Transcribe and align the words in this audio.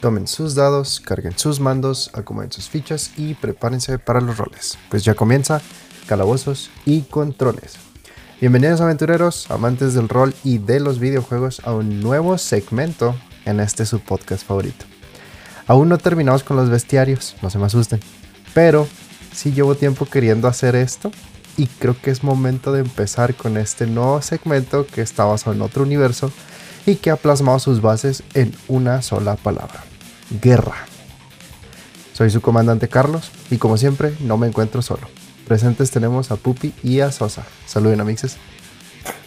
tomen 0.00 0.26
sus 0.26 0.54
dados, 0.54 1.00
carguen 1.00 1.38
sus 1.38 1.60
mandos, 1.60 2.10
acomoden 2.14 2.50
sus 2.50 2.68
fichas 2.68 3.12
y 3.16 3.34
prepárense 3.34 3.98
para 3.98 4.20
los 4.20 4.38
roles. 4.38 4.78
Pues 4.88 5.04
ya 5.04 5.14
comienza 5.14 5.60
Calabozos 6.06 6.70
y 6.86 7.02
Controles. 7.02 7.74
Bienvenidos 8.40 8.80
aventureros, 8.80 9.50
amantes 9.50 9.94
del 9.94 10.08
rol 10.08 10.34
y 10.42 10.58
de 10.58 10.80
los 10.80 10.98
videojuegos 10.98 11.60
a 11.64 11.72
un 11.74 12.00
nuevo 12.00 12.38
segmento 12.38 13.14
en 13.44 13.60
este 13.60 13.84
su 13.84 14.00
podcast 14.00 14.46
favorito. 14.46 14.86
Aún 15.66 15.88
no 15.88 15.98
terminamos 15.98 16.42
con 16.42 16.56
los 16.56 16.70
bestiarios, 16.70 17.36
no 17.42 17.50
se 17.50 17.58
me 17.58 17.66
asusten, 17.66 18.00
pero 18.54 18.88
sí 19.32 19.52
llevo 19.52 19.74
tiempo 19.74 20.06
queriendo 20.06 20.48
hacer 20.48 20.74
esto 20.74 21.12
y 21.56 21.66
creo 21.66 21.94
que 22.00 22.10
es 22.10 22.24
momento 22.24 22.72
de 22.72 22.80
empezar 22.80 23.34
con 23.34 23.58
este 23.58 23.86
nuevo 23.86 24.22
segmento 24.22 24.86
que 24.86 25.02
está 25.02 25.24
basado 25.24 25.54
en 25.54 25.62
otro 25.62 25.82
universo 25.82 26.32
y 26.86 26.96
que 26.96 27.10
ha 27.10 27.16
plasmado 27.16 27.58
sus 27.58 27.82
bases 27.82 28.22
en 28.34 28.54
una 28.68 29.02
sola 29.02 29.36
palabra, 29.36 29.84
guerra. 30.40 30.86
Soy 32.12 32.30
su 32.30 32.40
comandante 32.40 32.88
Carlos 32.88 33.30
y 33.50 33.56
como 33.56 33.76
siempre 33.76 34.12
no 34.20 34.36
me 34.36 34.46
encuentro 34.46 34.82
solo. 34.82 35.08
Presentes 35.48 35.90
tenemos 35.90 36.30
a 36.30 36.36
Pupi 36.36 36.72
y 36.82 37.00
a 37.00 37.10
Sosa. 37.10 37.44
Saluden 37.66 38.00
amixes. 38.00 38.36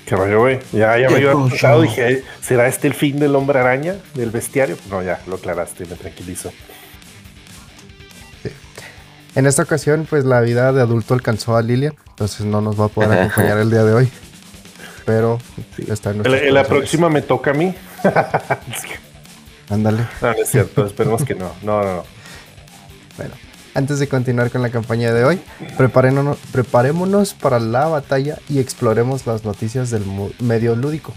¿Qué 0.05 0.15
rollo, 0.15 0.39
güey? 0.39 0.59
Ya, 0.71 0.97
ya 0.97 1.09
me 1.09 1.15
había 1.15 1.31
escuchado, 1.31 1.81
dije, 1.81 2.23
¿será 2.41 2.67
este 2.67 2.87
el 2.87 2.93
fin 2.93 3.19
del 3.19 3.35
hombre 3.35 3.59
araña, 3.59 3.95
del 4.15 4.31
bestiario? 4.31 4.77
No, 4.89 5.01
ya, 5.01 5.19
lo 5.27 5.35
aclaraste, 5.35 5.85
me 5.85 5.95
tranquilizo. 5.95 6.51
En 9.35 9.47
esta 9.47 9.63
ocasión, 9.63 10.05
pues 10.07 10.25
la 10.25 10.41
vida 10.41 10.71
de 10.73 10.81
adulto 10.81 11.13
alcanzó 11.15 11.57
a 11.57 11.61
Lilian, 11.61 11.95
entonces 12.09 12.45
no 12.45 12.61
nos 12.61 12.79
va 12.79 12.85
a 12.85 12.89
poder 12.89 13.11
acompañar 13.19 13.57
el 13.57 13.71
día 13.71 13.83
de 13.83 13.93
hoy. 13.93 14.09
Pero 15.05 15.39
está 15.87 16.11
en 16.11 16.25
En 16.25 16.53
la 16.53 16.63
próxima 16.63 17.09
me 17.09 17.21
toca 17.21 17.51
a 17.51 17.53
mí. 17.53 17.73
Ándale. 19.73 20.07
No, 20.21 20.27
no 20.33 20.33
es 20.33 20.49
cierto, 20.49 20.85
esperemos 20.85 21.23
que 21.23 21.35
no. 21.35 21.51
No, 21.61 21.83
no, 21.83 21.95
no. 21.95 22.03
Bueno, 23.17 23.33
antes 23.73 23.99
de 23.99 24.07
continuar 24.07 24.51
con 24.51 24.61
la 24.61 24.69
campaña 24.69 25.13
de 25.13 25.25
hoy, 25.25 25.41
preparémonos, 25.77 26.37
preparémonos 26.51 27.33
para 27.33 27.59
la 27.59 27.87
batalla 27.87 28.37
y 28.49 28.59
exploremos 28.59 29.25
las 29.25 29.43
noticias 29.43 29.89
del 29.89 30.03
medio 30.39 30.75
lúdico. 30.75 31.13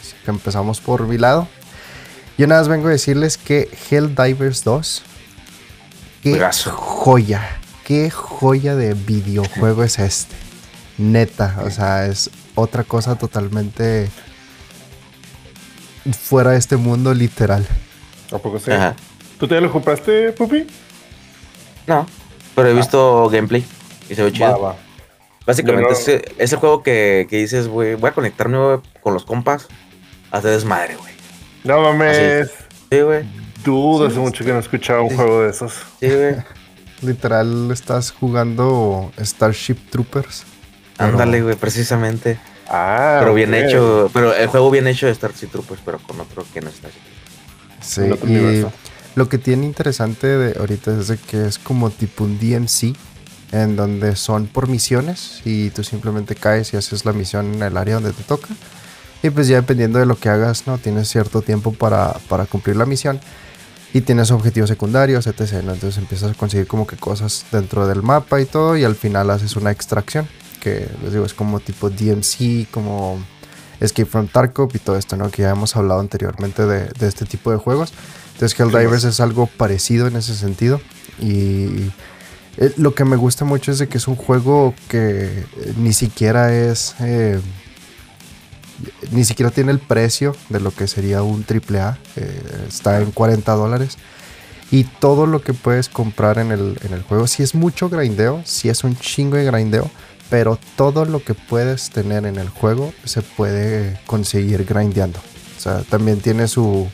Así 0.00 0.14
que 0.24 0.30
empezamos 0.30 0.80
por 0.80 1.06
mi 1.06 1.18
lado. 1.18 1.48
Yo 2.38 2.46
nada 2.46 2.60
más 2.60 2.68
vengo 2.68 2.88
a 2.88 2.90
decirles 2.90 3.38
que 3.38 3.70
Helldivers 3.90 4.62
2 4.62 5.02
Qué 6.22 6.50
joya, 6.72 7.48
qué 7.84 8.10
joya 8.10 8.74
de 8.74 8.94
videojuego 8.94 9.84
es 9.84 10.00
este. 10.00 10.34
Neta, 10.98 11.58
o 11.64 11.70
sea, 11.70 12.06
es 12.06 12.30
otra 12.56 12.82
cosa 12.82 13.14
totalmente 13.14 14.08
fuera 16.20 16.50
de 16.50 16.58
este 16.58 16.76
mundo 16.76 17.14
literal. 17.14 17.64
¿A 18.32 18.38
poco 18.38 18.58
sí? 18.58 18.70
¿Tú 19.38 19.46
te 19.46 19.60
lo 19.60 19.70
compraste, 19.70 20.32
Pupi? 20.32 20.66
No, 21.86 22.06
pero 22.54 22.68
he 22.68 22.72
ah. 22.72 22.74
visto 22.74 23.28
gameplay 23.28 23.64
y 24.08 24.14
se 24.14 24.22
ve 24.22 24.32
chido. 24.32 24.76
Básicamente 25.46 25.92
es, 26.38 26.52
el 26.52 26.58
juego 26.58 26.82
que, 26.82 27.26
dices, 27.30 27.68
güey, 27.68 27.94
voy 27.94 28.10
a 28.10 28.12
conectarme 28.12 28.80
con 29.00 29.14
los 29.14 29.24
compas 29.24 29.68
a 30.32 30.38
hacer 30.38 30.50
desmadre, 30.50 30.96
güey. 30.96 31.12
No 31.62 31.82
mames. 31.82 32.50
Sí, 32.90 33.00
güey. 33.00 33.24
Dudo, 33.64 34.08
hace 34.08 34.18
mucho 34.18 34.44
que 34.44 34.52
no 34.52 34.58
escuchaba 34.58 35.02
un 35.02 35.14
juego 35.14 35.42
de 35.42 35.50
esos. 35.50 35.74
Sí, 36.00 36.08
güey. 36.08 36.36
Literal, 37.02 37.70
estás 37.70 38.10
jugando 38.10 39.12
Starship 39.18 39.76
Troopers. 39.90 40.44
Ándale, 40.98 41.42
güey, 41.42 41.54
precisamente. 41.54 42.38
Ah, 42.68 43.18
pero 43.20 43.34
bien 43.34 43.54
hecho, 43.54 44.10
pero 44.12 44.34
el 44.34 44.48
juego 44.48 44.70
bien 44.70 44.88
hecho 44.88 45.06
de 45.06 45.14
Starship 45.14 45.48
Troopers, 45.48 45.80
pero 45.84 45.98
con 45.98 46.20
otro 46.20 46.44
que 46.52 46.60
no 46.60 46.68
es 46.70 46.76
Starship 46.76 46.98
Troopers. 46.98 47.15
Sí, 47.86 48.02
y 48.02 48.64
lo 49.14 49.28
que 49.28 49.38
tiene 49.38 49.64
interesante 49.64 50.26
de 50.26 50.58
ahorita 50.58 50.98
es 50.98 51.08
de 51.08 51.16
que 51.16 51.46
es 51.46 51.58
como 51.58 51.90
tipo 51.90 52.24
un 52.24 52.38
DMC, 52.38 52.94
en 53.52 53.76
donde 53.76 54.16
son 54.16 54.46
por 54.46 54.68
misiones 54.68 55.40
y 55.44 55.70
tú 55.70 55.84
simplemente 55.84 56.34
caes 56.34 56.74
y 56.74 56.76
haces 56.76 57.04
la 57.04 57.12
misión 57.12 57.54
en 57.54 57.62
el 57.62 57.76
área 57.76 57.94
donde 57.94 58.12
te 58.12 58.22
toca. 58.24 58.48
Y 59.22 59.30
pues 59.30 59.48
ya 59.48 59.56
dependiendo 59.56 59.98
de 59.98 60.06
lo 60.06 60.18
que 60.18 60.28
hagas, 60.28 60.66
¿no? 60.66 60.78
Tienes 60.78 61.08
cierto 61.08 61.42
tiempo 61.42 61.72
para, 61.72 62.14
para 62.28 62.46
cumplir 62.46 62.76
la 62.76 62.86
misión 62.86 63.20
y 63.94 64.02
tienes 64.02 64.30
objetivos 64.30 64.68
secundarios, 64.68 65.26
etc. 65.26 65.54
Entonces 65.60 65.96
empiezas 65.96 66.32
a 66.32 66.34
conseguir 66.34 66.66
como 66.66 66.86
que 66.86 66.96
cosas 66.96 67.46
dentro 67.50 67.86
del 67.86 68.02
mapa 68.02 68.40
y 68.40 68.44
todo 68.44 68.76
y 68.76 68.84
al 68.84 68.94
final 68.94 69.30
haces 69.30 69.56
una 69.56 69.70
extracción, 69.70 70.28
que 70.60 70.88
les 71.02 71.12
digo 71.12 71.24
es 71.24 71.34
como 71.34 71.60
tipo 71.60 71.88
DMC, 71.88 72.70
como 72.70 73.18
Escape 73.80 74.08
from 74.08 74.28
Tarkov 74.28 74.70
y 74.74 74.78
todo 74.78 74.96
esto, 74.96 75.16
¿no? 75.16 75.30
Que 75.30 75.42
ya 75.42 75.50
hemos 75.50 75.76
hablado 75.76 76.00
anteriormente 76.00 76.64
de, 76.64 76.90
este 77.06 77.24
tipo 77.26 77.50
de 77.50 77.56
juegos. 77.58 77.92
Entonces 78.34 78.58
Helldivers 78.58 79.04
es 79.04 79.20
algo 79.20 79.46
parecido 79.46 80.06
en 80.06 80.16
ese 80.16 80.34
sentido 80.34 80.80
y 81.18 81.90
eh, 82.58 82.72
lo 82.76 82.94
que 82.94 83.04
me 83.04 83.16
gusta 83.16 83.44
mucho 83.44 83.72
es 83.72 83.78
de 83.78 83.88
que 83.88 83.98
es 83.98 84.08
un 84.08 84.16
juego 84.16 84.74
que 84.88 85.44
ni 85.78 85.92
siquiera 85.92 86.54
es... 86.54 86.94
Eh, 87.00 87.40
ni 89.10 89.24
siquiera 89.24 89.50
tiene 89.50 89.72
el 89.72 89.78
precio 89.78 90.36
de 90.50 90.60
lo 90.60 90.70
que 90.70 90.86
sería 90.86 91.22
un 91.22 91.44
AAA. 91.48 91.98
Eh, 92.16 92.42
está 92.68 93.00
en 93.00 93.10
40 93.10 93.52
dólares. 93.52 93.96
Y 94.70 94.84
todo 94.84 95.26
lo 95.26 95.42
que 95.42 95.54
puedes 95.54 95.88
comprar 95.88 96.38
en 96.38 96.50
el, 96.50 97.04
juego, 97.08 97.26
si 97.28 97.42
es 97.42 97.54
mucho 97.54 97.88
grindeo, 97.88 98.42
si 98.44 98.68
es 98.68 98.82
un 98.82 98.96
chingo 98.98 99.36
de 99.36 99.44
grindeo, 99.44 99.90
pero 100.30 100.58
todo 100.76 101.04
lo 101.04 101.22
que 101.22 101.34
puedes 101.34 101.90
tener 101.90 102.26
en 102.26 102.36
el 102.36 102.48
juego 102.48 102.92
se 103.04 103.22
puede 103.22 104.00
conseguir 104.06 104.64
grindeando. 104.64 105.20
O 105.56 105.60
sea, 105.60 105.82
también 105.82 106.20
tiene 106.20 106.48
su, 106.48 106.88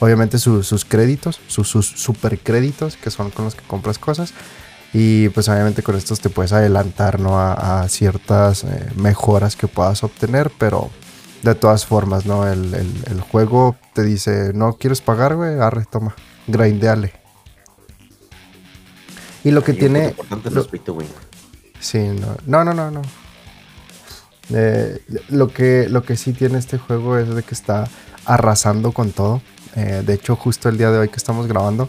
obviamente 0.00 0.38
sus 0.38 0.84
créditos, 0.84 1.40
sus, 1.46 1.68
super 1.68 2.38
créditos, 2.38 2.96
que 2.96 3.10
son 3.10 3.30
con 3.30 3.44
los 3.44 3.54
que 3.54 3.66
compras 3.66 3.98
cosas. 3.98 4.32
Y 4.94 5.28
pues 5.30 5.48
obviamente 5.50 5.82
con 5.82 5.96
estos 5.96 6.20
te 6.20 6.30
puedes 6.30 6.52
adelantar 6.52 7.20
¿no? 7.20 7.38
a, 7.38 7.86
ciertas 7.88 8.64
eh, 8.64 8.90
mejoras 8.96 9.54
que 9.54 9.68
puedas 9.68 10.02
obtener, 10.02 10.50
pero 10.58 10.90
de 11.42 11.54
todas 11.54 11.84
formas, 11.84 12.24
¿no? 12.24 12.48
El, 12.48 13.20
juego 13.30 13.76
te 13.92 14.02
dice, 14.02 14.52
no 14.54 14.74
quieres 14.74 15.02
pagar, 15.02 15.36
güey, 15.36 15.60
arre, 15.60 15.84
toma, 15.90 16.16
grindeale. 16.46 17.12
Y 19.44 19.50
lo 19.50 19.62
que 19.62 19.74
tiene... 19.74 20.14
Lo, 20.50 20.66
sí, 21.80 21.98
no, 22.46 22.64
no, 22.64 22.74
no, 22.74 22.90
no. 22.90 23.02
Eh, 24.50 25.02
lo, 25.28 25.48
que, 25.48 25.88
lo 25.88 26.02
que 26.02 26.16
sí 26.16 26.32
tiene 26.32 26.58
este 26.58 26.78
juego 26.78 27.18
es 27.18 27.34
de 27.34 27.42
que 27.42 27.54
está 27.54 27.88
arrasando 28.24 28.92
con 28.92 29.12
todo. 29.12 29.42
Eh, 29.76 30.02
de 30.04 30.14
hecho, 30.14 30.36
justo 30.36 30.68
el 30.68 30.78
día 30.78 30.90
de 30.90 30.98
hoy 30.98 31.08
que 31.08 31.16
estamos 31.16 31.46
grabando, 31.46 31.88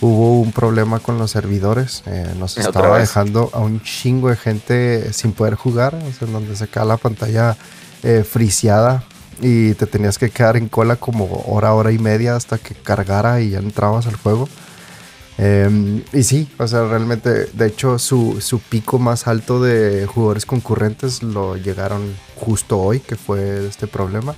hubo 0.00 0.40
un 0.40 0.52
problema 0.52 0.98
con 0.98 1.16
los 1.18 1.30
servidores. 1.30 2.02
Eh, 2.06 2.34
nos 2.38 2.58
estaba 2.58 2.98
dejando 2.98 3.50
a 3.52 3.60
un 3.60 3.80
chingo 3.82 4.28
de 4.28 4.36
gente 4.36 5.12
sin 5.12 5.32
poder 5.32 5.54
jugar. 5.54 5.94
O 5.94 6.12
sea, 6.12 6.28
donde 6.28 6.56
se 6.56 6.68
cae 6.68 6.84
la 6.84 6.96
pantalla 6.96 7.56
eh, 8.02 8.24
friseada 8.28 9.04
y 9.40 9.74
te 9.74 9.86
tenías 9.86 10.18
que 10.18 10.30
quedar 10.30 10.56
en 10.56 10.68
cola 10.68 10.96
como 10.96 11.44
hora, 11.46 11.74
hora 11.74 11.90
y 11.90 11.98
media 11.98 12.36
hasta 12.36 12.58
que 12.58 12.74
cargara 12.74 13.40
y 13.40 13.50
ya 13.50 13.58
entrabas 13.58 14.06
al 14.06 14.16
juego. 14.16 14.48
Em, 15.38 16.02
y 16.12 16.22
sí, 16.22 16.48
o 16.58 16.66
sea, 16.68 16.84
realmente, 16.86 17.46
de 17.46 17.66
hecho, 17.66 17.98
su, 17.98 18.40
su, 18.40 18.58
pico 18.58 18.98
más 18.98 19.26
alto 19.26 19.62
de 19.62 20.06
jugadores 20.06 20.44
concurrentes 20.44 21.22
lo 21.22 21.56
llegaron 21.56 22.14
justo 22.36 22.78
hoy, 22.78 23.00
que 23.00 23.16
fue 23.16 23.66
este 23.66 23.86
problema. 23.86 24.34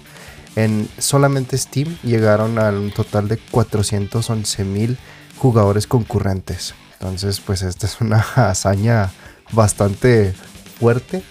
En 0.56 0.88
solamente 0.98 1.58
Steam 1.58 1.98
llegaron 2.02 2.58
a 2.58 2.70
un 2.70 2.92
total 2.92 3.26
de 3.26 3.38
411 3.38 4.64
mil 4.64 4.96
jugadores 5.36 5.86
concurrentes. 5.86 6.74
Entonces, 6.92 7.40
pues 7.40 7.62
esta 7.62 7.86
es 7.86 8.00
una 8.00 8.18
hazaña 8.36 9.10
bastante 9.52 10.32
fuerte 10.78 11.22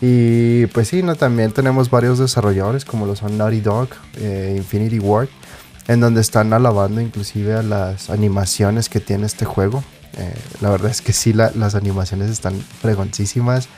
y 0.00 0.66
pues 0.66 0.88
sí, 0.88 1.02
¿no? 1.02 1.14
también 1.14 1.52
tenemos 1.52 1.90
varios 1.90 2.18
desarrolladores 2.18 2.84
como 2.84 3.06
lo 3.06 3.16
son 3.16 3.38
Naughty 3.38 3.60
Dog, 3.60 3.88
eh, 4.18 4.54
Infinity 4.56 4.98
Ward, 4.98 5.28
en 5.88 6.00
donde 6.00 6.20
están 6.20 6.52
alabando 6.52 7.00
inclusive 7.00 7.54
a 7.54 7.62
las 7.62 8.10
animaciones 8.10 8.88
que 8.88 9.00
tiene 9.00 9.26
este 9.26 9.44
juego. 9.44 9.84
Eh, 10.18 10.34
la 10.60 10.70
verdad 10.70 10.90
es 10.90 11.02
que 11.02 11.12
sí, 11.12 11.32
las 11.32 11.74
animaciones 11.74 12.30
están 12.30 12.60
fregoncísimas. 12.80 13.68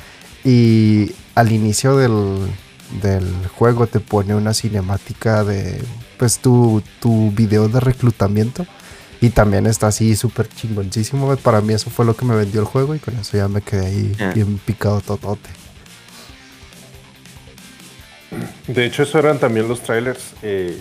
Y 0.44 1.12
al 1.34 1.52
inicio 1.52 1.96
del, 1.96 2.48
juego 3.56 3.86
te 3.86 4.00
pone 4.00 4.34
una 4.34 4.54
cinemática 4.54 5.44
de 5.44 5.82
pues 6.16 6.38
tu, 6.38 6.82
tu 7.00 7.30
video 7.32 7.68
de 7.68 7.80
reclutamiento. 7.80 8.66
Y 9.20 9.30
también 9.30 9.66
está 9.66 9.88
así 9.88 10.14
súper 10.14 10.48
chingoncísimo. 10.48 11.36
Para 11.38 11.60
mí 11.60 11.74
eso 11.74 11.90
fue 11.90 12.04
lo 12.04 12.16
que 12.16 12.24
me 12.24 12.36
vendió 12.36 12.60
el 12.60 12.66
juego 12.66 12.94
y 12.94 13.00
con 13.00 13.18
eso 13.18 13.36
ya 13.36 13.48
me 13.48 13.60
quedé 13.62 13.86
ahí 13.86 14.32
bien 14.34 14.58
picado 14.58 15.00
totote. 15.00 15.50
De 18.68 18.84
hecho, 18.84 19.02
eso 19.02 19.18
eran 19.18 19.38
también 19.38 19.66
los 19.66 19.80
trailers. 19.80 20.34
Eh, 20.42 20.80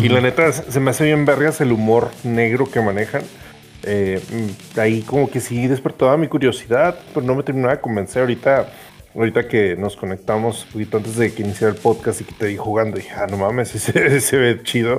y 0.00 0.08
la 0.08 0.20
neta, 0.20 0.52
se 0.52 0.80
me 0.80 0.90
hace 0.90 1.04
bien 1.04 1.24
vergas 1.24 1.60
el 1.60 1.72
humor 1.72 2.10
negro 2.22 2.70
que 2.70 2.80
manejan. 2.80 3.22
Eh, 3.82 4.20
ahí 4.76 5.02
como 5.02 5.30
que 5.30 5.40
sí 5.40 5.66
despertaba 5.66 6.16
mi 6.16 6.28
curiosidad, 6.28 6.98
pero 7.12 7.26
no 7.26 7.34
me 7.34 7.42
terminaba 7.42 7.74
de 7.74 7.80
convencer. 7.80 8.22
Ahorita, 8.22 8.68
ahorita 9.14 9.48
que 9.48 9.76
nos 9.76 9.96
conectamos 9.96 10.64
un 10.64 10.72
poquito 10.72 10.96
antes 10.96 11.16
de 11.16 11.32
que 11.32 11.42
iniciara 11.42 11.74
el 11.74 11.80
podcast 11.80 12.20
y 12.20 12.24
que 12.24 12.32
te 12.32 12.46
vi 12.46 12.56
jugando, 12.56 12.96
dije, 12.96 13.12
ah, 13.14 13.26
no 13.28 13.36
mames, 13.36 13.68
se, 13.68 14.20
se 14.20 14.36
ve 14.36 14.62
chido. 14.62 14.98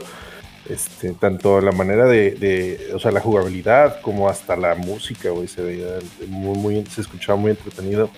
Este, 0.69 1.11
tanto 1.11 1.61
la 1.61 1.71
manera 1.71 2.05
de, 2.05 2.89
o 2.95 2.99
sea, 2.99 3.11
la 3.11 3.19
jugabilidad 3.19 4.01
como 4.01 4.27
hasta 4.27 4.55
la 4.55 4.73
música, 4.73 5.29
güey, 5.29 5.47
se 5.47 5.61
veía 5.61 5.87
muy, 6.27 6.57
muy, 6.57 6.85
se 6.87 7.01
escuchaba 7.01 7.37
muy 7.37 7.51
entretenido. 7.51 8.09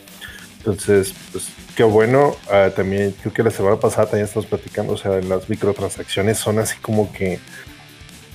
Entonces, 0.67 1.13
pues 1.31 1.47
qué 1.77 1.83
bueno. 1.83 2.35
Ah, 2.51 2.69
también 2.75 3.15
creo 3.21 3.33
que 3.33 3.41
la 3.41 3.51
semana 3.51 3.79
pasada 3.79 4.07
también 4.07 4.25
estamos 4.25 4.47
platicando, 4.47 4.93
o 4.93 4.97
sea, 4.97 5.21
las 5.21 5.47
microtransacciones 5.47 6.37
son 6.37 6.59
así 6.59 6.77
como 6.81 7.13
que 7.13 7.39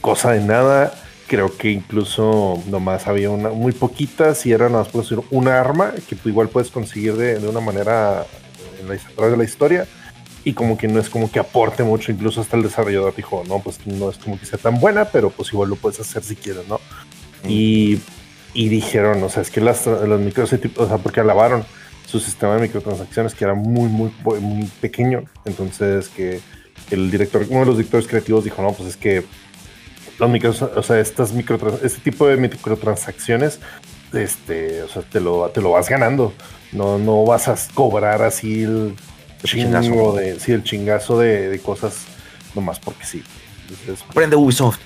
cosa 0.01 0.33
de 0.33 0.41
nada. 0.41 0.95
Creo 1.27 1.55
que 1.55 1.71
incluso 1.71 2.63
nomás 2.69 3.07
había 3.07 3.29
una, 3.29 3.51
muy 3.51 3.73
poquitas 3.73 4.47
y 4.47 4.53
era 4.53 4.71
nada 4.71 4.85
más 4.85 4.93
decir 4.95 5.21
una 5.31 5.61
arma 5.61 5.93
que 6.09 6.17
tú 6.17 6.31
igual 6.31 6.49
puedes 6.49 6.71
conseguir 6.71 7.17
de, 7.17 7.47
una 7.47 7.61
manera 7.61 8.25
en 8.81 8.89
la, 8.89 8.95
a 8.95 9.15
través 9.15 9.33
de 9.33 9.37
la 9.37 9.45
historia 9.45 9.87
y 10.43 10.55
como 10.55 10.79
que 10.79 10.89
no 10.89 11.01
es 11.01 11.11
como 11.11 11.31
que 11.31 11.39
aporte 11.39 11.83
mucho, 11.85 12.13
incluso 12.13 12.41
hasta 12.41 12.57
el 12.57 12.63
desarrollador 12.63 13.15
dijo, 13.15 13.45
no, 13.47 13.59
pues 13.61 13.87
no 13.87 14.11
es 14.11 14.17
como 14.17 14.41
que 14.41 14.47
sea 14.47 14.59
tan 14.59 14.81
buena, 14.81 15.05
pero 15.05 15.29
pues 15.29 15.53
igual 15.53 15.69
lo 15.69 15.77
puedes 15.77 16.01
hacer 16.01 16.23
si 16.23 16.35
quieres, 16.35 16.67
¿no? 16.67 16.81
Y, 17.47 18.01
y, 18.55 18.69
dijeron, 18.69 19.23
o 19.23 19.29
sea, 19.29 19.43
es 19.43 19.51
que 19.51 19.61
las, 19.61 19.87
los 19.87 20.21
micros, 20.21 20.53
o 20.77 20.89
sea, 20.89 20.99
porque 20.99 21.21
alabaron 21.21 21.65
su 22.13 22.21
sistema 22.21 22.57
de 22.57 22.61
microtransacciones 22.61 23.35
que 23.35 23.43
era 23.43 23.55
muy, 23.55 23.89
muy, 23.89 24.13
muy 24.39 24.67
pequeño, 24.83 25.25
entonces 25.47 26.09
que 26.11 26.41
el 26.91 27.11
director, 27.11 27.47
uno 27.49 27.61
de 27.61 27.67
los 27.67 27.79
directores 27.79 28.07
creativos 28.07 28.45
dijo, 28.45 28.61
no, 28.61 28.73
pues 28.75 28.91
es 28.91 28.97
que 28.99 29.25
los 30.19 30.29
micros, 30.29 30.61
o 30.61 30.83
sea, 30.83 31.01
estas 31.01 31.33
micro, 31.33 31.59
este 31.83 32.01
tipo 32.03 32.27
de 32.27 32.37
microtransacciones, 32.37 33.61
este, 34.13 34.83
o 34.83 34.89
sea, 34.89 35.01
te 35.01 35.21
lo, 35.21 35.49
te 35.49 35.63
lo 35.63 35.71
vas 35.71 35.89
ganando, 35.89 36.35
no, 36.73 36.99
no 36.99 37.25
vas 37.25 37.49
a 37.49 37.57
cobrar 37.73 38.21
así 38.21 38.65
el 38.65 38.95
chingo 39.43 40.15
de, 40.15 40.39
sí, 40.39 40.53
el 40.53 40.65
chingazo 40.65 41.19
de, 41.19 41.59
cosas 41.65 42.05
nomás 42.55 42.79
porque 42.79 43.07
sí. 43.07 43.23
Prende 44.13 44.37
Ubisoft. 44.37 44.81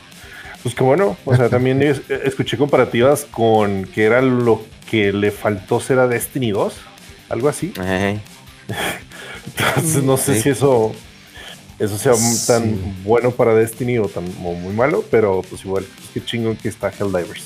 Pues 0.62 0.76
que 0.76 0.84
bueno, 0.84 1.16
o 1.24 1.34
sea, 1.34 1.48
también 1.48 1.82
escuché 2.24 2.56
comparativas 2.56 3.24
con 3.24 3.84
que 3.86 4.04
era 4.04 4.22
lo 4.22 4.62
que 4.88 5.12
le 5.12 5.32
faltó 5.32 5.80
ser 5.80 5.98
a 5.98 6.06
Destiny 6.06 6.52
2, 6.52 6.74
algo 7.28 7.48
así. 7.48 7.72
Entonces 9.58 10.02
no 10.02 10.16
sé 10.16 10.42
si 10.42 10.48
eso 10.50 10.92
eso 11.78 11.98
sea 11.98 12.14
tan 12.46 12.78
bueno 13.04 13.30
para 13.30 13.54
Destiny 13.54 13.98
o 13.98 14.08
tan 14.08 14.24
muy 14.40 14.72
malo, 14.72 15.04
pero 15.10 15.42
pues 15.48 15.64
igual, 15.64 15.84
pues 15.84 16.08
qué 16.14 16.24
chingón 16.24 16.56
que 16.56 16.68
está 16.68 16.90
Helldivers 16.90 17.44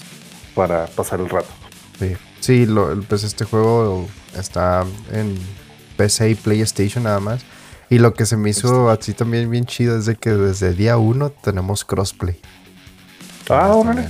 para 0.54 0.86
pasar 0.86 1.20
el 1.20 1.28
rato. 1.28 1.48
Sí, 1.98 2.16
sí 2.40 2.66
pues 3.08 3.24
este 3.24 3.44
juego 3.44 4.08
está 4.36 4.84
en 5.12 5.36
PC 5.96 6.30
y 6.30 6.34
PlayStation 6.36 7.04
nada 7.04 7.20
más. 7.20 7.42
Y 7.88 7.98
lo 7.98 8.14
que 8.14 8.24
se 8.24 8.36
me 8.36 8.50
hizo 8.50 8.92
este. 8.92 9.02
así 9.02 9.14
también 9.14 9.50
bien 9.50 9.66
chido 9.66 9.98
es 9.98 10.06
de 10.06 10.14
que 10.14 10.30
desde 10.30 10.74
día 10.74 10.96
uno 10.96 11.30
tenemos 11.30 11.84
crossplay. 11.84 12.38
Ah, 13.48 13.74
órale. 13.74 14.08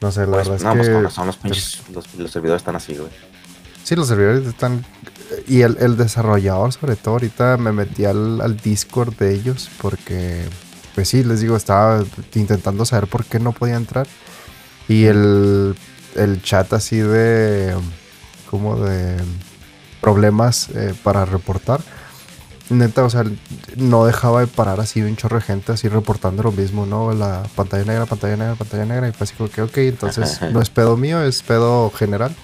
No 0.00 0.12
sé, 0.12 0.20
la 0.20 0.32
pues, 0.32 0.48
verdad 0.48 0.74
no, 0.74 0.80
es 0.80 0.88
pues, 0.88 1.04
que. 1.06 1.14
son 1.14 1.26
los, 1.26 1.36
pinches, 1.36 1.82
los, 2.16 2.30
servidores 2.30 2.60
están 2.60 2.76
así, 2.76 2.94
güey. 2.94 3.10
Sí, 3.82 3.96
los 3.96 4.06
servidores 4.08 4.46
están. 4.46 4.84
Y 5.46 5.62
el, 5.62 5.96
desarrollador, 5.96 6.72
sobre 6.72 6.96
todo, 6.96 7.14
ahorita 7.14 7.56
me 7.56 7.72
metí 7.72 8.04
al, 8.04 8.40
al, 8.40 8.56
Discord 8.56 9.14
de 9.16 9.34
ellos 9.34 9.68
porque, 9.80 10.48
pues 10.94 11.08
sí, 11.08 11.22
les 11.22 11.40
digo, 11.40 11.56
estaba 11.56 12.02
intentando 12.34 12.84
saber 12.84 13.08
por 13.08 13.24
qué 13.24 13.38
no 13.38 13.52
podía 13.52 13.76
entrar. 13.76 14.06
Y 14.88 15.04
el, 15.04 15.74
el 16.14 16.42
chat 16.42 16.72
así 16.72 16.96
de 16.96 17.74
como 18.50 18.76
de 18.76 19.16
problemas 20.00 20.68
eh, 20.70 20.94
para 21.02 21.24
reportar. 21.24 21.80
Neta, 22.70 23.04
o 23.04 23.10
sea, 23.10 23.24
no 23.76 24.04
dejaba 24.04 24.40
de 24.40 24.46
parar 24.46 24.78
así 24.80 25.00
un 25.00 25.16
chorro 25.16 25.38
de 25.38 25.42
gente 25.42 25.72
así 25.72 25.88
reportando 25.88 26.42
lo 26.42 26.52
mismo, 26.52 26.84
¿no? 26.84 27.12
La 27.14 27.42
pantalla 27.54 27.84
negra, 27.84 28.04
pantalla 28.06 28.36
negra, 28.36 28.54
pantalla 28.56 28.84
negra. 28.84 29.08
Y 29.08 29.12
fue 29.12 29.24
así 29.24 29.34
como 29.34 29.48
que, 29.48 29.62
ok, 29.62 29.76
entonces 29.78 30.40
no 30.52 30.60
es 30.60 30.68
pedo 30.68 30.96
mío, 30.96 31.22
es 31.22 31.42
pedo 31.42 31.90
general. 31.90 32.34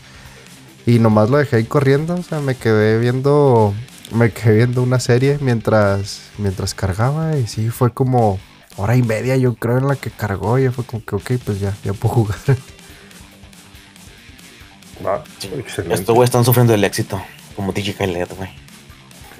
Y 0.86 0.98
nomás 0.98 1.30
lo 1.30 1.38
dejé 1.38 1.56
ahí 1.56 1.64
corriendo, 1.64 2.14
o 2.14 2.22
sea, 2.22 2.40
me 2.40 2.54
quedé 2.54 2.98
viendo, 2.98 3.74
me 4.12 4.30
quedé 4.32 4.56
viendo 4.56 4.82
una 4.82 5.00
serie 5.00 5.38
mientras, 5.40 6.22
mientras 6.38 6.74
cargaba. 6.74 7.36
Y 7.36 7.46
sí, 7.46 7.68
fue 7.70 7.92
como 7.92 8.38
hora 8.76 8.96
y 8.96 9.02
media, 9.02 9.36
yo 9.36 9.54
creo, 9.54 9.78
en 9.78 9.88
la 9.88 9.96
que 9.96 10.10
cargó. 10.10 10.58
Y 10.58 10.68
fue 10.70 10.84
como 10.84 11.04
que, 11.04 11.16
ok, 11.16 11.32
pues 11.44 11.60
ya, 11.60 11.74
ya 11.84 11.92
puedo 11.92 12.14
jugar. 12.14 12.38
Ah, 15.04 15.22
Estos 15.90 16.14
güeyes 16.14 16.28
están 16.28 16.44
sufriendo 16.44 16.72
del 16.72 16.84
éxito, 16.84 17.20
como 17.56 17.72
DJ 17.72 17.94
Khaled, 17.94 18.28
güey. 18.36 18.63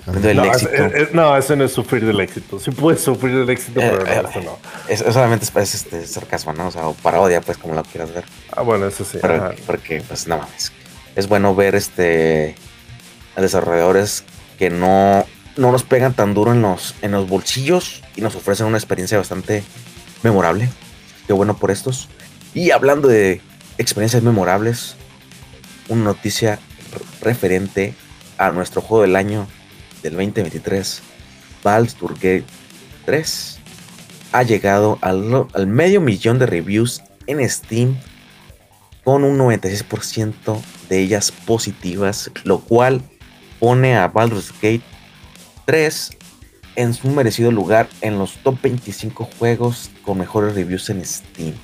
Del 0.07 0.37
no, 0.37 0.45
éxito. 0.45 0.73
no, 1.13 1.37
eso 1.37 1.57
no 1.57 1.65
es 1.65 1.73
sufrir 1.73 2.05
del 2.05 2.21
éxito. 2.21 2.61
Sí 2.61 2.71
puedes 2.71 3.03
sufrir 3.03 3.39
del 3.39 3.49
éxito, 3.49 3.81
eh, 3.81 3.91
pero 3.91 4.05
no, 4.05 4.11
eh, 4.11 4.31
eso 4.31 4.41
no. 4.43 4.59
Eso 4.87 5.13
solamente 5.13 5.47
es, 5.47 5.75
este, 5.75 6.07
sarcasmo, 6.07 6.53
¿no? 6.53 6.69
O 6.69 6.71
sea, 6.71 6.87
o 6.89 6.95
parodia, 6.95 7.41
pues, 7.41 7.57
como 7.57 7.75
lo 7.75 7.83
quieras 7.85 8.13
ver. 8.13 8.25
Ah, 8.53 8.61
bueno, 8.61 8.87
eso 8.87 9.05
sí. 9.05 9.19
porque, 9.67 10.03
pues, 10.07 10.29
nada 10.29 10.43
más. 10.43 10.73
Es 11.17 11.27
bueno 11.27 11.55
ver 11.55 11.75
este 11.75 12.55
a 13.37 13.41
desarrolladores 13.41 14.25
que 14.59 14.71
no, 14.71 15.27
no 15.57 15.73
nos 15.73 15.85
pegan 15.85 16.13
tan 16.13 16.35
duro 16.35 16.53
en 16.53 16.63
los, 16.63 16.95
en 17.03 17.13
los 17.13 17.29
bolsillos 17.29 18.03
y 18.15 18.21
nos 18.21 18.37
ofrecen 18.37 18.67
una 18.67 18.77
experiencia 18.77 19.17
bastante 19.17 19.65
memorable. 20.23 20.69
Qué 21.27 21.33
bueno 21.33 21.57
por 21.57 21.71
estos. 21.71 22.09
Y 22.53 22.71
hablando 22.73 23.09
de 23.09 23.41
experiencias 23.79 24.23
memorables, 24.23 24.97
una 25.89 26.05
noticia 26.05 26.59
referente 27.21 27.95
a 28.39 28.51
nuestro 28.51 28.81
juego 28.81 29.03
del 29.03 29.17
año 29.17 29.47
del 30.05 30.13
2023, 30.13 31.03
Baldur's 31.65 32.15
Gate 32.21 32.45
3, 33.07 33.59
ha 34.33 34.43
llegado 34.43 34.99
al, 35.01 35.49
al 35.53 35.67
medio 35.67 36.01
millón 36.01 36.39
de 36.39 36.47
reviews 36.47 37.03
en 37.27 37.49
Steam 37.49 37.97
con 39.03 39.25
un 39.25 39.39
96% 39.39 40.61
de 40.89 41.01
ellas 41.01 41.33
positivas, 41.33 42.31
lo 42.45 42.61
cual 42.61 43.03
pone 43.59 43.97
a 43.97 44.09
Baldur's 44.09 44.53
Gate 44.53 44.83
3 45.65 46.11
en 46.77 46.93
su 46.93 47.09
merecido 47.09 47.51
lugar 47.51 47.89
en 48.01 48.19
los 48.19 48.35
top 48.43 48.61
25 48.63 49.29
juegos 49.39 49.91
con 50.05 50.19
mejores 50.19 50.55
reviews 50.55 50.91
en 50.91 51.05
Steam. 51.05 51.55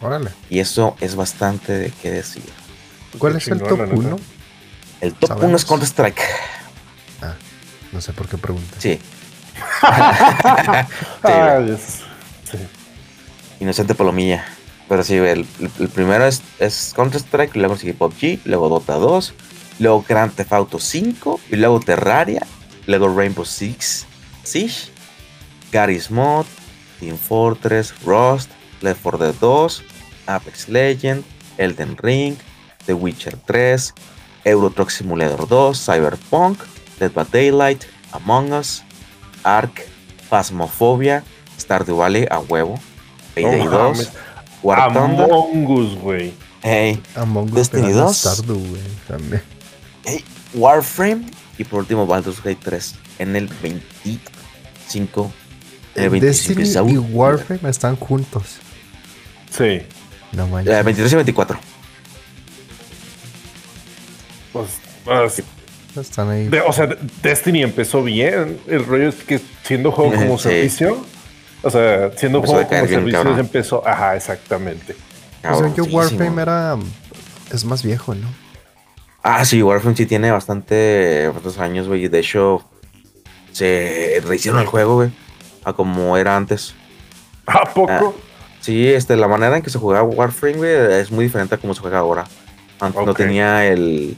Órale. 0.00 0.30
Y 0.48 0.58
eso 0.60 0.96
es 1.00 1.14
bastante 1.16 1.72
de 1.72 1.90
qué 2.02 2.10
decir. 2.10 2.44
¿Cuál 3.18 3.36
es 3.36 3.48
el 3.48 3.60
top 3.60 3.80
1? 3.92 4.18
El 5.00 5.14
top 5.14 5.42
1 5.42 5.56
es 5.56 5.64
Counter 5.64 5.88
Strike. 5.88 6.20
Ah, 6.20 6.61
no 7.92 8.00
sé 8.00 8.12
por 8.12 8.28
qué 8.28 8.38
pregunta. 8.38 8.76
Sí. 8.78 8.98
sí, 12.50 12.58
Inocente 13.60 13.94
Palomilla. 13.94 14.44
Pero 14.88 15.04
sí, 15.04 15.16
el, 15.16 15.46
primero 15.94 16.26
es, 16.26 16.92
Counter 16.94 17.20
Strike, 17.20 17.56
luego 17.56 17.76
sigue 17.76 17.94
PUBG, 17.94 18.40
luego 18.44 18.68
Dota 18.68 18.96
2, 18.96 19.34
luego 19.78 20.04
Grand 20.06 20.34
Theft 20.34 20.52
Auto 20.52 20.78
5, 20.78 21.40
y 21.50 21.56
luego 21.56 21.80
Terraria, 21.80 22.46
luego 22.86 23.16
Rainbow 23.16 23.44
Six 23.44 24.06
Siege, 24.42 24.90
Garry's 25.70 26.10
Mod, 26.10 26.46
Team 27.00 27.16
Fortress, 27.16 27.94
Rust, 28.04 28.50
Left 28.82 29.02
4 29.02 29.18
Dead 29.18 29.34
2, 29.40 29.82
Apex 30.26 30.68
Legend, 30.68 31.24
Elden 31.56 31.96
Ring, 31.96 32.36
The 32.84 32.94
Witcher 32.94 33.38
3, 33.46 33.94
Euro 34.44 34.70
Truck 34.70 34.90
Simulator 34.90 35.46
2, 35.46 35.74
Cyberpunk, 35.74 36.58
Dead 36.98 37.12
by 37.12 37.24
Daylight, 37.24 37.86
Among 38.12 38.52
Us, 38.52 38.82
Ark, 39.42 39.86
Phasmophobia, 40.28 41.24
Stardew 41.58 41.96
Valley 41.96 42.26
a 42.30 42.38
huevo, 42.38 42.78
Payday 43.34 43.64
2, 43.64 44.12
War 44.62 44.92
Thunder. 44.92 45.24
Among 45.24 45.66
Us, 45.66 45.98
güey. 46.00 46.32
Hey, 46.62 47.02
Among 47.16 47.48
Us 47.48 47.54
Destiny 47.54 47.92
2. 47.92 48.16
Stardew, 48.16 48.58
güey, 48.58 48.82
también. 49.08 49.42
Hey, 50.04 50.24
Warframe 50.54 51.26
y 51.58 51.64
por 51.64 51.80
último 51.80 52.06
Baldur's 52.06 52.42
Gate 52.42 52.60
3 52.62 52.94
en 53.18 53.36
el 53.36 53.48
25. 53.48 55.32
El 55.94 56.10
25 56.10 56.60
Destiny 56.60 56.92
y 56.92 56.98
Warframe 56.98 57.68
están 57.68 57.96
juntos. 57.96 58.58
Sí. 59.50 59.82
No 60.32 60.46
manches. 60.48 60.84
23 60.84 61.12
y 61.12 61.16
24. 61.16 61.58
Pues, 64.52 64.68
pues, 65.04 65.42
Están 65.96 66.30
ahí. 66.30 66.50
o 66.66 66.72
sea, 66.72 66.88
Destiny 67.22 67.62
empezó 67.62 68.02
bien. 68.02 68.58
El 68.66 68.84
rollo 68.86 69.08
es 69.08 69.16
que 69.16 69.40
siendo 69.62 69.92
juego 69.92 70.14
como 70.14 70.38
servicio, 70.38 71.04
o 71.62 71.70
sea, 71.70 72.10
siendo 72.16 72.42
juego 72.42 72.66
como 72.66 72.86
servicio 72.86 73.38
empezó. 73.38 73.86
Ajá, 73.86 74.16
exactamente. 74.16 74.96
o 75.48 75.58
sea, 75.58 75.74
que 75.74 75.82
Warframe 75.82 76.42
era. 76.42 76.76
Es 77.52 77.64
más 77.64 77.82
viejo, 77.82 78.14
¿no? 78.14 78.26
Ah, 79.22 79.44
sí, 79.44 79.62
Warframe 79.62 79.96
sí 79.96 80.06
tiene 80.06 80.30
bastante. 80.30 81.28
Bastantes 81.28 81.58
años, 81.58 81.88
güey. 81.88 82.08
De 82.08 82.20
hecho, 82.20 82.64
se 83.52 84.22
rehicieron 84.24 84.60
el 84.60 84.66
juego, 84.66 84.94
güey. 84.96 85.10
A 85.64 85.74
como 85.74 86.16
era 86.16 86.36
antes. 86.36 86.74
¿A 87.46 87.64
poco? 87.64 87.90
Ah, 87.90 88.12
sí, 88.60 88.88
este, 88.88 89.16
la 89.16 89.28
manera 89.28 89.56
en 89.56 89.62
que 89.62 89.70
se 89.70 89.78
jugaba 89.78 90.02
Warframe, 90.04 90.56
güey, 90.56 91.00
es 91.00 91.10
muy 91.10 91.24
diferente 91.24 91.54
a 91.54 91.58
cómo 91.58 91.74
se 91.74 91.80
juega 91.80 91.98
ahora. 91.98 92.24
Antes 92.80 93.04
no 93.04 93.14
tenía 93.14 93.66
el 93.66 94.16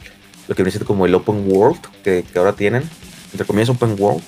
lo 0.48 0.54
que 0.54 0.62
viene 0.62 0.70
siendo 0.70 0.86
como 0.86 1.06
el 1.06 1.14
open 1.14 1.44
world 1.46 1.80
que, 2.02 2.24
ahora 2.36 2.52
tienen, 2.52 2.82
entre 3.32 3.46
comillas 3.46 3.70
open 3.70 3.96
world, 3.98 4.22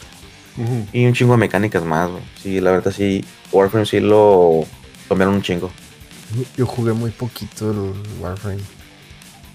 Y 0.93 1.07
un 1.07 1.13
chingo 1.13 1.33
de 1.33 1.39
mecánicas 1.39 1.85
más, 1.85 2.11
Sí, 2.43 2.61
la 2.61 2.73
verdad 2.73 2.93
sí, 2.93 3.25
Warframe 3.53 3.87
sí 3.87 4.01
lo 4.01 4.65
cambiaron 5.09 5.35
un 5.35 5.43
chingo. 5.43 5.71
Yo 6.57 6.67
jugué 6.67 6.93
muy 6.93 7.11
poquito 7.11 7.71
el 7.71 7.93
Warframe. 8.21 8.63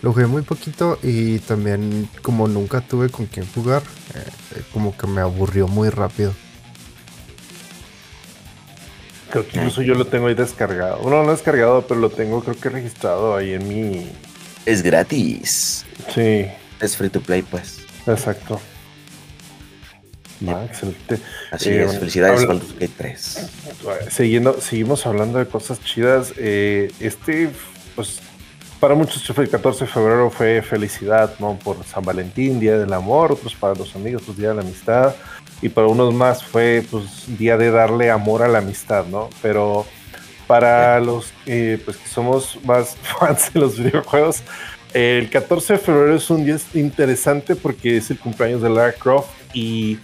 Lo 0.01 0.13
jugué 0.13 0.25
muy 0.25 0.41
poquito 0.41 0.97
y 1.03 1.39
también 1.39 2.09
como 2.21 2.47
nunca 2.47 2.81
tuve 2.81 3.09
con 3.09 3.27
quién 3.27 3.45
jugar, 3.53 3.83
eh, 4.15 4.61
como 4.73 4.97
que 4.97 5.05
me 5.05 5.21
aburrió 5.21 5.67
muy 5.67 5.89
rápido. 5.89 6.33
Creo 9.29 9.47
que 9.47 9.57
incluso 9.57 9.81
yo 9.81 9.93
lo 9.93 10.05
tengo 10.05 10.27
ahí 10.27 10.33
descargado. 10.33 10.97
Bueno, 10.97 11.23
no 11.23 11.31
descargado, 11.31 11.85
pero 11.87 11.99
lo 11.99 12.09
tengo 12.09 12.43
creo 12.43 12.59
que 12.59 12.69
registrado 12.69 13.35
ahí 13.35 13.53
en 13.53 13.67
mi... 13.67 14.11
Es 14.65 14.81
gratis. 14.81 15.85
Sí. 16.13 16.45
Es 16.79 16.97
free 16.97 17.09
to 17.09 17.21
play, 17.21 17.41
pues. 17.41 17.79
Exacto. 18.07 18.59
Ah, 20.47 20.65
excelente. 20.65 21.19
Así 21.51 21.69
es, 21.69 21.93
eh, 21.93 21.99
felicidades 21.99 22.47
Baldur's 22.47 22.73
Gate 22.73 22.93
3. 22.97 23.49
Siguiendo, 24.09 24.59
seguimos 24.59 25.05
hablando 25.05 25.37
de 25.37 25.45
cosas 25.45 25.79
chidas. 25.83 26.33
Eh, 26.37 26.91
este, 26.99 27.51
pues, 27.95 28.19
para 28.79 28.95
muchos 28.95 29.29
el 29.37 29.49
14 29.49 29.85
de 29.85 29.91
febrero 29.91 30.31
fue 30.31 30.63
felicidad, 30.63 31.35
¿no? 31.37 31.59
Por 31.59 31.83
San 31.83 32.03
Valentín, 32.03 32.59
Día 32.59 32.77
del 32.77 32.91
Amor, 32.93 33.33
otros 33.33 33.53
para 33.53 33.75
los 33.75 33.95
amigos, 33.95 34.23
pues 34.25 34.37
Día 34.37 34.49
de 34.49 34.55
la 34.55 34.61
Amistad 34.61 35.13
y 35.61 35.69
para 35.69 35.87
unos 35.87 36.13
más 36.13 36.43
fue 36.43 36.83
pues 36.89 37.37
día 37.37 37.57
de 37.57 37.71
darle 37.71 38.09
amor 38.09 38.41
a 38.41 38.47
la 38.47 38.59
amistad, 38.59 39.05
¿no? 39.05 39.29
Pero 39.41 39.85
para 40.51 40.99
los 40.99 41.31
pues, 41.45 41.95
que 41.95 42.09
somos 42.09 42.59
más 42.65 42.97
fans 43.19 43.53
de 43.53 43.59
los 43.61 43.79
videojuegos, 43.79 44.43
el 44.93 45.29
14 45.29 45.73
de 45.73 45.79
febrero 45.79 46.13
es 46.13 46.29
un 46.29 46.43
día 46.43 46.57
interesante 46.73 47.55
porque 47.55 47.95
es 47.95 48.11
el 48.11 48.19
cumpleaños 48.19 48.61
de 48.61 48.69
Lara 48.69 48.91
Croft 48.91 49.29
y 49.53 49.97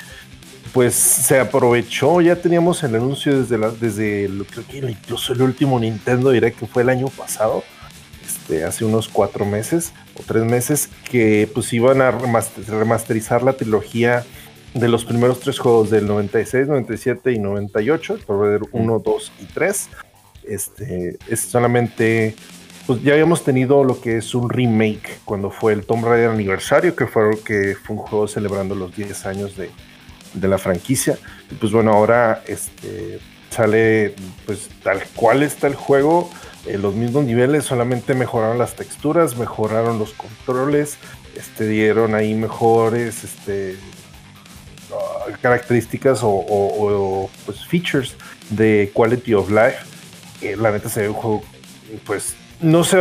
pues 0.72 0.94
se 0.94 1.38
aprovechó, 1.38 2.22
ya 2.22 2.38
teníamos 2.38 2.82
el 2.84 2.96
anuncio 2.96 3.38
desde, 3.38 3.58
desde 3.72 4.30
creo 4.50 4.66
que 4.66 4.77
incluso 4.89 5.34
el 5.34 5.42
último 5.42 5.82
Nintendo 5.82 6.30
Direct 6.30 6.60
que 6.60 6.66
fue 6.66 6.84
el 6.84 6.89
año 6.92 7.10
pasado, 7.10 7.66
este, 8.25 8.63
hace 8.63 8.86
unos 8.86 9.10
cuatro 9.10 9.44
meses 9.44 9.92
o 10.18 10.24
tres 10.25 10.46
meses, 10.46 10.88
que 11.12 11.50
pues 11.54 11.74
iban 11.74 12.01
a 12.01 12.12
remasterizar 12.12 13.44
la 13.44 13.51
trilogía 13.51 14.24
de 14.74 14.88
los 14.88 15.04
primeros 15.04 15.42
tres 15.42 15.60
juegos 15.60 15.89
del 15.89 16.08
96, 16.08 16.68
97 16.68 17.34
y 17.34 17.39
98, 17.39 18.20
ver 18.39 18.62
1, 18.72 19.00
2 19.00 19.32
y 19.42 19.46
3. 19.46 19.89
Este, 20.48 21.18
es 21.27 21.39
solamente, 21.42 22.36
pues 22.86 23.01
ya 23.04 23.13
habíamos 23.13 23.44
tenido 23.44 23.84
lo 23.84 24.00
que 24.00 24.18
es 24.18 24.34
un 24.34 24.50
remake 24.50 25.20
cuando 25.25 25.51
fue 25.51 25.74
el 25.74 25.86
Tomb 25.86 26.06
Raider 26.06 26.30
aniversario, 26.30 26.96
que 26.96 27.08
fue, 27.08 27.38
que 27.44 27.75
fue 27.75 27.96
un 27.96 28.01
juego 28.01 28.27
celebrando 28.27 28.75
los 28.75 28.96
10 28.96 29.25
años 29.25 29.58
de, 29.58 29.70
de 30.34 30.48
la 30.48 30.58
franquicia. 30.58 31.18
Y 31.51 31.56
pues 31.56 31.72
bueno, 31.72 31.92
ahora 31.92 32.44
este, 32.48 33.20
sale 33.50 34.16
pues 34.46 34.70
tal 34.84 35.01
cual 35.16 35.44
está 35.44 35.68
el 35.68 35.75
juego, 35.75 36.30
en 36.68 36.82
los 36.82 36.96
mismos 36.96 37.25
niveles, 37.25 37.66
solamente 37.66 38.13
mejoraron 38.13 38.58
las 38.58 38.75
texturas, 38.75 39.38
mejoraron 39.38 40.00
los 40.00 40.13
controles, 40.13 40.98
este, 41.36 41.68
dieron 41.68 42.13
ahí 42.13 42.34
mejores 42.34 43.24
este, 43.24 43.77
características 45.42 46.20
o, 46.24 47.30
pues 47.46 47.66
features 47.66 48.16
de 48.50 48.92
quality 48.94 49.34
of 49.34 49.50
life. 49.50 49.77
La 50.41 50.72
neta 50.72 50.89
se 50.89 51.01
ve 51.01 51.10
un 51.10 51.15
juego, 51.15 51.44
pues, 52.06 52.36
no 52.60 52.84
sé, 52.84 52.98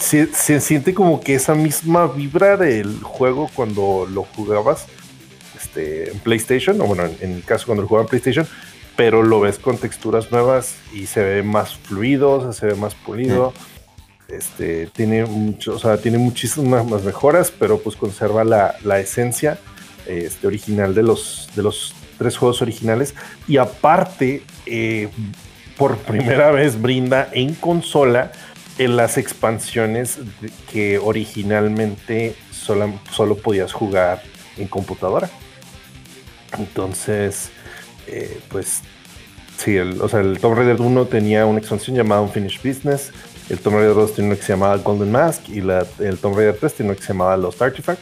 se, 0.00 0.60
siente 0.60 0.92
como 0.92 1.20
que 1.20 1.34
esa 1.34 1.54
misma 1.54 2.08
vibra 2.08 2.56
del 2.56 3.00
juego 3.02 3.48
cuando 3.54 4.06
lo 4.10 4.24
jugabas 4.24 4.86
este, 5.56 6.10
en 6.10 6.18
PlayStation, 6.18 6.80
o 6.80 6.84
bueno, 6.86 7.04
en, 7.20 7.36
mi 7.36 7.42
caso 7.42 7.66
cuando 7.66 7.82
lo 7.82 7.88
jugaba 7.88 8.04
en 8.04 8.08
PlayStation, 8.08 8.48
pero 8.96 9.22
lo 9.22 9.40
ves 9.40 9.58
con 9.58 9.78
texturas 9.78 10.32
nuevas 10.32 10.74
y 10.92 11.06
se 11.06 11.22
ve 11.22 11.42
más 11.42 11.76
fluido, 11.76 12.52
se 12.52 12.66
ve 12.66 12.74
más 12.74 12.94
pulido. 12.94 13.52
Este, 14.28 14.86
tiene 14.88 15.24
mucho, 15.24 15.74
o 15.74 15.78
sea, 15.78 15.98
tiene 15.98 16.18
muchísimas 16.18 16.84
más 16.84 17.04
mejoras, 17.04 17.52
pero 17.52 17.78
pues 17.78 17.94
conserva 17.94 18.42
la, 18.42 18.74
la 18.82 18.98
esencia 18.98 19.58
este, 20.06 20.48
original 20.48 20.94
de 20.94 21.04
los, 21.04 21.48
de 21.54 21.62
los 21.62 21.94
tres 22.18 22.36
juegos 22.36 22.60
originales. 22.60 23.14
Y 23.46 23.58
aparte, 23.58 24.42
eh, 24.66 25.08
por 25.76 25.98
primera 25.98 26.50
vez 26.50 26.80
brinda 26.80 27.28
en 27.32 27.54
consola 27.54 28.32
en 28.78 28.96
las 28.96 29.16
expansiones 29.18 30.18
que 30.70 30.98
originalmente 30.98 32.34
solo, 32.50 32.92
solo 33.10 33.36
podías 33.36 33.72
jugar 33.72 34.22
en 34.56 34.68
computadora. 34.68 35.30
Entonces, 36.58 37.50
eh, 38.06 38.40
pues 38.48 38.82
sí, 39.56 39.76
el, 39.76 40.00
o 40.00 40.08
sea, 40.08 40.20
el 40.20 40.38
Tomb 40.38 40.56
Raider 40.56 40.80
1 40.80 41.06
tenía 41.06 41.46
una 41.46 41.58
expansión 41.58 41.96
llamada 41.96 42.20
Unfinished 42.22 42.60
Business, 42.62 43.12
el 43.48 43.58
Tomb 43.58 43.76
Raider 43.76 43.94
2 43.94 44.14
tiene 44.14 44.28
una 44.28 44.36
que 44.36 44.42
se 44.42 44.52
llamaba 44.52 44.76
Golden 44.78 45.12
Mask 45.12 45.48
y 45.48 45.58
el 45.58 46.18
Tomb 46.18 46.36
Raider 46.36 46.56
3 46.58 46.74
tiene 46.74 46.90
una 46.90 46.96
que 46.96 47.02
se 47.02 47.12
llamaba 47.12 47.36
Lost 47.36 47.62
Artifact. 47.62 48.00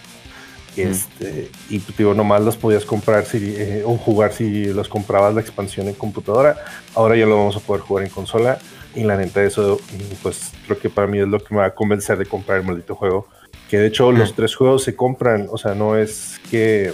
Este, 0.76 1.50
y 1.68 1.78
pues, 1.78 1.96
digo, 1.96 2.14
nomás 2.14 2.42
los 2.42 2.56
podías 2.56 2.84
comprar 2.84 3.24
si, 3.26 3.54
eh, 3.56 3.82
o 3.84 3.96
jugar 3.96 4.32
si 4.32 4.66
los 4.66 4.88
comprabas 4.88 5.34
la 5.34 5.40
expansión 5.40 5.88
en 5.88 5.94
computadora. 5.94 6.56
Ahora 6.94 7.16
ya 7.16 7.26
lo 7.26 7.36
vamos 7.36 7.56
a 7.56 7.60
poder 7.60 7.82
jugar 7.82 8.04
en 8.04 8.10
consola. 8.10 8.58
Y 8.94 9.02
la 9.02 9.16
neta, 9.16 9.42
eso, 9.42 9.80
pues 10.22 10.52
creo 10.66 10.78
que 10.78 10.88
para 10.88 11.06
mí 11.06 11.18
es 11.18 11.26
lo 11.26 11.42
que 11.42 11.54
me 11.54 11.60
va 11.60 11.66
a 11.66 11.74
convencer 11.74 12.16
de 12.16 12.26
comprar 12.26 12.58
el 12.58 12.64
maldito 12.64 12.94
juego. 12.94 13.26
Que 13.68 13.78
de 13.78 13.86
hecho, 13.86 14.12
los 14.12 14.34
tres 14.34 14.54
juegos 14.54 14.84
se 14.84 14.94
compran, 14.94 15.48
o 15.50 15.58
sea, 15.58 15.74
no 15.74 15.96
es 15.96 16.40
que. 16.50 16.92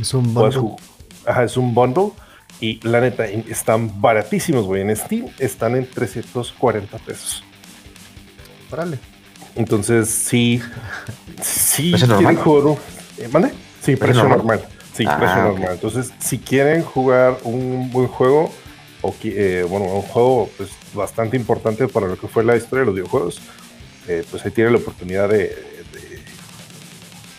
Es 0.00 0.14
un 0.14 0.32
bundle. 0.32 0.76
Ajá, 1.26 1.44
es 1.44 1.56
un 1.56 1.74
bundle. 1.74 2.12
Y 2.60 2.80
la 2.86 3.00
neta, 3.00 3.26
están 3.26 4.00
baratísimos, 4.00 4.64
güey. 4.64 4.80
En 4.80 4.96
Steam 4.96 5.26
están 5.38 5.76
en 5.76 5.86
340 5.88 6.96
pesos. 6.98 7.44
Órale. 8.70 8.98
Entonces, 9.54 10.08
sí. 10.08 10.62
Sí, 11.42 11.92
normal? 12.06 12.38
Eh, 13.18 13.28
¿Mande? 13.28 13.52
Sí, 13.82 13.96
precio, 13.96 14.28
normal? 14.28 14.64
Sí, 14.94 15.04
ah, 15.06 15.16
precio 15.18 15.36
normal. 15.36 15.72
Entonces, 15.72 16.12
si 16.18 16.38
quieren 16.38 16.82
jugar 16.82 17.38
un 17.44 17.90
buen 17.90 18.08
juego, 18.08 18.52
o 19.02 19.14
eh, 19.24 19.64
bueno, 19.68 19.86
un 19.86 20.02
juego 20.02 20.50
pues, 20.56 20.70
bastante 20.94 21.36
importante 21.36 21.86
para 21.88 22.06
lo 22.06 22.18
que 22.18 22.28
fue 22.28 22.44
la 22.44 22.56
historia 22.56 22.80
de 22.80 22.86
los 22.86 22.94
videojuegos, 22.94 23.40
eh, 24.08 24.24
pues 24.30 24.44
ahí 24.44 24.50
tienen 24.50 24.72
la 24.72 24.78
oportunidad 24.78 25.28
de, 25.28 25.56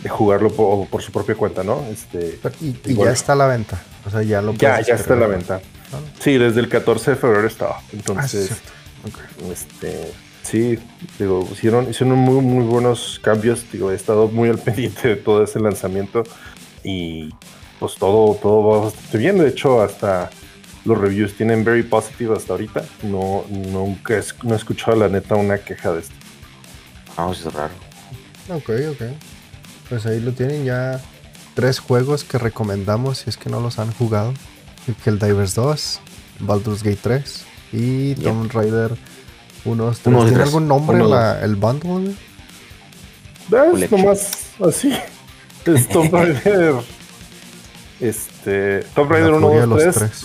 de, 0.01 0.09
jugarlo 0.09 0.49
por, 0.51 1.01
su 1.01 1.11
propia 1.11 1.35
cuenta, 1.35 1.63
¿no? 1.65 1.85
Este, 1.91 2.39
y, 2.61 2.95
ya 2.95 3.11
está 3.11 3.33
a 3.33 3.35
la 3.35 3.47
venta. 3.47 3.81
O 4.05 4.09
sea, 4.09 4.21
ya 4.21 4.41
lo 4.41 4.53
Ya, 4.53 4.79
ya 4.79 4.95
está 4.95 5.15
a 5.15 5.17
la 5.17 5.27
venta. 5.27 5.59
Ah. 5.91 5.99
Sí, 6.19 6.37
desde 6.37 6.61
el 6.61 6.69
14 6.69 7.11
de 7.11 7.17
febrero 7.17 7.45
estaba. 7.45 7.81
Entonces, 7.91 8.51
ah, 8.53 9.51
este 9.51 10.13
Sí, 10.49 10.79
digo, 11.19 11.45
hicieron, 11.51 11.89
hicieron 11.89 12.17
muy, 12.17 12.39
muy 12.41 12.63
buenos 12.63 13.19
cambios. 13.21 13.69
Digo, 13.69 13.91
he 13.91 13.95
estado 13.95 14.29
muy 14.29 14.47
al 14.47 14.57
pendiente 14.65 15.09
de 15.09 15.15
todo 15.17 15.43
ese 15.43 15.59
lanzamiento 15.59 16.23
y 16.85 17.29
pues 17.81 17.95
todo, 17.95 18.33
todo 18.35 18.65
va 18.65 18.85
bastante 18.85 19.17
bien. 19.17 19.37
De 19.39 19.49
hecho, 19.49 19.81
hasta 19.81 20.29
los 20.85 20.97
reviews 20.97 21.33
tienen 21.35 21.65
very 21.65 21.83
positive 21.83 22.33
hasta 22.33 22.53
ahorita. 22.53 22.85
No, 23.03 23.43
nunca 23.49 24.21
no 24.43 24.53
he 24.53 24.57
escuchado 24.57 24.95
la 24.95 25.09
neta 25.09 25.35
una 25.35 25.57
queja 25.57 25.91
de 25.91 25.99
esto. 25.99 26.15
Vamos, 27.17 27.41
ah, 27.43 27.49
es 27.49 27.53
raro. 27.53 27.73
Ok, 28.47 28.69
ok. 28.91 29.07
Pues 29.89 30.05
ahí 30.05 30.21
lo 30.21 30.31
tienen 30.31 30.63
ya 30.63 31.01
tres 31.55 31.79
juegos 31.79 32.23
que 32.23 32.37
recomendamos 32.37 33.17
si 33.17 33.29
es 33.29 33.35
que 33.35 33.49
no 33.49 33.59
los 33.59 33.79
han 33.79 33.91
jugado. 33.91 34.33
El 35.05 35.19
Divers 35.19 35.55
2, 35.55 35.99
Baldur's 36.39 36.83
Gate 36.83 36.99
3 37.01 37.45
y 37.73 38.15
Tomb 38.15 38.49
Raider 38.53 38.97
unos 39.65 39.99
¿Tiene 39.99 40.41
algún 40.41 40.67
nombre 40.67 40.99
el 41.41 41.55
bundle? 41.55 42.15
Es 43.81 43.91
nomás 43.91 44.31
así. 44.65 44.97
Es 45.65 45.87
Tomb 45.89 46.11
Raider. 46.13 46.75
este. 47.99 48.83
Tomb 48.95 49.11
Raider 49.11 49.33
1, 49.33 49.67
2, 49.67 49.95
3. 49.95 50.23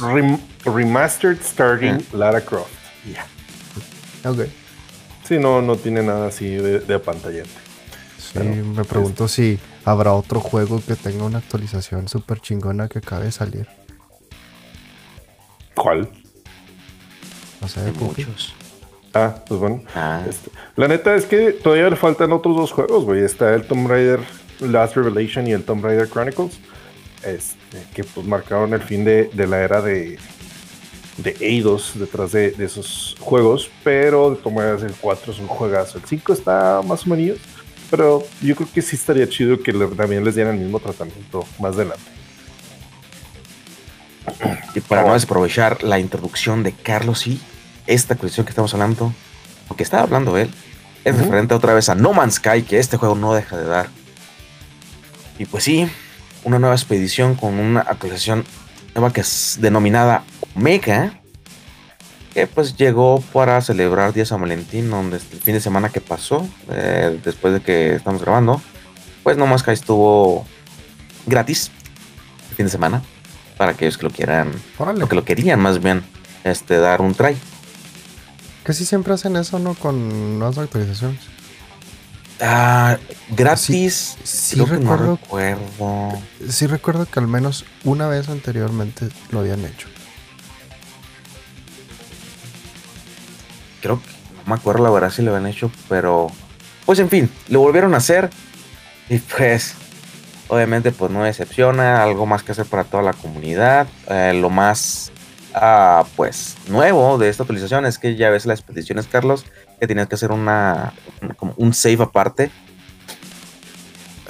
remastered 0.65 1.41
starting 1.43 1.99
Lara 2.13 2.41
Croft. 2.41 2.71
Yeah. 3.05 3.27
Ok. 4.31 4.47
Sí, 5.25 5.39
no, 5.39 5.63
no 5.63 5.77
tiene 5.77 6.03
nada 6.03 6.29
así 6.29 6.47
de, 6.47 6.81
de 6.81 6.99
pantallante. 6.99 7.51
Sí, 8.19 8.39
me 8.39 8.85
pregunto 8.85 9.29
si 9.29 9.59
habrá 9.85 10.15
otro 10.15 10.41
juego 10.41 10.83
que 10.85 10.97
tenga 10.97 11.25
una 11.25 11.39
actualización 11.39 12.09
súper 12.09 12.41
chingona 12.41 12.89
que 12.89 12.99
acabe 12.99 13.27
de 13.27 13.33
salir. 13.33 13.69
¿Cuál? 15.75 16.09
No 17.61 17.69
sé, 17.69 17.93
muchos. 17.93 18.55
Ah, 19.15 19.35
pues 19.47 19.61
bueno. 19.61 19.83
Ah. 19.95 20.23
Este, 20.29 20.51
la 20.77 20.89
neta 20.89 21.15
es 21.15 21.27
que 21.27 21.53
todavía 21.53 21.91
le 21.91 21.97
faltan 21.97 22.33
otros 22.33 22.57
dos 22.57 22.73
juegos, 22.73 23.05
güey. 23.05 23.23
Está 23.23 23.55
el 23.55 23.65
Tomb 23.65 23.89
Raider 23.89 24.21
Last 24.61 24.97
Revelation 24.97 25.47
y 25.47 25.53
el 25.53 25.65
Tomb 25.65 25.85
Raider 25.85 26.09
Chronicles. 26.09 26.59
Este, 27.23 27.79
que 27.95 28.05
pues 28.05 28.27
marcaron 28.27 28.73
el 28.75 28.83
fin 28.83 29.05
de, 29.05 29.31
la 29.35 29.61
era 29.61 29.81
de, 29.81 30.19
de 31.19 31.37
Eidos 31.41 31.93
detrás 31.95 32.33
de, 32.33 32.55
esos 32.59 33.17
juegos. 33.21 33.71
Pero 33.85 34.31
de 34.31 34.37
todas 34.37 34.55
maneras 34.55 34.83
el 34.83 34.95
4 34.95 35.33
es 35.33 35.39
un 35.39 35.47
juegazo. 35.47 35.99
El 35.99 36.05
5 36.05 36.33
está 36.33 36.81
más 36.83 37.07
o 37.07 37.11
menos. 37.11 37.39
Pero 37.91 38.25
yo 38.41 38.57
creo 38.57 38.69
que 38.73 38.81
sí 38.81 38.97
estaría 38.97 39.29
chido 39.29 39.63
que 39.63 39.73
también 39.73 40.25
les 40.25 40.35
dieran 40.35 40.55
el 40.55 40.63
mismo 40.63 40.81
tratamiento 40.81 41.45
más 41.59 41.75
adelante. 41.75 42.03
Y 44.75 44.81
para 44.81 45.03
no 45.03 45.13
desaprovechar 45.13 45.83
la 45.83 45.99
introducción 45.99 46.63
de 46.63 46.73
Carlos 46.73 47.27
y 47.27 47.39
esta 47.87 48.17
cuestión 48.17 48.47
que 48.47 48.51
estamos 48.51 48.73
hablando, 48.75 49.13
porque 49.69 49.83
estaba 49.83 50.03
hablando 50.03 50.37
él, 50.37 50.51
es 51.05 51.17
referente 51.17 51.55
otra 51.55 51.75
vez 51.75 51.89
a 51.89 51.95
No 51.95 52.13
Man's 52.13 52.35
Sky, 52.35 52.63
que 52.63 52.79
este 52.79 52.97
juego 52.97 53.15
no 53.15 53.35
deja 53.35 53.57
de 53.57 53.67
dar. 53.67 53.89
Y 55.39 55.47
pues 55.47 55.65
sí, 55.65 55.91
una 56.45 56.59
nueva 56.59 56.75
expedición 56.75 57.35
con 57.35 57.59
una 57.59 57.81
actualización 57.81 58.45
nueva 58.95 59.13
que 59.13 59.23
es 59.23 59.59
denominada 59.61 60.25
Omega, 60.55 61.21
que 62.33 62.47
pues 62.47 62.77
llegó 62.77 63.21
para 63.33 63.61
celebrar 63.61 64.13
Día 64.13 64.25
San 64.25 64.41
Valentín, 64.41 64.91
donde 64.91 65.17
el 65.17 65.23
fin 65.23 65.55
de 65.55 65.61
semana 65.61 65.89
que 65.89 66.01
pasó, 66.01 66.49
eh, 66.71 67.19
después 67.25 67.53
de 67.55 67.61
que 67.61 67.95
estamos 67.95 68.23
grabando, 68.23 68.63
pues 69.23 69.37
No 69.37 69.47
Man's 69.47 69.63
Sky 69.63 69.73
estuvo 69.73 70.47
gratis 71.27 71.71
el 72.51 72.57
fin 72.57 72.67
de 72.67 72.73
semana 72.73 73.03
para 73.57 73.73
aquellos 73.73 73.99
que 73.99 74.05
lo 74.05 74.11
quieran, 74.11 74.53
o 74.79 75.09
que 75.09 75.15
lo 75.15 75.25
querían 75.25 75.61
más 75.61 75.83
bien, 75.83 76.03
este, 76.45 76.79
dar 76.79 77.01
un 77.01 77.15
try. 77.15 77.37
Casi 78.63 78.85
siempre 78.85 79.13
hacen 79.15 79.37
eso, 79.37 79.59
¿no? 79.59 79.75
Con 79.75 80.39
nuevas 80.39 80.59
actualizaciones. 80.59 81.21
Ah, 82.41 82.99
gratis. 83.31 84.17
Sí, 84.25 84.61
recuerdo, 84.65 85.19
Sí 86.49 86.67
recuerdo 86.67 87.07
que 87.07 87.21
al 87.21 87.29
menos 87.29 87.65
una 87.85 88.09
vez 88.09 88.29
anteriormente 88.29 89.09
lo 89.31 89.41
habían 89.41 89.65
hecho. 89.65 89.87
Creo 93.81 94.01
que 94.01 94.09
no 94.09 94.43
me 94.47 94.55
acuerdo 94.55 94.83
la 94.83 94.91
verdad 94.91 95.11
si 95.11 95.23
lo 95.23 95.35
habían 95.35 95.51
hecho, 95.51 95.71
pero 95.89 96.29
pues 96.85 96.99
en 96.99 97.09
fin, 97.09 97.31
lo 97.49 97.61
volvieron 97.61 97.95
a 97.95 97.99
hacer 97.99 98.31
y 99.09 99.19
pues 99.19 99.75
obviamente 100.49 100.91
pues 100.91 101.11
no 101.13 101.23
decepciona, 101.23 102.03
algo 102.03 102.27
más 102.27 102.43
que 102.43 102.53
hacer 102.53 102.67
para 102.67 102.85
toda 102.85 103.05
la 103.05 103.13
comunidad. 103.13 103.87
Eh, 104.09 104.33
lo 104.35 104.51
más 104.51 105.13
ah, 105.55 106.05
pues 106.17 106.57
nuevo 106.69 107.19
de 107.19 107.29
esta 107.29 107.43
actualización 107.43 107.87
es 107.87 107.99
que 107.99 108.17
ya 108.17 108.31
ves 108.31 108.47
las 108.47 108.63
peticiones, 108.63 109.07
Carlos, 109.07 109.45
que 109.81 109.87
tenías 109.87 110.09
que 110.09 110.15
hacer 110.15 110.33
una 110.33 110.93
como 111.37 111.55
un 111.57 111.75
save 111.75 112.03
aparte. 112.03 112.51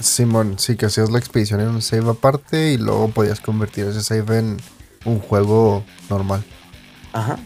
Simón, 0.01 0.59
sí, 0.59 0.77
que 0.77 0.87
hacías 0.87 1.11
la 1.11 1.19
expedición 1.19 1.61
en 1.61 1.69
un 1.69 1.83
save 1.83 2.11
aparte 2.11 2.73
y 2.73 2.79
luego 2.79 3.09
podías 3.09 3.41
convertir 3.41 3.87
ese 3.87 4.03
save 4.03 4.39
en 4.39 4.57
un 5.05 5.21
juego 5.21 5.85
normal. 6.11 6.43
Ajá. 7.13 7.39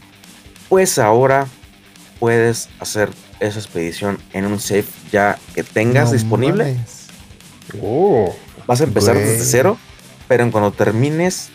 Pues 0.68 0.98
ahora 0.98 1.46
puedes 2.18 2.68
hacer 2.80 3.10
esa 3.40 3.58
expedición 3.58 4.18
en 4.32 4.46
un 4.46 4.58
save 4.58 4.86
ya 5.12 5.38
que 5.54 5.62
tengas 5.62 6.12
disponible. 6.12 6.78
Oh. 7.82 8.34
Vas 8.66 8.80
a 8.80 8.84
empezar 8.84 9.16
desde 9.16 9.44
cero, 9.44 9.78
pero 10.28 10.42
en 10.42 10.50
cuando 10.50 10.72
termines, 10.72 11.50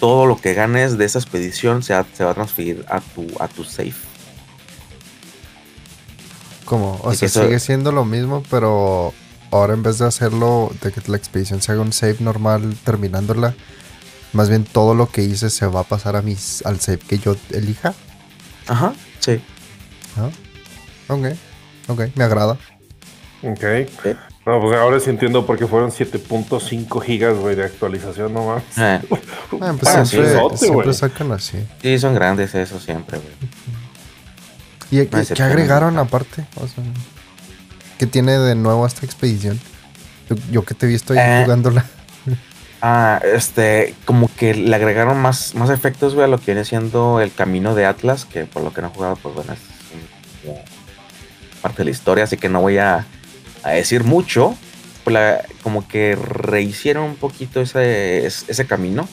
todo 0.00 0.26
lo 0.26 0.36
que 0.36 0.54
ganes 0.54 0.98
de 0.98 1.04
esa 1.04 1.18
expedición 1.18 1.82
se, 1.82 1.94
se 2.14 2.24
va 2.24 2.30
a 2.30 2.34
transferir 2.34 2.84
a 2.88 3.00
tu, 3.00 3.26
a 3.40 3.48
tu 3.48 3.64
safe. 3.64 3.94
¿Cómo? 6.64 7.00
O 7.02 7.14
sea, 7.14 7.28
sigue 7.28 7.58
siendo 7.60 7.92
lo 7.92 8.04
mismo, 8.04 8.42
pero 8.50 9.14
ahora 9.50 9.74
en 9.74 9.82
vez 9.82 9.98
de 9.98 10.06
hacerlo, 10.06 10.70
de 10.82 10.92
que 10.92 11.00
la 11.10 11.16
expedición 11.16 11.62
se 11.62 11.72
haga 11.72 11.80
un 11.80 11.92
save 11.92 12.16
normal 12.20 12.76
terminándola, 12.84 13.54
más 14.34 14.50
bien 14.50 14.64
todo 14.64 14.94
lo 14.94 15.10
que 15.10 15.22
hice 15.22 15.48
se 15.48 15.66
va 15.66 15.80
a 15.80 15.84
pasar 15.84 16.14
a 16.16 16.22
mis, 16.22 16.64
al 16.66 16.78
save 16.80 16.98
que 16.98 17.18
yo 17.18 17.36
elija. 17.50 17.94
Ajá, 18.66 18.92
sí. 19.20 19.40
Ah, 20.18 20.30
ok, 21.08 21.28
ok, 21.88 22.02
me 22.14 22.24
agrada. 22.24 22.58
Ok. 23.42 23.64
No, 24.48 24.62
pues 24.62 24.78
ahora 24.78 24.98
sí 24.98 25.10
entiendo 25.10 25.44
por 25.44 25.58
qué 25.58 25.66
fueron 25.66 25.90
7.5 25.90 27.02
gigas, 27.02 27.36
güey, 27.36 27.54
de 27.54 27.64
actualización 27.64 28.32
nomás. 28.32 28.62
Eh. 28.78 28.98
ah, 29.60 29.74
pues 29.78 30.08
siempre, 30.08 30.94
sacan 30.94 31.32
así. 31.32 31.58
Sí, 31.82 31.98
son 31.98 32.14
grandes 32.14 32.54
eso 32.54 32.80
siempre, 32.80 33.18
güey. 33.18 35.02
¿Y 35.02 35.06
qué, 35.06 35.42
agregaron 35.42 35.98
aparte? 35.98 36.46
O 36.54 36.66
sea, 36.66 36.82
¿Qué 37.98 38.06
tiene 38.06 38.38
de 38.38 38.54
nuevo 38.54 38.86
esta 38.86 39.04
expedición? 39.04 39.60
Yo, 40.50 40.64
que 40.64 40.72
te 40.72 40.86
visto 40.86 41.12
ahí 41.12 41.18
eh. 41.20 41.42
jugándola. 41.44 41.84
Ah, 42.80 43.20
este, 43.22 43.94
como 44.06 44.34
que 44.34 44.54
le 44.54 44.74
agregaron 44.74 45.18
más, 45.18 45.54
más 45.56 45.68
efectos, 45.68 46.14
güey, 46.14 46.24
a 46.24 46.28
lo 46.28 46.38
que 46.38 46.46
viene 46.46 46.64
siendo 46.64 47.20
el 47.20 47.34
camino 47.34 47.74
de 47.74 47.84
Atlas, 47.84 48.24
que 48.24 48.46
por 48.46 48.62
lo 48.62 48.72
que 48.72 48.80
no 48.80 48.88
he 48.88 48.90
jugado, 48.92 49.16
pues 49.16 49.34
bueno, 49.34 49.52
es 49.52 49.60
parte 51.60 51.78
de 51.78 51.84
la 51.84 51.90
historia, 51.90 52.24
así 52.24 52.38
que 52.38 52.48
no 52.48 52.62
voy 52.62 52.78
a 52.78 53.04
a 53.62 53.70
decir 53.70 54.04
mucho, 54.04 54.56
pues 55.04 55.16
como 55.62 55.86
que 55.86 56.16
rehicieron 56.16 57.04
un 57.04 57.16
poquito 57.16 57.60
ese, 57.60 58.26
ese 58.26 58.66
camino 58.66 59.08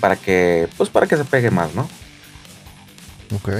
para 0.00 0.16
que, 0.16 0.68
pues 0.76 0.90
para 0.90 1.06
que 1.06 1.16
se 1.16 1.24
pegue 1.24 1.50
más, 1.50 1.74
¿no? 1.74 1.88
Ok. 3.34 3.50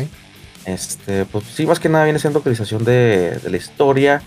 Este, 0.65 1.25
pues 1.25 1.45
sí, 1.45 1.67
más 1.67 1.81
que 1.81 1.89
nada 1.89 2.05
viene 2.05 2.19
siendo 2.19 2.39
actualización 2.39 2.85
de, 2.85 3.41
la 3.43 3.57
historia. 3.57 4.23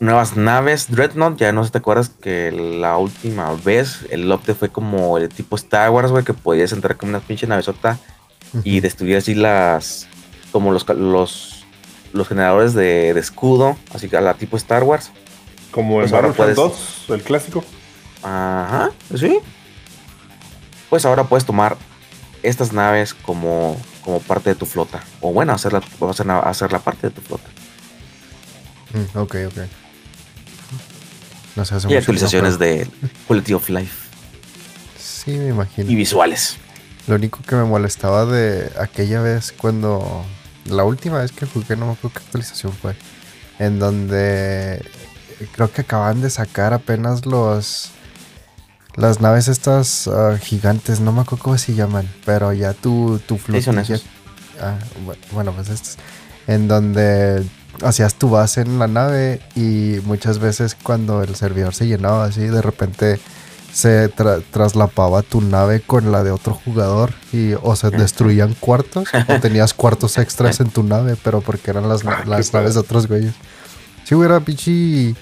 nuevas 0.00 0.36
naves, 0.36 0.90
Dreadnought, 0.90 1.38
ya 1.38 1.52
no 1.52 1.64
sé 1.64 1.70
te 1.70 1.78
acuerdas 1.78 2.08
que 2.08 2.52
la 2.52 2.96
última 2.96 3.52
vez 3.64 4.06
el 4.10 4.30
update 4.30 4.54
fue 4.54 4.68
como 4.70 5.18
el 5.18 5.28
tipo 5.28 5.56
Star 5.56 5.90
Wars, 5.90 6.10
güey, 6.10 6.24
que 6.24 6.34
podías 6.34 6.72
entrar 6.72 6.96
con 6.96 7.10
una 7.10 7.20
pinche 7.20 7.46
navezota 7.46 7.98
y 8.64 8.80
destruir 8.80 9.16
así 9.16 9.34
las, 9.34 10.06
como 10.52 10.72
los, 10.72 10.88
los 10.88 11.55
los 12.12 12.28
generadores 12.28 12.74
de, 12.74 13.10
escudo, 13.10 13.76
así 13.92 14.08
que 14.08 14.16
a 14.16 14.20
la 14.20 14.34
tipo 14.34 14.56
Star 14.56 14.82
Wars. 14.82 15.10
Como 15.70 15.96
pues 15.96 16.10
Battlefront 16.10 16.54
2, 16.54 17.06
el 17.10 17.22
clásico. 17.22 17.64
Ajá, 18.22 18.90
sí. 19.14 19.38
Pues 20.88 21.04
ahora 21.04 21.24
puedes 21.24 21.44
tomar 21.44 21.76
estas 22.42 22.72
naves 22.72 23.12
como, 23.14 23.80
como 24.04 24.20
parte 24.20 24.50
de 24.50 24.56
tu 24.56 24.66
flota. 24.66 25.02
O 25.20 25.32
bueno, 25.32 25.52
hacerla, 25.52 25.82
a 26.00 26.48
hacer 26.48 26.72
la 26.72 26.78
parte 26.78 27.08
de 27.08 27.10
tu 27.14 27.20
flota. 27.20 27.48
Mm, 28.92 29.18
ok, 29.18 29.36
ok. 29.48 29.58
No 31.56 31.64
sé, 31.64 31.76
y 31.88 31.96
actualizaciones 31.96 32.58
de 32.58 32.86
Quality 33.26 33.54
of 33.54 33.68
Life. 33.70 34.08
Sí, 34.98 35.32
me 35.32 35.48
imagino. 35.48 35.90
Y 35.90 35.94
visuales. 35.94 36.58
Lo 37.06 37.14
único 37.14 37.40
que 37.42 37.56
me 37.56 37.64
molestaba 37.64 38.26
de 38.26 38.70
aquella 38.78 39.20
vez 39.22 39.52
cuando 39.56 40.24
la 40.68 40.84
última 40.84 41.18
vez 41.18 41.32
que 41.32 41.46
jugué, 41.46 41.76
no 41.76 41.86
me 41.86 41.92
acuerdo 41.92 42.18
qué 42.18 42.24
actualización 42.24 42.72
fue, 42.72 42.96
en 43.58 43.78
donde 43.78 44.84
creo 45.52 45.72
que 45.72 45.82
acaban 45.82 46.20
de 46.20 46.30
sacar 46.30 46.72
apenas 46.72 47.26
los 47.26 47.90
las 48.96 49.20
naves 49.20 49.48
estas 49.48 50.08
ah, 50.08 50.38
gigantes, 50.40 51.00
no 51.00 51.12
me 51.12 51.20
acuerdo 51.20 51.44
cómo 51.44 51.58
se 51.58 51.74
llaman, 51.74 52.08
pero 52.24 52.52
ya 52.52 52.72
tu, 52.72 53.20
tu 53.26 53.36
flotilla. 53.36 54.00
Ah, 54.60 54.78
bueno, 55.32 55.52
pues 55.52 55.68
estos. 55.68 55.96
En 56.46 56.66
donde 56.66 57.44
hacías 57.82 58.14
tu 58.14 58.30
base 58.30 58.62
en 58.62 58.78
la 58.78 58.86
nave 58.86 59.40
y 59.54 60.00
muchas 60.04 60.38
veces 60.38 60.76
cuando 60.82 61.22
el 61.22 61.34
servidor 61.34 61.74
se 61.74 61.86
llenaba 61.86 62.24
así, 62.24 62.40
de 62.40 62.62
repente 62.62 63.20
se 63.76 64.08
traslapaba 64.08 65.20
tu 65.20 65.42
nave 65.42 65.82
con 65.82 66.10
la 66.10 66.24
de 66.24 66.30
otro 66.30 66.54
jugador 66.54 67.12
y 67.30 67.52
o 67.60 67.76
se 67.76 67.90
destruían 67.90 68.54
cuartos 68.54 69.06
o 69.28 69.34
tenías 69.40 69.74
cuartos 69.74 70.16
extras 70.16 70.60
en 70.60 70.70
tu 70.70 70.82
nave, 70.82 71.14
pero 71.22 71.42
porque 71.42 71.72
eran 71.72 71.86
las, 71.86 72.02
ah, 72.06 72.22
las 72.24 72.54
naves 72.54 72.72
de 72.72 72.80
otros 72.80 73.06
güeyes. 73.06 73.34
Sí, 74.04 74.14
era 74.14 74.40
pichi. 74.40 75.14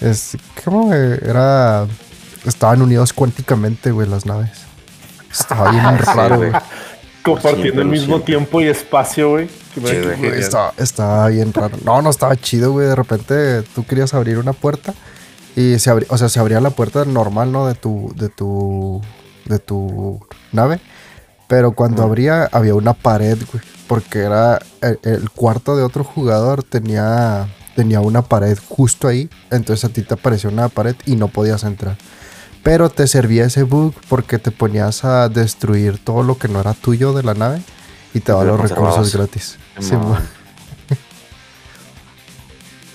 Es, 0.00 0.38
¿Cómo 0.64 0.90
Era. 0.94 1.86
Estaban 2.46 2.80
unidos 2.80 3.12
cuánticamente, 3.12 3.90
güey, 3.90 4.08
las 4.08 4.24
naves. 4.24 4.62
Estaba 5.30 5.70
bien 5.70 5.98
raro, 5.98 6.38
güey. 6.38 6.52
Compartiendo 7.22 7.82
el 7.82 7.88
mismo 7.88 8.22
tiempo 8.22 8.62
y 8.62 8.68
espacio, 8.68 9.28
güey. 9.32 9.50
estaba, 10.34 10.72
estaba 10.78 11.28
bien 11.28 11.52
raro. 11.52 11.76
No, 11.84 12.00
no 12.00 12.08
estaba 12.08 12.36
chido, 12.36 12.72
güey. 12.72 12.86
De 12.86 12.96
repente 12.96 13.60
tú 13.74 13.84
querías 13.84 14.14
abrir 14.14 14.38
una 14.38 14.54
puerta 14.54 14.94
y 15.56 15.78
se 15.78 15.90
abría, 15.90 16.08
o 16.10 16.18
sea, 16.18 16.28
se 16.28 16.40
abría 16.40 16.60
la 16.60 16.70
puerta 16.70 17.04
normal, 17.04 17.52
¿no? 17.52 17.66
De 17.66 17.74
tu, 17.74 18.12
de 18.16 18.28
tu, 18.28 19.00
de 19.44 19.58
tu 19.58 20.20
nave. 20.52 20.80
Pero 21.48 21.72
cuando 21.72 22.02
abría, 22.02 22.48
había 22.50 22.74
una 22.74 22.94
pared, 22.94 23.38
güey. 23.52 23.62
Porque 23.86 24.20
era 24.20 24.58
el, 24.80 25.28
cuarto 25.30 25.76
de 25.76 25.82
otro 25.82 26.02
jugador 26.02 26.62
tenía, 26.62 27.46
tenía 27.76 28.00
una 28.00 28.22
pared 28.22 28.58
justo 28.66 29.06
ahí. 29.06 29.28
Entonces 29.50 29.84
a 29.84 29.92
ti 29.92 30.02
te 30.02 30.14
apareció 30.14 30.48
una 30.48 30.70
pared 30.70 30.96
y 31.04 31.16
no 31.16 31.28
podías 31.28 31.64
entrar. 31.64 31.98
Pero 32.62 32.88
te 32.88 33.06
servía 33.06 33.44
ese 33.44 33.64
bug 33.64 33.92
porque 34.08 34.38
te 34.38 34.50
ponías 34.50 35.04
a 35.04 35.28
destruir 35.28 35.98
todo 36.02 36.22
lo 36.22 36.38
que 36.38 36.48
no 36.48 36.60
era 36.60 36.72
tuyo 36.72 37.12
de 37.12 37.22
la 37.22 37.34
nave 37.34 37.60
y 38.14 38.20
te 38.20 38.32
daba 38.32 38.44
los 38.44 38.60
recursos 38.60 39.14
gratis. 39.14 39.58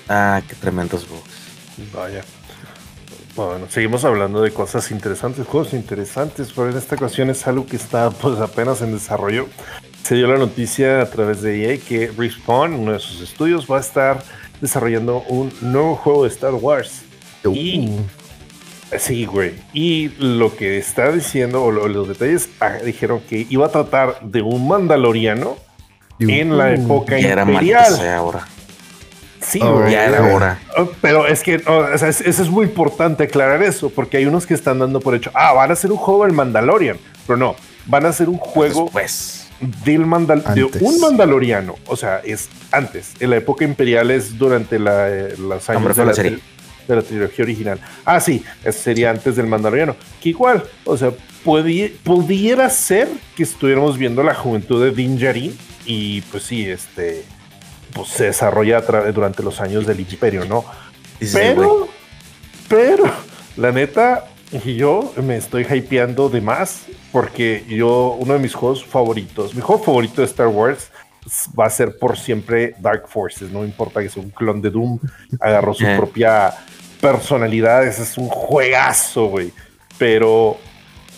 ah, 0.10 0.42
qué 0.48 0.56
tremendos 0.56 1.08
bugs. 1.08 1.92
Vaya. 1.94 2.24
Bueno, 3.38 3.68
seguimos 3.70 4.04
hablando 4.04 4.42
de 4.42 4.52
cosas 4.52 4.90
interesantes, 4.90 5.46
juegos 5.46 5.74
interesantes, 5.74 6.52
pero 6.56 6.72
en 6.72 6.78
esta 6.78 6.96
ocasión 6.96 7.30
es 7.30 7.46
algo 7.46 7.68
que 7.68 7.76
está 7.76 8.10
pues 8.10 8.40
apenas 8.40 8.82
en 8.82 8.92
desarrollo. 8.92 9.48
Se 10.02 10.16
dio 10.16 10.26
la 10.26 10.38
noticia 10.38 11.02
a 11.02 11.06
través 11.06 11.44
de 11.44 11.72
EA 11.72 11.78
que 11.78 12.12
Respawn, 12.18 12.74
uno 12.74 12.94
de 12.94 13.00
sus 13.00 13.22
estudios, 13.22 13.68
va 13.72 13.78
a 13.78 13.82
estar 13.82 14.24
desarrollando 14.60 15.22
un 15.28 15.54
nuevo 15.62 15.96
juego 15.96 16.24
de 16.24 16.30
Star 16.30 16.56
Wars. 16.56 17.04
Y 17.54 17.92
Sí, 18.98 19.26
güey. 19.26 19.54
Y 19.72 20.10
lo 20.18 20.56
que 20.56 20.78
está 20.80 21.12
diciendo, 21.12 21.64
o 21.64 21.72
los 21.72 22.08
detalles, 22.08 22.50
ah, 22.60 22.78
dijeron 22.84 23.20
que 23.20 23.46
iba 23.50 23.68
a 23.68 23.70
tratar 23.70 24.20
de 24.22 24.42
un 24.42 24.68
mandaloriano 24.68 25.58
en 26.20 26.58
la 26.58 26.74
época 26.74 27.20
imperial. 27.20 28.10
ahora. 28.10 28.48
Sí, 29.42 29.60
oh, 29.62 29.88
ya 29.88 30.06
era 30.06 30.24
hora. 30.34 30.60
Oh, 30.78 30.90
pero 31.02 31.28
es 31.28 31.44
que 31.44 31.56
eso 31.56 32.26
es 32.26 32.50
muy 32.50 32.66
importante 32.66 33.24
aclarar 33.24 33.62
eso, 33.64 33.90
porque 33.90 34.18
hay 34.18 34.26
unos 34.26 34.46
que 34.46 34.54
están 34.54 34.80
dando 34.80 35.00
por 35.00 35.16
hecho, 35.16 35.32
ah, 35.34 35.54
van 35.54 35.70
a 35.70 35.74
hacer 35.74 35.92
un 35.92 35.98
juego 35.98 36.24
del 36.24 36.34
Mandalorian, 36.34 36.98
pero 37.26 37.38
no, 37.38 37.56
van 37.86 38.06
a 38.06 38.10
hacer 38.10 38.30
un 38.30 38.38
juego 38.38 38.92
del 39.86 40.06
Mandal 40.06 40.44
de 40.54 40.66
un 40.82 41.00
Mandaloriano. 41.00 41.76
O 41.88 41.96
sea, 41.96 42.20
es 42.20 42.50
antes. 42.72 43.14
En 43.20 43.32
la 43.32 43.38
época 43.38 43.66
imperial 43.66 44.12
es 44.12 44.38
durante 44.38 44.80
la, 44.80 45.10
eh, 45.10 45.36
los 45.38 45.70
años 45.70 45.96
de 45.96 46.06
la, 46.06 46.14
serie 46.14 46.40
de 46.88 46.96
la 46.96 47.02
trilogía 47.02 47.44
original. 47.44 47.80
Ah, 48.06 48.20
sí, 48.20 48.44
eso 48.64 48.80
sería 48.80 49.10
antes 49.10 49.36
del 49.36 49.48
Mandaloriano. 49.48 49.96
Que 50.22 50.30
igual, 50.30 50.64
o 50.86 50.98
sea, 50.98 51.12
pudiera 51.44 52.70
ser 52.70 53.08
que 53.36 53.44
estuviéramos 53.44 53.98
viendo 53.98 54.24
la 54.24 54.36
juventud 54.36 54.84
de 54.84 54.92
Din 54.92 55.18
Djarin 55.18 55.58
y 55.86 56.22
pues 56.22 56.44
sí, 56.44 56.70
este, 56.70 57.24
pues 57.98 58.10
se 58.10 58.26
desarrolla 58.26 58.82
durante 58.82 59.44
los 59.44 59.60
años 59.60 59.86
del 59.86 60.00
Imperio, 60.00 60.46
¿no? 60.46 60.64
pero, 61.34 61.88
pero, 62.68 63.04
la 63.56 63.72
neta, 63.72 64.26
y 64.52 64.76
yo 64.76 65.14
me 65.24 65.38
estoy 65.38 65.66
hypeando 65.66 66.30
de 66.30 66.42
más 66.42 66.86
porque 67.12 67.66
yo, 67.68 68.16
uno 68.20 68.34
de 68.34 68.40
mis 68.40 68.54
juegos 68.54 68.86
favoritos, 68.86 69.56
mi 69.56 69.62
juego 69.62 69.84
favorito 69.84 70.22
de 70.22 70.28
Star 70.28 70.48
Wars 70.48 70.92
va 71.60 71.66
a 71.66 71.70
ser 71.70 71.98
por 71.98 72.18
siempre 72.18 72.76
Dark 72.80 73.08
Forces, 73.08 73.52
no 73.52 73.66
importa 73.66 74.02
que 74.02 74.10
sea 74.10 74.24
un 74.24 74.30
clon 74.30 74.62
de 74.62 74.70
Doom, 74.70 75.00
agarró 75.40 75.74
su 75.74 75.86
eh. 75.86 75.98
propia 75.98 76.54
personalidad, 77.02 77.86
ese 77.86 78.04
es 78.04 78.18
un 78.18 78.28
juegazo, 78.28 79.28
güey. 79.28 79.52
Pero 79.98 80.58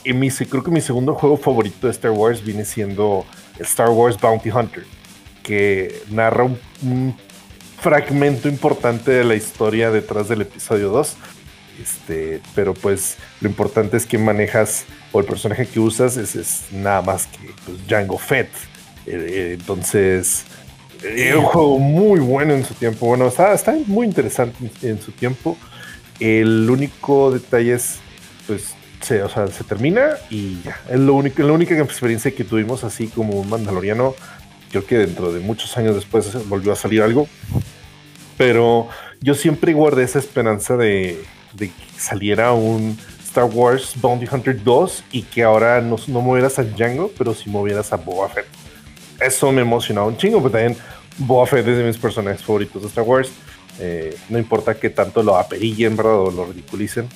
en 0.04 0.20
mi, 0.20 0.30
creo 0.30 0.64
que 0.64 0.72
mi 0.72 0.82
segundo 0.82 1.14
juego 1.14 1.38
favorito 1.38 1.88
de 1.88 1.92
Star 1.92 2.12
Wars 2.12 2.44
viene 2.44 2.66
siendo 2.66 3.26
Star 3.60 3.90
Wars 3.90 4.20
Bounty 4.20 4.50
Hunter, 4.50 4.86
que 5.50 6.04
narra 6.12 6.44
un, 6.44 7.16
fragmento 7.82 8.50
importante 8.50 9.10
de 9.10 9.24
la 9.24 9.36
historia 9.36 9.90
detrás 9.90 10.28
del 10.28 10.42
episodio 10.42 10.90
2. 10.90 11.16
Este, 11.82 12.42
pero 12.54 12.74
pues 12.74 13.18
lo 13.40 13.48
importante 13.48 13.96
es 13.96 14.06
que 14.06 14.18
manejas 14.18 14.84
o 15.14 15.20
el 15.22 15.26
personaje 15.26 15.66
que 15.66 15.80
usas 15.80 16.18
es, 16.18 16.66
nada 16.74 17.02
más 17.02 17.26
que 17.26 17.52
pues, 17.66 17.88
Django 17.88 18.20
Fett. 18.20 18.50
Eh, 19.06 19.12
eh, 19.16 19.58
entonces, 19.58 20.44
es 21.04 21.36
un 21.36 21.46
juego 21.46 21.80
muy 21.80 22.20
bueno 22.20 22.54
en 22.54 22.64
su 22.64 22.76
tiempo. 22.76 23.08
Bueno, 23.08 23.28
está, 23.28 23.54
está 23.54 23.76
muy 23.88 24.06
interesante 24.06 24.70
en 24.84 25.02
su 25.02 25.14
tiempo. 25.14 25.58
El 26.20 26.70
único 26.70 27.32
detalle 27.32 27.74
es, 27.74 28.00
pues, 28.46 28.76
se, 29.02 29.24
o 29.24 29.30
sea, 29.30 29.48
se 29.48 29.64
termina 29.64 30.10
y. 30.30 30.58
Es 30.90 31.00
lo 31.00 31.16
único, 31.16 31.42
la 31.42 31.54
única 31.54 31.76
experiencia 31.80 32.30
que 32.32 32.44
tuvimos 32.44 32.84
así 32.84 33.08
como 33.08 33.40
un 33.40 33.50
mandaloriano. 33.50 34.14
Creo 34.70 34.86
que 34.86 34.98
dentro 34.98 35.32
de 35.32 35.40
muchos 35.40 35.76
años 35.78 35.96
después 35.96 36.48
volvió 36.48 36.72
a 36.72 36.76
salir 36.76 37.02
algo. 37.02 37.28
Pero 38.38 38.88
yo 39.22 39.34
siempre 39.34 39.74
guardé 39.74 40.04
esa 40.04 40.20
esperanza 40.20 40.78
de, 40.78 41.22
que 41.58 41.72
saliera 41.98 42.54
un 42.54 42.98
Star 43.24 43.46
Wars 43.46 43.94
Bounty 43.96 44.28
Hunter 44.32 44.64
2 44.64 45.04
y 45.12 45.24
que 45.24 45.44
ahora 45.44 45.82
no, 45.82 45.98
no 46.08 46.22
movieras 46.22 46.58
a 46.60 46.64
Django, 46.64 47.12
pero 47.18 47.34
si 47.34 47.50
movieras 47.50 47.92
a 47.92 47.98
Boba 47.98 48.30
Fett. 48.30 48.48
Eso 49.20 49.52
me 49.52 49.62
emocionaba 49.62 50.08
un 50.08 50.18
chingo, 50.18 50.42
pero 50.42 50.52
también 50.52 50.78
Boba 51.18 51.46
Fett 51.46 51.68
es 51.68 51.78
de 51.78 51.84
mis 51.84 51.98
personajes 51.98 52.42
favoritos 52.42 52.82
de 52.82 52.88
Star 52.88 53.04
Wars. 53.04 53.30
Eh, 53.80 54.16
no 54.30 54.38
importa 54.38 54.76
que 54.76 54.90
tanto 54.90 55.24
lo 55.24 55.38
aperillen, 55.38 55.96
¿verdad? 55.96 56.20
O 56.20 56.32
lo 56.32 56.46
ridiculicen. 56.46 57.08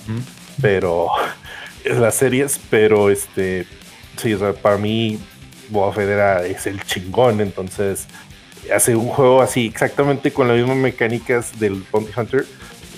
Pero 0.62 1.08
las 1.86 2.16
series, 2.16 2.60
pero 2.70 3.10
este, 3.10 3.66
sí, 4.18 4.36
para 4.62 4.78
mí 4.78 5.20
Boba 5.74 5.92
Fett 5.92 6.46
es 6.46 6.68
el 6.68 6.82
chingón, 6.84 7.42
entonces 7.42 8.08
hace 8.74 8.96
un 8.96 9.08
juego 9.08 9.42
así 9.42 9.68
exactamente 9.68 10.32
con 10.32 10.48
las 10.48 10.56
mismas 10.56 10.78
mecánicas 10.78 11.60
del 11.60 11.84
Bounty 11.92 12.12
Hunter, 12.16 12.46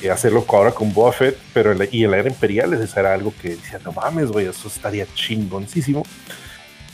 y 0.01 0.07
hacerlo 0.09 0.45
ahora 0.47 0.71
con 0.71 0.93
Boba 0.93 1.11
Fett, 1.11 1.37
pero 1.53 1.73
y 1.91 2.03
en 2.03 2.11
la 2.11 2.17
era 2.17 2.29
imperial 2.29 2.73
eso 2.73 2.99
era 2.99 3.13
algo 3.13 3.33
que 3.41 3.49
decía, 3.49 3.79
no 3.83 3.91
mames, 3.91 4.27
güey, 4.27 4.45
eso 4.45 4.67
estaría 4.67 5.07
chingoncísimo, 5.15 6.03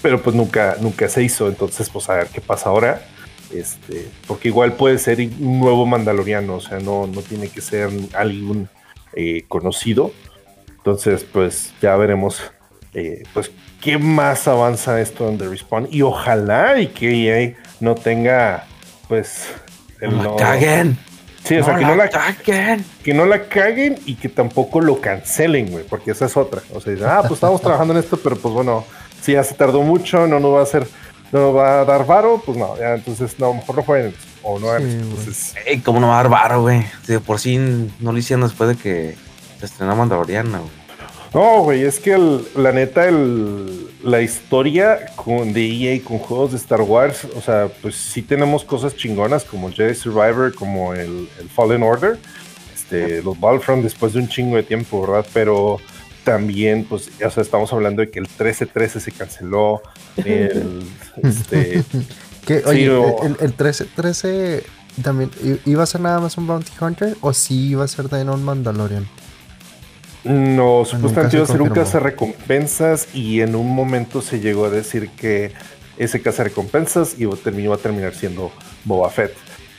pero 0.01 0.21
pues 0.21 0.35
nunca, 0.35 0.77
nunca 0.79 1.09
se 1.09 1.23
hizo, 1.23 1.49
entonces 1.49 1.89
pues 1.89 2.09
a 2.09 2.15
ver 2.15 2.27
qué 2.27 2.39
pasa 2.39 2.69
ahora. 2.69 3.05
Este, 3.53 4.07
porque 4.27 4.47
igual 4.47 4.77
puede 4.77 4.97
ser 4.97 5.19
un 5.19 5.59
nuevo 5.59 5.85
mandaloriano, 5.85 6.55
o 6.55 6.61
sea, 6.61 6.79
no, 6.79 7.05
no 7.05 7.21
tiene 7.21 7.49
que 7.49 7.59
ser 7.59 7.89
algún 8.13 8.69
eh, 9.13 9.43
conocido, 9.49 10.13
entonces, 10.81 11.23
pues 11.31 11.73
ya 11.79 11.95
veremos, 11.95 12.41
eh, 12.95 13.21
pues, 13.35 13.51
qué 13.81 13.97
más 13.97 14.47
avanza 14.47 15.01
esto 15.01 15.27
en 15.27 15.37
The 15.37 15.49
Respawn. 15.49 15.87
Y 15.91 16.03
ojalá 16.03 16.79
y 16.79 16.87
que 16.87 17.09
EA 17.09 17.53
no 17.79 17.95
tenga, 17.95 18.65
pues, 19.09 19.47
el 19.99 20.15
no, 20.15 20.35
la 20.35 20.35
caguen. 20.37 20.97
Sí, 21.43 21.57
o 21.57 21.63
sea, 21.63 21.75
que 21.75 21.85
no 21.85 21.95
la 21.95 22.07
caguen. 22.07 22.85
Que 23.03 23.13
no 23.13 23.25
la 23.25 23.43
caguen 23.47 23.97
y 24.05 24.15
que 24.15 24.29
tampoco 24.29 24.79
lo 24.79 25.01
cancelen, 25.01 25.71
güey, 25.71 25.83
porque 25.83 26.11
esa 26.11 26.25
es 26.25 26.37
otra. 26.37 26.61
O 26.73 26.79
sea, 26.79 26.95
ah, 27.07 27.21
pues 27.21 27.33
estamos 27.33 27.59
trabajando 27.59 27.93
en 27.93 27.99
esto, 27.99 28.17
pero 28.17 28.35
pues 28.35 28.53
bueno, 28.53 28.85
si 29.21 29.33
ya 29.33 29.43
se 29.43 29.55
tardó 29.55 29.81
mucho, 29.81 30.27
no 30.27 30.39
nos 30.39 30.53
va 30.53 30.59
a 30.59 30.63
hacer, 30.63 30.87
no 31.31 31.51
va 31.51 31.81
a 31.81 31.85
dar 31.85 32.05
varo, 32.05 32.41
pues 32.45 32.57
no, 32.57 32.77
ya, 32.77 32.93
entonces 32.93 33.39
no, 33.39 33.55
mejor 33.55 33.77
no 33.77 33.83
jueguen 33.83 34.15
o 34.43 34.59
no 34.59 34.77
sí, 34.77 34.83
entonces, 34.83 35.53
¿Cómo 35.83 35.99
no 35.99 36.07
va 36.07 36.19
a 36.19 36.23
dar 36.23 36.31
varo, 36.31 36.61
güey? 36.61 36.85
Si 37.05 37.17
por 37.19 37.39
sí 37.39 37.57
no 37.99 38.11
lo 38.11 38.17
hicieron 38.17 38.47
después 38.47 38.69
de 38.69 38.75
que 38.75 39.15
se 39.59 39.65
estrenó 39.65 39.95
Mandaloriana, 39.95 40.59
güey. 40.59 40.80
No, 41.33 41.63
güey, 41.63 41.83
es 41.83 41.99
que 41.99 42.17
la 42.55 42.73
neta, 42.73 43.07
el, 43.07 43.89
la 44.03 44.21
historia 44.21 45.05
con, 45.15 45.53
de 45.53 45.65
EA 45.65 46.03
con 46.03 46.17
juegos 46.17 46.51
de 46.51 46.57
Star 46.57 46.81
Wars, 46.81 47.25
o 47.35 47.41
sea, 47.41 47.69
pues 47.81 47.95
sí 47.95 48.21
tenemos 48.21 48.65
cosas 48.65 48.95
chingonas 48.97 49.45
como 49.45 49.71
Jedi 49.71 49.95
Survivor, 49.95 50.53
como 50.53 50.93
el, 50.93 51.29
Fallen 51.55 51.83
Order, 51.83 52.19
este, 52.73 53.23
los 53.23 53.39
Battlefront 53.39 53.81
después 53.83 54.11
de 54.11 54.19
un 54.19 54.27
chingo 54.27 54.57
de 54.57 54.63
tiempo, 54.63 55.01
¿verdad? 55.07 55.25
Pero 55.33 55.77
también, 56.25 56.83
pues, 56.83 57.09
o 57.25 57.31
sea, 57.31 57.41
estamos 57.41 57.71
hablando 57.71 58.01
de 58.01 58.09
que 58.09 58.19
el 58.19 58.27
13-13 58.27 58.99
se 58.99 59.11
canceló, 59.13 59.81
el, 60.17 60.83
este... 61.23 61.83
Oye, 62.65 62.85
el, 62.87 63.37
el 63.39 63.55
13-13 63.55 64.63
también, 65.01 65.31
¿iba 65.65 65.83
a 65.83 65.85
ser 65.85 66.01
nada 66.01 66.19
más 66.19 66.37
un 66.37 66.47
Bounty 66.47 66.71
Hunter 66.81 67.15
o 67.21 67.31
sí 67.31 67.69
iba 67.69 67.85
a 67.85 67.87
ser 67.87 68.09
de 68.09 68.23
un 68.23 68.43
Mandalorian? 68.43 69.07
No, 70.23 70.83
supuestamente 70.85 71.37
iba 71.37 71.45
a 71.45 71.47
ser 71.47 71.61
un 71.61 71.73
recompensas 71.99 73.07
y 73.13 73.41
en 73.41 73.55
un 73.55 73.73
momento 73.73 74.21
se 74.21 74.39
llegó 74.39 74.65
a 74.65 74.69
decir 74.69 75.09
que 75.09 75.51
ese 75.97 76.21
recompensas 76.43 77.15
iba, 77.17 77.33
a 77.33 77.77
terminar 77.77 78.13
siendo 78.13 78.51
Boba 78.85 79.09
Fett, 79.09 79.33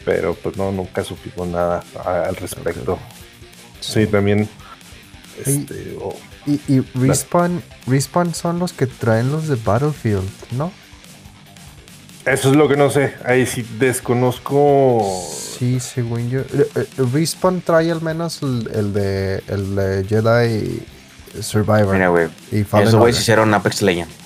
pero 0.05 0.35
pues 0.35 0.57
no, 0.57 0.73
nunca 0.73 1.05
supimos 1.05 1.49
nada 1.49 1.85
al 2.05 2.37
respecto. 2.37 2.99
Sí, 3.81 4.07
también. 4.07 4.49
Este, 5.45 5.97
y, 6.47 6.61
y, 6.69 6.81
Respawn, 6.95 7.63
Respawn 7.87 8.35
son 8.35 8.59
los 8.59 8.73
que 8.73 8.87
traen 8.87 9.31
los 9.31 9.49
de 9.49 9.57
Battlefield, 9.57 10.29
¿no? 10.53 10.73
Eso 12.25 12.51
es 12.51 12.57
lo 12.57 12.69
que 12.69 12.77
no 12.77 12.89
sé. 12.91 13.15
Ahí 13.25 13.47
sí 13.47 13.67
desconozco. 13.79 15.03
Sí, 15.59 15.81
según 15.81 16.31
yo. 16.31 16.41
Eh, 16.41 16.69
eh, 16.77 16.87
Respawn 17.13 17.61
trae 17.61 17.91
al 17.91 18.01
menos 18.01 18.43
el, 18.43 18.93
de, 18.93 19.43
el 19.49 20.07
Jedi 20.09 20.83
Survivor. 21.41 21.95
Mira, 21.95 22.09
güey. 22.09 22.29
Esos 22.51 22.95
güeyes 22.95 23.21
hicieron 23.21 23.53
Apex 23.55 23.83
Legends. 23.83 24.23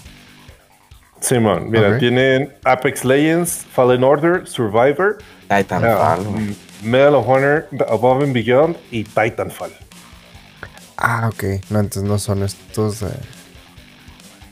Simón, 1.20 1.70
mira, 1.70 1.98
tienen 1.98 2.52
Apex 2.64 3.04
Legends, 3.04 3.64
Fallen 3.72 4.04
Order, 4.04 4.46
Survivor, 4.46 5.16
Titanfall, 5.48 6.20
uh, 6.20 6.86
Medal 6.86 7.14
of 7.14 7.26
Honor, 7.26 7.66
Above 7.88 8.22
and 8.22 8.34
Beyond 8.34 8.76
y 8.90 9.02
Titanfall. 9.04 9.72
Ah, 10.98 11.28
ok. 11.32 11.44
No, 11.70 11.80
entonces 11.80 12.02
no 12.04 12.18
son 12.18 12.42
estos 12.42 13.00
de, 13.00 13.08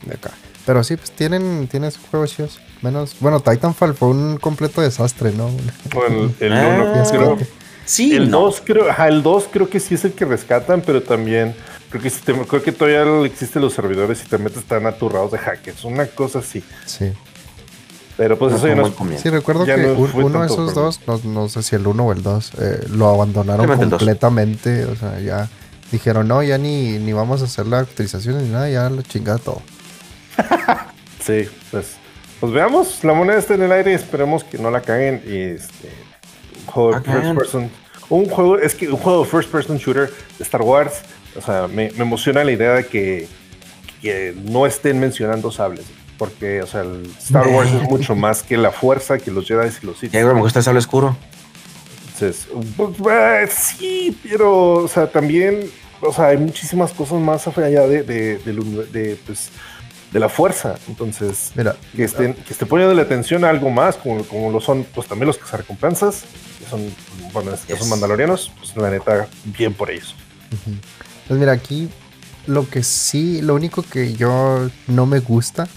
de 0.05 0.13
acá. 0.15 0.31
Pero 0.65 0.83
sí, 0.83 0.97
pues 0.97 1.11
tienen, 1.11 1.67
tienen 1.67 1.91
juegos 2.09 2.35
chidos. 2.35 2.59
Menos, 2.81 3.15
bueno, 3.19 3.39
Titanfall 3.39 3.93
fue 3.93 4.09
un 4.09 4.37
completo 4.37 4.81
desastre, 4.81 5.31
¿no? 5.31 5.49
Bueno, 5.93 6.31
el 6.39 6.51
1 6.51 6.59
ah, 6.59 7.03
creo. 7.09 7.37
Sí, 7.85 8.15
el 8.15 8.31
2 8.31 8.61
creo, 8.65 8.85
el 9.07 9.23
2 9.23 9.49
creo 9.51 9.69
que 9.69 9.79
sí 9.79 9.95
es 9.95 10.05
el 10.05 10.13
que 10.13 10.25
rescatan, 10.25 10.81
pero 10.81 11.01
también 11.03 11.55
creo 11.89 12.01
que, 12.01 12.11
creo 12.47 12.63
que 12.63 12.71
todavía 12.71 13.25
existen 13.25 13.61
los 13.61 13.73
servidores 13.73 14.23
y 14.23 14.27
también 14.27 14.57
están 14.57 14.85
aturrados 14.87 15.31
de 15.31 15.37
hackers, 15.37 15.83
una 15.85 16.05
cosa 16.07 16.39
así. 16.39 16.63
Sí. 16.85 17.11
Pero 18.17 18.39
pues 18.39 18.55
eso 18.55 18.67
ya 18.67 18.75
no 18.75 18.87
es, 18.87 19.21
Sí, 19.21 19.29
recuerdo 19.29 19.65
que 19.65 19.75
uno 19.75 20.39
de 20.39 20.45
esos 20.45 20.73
dos, 20.73 21.01
no, 21.25 21.49
sé 21.49 21.63
si 21.63 21.75
el 21.75 21.85
1 21.85 22.05
o 22.05 22.11
el 22.13 22.23
2, 22.23 22.51
eh, 22.59 22.87
lo 22.91 23.09
abandonaron 23.09 23.67
completamente. 23.77 24.85
O 24.85 24.95
sea, 24.95 25.19
ya 25.19 25.49
dijeron, 25.91 26.27
no, 26.27 26.41
ya 26.41 26.57
ni, 26.57 26.97
ni 26.97 27.11
vamos 27.11 27.41
a 27.41 27.45
hacer 27.45 27.67
la 27.67 27.79
actualización 27.79 28.41
ni 28.41 28.49
nada, 28.49 28.69
ya 28.69 28.89
lo 28.89 29.01
chingada 29.01 29.37
todo. 29.37 29.61
sí, 31.25 31.49
pues 31.71 31.97
pues 32.39 32.51
veamos, 32.51 33.03
la 33.03 33.13
moneda 33.13 33.37
está 33.37 33.53
en 33.55 33.63
el 33.63 33.71
aire 33.71 33.91
y 33.91 33.95
esperemos 33.95 34.43
que 34.43 34.57
no 34.57 34.69
la 34.71 34.81
caguen. 34.81 35.21
Este, 35.25 35.89
un 36.59 36.65
juego 36.65 36.99
de 36.99 37.01
first 37.01 37.35
person. 37.35 37.71
Un 38.09 38.25
juego, 38.29 38.59
es 38.59 38.75
que 38.75 38.87
un 38.89 38.97
juego 38.97 39.23
de 39.23 39.29
first 39.29 39.49
person 39.49 39.77
shooter 39.77 40.11
de 40.37 40.43
Star 40.43 40.61
Wars 40.61 41.01
O 41.35 41.41
sea, 41.41 41.67
me, 41.67 41.87
emociona 41.97 42.43
la 42.43 42.51
idea 42.51 42.73
de 42.73 42.85
que, 42.85 43.27
no 44.43 44.65
estén 44.65 44.99
mencionando 44.99 45.51
sables. 45.51 45.85
Porque, 46.17 46.61
o 46.61 46.67
sea, 46.67 46.81
el 46.81 47.05
Star 47.19 47.47
Wars 47.47 47.71
es 47.71 47.81
mucho 47.89 48.15
más 48.15 48.43
que 48.43 48.57
la 48.57 48.71
fuerza, 48.71 49.17
que 49.17 49.31
los 49.31 49.47
Jedi 49.47 49.69
y 49.81 49.85
los 49.85 49.99
Sith. 49.99 50.11
Ya, 50.11 50.25
me 50.25 50.39
gusta 50.39 50.59
el 50.59 50.65
sable 50.65 50.79
oscuro. 50.79 51.15
Entonces, 52.13 52.47
pues, 52.77 52.91
eh, 53.11 53.47
sí, 53.51 54.17
pero, 54.23 54.75
o 54.75 54.87
sea, 54.87 55.07
también, 55.07 55.69
o 55.99 56.13
sea, 56.13 56.27
hay 56.27 56.37
muchísimas 56.37 56.93
cosas 56.93 57.19
más 57.19 57.45
allá 57.47 57.87
de, 57.87 58.03
de, 58.03 58.37
de, 58.37 59.17
pues, 59.25 59.49
de 60.15 60.21
la 60.21 60.29
fuerza. 60.29 60.75
Entonces, 60.87 61.51
Mira, 61.55 61.75
que 61.93 62.05
estén, 62.05 62.35
que 62.35 62.53
esté 62.53 62.65
poniendo 62.65 62.95
la 62.95 63.01
atención 63.01 63.43
a 63.43 63.49
algo 63.49 63.69
más, 63.69 63.97
como, 63.97 64.23
como 64.23 64.49
lo 64.49 64.61
son, 64.61 64.85
pues 64.95 65.09
también 65.09 65.27
los 65.27 65.51
recompensas, 65.51 66.23
que 66.57 66.65
son, 66.69 66.89
bueno, 67.33 67.53
este 67.53 67.75
son 67.75 67.89
mandalorianos, 67.89 68.49
pues 68.57 68.77
la 68.77 68.91
neta, 68.91 69.27
bien 69.43 69.73
por 69.73 69.91
ellos. 69.91 70.15
Pues 71.27 71.37
mira, 71.37 71.51
aquí 71.51 71.89
lo 72.47 72.69
que 72.69 72.81
sí, 72.81 73.41
lo 73.41 73.55
único 73.55 73.83
que 73.83 74.13
yo 74.13 74.69
no 74.87 75.05
me 75.05 75.19
gusta 75.19 75.67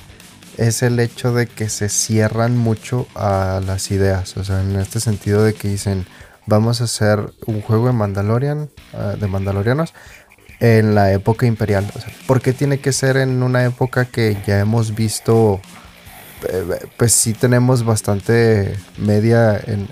es 0.56 0.84
el 0.84 1.00
hecho 1.00 1.32
de 1.32 1.48
que 1.48 1.68
se 1.68 1.88
cierran 1.88 2.56
mucho 2.56 3.08
a 3.16 3.60
las 3.66 3.90
ideas. 3.90 4.36
O 4.36 4.44
sea, 4.44 4.60
en 4.62 4.76
este 4.76 5.00
sentido 5.00 5.42
de 5.42 5.54
que 5.54 5.66
dicen, 5.66 6.06
vamos 6.46 6.80
a 6.80 6.84
hacer 6.84 7.32
un 7.46 7.60
juego 7.60 7.88
de 7.88 7.92
Mandalorian, 7.92 8.70
ah, 8.94 9.16
de 9.18 9.26
Mandalorianos, 9.26 9.94
en 10.60 10.94
la 10.94 11.12
época 11.12 11.46
imperial. 11.46 11.86
O 11.94 12.26
¿Por 12.26 12.40
qué 12.40 12.52
tiene 12.52 12.78
que 12.78 12.92
ser 12.92 13.16
en 13.16 13.42
una 13.42 13.64
época 13.64 14.04
que 14.06 14.36
ya 14.46 14.60
hemos 14.60 14.94
visto? 14.94 15.60
Eh, 16.48 16.86
pues 16.96 17.12
sí 17.12 17.32
tenemos 17.32 17.84
bastante 17.84 18.76
media 18.96 19.60
en, 19.66 19.88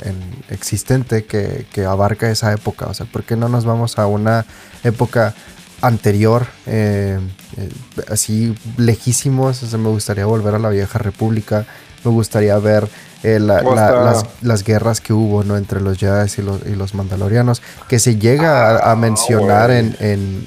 existente 0.49 1.25
que, 1.25 1.85
abarca 1.85 2.31
esa 2.31 2.53
época. 2.53 2.87
O 2.87 2.95
sea, 2.95 3.07
¿por 3.07 3.25
qué 3.25 3.37
no 3.37 3.49
nos 3.49 3.65
vamos 3.65 3.99
a 3.99 4.07
una 4.07 4.47
época 4.85 5.35
anterior, 5.83 6.47
eh, 6.67 7.19
eh, 7.57 7.69
así 8.09 8.55
lejísimos? 8.77 9.73
Me 9.75 9.89
gustaría 9.89 10.27
volver 10.27 10.55
a 10.55 10.59
la 10.59 10.71
vieja 10.71 10.99
república. 10.99 11.67
Me 12.05 12.11
gustaría 12.13 12.57
ver 12.59 12.89
eh, 13.27 13.41
las, 13.41 14.63
guerras 14.63 15.01
que 15.01 15.13
hubo 15.13 15.43
¿no? 15.43 15.57
entre 15.57 15.81
los 15.81 15.99
Jedi 15.99 16.31
y 16.39 16.43
los, 16.43 16.61
y 16.65 16.77
los 16.77 16.95
Mandalorianos, 16.95 17.61
que 17.89 17.99
se 17.99 18.17
llega 18.17 18.77
a, 18.77 18.93
ah, 18.93 18.97
mencionar 18.97 19.73
en, 19.73 19.97
en, 19.99 20.47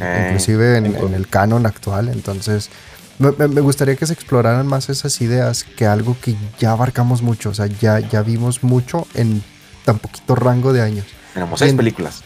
eh. 0.00 0.24
inclusive 0.26 0.78
en, 0.78 1.14
el 1.14 1.28
canon 1.28 1.66
actual. 1.66 2.08
Entonces, 2.08 2.68
me, 3.20 3.60
gustaría 3.60 3.94
que 3.94 4.06
se 4.06 4.12
exploraran 4.12 4.66
más 4.66 4.88
esas 4.88 5.20
ideas 5.20 5.62
que 5.62 5.86
algo 5.86 6.16
que 6.20 6.34
ya 6.58 6.72
abarcamos 6.72 7.22
mucho, 7.22 7.50
o 7.50 7.54
sea, 7.54 7.66
ya, 7.66 8.00
ya 8.00 8.22
vimos 8.22 8.64
mucho 8.64 9.06
en 9.14 9.44
tan 9.84 10.00
poquito 10.00 10.34
rango 10.34 10.72
de 10.72 10.82
años. 10.82 11.06
Tenemos 11.32 11.60
seis 11.60 11.74
películas. 11.74 12.24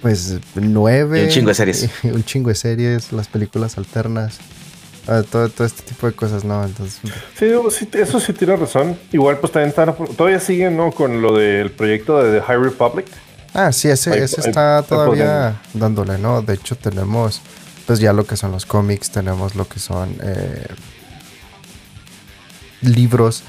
Pues 0.00 0.36
nueve. 0.54 1.24
un 1.24 1.28
chingo 1.28 1.48
de 1.48 1.54
series. 1.54 1.90
un 2.04 2.22
chingo 2.22 2.50
de 2.50 2.54
series, 2.54 3.10
las 3.10 3.26
películas 3.26 3.78
alternas 3.78 4.38
todo, 5.04 5.48
todo, 5.48 5.66
este 5.66 5.82
tipo 5.82 6.06
de 6.06 6.12
cosas, 6.14 6.44
¿no? 6.44 6.64
Entonces... 6.64 7.00
Sí, 7.38 7.46
eso 7.92 8.20
sí 8.20 8.32
tiene 8.32 8.56
razón. 8.56 8.98
Igual 9.12 9.38
pues 9.38 9.52
también 9.52 9.74
todavía 10.16 10.40
siguen, 10.40 10.76
¿no? 10.76 10.92
Con 10.92 11.20
lo 11.22 11.36
del 11.36 11.70
proyecto 11.70 12.22
de 12.22 12.38
The 12.38 12.46
High 12.46 12.58
Republic. 12.58 13.06
Ah, 13.52 13.70
sí, 13.72 13.88
ese, 13.88 14.22
ese 14.22 14.40
está 14.40 14.82
todavía 14.82 15.60
dándole, 15.74 16.18
¿no? 16.18 16.42
De 16.42 16.54
hecho 16.54 16.76
tenemos 16.76 17.40
pues 17.86 18.00
ya 18.00 18.12
lo 18.12 18.26
que 18.26 18.36
son 18.36 18.52
los 18.52 18.66
cómics, 18.66 19.10
tenemos 19.10 19.54
lo 19.54 19.68
que 19.68 19.78
son 19.78 20.16
eh, 20.22 20.66
libros 22.80 23.42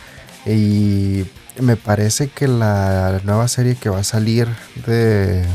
y 0.46 1.26
me 1.60 1.76
parece 1.76 2.28
que 2.28 2.48
la 2.48 3.22
nueva 3.24 3.48
serie 3.48 3.76
que 3.76 3.90
va 3.90 4.00
a 4.00 4.04
salir 4.04 4.48
de... 4.86 5.46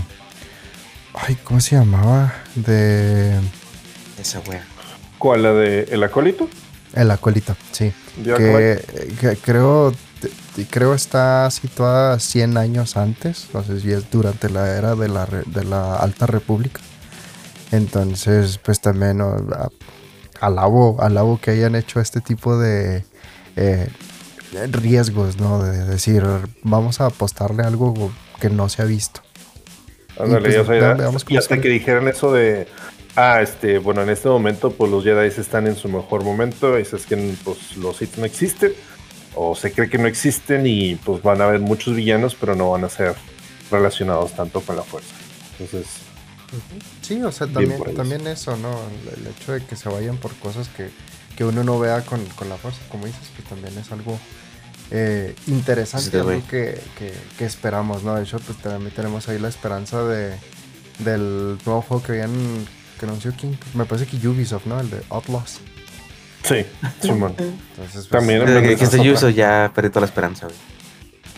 Ay, 1.15 1.37
¿cómo 1.45 1.61
se 1.61 1.77
llamaba? 1.77 2.33
De... 2.55 3.39
Esa 4.19 4.41
wea. 4.49 4.65
¿Cuál? 5.21 5.43
¿La 5.43 5.53
de 5.53 5.83
El 5.91 6.03
Acólito? 6.03 6.49
El 6.95 7.11
Acólito, 7.11 7.55
sí. 7.73 7.93
Que, 8.25 8.81
creo, 9.45 9.93
creo 10.71 10.95
está 10.95 11.51
situada 11.51 12.19
100 12.19 12.57
años 12.57 12.97
antes, 12.97 13.49
no 13.53 13.63
sé 13.63 13.81
si 13.81 13.93
es 13.93 14.11
durante 14.11 14.49
la 14.49 14.75
era 14.77 14.95
de 14.95 15.09
la, 15.09 15.27
de 15.27 15.65
la 15.65 15.97
Alta 15.97 16.27
República. 16.27 16.81
Entonces, 17.71 18.57
pues 18.65 18.81
también 18.81 19.23
alabo, 20.41 20.97
alabo 21.03 21.39
que 21.39 21.51
hayan 21.51 21.75
hecho 21.75 22.01
este 22.01 22.23
tipo 22.23 22.59
de 22.59 23.05
eh, 23.57 23.89
riesgos, 24.71 25.39
¿no? 25.39 25.63
De 25.63 25.85
decir, 25.85 26.25
vamos 26.63 27.03
a 27.03 27.07
apostarle 27.07 27.63
algo 27.63 28.11
que 28.41 28.49
no 28.49 28.71
se 28.71 28.81
ha 28.81 28.87
visto. 28.87 29.21
Ándale, 30.19 30.49
y, 30.49 30.63
pues, 31.13 31.27
y 31.29 31.37
hasta 31.37 31.61
que 31.61 31.69
dijeran 31.69 32.09
eso 32.09 32.33
de 32.33 32.67
Ah, 33.17 33.41
este, 33.43 33.79
bueno, 33.79 34.03
en 34.03 34.11
este 34.11 34.29
momento, 34.29 34.71
pues 34.71 34.91
los 34.91 35.05
Jedi 35.05 35.27
están 35.29 35.67
en 35.67 35.77
su 35.77 35.89
mejor 35.89 36.25
momento. 36.25 36.77
Es, 36.77 36.93
es 36.93 37.07
que 37.07 37.17
pues, 37.45 37.77
los 37.77 37.97
Sith 37.97 38.17
no 38.17 38.25
existen, 38.25 38.73
o 39.35 39.55
se 39.55 39.73
cree 39.73 39.89
que 39.89 39.99
no 39.99 40.07
existen, 40.07 40.67
y 40.67 40.95
pues 40.97 41.23
van 41.23 41.41
a 41.41 41.45
haber 41.45 41.61
muchos 41.61 41.95
villanos, 41.95 42.35
pero 42.35 42.55
no 42.55 42.71
van 42.71 42.85
a 42.85 42.89
ser 42.89 43.15
relacionados 43.71 44.33
tanto 44.35 44.61
con 44.61 44.77
la 44.77 44.83
fuerza. 44.83 45.15
Entonces. 45.53 45.87
Sí, 47.01 47.23
o 47.23 47.31
sea, 47.31 47.47
también, 47.47 47.81
también 47.95 48.27
eso, 48.27 48.57
¿no? 48.57 48.71
El, 49.17 49.27
hecho 49.27 49.53
de 49.53 49.65
que 49.65 49.77
se 49.77 49.89
vayan 49.89 50.17
por 50.17 50.35
cosas 50.37 50.69
que, 50.69 50.91
uno 51.45 51.65
no 51.65 51.79
vea 51.79 52.03
con, 52.03 52.21
la 52.49 52.57
fuerza, 52.57 52.81
como 52.91 53.07
dices, 53.07 53.31
que 53.35 53.43
también 53.43 53.77
es 53.79 53.91
algo 53.93 54.19
eh, 54.91 55.35
interesante, 55.47 56.19
algo 56.19 56.43
que, 56.49 56.79
que, 57.39 57.45
esperamos, 57.47 58.03
¿no? 58.03 58.15
De 58.15 58.25
hecho, 58.25 58.39
pues 58.41 58.59
también 58.59 58.95
tenemos 58.95 59.27
ahí 59.29 59.39
la 59.39 59.49
esperanza 59.49 60.05
de 60.05 60.37
del 61.05 61.59
nuevo 61.65 61.83
juego 61.83 62.03
que 62.03 62.13
habían 62.13 62.67
que 63.01 63.07
anunció 63.07 63.35
King. 63.35 63.55
Me 63.75 63.87
parece 63.87 64.07
que 64.07 64.29
Ubisoft, 64.29 64.67
¿no? 64.67 64.79
El 64.79 64.91
de 64.91 65.01
Outlaws. 65.09 65.61
Sí, 66.45 66.65
Simón. 67.01 67.35
Entonces, 67.39 68.07
pues, 68.07 68.09
También 68.09 68.45
que, 68.45 68.77
que 68.77 68.85
este 68.85 69.01
Ubisoft 69.01 69.35
ya 69.35 69.73
perdí 69.75 69.89
toda 69.89 70.03
la 70.03 70.07
esperanza, 70.07 70.47
güey. 70.47 70.59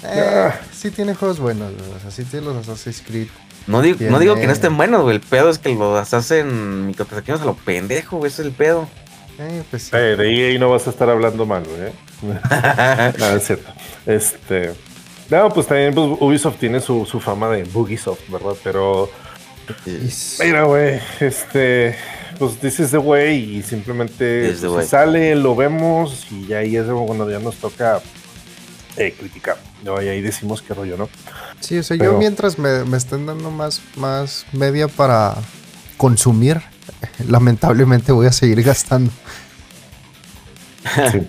Eh, 0.05 0.51
sí 0.73 0.91
tiene 0.91 1.15
juegos 1.15 1.39
buenos, 1.39 1.73
güey. 1.73 1.91
O 1.97 2.01
sea, 2.01 2.11
sí 2.11 2.25
tiene 2.25 2.47
los 2.47 2.57
Assassin's 2.57 3.03
Creed. 3.07 3.29
No 3.69 3.81
digo, 3.81 3.99
no 4.11 4.19
digo 4.19 4.35
que 4.35 4.47
no 4.47 4.53
estén 4.53 4.77
buenos, 4.77 5.03
güey. 5.03 5.17
El 5.17 5.21
pedo 5.21 5.49
es 5.49 5.59
que 5.59 5.73
los 5.75 6.13
hacen 6.13 6.87
microtransacciones 6.87 7.43
a 7.43 7.47
lo 7.47 7.55
pendejo, 7.55 8.19
güey. 8.19 8.31
Ese 8.31 8.43
es 8.43 8.49
el 8.49 8.55
pedo. 8.55 8.89
Eh, 9.39 9.63
pues 9.71 9.85
sí. 9.85 9.91
Eh, 9.95 10.17
de 10.17 10.29
ahí 10.29 10.59
no 10.59 10.71
vas 10.71 10.87
a 10.89 10.91
estar 10.91 11.09
hablando 11.09 11.47
mal, 11.47 11.63
güey. 11.65 11.91
¿eh? 11.91 13.13
no, 13.19 13.27
es 13.31 13.47
cierto. 13.47 13.71
Este. 14.05 14.75
No, 15.31 15.49
pues 15.51 15.69
también 15.69 15.95
pues, 15.95 16.09
Ubisoft 16.21 16.59
tiene 16.59 16.81
su, 16.81 17.07
su 17.07 17.21
fama 17.21 17.49
de 17.51 17.63
Bugisoft, 17.65 18.29
¿verdad? 18.29 18.55
Pero 18.65 19.09
Mira, 20.41 20.65
güey, 20.65 21.01
este, 21.21 21.97
pues 22.39 22.59
this 22.59 22.81
is 22.81 22.91
the 22.91 22.99
way 22.99 23.59
y 23.59 23.63
simplemente 23.63 24.55
pues, 24.61 24.89
sale, 24.89 25.35
lo 25.37 25.55
vemos 25.55 26.27
y 26.31 26.53
ahí 26.53 26.77
es 26.77 26.87
cuando 26.87 27.31
ya 27.31 27.39
nos 27.39 27.57
toca 27.57 28.01
eh, 28.97 29.15
criticar. 29.19 29.57
¿no? 29.85 30.01
Y 30.03 30.09
ahí 30.09 30.21
decimos 30.21 30.63
qué 30.63 30.75
rollo, 30.75 30.97
¿no? 30.97 31.09
Sí, 31.61 31.79
o 31.79 31.83
sea, 31.83 31.97
yo 31.97 32.19
mientras 32.19 32.59
me, 32.59 32.85
me, 32.85 32.97
estén 32.97 33.27
dando 33.27 33.51
más, 33.51 33.81
más 33.97 34.47
media 34.53 34.89
para 34.89 35.35
consumir, 35.97 36.61
lamentablemente 37.29 38.13
voy 38.13 38.27
a 38.27 38.33
seguir 38.33 38.63
gastando. 38.63 39.11
Sí. 41.11 41.21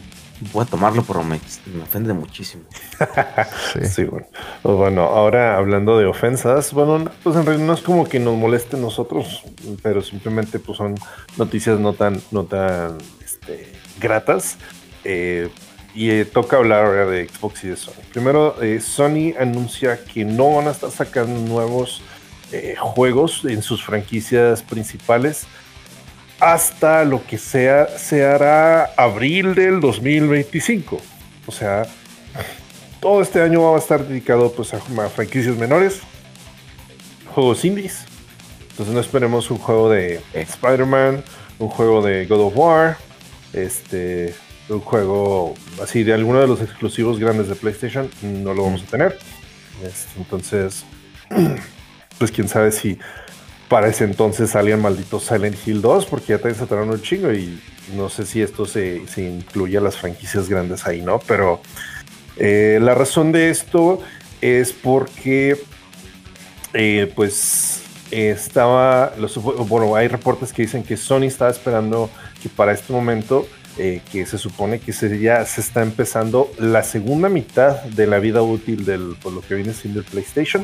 Voy 0.52 0.64
a 0.64 0.66
tomarlo, 0.66 1.04
pero 1.04 1.24
me, 1.24 1.40
me 1.74 1.84
ofende 1.84 2.14
muchísimo. 2.14 2.64
sí. 3.86 4.04
bueno. 4.04 4.28
Pues 4.62 4.76
bueno, 4.76 5.04
ahora 5.04 5.58
hablando 5.58 5.98
de 5.98 6.06
ofensas, 6.06 6.74
bueno, 6.74 7.10
pues 7.24 7.36
en 7.36 7.46
realidad 7.46 7.68
no 7.68 7.74
es 7.74 7.82
como 7.82 8.08
que 8.08 8.20
nos 8.20 8.36
moleste 8.36 8.78
nosotros, 8.78 9.44
pero 9.82 10.02
simplemente 10.02 10.60
pues 10.60 10.78
son 10.78 10.96
noticias 11.38 11.80
no 11.80 11.94
tan, 11.94 12.22
no 12.32 12.44
tan 12.46 12.98
este, 13.24 13.72
gratas. 14.00 14.58
Eh, 15.04 15.50
y 15.96 16.10
eh, 16.10 16.26
toca 16.26 16.58
hablar 16.58 16.86
ahora 16.86 17.06
de 17.06 17.28
Xbox 17.28 17.64
y 17.66 17.68
de 17.68 17.76
Sony. 17.76 18.02
Primero, 18.12 18.62
eh, 18.64 18.80
Sony 18.80 19.34
anuncia 19.40 20.04
que 20.04 20.26
no 20.26 20.56
van 20.56 20.68
a 20.68 20.72
estar 20.72 20.92
sacando 20.92 21.40
nuevos 21.40 22.02
juegos 22.78 23.46
en 23.46 23.64
sus 23.64 23.84
franquicias 23.84 24.62
principales 24.62 25.48
hasta 26.44 27.06
lo 27.06 27.26
que 27.26 27.38
sea, 27.38 27.88
se 27.98 28.26
hará 28.26 28.92
abril 28.98 29.56
del 29.56 29.80
2025. 29.80 31.00
O 31.48 31.52
sea, 31.54 31.84
todo 33.00 33.22
este 33.22 33.42
año 33.42 33.62
va 33.62 33.78
a 33.78 33.80
estar 33.80 34.06
dedicado 34.06 34.52
pues, 34.52 34.74
a, 34.74 34.80
franquicias 34.80 35.56
menores, 35.56 36.02
juegos 37.34 37.64
indies. 37.64 38.04
Entonces 38.72 38.94
no 38.94 39.00
esperemos 39.00 39.50
un 39.52 39.58
juego 39.58 39.90
de 39.90 40.20
Spider-Man, 40.34 41.24
un 41.60 41.70
juego 41.70 42.02
de 42.02 42.26
God 42.26 42.42
of 42.42 42.58
War, 42.58 42.98
este, 43.54 44.36
un 44.68 44.82
juego 44.82 45.54
así 45.82 46.04
de 46.04 46.14
alguno 46.14 46.42
de 46.42 46.48
los 46.48 46.60
exclusivos 46.60 47.20
grandes 47.20 47.48
de 47.48 47.56
PlayStation, 47.56 48.10
no 48.22 48.54
lo 48.54 48.64
vamos 48.64 48.84
a 48.84 48.88
tener. 48.88 49.18
Este, 49.82 50.18
entonces, 50.18 50.84
pues 52.18 52.32
quién 52.32 52.50
sabe 52.50 52.74
si 52.74 53.00
para 53.74 53.88
ese 53.88 54.04
entonces 54.04 54.52
salían 54.52 54.84
malditos 54.84 55.24
Silent 55.24 55.58
Hill 55.66 55.82
2, 55.82 56.06
porque 56.06 56.28
ya 56.28 56.38
se 56.38 56.54
trataron 56.54 56.92
un 56.92 57.02
chingo 57.02 57.34
y 57.34 57.60
no 57.96 58.08
sé 58.08 58.24
si 58.24 58.40
esto 58.40 58.68
se, 58.68 59.08
se 59.08 59.24
incluye 59.24 59.80
a 59.80 59.82
las 59.82 59.98
franquicias 59.98 60.48
grandes 60.48 60.86
ahí, 60.86 61.02
¿no? 61.02 61.18
Pero 61.18 61.60
eh, 62.38 62.78
la 62.80 62.94
razón 62.94 63.32
de 63.32 63.50
esto 63.50 64.00
es 64.42 64.74
porque, 64.74 65.58
eh, 66.76 67.12
pues, 67.16 67.82
estaba, 68.12 69.14
los, 69.18 69.42
bueno, 69.42 69.96
hay 69.96 70.08
reportes 70.08 70.54
que 70.54 70.62
dicen 70.62 70.84
que 70.84 70.96
Sony 70.96 71.24
estaba 71.24 71.50
esperando 71.50 72.12
que 72.44 72.50
para 72.50 72.74
este 72.74 72.94
momento, 72.94 73.48
eh, 73.80 74.02
que 74.12 74.28
se 74.28 74.38
supone 74.38 74.82
que 74.82 74.94
se, 74.94 75.18
ya 75.18 75.44
se 75.46 75.62
está 75.62 75.82
empezando 75.82 76.52
la 76.60 76.84
segunda 76.84 77.28
mitad 77.28 77.82
de 77.82 78.06
la 78.06 78.20
vida 78.20 78.44
útil 78.44 78.86
del, 78.86 79.16
por 79.20 79.34
lo 79.34 79.42
que 79.42 79.56
viene 79.56 79.74
siendo 79.74 80.02
el 80.02 80.06
PlayStation. 80.06 80.64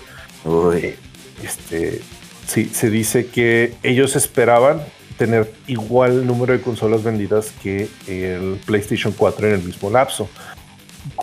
Este, 1.44 2.02
sí, 2.50 2.66
se 2.74 2.90
dice 2.90 3.28
que 3.28 3.76
ellos 3.84 4.16
esperaban 4.16 4.82
tener 5.18 5.52
igual 5.68 6.26
número 6.26 6.54
de 6.54 6.62
consolas 6.62 7.04
vendidas 7.04 7.52
que 7.62 7.90
el 8.08 8.60
PlayStation 8.66 9.14
4 9.16 9.48
en 9.48 9.54
el 9.56 9.64
mismo 9.64 9.90
lapso. 9.90 10.30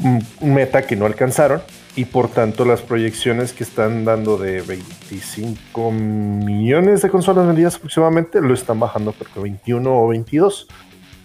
Un 0.01 0.25
meta 0.55 0.87
que 0.87 0.97
no 0.97 1.07
alcanzaron 1.07 1.62
y 1.97 2.05
por 2.05 2.29
tanto 2.29 2.65
las 2.65 2.83
proyecciones 2.83 3.53
que 3.53 3.65
están 3.65 4.05
dando 4.05 4.37
de 4.37 4.61
25 4.61 5.91
millones 5.93 7.03
de 7.03 7.09
consolas 7.09 7.47
vendidas 7.47 7.77
aproximadamente 7.77 8.41
lo 8.41 8.53
están 8.53 8.79
bajando 8.79 9.12
porque 9.12 9.41
21 9.41 9.99
o 9.99 10.09
22 10.09 10.67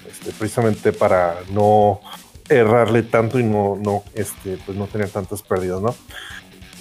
este, 0.09 0.31
precisamente 0.31 0.93
para 0.93 1.35
no 1.51 1.99
errarle 2.47 3.03
tanto 3.03 3.39
y 3.39 3.43
no, 3.43 3.77
no, 3.81 4.03
este, 4.13 4.57
pues 4.65 4.77
no 4.77 4.87
tener 4.87 5.09
tantas 5.09 5.41
pérdidas, 5.41 5.81
¿no? 5.81 5.95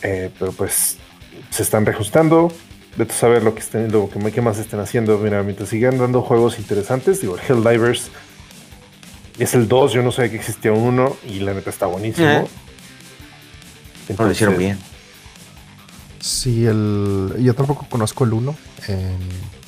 Eh, 0.03 0.31
pero 0.39 0.53
pues 0.53 0.99
se 1.51 1.63
están 1.63 1.87
reajustando. 1.87 2.53
De 3.07 3.13
saber 3.13 3.43
lo 3.43 3.55
que 3.55 3.61
estén, 3.61 3.91
lo 3.91 4.09
que, 4.09 4.41
más 4.41 4.59
estén 4.59 4.81
haciendo. 4.81 5.19
Mira, 5.19 5.43
mientras 5.43 5.69
sigan 5.69 5.99
dando 5.99 6.23
juegos 6.23 6.59
interesantes, 6.59 7.21
digo, 7.21 7.37
Helldivers 7.39 8.11
es 9.39 9.55
el 9.55 9.69
2, 9.69 9.93
yo 9.93 10.03
no 10.03 10.13
sabía 10.13 10.33
que 10.33 10.37
existía 10.37 10.73
un 10.73 10.83
1 10.83 11.17
y 11.29 11.41
la 11.41 11.55
neta 11.55 11.71
está 11.71 11.87
buenísimo. 11.87 12.29
Eh 12.29 12.47
no 14.19 14.25
lo 14.25 14.33
hicieron 14.33 14.59
bien. 14.59 14.79
Sí, 16.21 16.67
el, 16.67 17.35
yo 17.39 17.55
tampoco 17.55 17.87
conozco 17.89 18.25
el 18.25 18.33
1, 18.35 18.55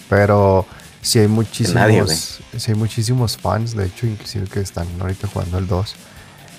pero 0.08 0.66
sí 1.00 1.18
hay 1.18 1.28
muchísimos, 1.28 2.40
hay 2.66 2.74
muchísimos 2.74 3.36
fans, 3.38 3.74
de 3.74 3.86
hecho, 3.86 4.06
inclusive 4.06 4.46
que 4.46 4.60
están 4.60 4.86
ahorita 5.00 5.28
jugando 5.28 5.58
el 5.58 5.66
2. 5.66 5.94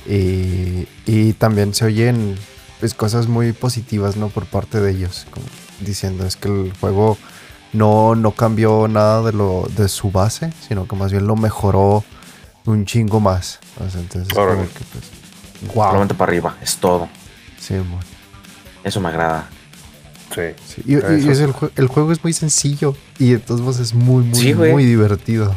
Y, 0.07 1.33
también 1.33 1.73
se 1.73 1.86
oyen 1.86 2.36
pues, 2.83 2.93
cosas 2.95 3.27
muy 3.29 3.53
positivas, 3.53 4.17
¿no? 4.17 4.27
Por 4.27 4.45
parte 4.45 4.81
de 4.81 4.91
ellos, 4.91 5.25
diciendo 5.79 6.25
es 6.25 6.35
que 6.35 6.49
el 6.49 6.73
juego 6.81 7.17
no, 7.71 8.13
no 8.13 8.31
cambió 8.31 8.89
nada 8.89 9.21
de 9.21 9.31
lo 9.31 9.65
de 9.77 9.87
su 9.87 10.11
base, 10.11 10.51
sino 10.67 10.85
que 10.85 10.93
más 10.97 11.09
bien 11.09 11.25
lo 11.25 11.37
mejoró 11.37 12.03
un 12.65 12.83
chingo 12.83 13.21
más. 13.21 13.61
entonces, 13.79 14.27
como 14.33 14.63
que, 14.63 14.81
pues, 14.91 15.73
wow. 15.73 16.07
para 16.09 16.23
arriba, 16.29 16.57
es 16.61 16.75
todo. 16.75 17.07
Sí, 17.57 17.75
Eso 18.83 18.99
me 18.99 19.07
agrada. 19.07 19.47
Sí. 20.35 20.41
Y, 20.85 20.95
el, 20.95 21.87
juego 21.87 22.11
es 22.11 22.21
muy 22.21 22.33
sencillo 22.33 22.97
y 23.17 23.31
de 23.31 23.39
todos 23.39 23.61
modos 23.61 23.79
es 23.79 23.93
muy, 23.93 24.25
muy, 24.25 24.53
muy 24.55 24.83
divertido. 24.83 25.55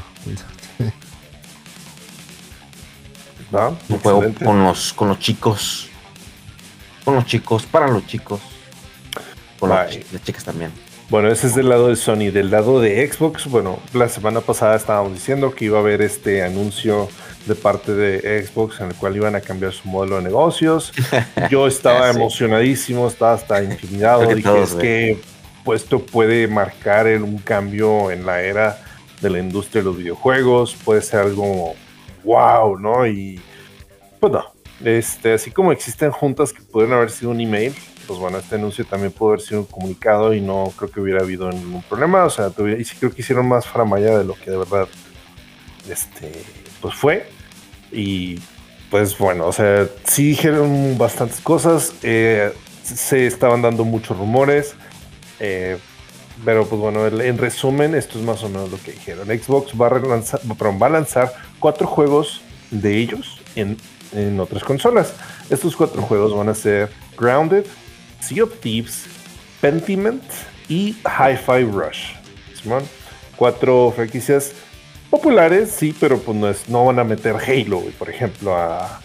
Un 3.89 3.99
juego 3.99 4.33
con 4.45 4.63
los, 4.63 4.93
con 4.93 5.09
los 5.09 5.19
chicos. 5.19 5.91
Con 7.07 7.15
los 7.15 7.25
chicos, 7.25 7.65
para 7.67 7.87
los 7.87 8.05
chicos. 8.05 8.41
Con 9.61 9.71
las 9.71 9.97
chicas 10.25 10.43
también. 10.43 10.73
Bueno, 11.09 11.29
ese 11.29 11.47
es 11.47 11.55
del 11.55 11.69
lado 11.69 11.87
de 11.87 11.95
Sony. 11.95 12.33
Del 12.33 12.51
lado 12.51 12.81
de 12.81 13.09
Xbox, 13.09 13.47
bueno, 13.47 13.79
la 13.95 14.09
semana 14.09 14.41
pasada 14.41 14.75
estábamos 14.75 15.13
diciendo 15.13 15.55
que 15.55 15.67
iba 15.67 15.79
a 15.79 15.83
haber 15.83 16.03
este 16.03 16.43
anuncio 16.43 17.09
de 17.47 17.55
parte 17.55 17.95
de 17.95 18.45
Xbox 18.45 18.81
en 18.81 18.89
el 18.89 18.97
cual 18.97 19.15
iban 19.15 19.37
a 19.37 19.41
cambiar 19.41 19.73
su 19.73 19.87
modelo 19.87 20.17
de 20.17 20.23
negocios. 20.23 20.93
Yo 21.49 21.69
estaba 21.69 22.11
emocionadísimo, 22.11 23.07
estaba 23.07 23.35
hasta 23.35 23.63
intimidado. 23.63 24.27
Dije, 24.35 24.63
es 24.65 24.75
que 24.75 25.21
pues, 25.63 25.83
esto 25.85 26.01
puede 26.01 26.49
marcar 26.49 27.07
un 27.23 27.39
cambio 27.39 28.11
en 28.11 28.27
la 28.27 28.43
era 28.43 28.83
de 29.21 29.31
la 29.31 29.39
industria 29.39 29.83
de 29.83 29.87
los 29.87 29.97
videojuegos, 29.97 30.75
puede 30.85 31.03
ser 31.03 31.21
algo 31.21 31.77
wow, 32.25 32.77
¿no? 32.81 33.07
Y 33.07 33.41
pues 34.19 34.33
no, 34.33 34.56
este, 34.85 35.35
así 35.35 35.51
como 35.51 35.73
existen 35.73 36.11
juntas 36.11 36.53
que 36.53 36.63
pueden 36.63 36.93
haber 36.93 37.11
sido 37.11 37.31
un 37.31 37.41
email, 37.41 37.75
pues 38.07 38.19
bueno, 38.19 38.39
este 38.39 38.55
anuncio 38.55 38.85
también 38.85 39.13
pudo 39.13 39.31
haber 39.31 39.41
sido 39.41 39.61
un 39.61 39.67
comunicado 39.67 40.33
y 40.35 40.41
no 40.41 40.73
creo 40.77 40.91
que 40.91 41.01
hubiera 41.01 41.23
habido 41.23 41.51
ningún 41.51 41.83
problema. 41.83 42.25
O 42.25 42.31
sea, 42.31 42.51
y 42.79 42.85
sí 42.85 42.97
creo 42.99 43.13
que 43.13 43.23
hicieron 43.23 43.49
más 43.49 43.67
faramaya 43.67 44.19
de 44.19 44.25
lo 44.25 44.35
que 44.35 44.51
de 44.51 44.59
verdad 44.59 44.89
este, 45.89 46.33
pues 46.81 46.95
fue. 46.95 47.29
Y 47.91 48.41
pues 48.91 49.17
bueno, 49.19 49.47
o 49.47 49.53
sea, 49.53 49.89
sí 50.05 50.29
dijeron 50.29 50.97
bastantes 50.99 51.41
cosas, 51.41 51.95
eh, 52.03 52.53
se 52.83 53.27
estaban 53.27 53.63
dando 53.63 53.85
muchos 53.85 54.17
rumores, 54.17 54.75
eh, 55.41 55.79
pero 56.45 56.67
pues 56.67 56.81
bueno, 56.81 57.07
en 57.07 57.39
resumen, 57.39 57.95
esto 57.95 58.19
es 58.19 58.25
más 58.25 58.43
o 58.45 58.49
menos 58.49 58.71
lo 58.71 58.79
que 58.79 58.93
dijeron. 58.93 59.27
Xbox 59.27 59.73
va 59.81 59.89
a, 59.89 59.99
lanzar, 59.99 60.41
va 60.45 60.87
a 60.87 60.91
lanzar 60.91 61.33
cuatro 61.59 61.87
juegos 61.87 62.43
de 62.71 62.99
ellos 62.99 63.41
en, 63.57 63.77
en 64.17 64.41
otras 64.41 64.65
consolas. 64.65 65.15
Estos 65.51 65.77
cuatro 65.77 66.03
juegos 66.03 66.35
van 66.35 66.49
a 66.49 66.55
ser 66.55 66.91
Grounded, 67.19 67.65
Sea 68.21 68.45
of 68.45 68.59
Thieves, 68.61 69.05
Pentiment 69.61 70.23
y 70.69 70.97
Hi-Fi 71.05 71.65
Rush. 71.65 72.15
Cuatro 73.37 73.93
franquicias 73.95 74.53
populares, 75.11 75.71
sí, 75.71 75.95
pero 75.99 76.19
pues 76.19 76.37
no, 76.37 76.49
es, 76.49 76.69
no 76.69 76.85
van 76.85 76.99
a 76.99 77.05
meter 77.05 77.37
Halo, 77.37 77.83
por 77.99 78.11
ejemplo, 78.11 78.57
a, 78.57 79.01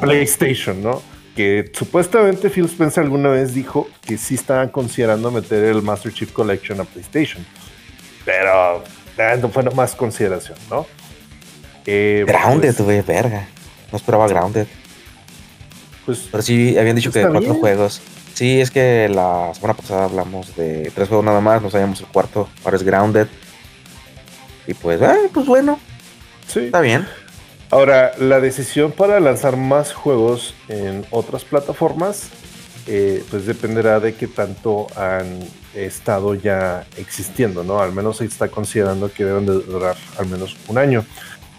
PlayStation, 0.00 0.82
¿no? 0.82 1.02
Que 1.36 1.70
supuestamente 1.74 2.48
Phil 2.48 2.66
Spencer 2.66 3.04
alguna 3.04 3.28
vez 3.30 3.54
dijo 3.54 3.88
que 4.06 4.16
sí 4.16 4.36
estaban 4.36 4.68
considerando 4.68 5.30
meter 5.30 5.64
el 5.64 5.82
Master 5.82 6.12
Chief 6.12 6.32
Collection 6.32 6.80
a 6.80 6.84
PlayStation. 6.84 7.44
Pero 8.24 8.82
eh, 9.18 9.38
no 9.40 9.48
fue 9.50 9.62
más 9.74 9.94
consideración, 9.94 10.56
¿no? 10.70 10.86
Eh, 11.86 12.24
Grounded, 12.26 12.74
pues, 12.74 12.80
güey, 12.80 13.00
verga. 13.02 13.46
No 13.94 13.98
esperaba 13.98 14.26
Grounded. 14.26 14.66
Pues, 16.04 16.26
Pero 16.28 16.42
sí, 16.42 16.76
habían 16.76 16.96
dicho 16.96 17.12
que 17.12 17.24
cuatro 17.28 17.54
juegos. 17.54 18.00
Sí, 18.34 18.60
es 18.60 18.72
que 18.72 19.08
la 19.08 19.54
semana 19.54 19.74
pasada 19.74 20.06
hablamos 20.06 20.56
de 20.56 20.90
tres 20.92 21.06
juegos 21.06 21.24
nada 21.24 21.40
más, 21.40 21.62
no 21.62 21.70
sabíamos 21.70 22.00
el 22.00 22.08
cuarto, 22.08 22.48
ahora 22.64 22.76
es 22.76 22.82
Grounded. 22.82 23.28
Y 24.66 24.74
pues, 24.74 25.00
ah, 25.00 25.14
pues 25.32 25.46
bueno. 25.46 25.78
Sí. 26.48 26.58
Está 26.58 26.80
bien. 26.80 27.06
Ahora, 27.70 28.14
la 28.18 28.40
decisión 28.40 28.90
para 28.90 29.20
lanzar 29.20 29.56
más 29.56 29.92
juegos 29.92 30.56
en 30.66 31.06
otras 31.12 31.44
plataformas, 31.44 32.30
eh, 32.88 33.22
pues 33.30 33.46
dependerá 33.46 34.00
de 34.00 34.16
qué 34.16 34.26
tanto 34.26 34.88
han 34.96 35.38
estado 35.72 36.34
ya 36.34 36.84
existiendo, 36.96 37.62
¿no? 37.62 37.78
Al 37.78 37.92
menos 37.92 38.16
se 38.16 38.24
está 38.24 38.48
considerando 38.48 39.12
que 39.12 39.24
deben 39.24 39.46
de 39.46 39.52
durar 39.52 39.94
al 40.18 40.26
menos 40.26 40.56
un 40.66 40.78
año. 40.78 41.04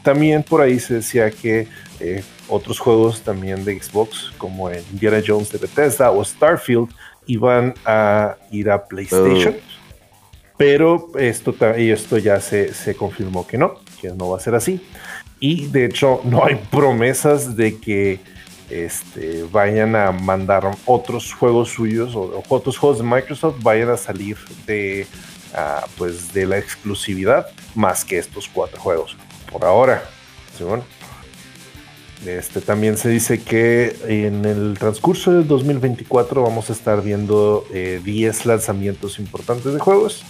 También 0.05 0.43
por 0.43 0.61
ahí 0.61 0.79
se 0.79 0.93
decía 0.93 1.31
que 1.31 1.67
eh, 1.99 2.23
otros 2.47 2.77
juegos 2.77 3.21
también 3.21 3.65
de 3.65 3.81
Xbox, 3.81 4.31
como 4.37 4.69
en 4.69 4.83
Indiana 4.91 5.19
Jones 5.25 5.51
de 5.51 5.57
Bethesda 5.57 6.11
o 6.11 6.23
Starfield, 6.23 6.89
iban 7.25 7.73
a 7.85 8.35
ir 8.51 8.69
a 8.69 8.85
PlayStation. 8.85 9.55
Oh. 9.57 10.53
Pero 10.57 11.11
esto, 11.17 11.55
esto 11.75 12.17
ya 12.19 12.39
se, 12.39 12.71
se 12.75 12.95
confirmó 12.95 13.47
que 13.47 13.57
no, 13.57 13.79
que 13.99 14.09
no 14.09 14.29
va 14.29 14.37
a 14.37 14.39
ser 14.39 14.53
así. 14.53 14.79
Y 15.39 15.65
de 15.69 15.85
hecho 15.85 16.21
no 16.23 16.45
hay 16.45 16.55
promesas 16.69 17.55
de 17.55 17.79
que 17.79 18.19
este, 18.69 19.43
vayan 19.51 19.95
a 19.95 20.11
mandar 20.11 20.69
otros 20.85 21.33
juegos 21.33 21.69
suyos 21.69 22.15
o, 22.15 22.43
otros 22.47 22.77
juegos 22.77 22.99
de 22.99 23.05
Microsoft 23.05 23.55
vayan 23.63 23.89
a 23.89 23.97
salir 23.97 24.37
de, 24.67 25.07
ah, 25.55 25.83
pues 25.97 26.31
de 26.31 26.45
la 26.45 26.59
exclusividad 26.59 27.47
más 27.73 28.05
que 28.05 28.19
estos 28.19 28.47
cuatro 28.47 28.79
juegos. 28.79 29.17
Por 29.55 29.63
ahora. 29.63 30.03
Este, 32.25 32.59
también 32.59 32.97
se 32.97 33.07
dice 33.07 33.41
que 33.41 33.95
en 34.05 34.43
el 34.43 34.75
transcurso 34.77 35.31
del 35.31 35.47
2024 35.47 36.43
vamos 36.43 36.69
a 36.69 36.73
estar 36.73 37.01
viendo 37.01 37.65
10 37.71 38.03
eh, 38.05 38.33
lanzamientos 38.43 39.17
importantes 39.17 39.73
de 39.73 39.79
juegos 39.79 40.25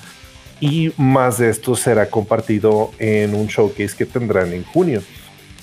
y 0.59 0.93
más 0.97 1.39
de 1.39 1.49
esto 1.49 1.75
será 1.75 2.11
compartido 2.11 2.91
en 2.99 3.33
un 3.33 3.47
showcase 3.47 3.95
que 3.97 4.05
tendrán 4.05 4.53
en 4.53 4.63
junio, 4.63 5.01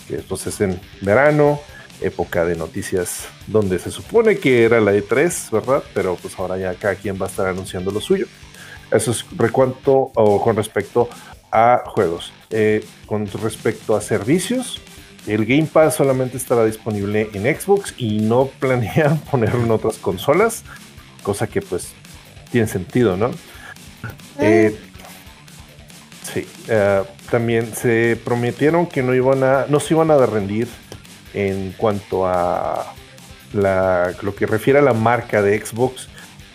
que 0.08 0.16
entonces 0.16 0.54
es 0.54 0.60
en 0.62 0.80
verano, 1.00 1.60
época 2.00 2.44
de 2.44 2.56
noticias 2.56 3.28
donde 3.46 3.78
se 3.78 3.92
supone 3.92 4.38
que 4.38 4.64
era 4.64 4.80
la 4.80 4.92
E3, 4.92 5.52
¿verdad? 5.52 5.84
Pero 5.94 6.16
pues 6.20 6.36
ahora 6.36 6.58
ya 6.58 6.74
cada 6.74 6.96
quien 6.96 7.16
va 7.16 7.26
a 7.26 7.28
estar 7.28 7.46
anunciando 7.46 7.92
lo 7.92 8.00
suyo. 8.00 8.26
Eso 8.90 9.12
es 9.12 9.24
recuanto 9.36 10.10
o 10.16 10.42
con 10.42 10.56
respecto 10.56 11.08
a 11.52 11.84
juegos. 11.86 12.32
Eh, 12.52 12.84
con 13.06 13.26
respecto 13.26 13.96
a 13.96 14.00
servicios, 14.02 14.80
el 15.26 15.46
Game 15.46 15.68
Pass 15.72 15.94
solamente 15.96 16.36
estará 16.36 16.64
disponible 16.64 17.30
en 17.32 17.42
Xbox 17.44 17.94
y 17.96 18.20
no 18.20 18.46
planean 18.58 19.18
ponerlo 19.18 19.62
en 19.64 19.70
otras 19.70 19.96
consolas, 19.96 20.62
cosa 21.22 21.46
que 21.46 21.62
pues 21.62 21.94
tiene 22.50 22.66
sentido, 22.66 23.16
¿no? 23.16 23.30
Eh, 24.38 24.76
sí, 26.32 26.46
eh, 26.68 27.02
también 27.30 27.74
se 27.74 28.18
prometieron 28.22 28.86
que 28.86 29.02
no 29.02 29.14
iban 29.14 29.42
a, 29.44 29.66
no 29.68 29.80
se 29.80 29.94
iban 29.94 30.10
a 30.10 30.26
rendir 30.26 30.68
en 31.34 31.72
cuanto 31.72 32.26
a 32.26 32.92
la, 33.54 34.12
lo 34.22 34.34
que 34.34 34.46
refiere 34.46 34.80
a 34.80 34.82
la 34.82 34.92
marca 34.92 35.40
de 35.40 35.64
Xbox 35.64 36.08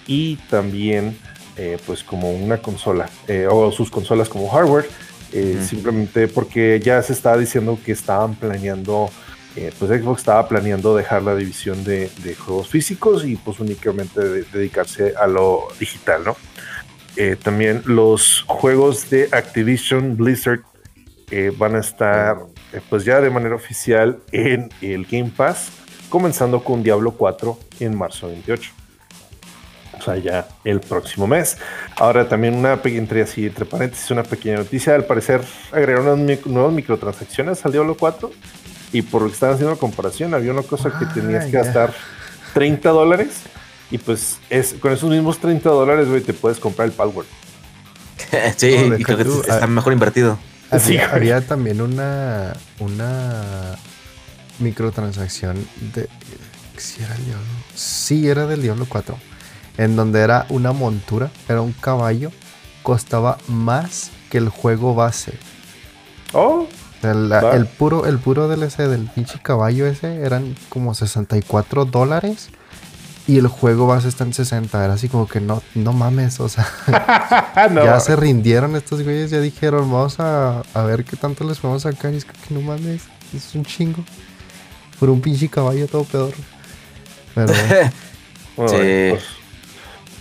y 0.06 0.36
también 0.50 1.18
eh, 1.56 1.80
pues 1.86 2.04
como 2.04 2.32
una 2.32 2.58
consola 2.62 3.10
o 3.50 3.72
sus 3.72 3.90
consolas 3.90 4.30
como 4.30 4.50
hardware, 4.50 4.88
simplemente 5.32 6.28
porque 6.28 6.80
ya 6.84 7.02
se 7.02 7.14
estaba 7.14 7.38
diciendo 7.38 7.78
que 7.84 7.92
estaban 7.92 8.36
planeando 8.36 9.10
pues 9.80 10.02
Xbox 10.02 10.20
estaba 10.20 10.48
planeando 10.48 10.96
dejar 10.96 11.24
la 11.24 11.36
división 11.36 11.84
de, 11.84 12.10
juegos 12.38 12.68
físicos 12.68 13.26
y 13.26 13.36
pues 13.38 13.60
únicamente 13.60 14.22
dedicarse 14.54 15.16
a 15.20 15.26
lo 15.26 15.68
digital, 15.80 16.24
¿no? 16.24 16.38
también 17.44 17.82
los 17.86 18.44
juegos 18.48 19.10
de 19.10 19.28
Activision 19.32 20.16
Blizzard 20.16 20.62
van 21.58 21.76
a 21.76 21.80
estar 21.80 22.38
pues 22.90 23.04
ya 23.04 23.20
de 23.20 23.32
manera 23.32 23.56
oficial 23.56 24.20
en 24.32 24.70
el 24.82 25.06
Game 25.06 25.32
Pass 25.36 25.72
comenzando 26.10 26.64
con 26.64 26.84
Diablo 26.84 27.12
4 27.12 27.58
en 27.80 27.98
marzo 27.98 28.28
28. 28.28 28.77
O 30.00 30.04
sea, 30.04 30.18
ya 30.18 30.48
el 30.64 30.80
próximo 30.80 31.28
mes. 31.28 31.58
Ahora 31.98 32.28
también 32.28 32.56
una 32.56 32.80
entre 32.84 33.24
así, 33.24 33.46
entre 33.46 33.66
paréntesis, 33.66 34.10
una 34.12 34.24
pequeña 34.24 34.58
noticia. 34.58 34.96
Al 34.96 35.06
parecer 35.06 35.42
agregaron 35.72 36.26
nuevas 36.46 36.74
microtransacciones 36.74 37.66
al 37.66 37.72
Diablo 37.72 37.96
4. 37.98 38.32
Y 38.94 39.02
por 39.02 39.22
lo 39.22 39.28
que 39.28 39.34
estaban 39.34 39.56
haciendo 39.56 39.74
la 39.74 39.80
comparación, 39.80 40.34
había 40.34 40.52
una 40.52 40.64
cosa 40.64 40.98
que 40.98 41.06
tenías 41.08 41.46
que 41.46 41.52
gastar 41.52 41.94
30 42.54 42.90
dólares. 42.90 43.42
Y 43.92 43.98
pues 43.98 44.40
es, 44.50 44.74
con 44.76 44.92
esos 44.92 45.10
mismos 45.10 45.40
30 45.40 45.70
dólares, 45.70 46.08
güey, 46.08 46.22
te 46.22 46.34
puedes 46.34 46.60
comprar 46.60 46.88
el 46.88 46.94
Palworld. 46.94 47.30
sí, 48.58 48.76
y 48.98 49.04
creo 49.04 49.18
que 49.18 49.24
está 49.24 49.64
ah, 49.64 49.68
mejor 49.68 49.94
invertido. 49.94 50.38
Sí, 50.80 50.98
había 50.98 51.42
también 51.42 51.82
una, 51.82 52.54
una 52.80 53.76
microtransacción 54.60 55.56
de. 55.94 56.10
¿Si 56.78 57.02
era 57.02 57.16
el 57.16 57.26
Diablo? 57.26 57.46
Sí, 57.74 58.28
era 58.28 58.46
del 58.46 58.62
Diablo 58.62 58.86
4. 58.88 59.18
En 59.78 59.96
donde 59.96 60.22
era 60.22 60.46
una 60.50 60.72
montura, 60.72 61.30
era 61.48 61.62
un 61.62 61.74
caballo, 61.74 62.32
costaba 62.84 63.38
más 63.48 64.12
que 64.30 64.38
el 64.38 64.50
juego 64.50 64.96
base. 64.96 65.34
Oh. 66.34 66.68
El, 67.04 67.68
puro, 67.68 68.06
el 68.08 68.18
puro 68.18 68.48
DLC 68.48 68.78
del 68.88 69.08
pinche 69.08 69.40
caballo 69.42 69.86
ese 69.86 70.22
eran 70.22 70.56
como 70.70 70.94
64 70.94 71.86
dólares. 71.86 72.50
Y 73.28 73.38
el 73.38 73.48
juego 73.48 73.88
base 73.88 74.08
está 74.08 74.24
en 74.24 74.34
60. 74.34 74.84
Era 74.84 74.94
así 74.94 75.10
como 75.10 75.28
que 75.28 75.42
no, 75.42 75.62
no 75.76 75.94
mames. 75.94 76.40
O 76.40 76.48
sea, 76.48 76.66
ya 77.76 78.00
se 78.00 78.16
rindieron 78.16 78.76
estos 78.76 79.04
güeyes. 79.04 79.32
Ya 79.32 79.42
dijeron, 79.42 79.92
vamos 79.92 80.20
a, 80.20 80.62
a 80.74 80.82
ver 80.84 81.04
qué 81.04 81.18
tanto 81.18 81.44
les 81.44 81.60
podemos 81.60 81.84
sacar. 81.84 82.14
Y 82.14 82.18
es 82.18 82.26
que 82.26 82.54
no 82.54 82.62
mames, 82.62 83.04
es 83.34 83.54
un 83.54 83.66
chingo 83.66 84.04
por 85.00 85.10
un 85.10 85.22
pinche 85.22 85.50
caballo 85.50 85.88
todo 85.88 86.04
peor. 86.04 86.34
Pero 87.36 87.48
bueno. 88.56 88.72
sí. 88.72 88.78
Pues, 89.12 89.24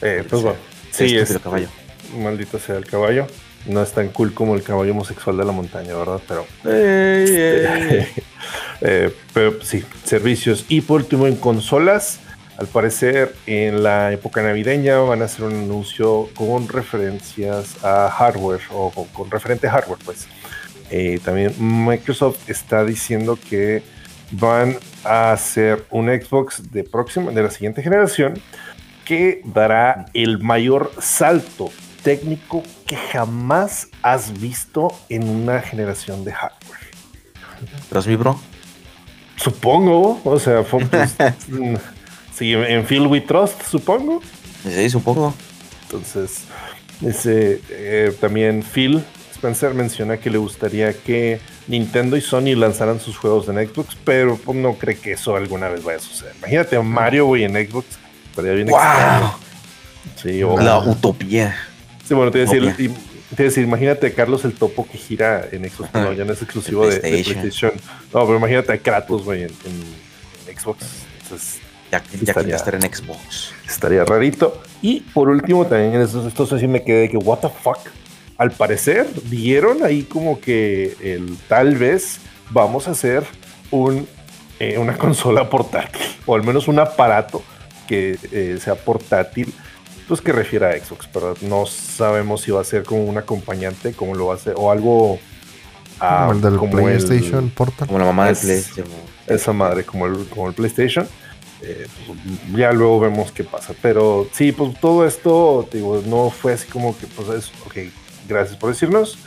eh, 0.02 0.24
pues 0.28 0.42
bueno. 0.42 0.58
Sí, 0.90 1.16
es 1.16 1.30
el 1.30 1.40
caballo. 1.40 1.68
Maldito 2.16 2.58
sea 2.58 2.76
el 2.76 2.86
caballo. 2.86 3.26
No 3.66 3.82
es 3.82 3.92
tan 3.92 4.08
cool 4.08 4.32
como 4.32 4.54
el 4.54 4.62
caballo 4.62 4.92
homosexual 4.92 5.36
de 5.36 5.44
la 5.44 5.52
montaña, 5.52 5.94
¿verdad? 5.94 6.20
Pero. 6.26 6.46
Eh, 8.82 9.10
pero 9.32 9.62
sí, 9.62 9.82
servicios. 10.04 10.66
Y 10.68 10.82
por 10.82 11.00
último, 11.00 11.26
en 11.26 11.36
consolas. 11.36 12.20
Al 12.58 12.66
parecer, 12.66 13.34
en 13.46 13.82
la 13.82 14.12
época 14.12 14.42
navideña 14.42 14.98
van 14.98 15.22
a 15.22 15.24
hacer 15.26 15.44
un 15.44 15.54
anuncio 15.54 16.28
con 16.34 16.68
referencias 16.68 17.82
a 17.82 18.10
hardware 18.10 18.60
o 18.70 18.90
con, 19.12 19.30
referente 19.30 19.66
a 19.66 19.72
hardware, 19.72 19.98
pues. 20.04 20.26
Eh, 20.90 21.20
también 21.24 21.54
Microsoft 21.58 22.48
está 22.48 22.84
diciendo 22.84 23.38
que 23.48 23.82
van 24.30 24.76
a 25.04 25.32
hacer 25.32 25.84
un 25.90 26.08
Xbox 26.08 26.70
de, 26.70 26.84
próxima, 26.84 27.30
de 27.30 27.42
la 27.42 27.50
siguiente 27.50 27.82
generación 27.82 28.40
que 29.06 29.40
dará 29.44 30.06
el 30.12 30.38
mayor 30.38 30.92
salto 31.00 31.70
técnico 32.02 32.62
que 32.86 32.96
jamás 32.96 33.88
has 34.02 34.38
visto 34.38 34.88
en 35.08 35.28
una 35.28 35.60
generación 35.60 36.24
de 36.24 36.32
hardware. 36.32 36.80
¿Tras 37.88 38.06
mi 38.06 38.16
bro? 38.16 38.38
Supongo, 39.36 40.20
o 40.24 40.38
sea, 40.38 40.64
sí, 42.34 42.52
en 42.52 42.84
Phil 42.84 43.06
We 43.06 43.20
Trust, 43.22 43.62
supongo. 43.62 44.20
Sí, 44.62 44.90
supongo. 44.90 45.34
Entonces, 45.82 46.44
ese, 47.04 47.60
eh, 47.70 48.16
también 48.20 48.62
Phil 48.62 49.04
Spencer 49.32 49.74
menciona 49.74 50.16
que 50.16 50.30
le 50.30 50.38
gustaría 50.38 50.92
que 50.94 51.40
Nintendo 51.68 52.16
y 52.16 52.20
Sony 52.20 52.54
lanzaran 52.56 52.98
sus 52.98 53.16
juegos 53.16 53.48
en 53.48 53.56
Xbox, 53.56 53.96
pero 54.04 54.36
pues, 54.36 54.58
no 54.58 54.74
cree 54.74 54.96
que 54.96 55.12
eso 55.12 55.36
alguna 55.36 55.68
vez 55.68 55.84
vaya 55.84 55.98
a 55.98 56.00
suceder. 56.00 56.34
Imagínate 56.38 56.76
a 56.76 56.82
Mario, 56.82 57.26
güey, 57.26 57.44
en 57.44 57.52
Xbox. 57.52 57.98
Estaría 58.36 58.52
bien 58.52 58.68
wow. 58.68 59.32
Sí, 60.22 60.40
La 60.62 60.78
utopía. 60.78 61.56
Sí, 62.06 62.12
bueno, 62.12 62.30
te 62.30 62.44
voy 62.44 62.58
a 62.58 62.60
decir, 62.70 62.94
te 63.34 63.42
decir, 63.42 63.64
imagínate 63.64 64.08
a 64.08 64.14
Carlos 64.14 64.44
el 64.44 64.52
Topo 64.52 64.86
que 64.86 64.98
gira 64.98 65.46
en 65.50 65.68
Xbox. 65.68 65.94
No, 65.94 66.12
ya 66.12 66.24
no 66.26 66.34
es 66.34 66.42
exclusivo 66.42 66.86
de, 66.86 66.98
PlayStation. 66.98 67.72
No, 68.12 68.26
pero 68.26 68.36
imagínate 68.36 68.74
a 68.74 68.78
Kratos, 68.78 69.24
güey, 69.24 69.44
en, 69.44 69.50
Xbox. 70.54 70.84
Entonces, 71.22 71.60
ya, 71.90 72.02
ya 72.12 72.18
estaría, 72.32 72.56
estar 72.56 72.74
en 72.74 72.82
Xbox. 72.82 73.52
Estaría 73.66 74.04
rarito. 74.04 74.62
Y 74.82 75.00
por 75.00 75.30
último, 75.30 75.66
también 75.66 75.94
en 75.94 76.02
estos, 76.02 76.26
estos 76.26 76.52
así 76.52 76.68
me 76.68 76.84
quedé 76.84 77.00
de 77.00 77.08
que, 77.08 77.16
what 77.16 77.38
the 77.38 77.48
fuck 77.48 77.78
al 78.36 78.50
parecer 78.50 79.08
dieron 79.30 79.82
ahí 79.82 80.02
como 80.02 80.40
que 80.40 80.94
el 81.00 81.38
tal 81.48 81.76
vez 81.76 82.18
vamos 82.50 82.86
a 82.86 82.90
hacer 82.90 83.24
un, 83.70 84.06
eh, 84.60 84.76
una 84.76 84.94
consola 84.98 85.48
portátil 85.48 86.02
o 86.26 86.34
al 86.34 86.42
menos 86.42 86.68
un 86.68 86.78
aparato 86.78 87.42
que 87.86 88.18
eh, 88.32 88.58
sea 88.62 88.74
portátil 88.74 89.52
pues 90.08 90.20
que 90.20 90.32
refiera 90.32 90.70
a 90.70 90.78
Xbox 90.78 91.08
pero 91.12 91.34
no 91.42 91.66
sabemos 91.66 92.42
si 92.42 92.50
va 92.50 92.60
a 92.60 92.64
ser 92.64 92.84
como 92.84 93.04
un 93.04 93.18
acompañante 93.18 93.92
como 93.92 94.14
lo 94.14 94.26
va 94.26 94.34
a 94.34 94.36
hacer 94.36 94.54
o 94.56 94.70
algo 94.70 95.18
como 95.98 96.32
el 96.32 96.40
del 96.40 96.58
PlayStation 96.58 97.50
Portal 97.50 97.86
como 97.86 97.98
la 97.98 98.04
mamá 98.06 98.26
del 98.26 98.36
PlayStation 98.36 98.86
esa 99.26 99.52
madre 99.52 99.84
como 99.84 100.06
el, 100.06 100.26
como 100.26 100.48
el 100.48 100.54
PlayStation 100.54 101.08
eh, 101.62 101.86
pues, 102.06 102.18
ya 102.54 102.70
luego 102.72 103.00
vemos 103.00 103.32
qué 103.32 103.42
pasa 103.42 103.74
pero 103.80 104.28
sí 104.32 104.52
pues 104.52 104.78
todo 104.78 105.06
esto 105.06 105.68
digo 105.72 106.02
no 106.06 106.30
fue 106.30 106.52
así 106.52 106.66
como 106.68 106.96
que 106.96 107.06
pues 107.06 107.28
es 107.30 107.52
ok 107.64 107.92
gracias 108.26 108.56
por 108.56 108.70
decirnos, 108.70 109.18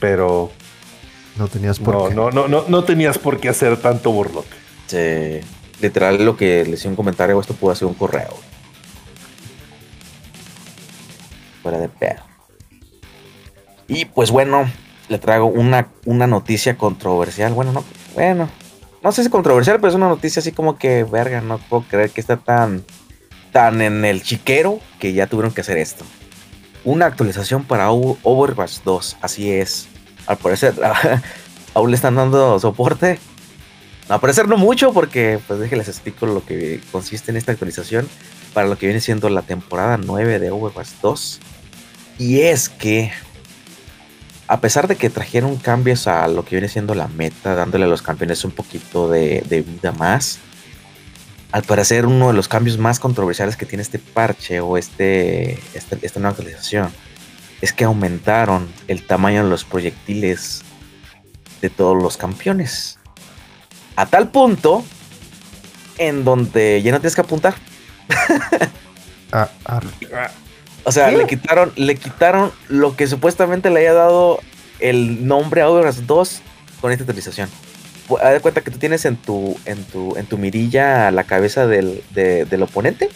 pero 0.00 0.50
no 1.36 1.48
tenías 1.48 1.78
por 1.78 1.94
no, 1.94 2.08
qué. 2.08 2.14
No, 2.14 2.30
no, 2.30 2.48
no, 2.48 2.64
no 2.68 2.84
tenías 2.84 3.18
por 3.18 3.38
qué 3.40 3.48
hacer 3.48 3.76
tanto 3.78 4.12
borlote. 4.12 4.56
Sí. 4.86 5.46
Literal, 5.82 6.24
lo 6.24 6.36
que 6.36 6.64
le 6.64 6.70
hice 6.70 6.88
un 6.88 6.96
comentario, 6.96 7.38
esto 7.38 7.54
pudo 7.54 7.74
ser 7.74 7.88
un 7.88 7.94
correo. 7.94 8.34
Fuera 11.62 11.78
de 11.78 11.88
pedo. 11.90 12.22
Y 13.88 14.06
pues 14.06 14.30
bueno, 14.30 14.70
le 15.08 15.18
traigo 15.18 15.46
una, 15.46 15.88
una 16.06 16.26
noticia 16.26 16.78
controversial. 16.78 17.52
Bueno, 17.52 17.72
no, 17.72 17.84
bueno, 18.14 18.48
no 19.02 19.12
sé 19.12 19.22
si 19.22 19.28
controversial, 19.28 19.76
pero 19.76 19.88
es 19.88 19.94
una 19.94 20.08
noticia 20.08 20.40
así 20.40 20.52
como 20.52 20.78
que, 20.78 21.04
verga, 21.04 21.42
no 21.42 21.58
puedo 21.58 21.82
creer 21.82 22.10
que 22.10 22.22
está 22.22 22.38
tan, 22.38 22.84
tan 23.52 23.82
en 23.82 24.06
el 24.06 24.22
chiquero 24.22 24.80
que 24.98 25.12
ya 25.12 25.26
tuvieron 25.26 25.52
que 25.52 25.60
hacer 25.60 25.76
esto 25.76 26.06
una 26.84 27.06
actualización 27.06 27.64
para 27.64 27.90
Overwatch 27.90 28.80
2. 28.84 29.18
Así 29.20 29.50
es. 29.50 29.88
Al 30.26 30.36
parecer, 30.36 30.74
aún 31.74 31.90
le 31.90 31.96
están 31.96 32.16
dando 32.16 32.58
soporte. 32.58 33.18
Al 34.12 34.20
parecer 34.20 34.46
no 34.46 34.58
mucho, 34.58 34.92
porque 34.92 35.40
pues 35.46 35.58
déjenles 35.58 35.88
explico 35.88 36.26
lo 36.26 36.44
que 36.44 36.82
consiste 36.92 37.30
en 37.30 37.38
esta 37.38 37.52
actualización 37.52 38.06
para 38.52 38.68
lo 38.68 38.76
que 38.76 38.84
viene 38.84 39.00
siendo 39.00 39.30
la 39.30 39.40
temporada 39.40 39.96
9 39.96 40.38
de 40.38 40.50
Overwatch 40.50 40.90
2. 41.00 41.40
Y 42.18 42.40
es 42.42 42.68
que, 42.68 43.10
a 44.48 44.60
pesar 44.60 44.86
de 44.86 44.96
que 44.96 45.08
trajeron 45.08 45.56
cambios 45.56 46.06
a 46.08 46.28
lo 46.28 46.44
que 46.44 46.56
viene 46.56 46.68
siendo 46.68 46.94
la 46.94 47.08
meta, 47.08 47.54
dándole 47.54 47.86
a 47.86 47.88
los 47.88 48.02
campeones 48.02 48.44
un 48.44 48.50
poquito 48.50 49.08
de, 49.08 49.42
de 49.48 49.62
vida 49.62 49.92
más, 49.92 50.40
al 51.50 51.62
parecer 51.62 52.04
uno 52.04 52.28
de 52.28 52.34
los 52.34 52.48
cambios 52.48 52.76
más 52.76 53.00
controversiales 53.00 53.56
que 53.56 53.64
tiene 53.64 53.80
este 53.80 53.98
parche 53.98 54.60
o 54.60 54.76
este, 54.76 55.52
este, 55.72 55.98
esta 56.02 56.20
nueva 56.20 56.36
actualización 56.36 56.92
es 57.62 57.72
que 57.72 57.84
aumentaron 57.84 58.70
el 58.88 59.06
tamaño 59.06 59.42
de 59.42 59.48
los 59.48 59.64
proyectiles 59.64 60.60
de 61.62 61.70
todos 61.70 61.96
los 61.96 62.18
campeones. 62.18 62.98
A 63.96 64.06
tal 64.06 64.28
punto 64.30 64.84
en 65.98 66.24
donde 66.24 66.82
ya 66.82 66.92
no 66.92 67.00
tienes 67.00 67.14
que 67.14 67.20
apuntar. 67.20 67.54
Ah, 69.34 69.48
ah. 69.64 69.80
O 70.84 70.92
sea, 70.92 71.10
le 71.10 71.26
quitaron, 71.26 71.72
le 71.76 71.96
quitaron 71.96 72.52
lo 72.68 72.96
que 72.96 73.06
supuestamente 73.06 73.70
le 73.70 73.80
haya 73.80 73.94
dado 73.94 74.40
el 74.78 75.26
nombre 75.26 75.62
a 75.62 75.70
Overwatch 75.70 76.00
2 76.00 76.42
con 76.82 76.92
esta 76.92 77.04
actualización 77.04 77.48
haz 78.20 78.32
de 78.32 78.40
cuenta 78.40 78.60
que 78.60 78.70
tú 78.70 78.78
tienes 78.78 79.04
en 79.04 79.16
tu, 79.16 79.58
en 79.64 79.84
tu, 79.84 80.16
en 80.16 80.26
tu 80.26 80.38
mirilla 80.38 81.10
la 81.10 81.24
cabeza 81.24 81.66
del, 81.66 82.02
oponente. 82.62 83.08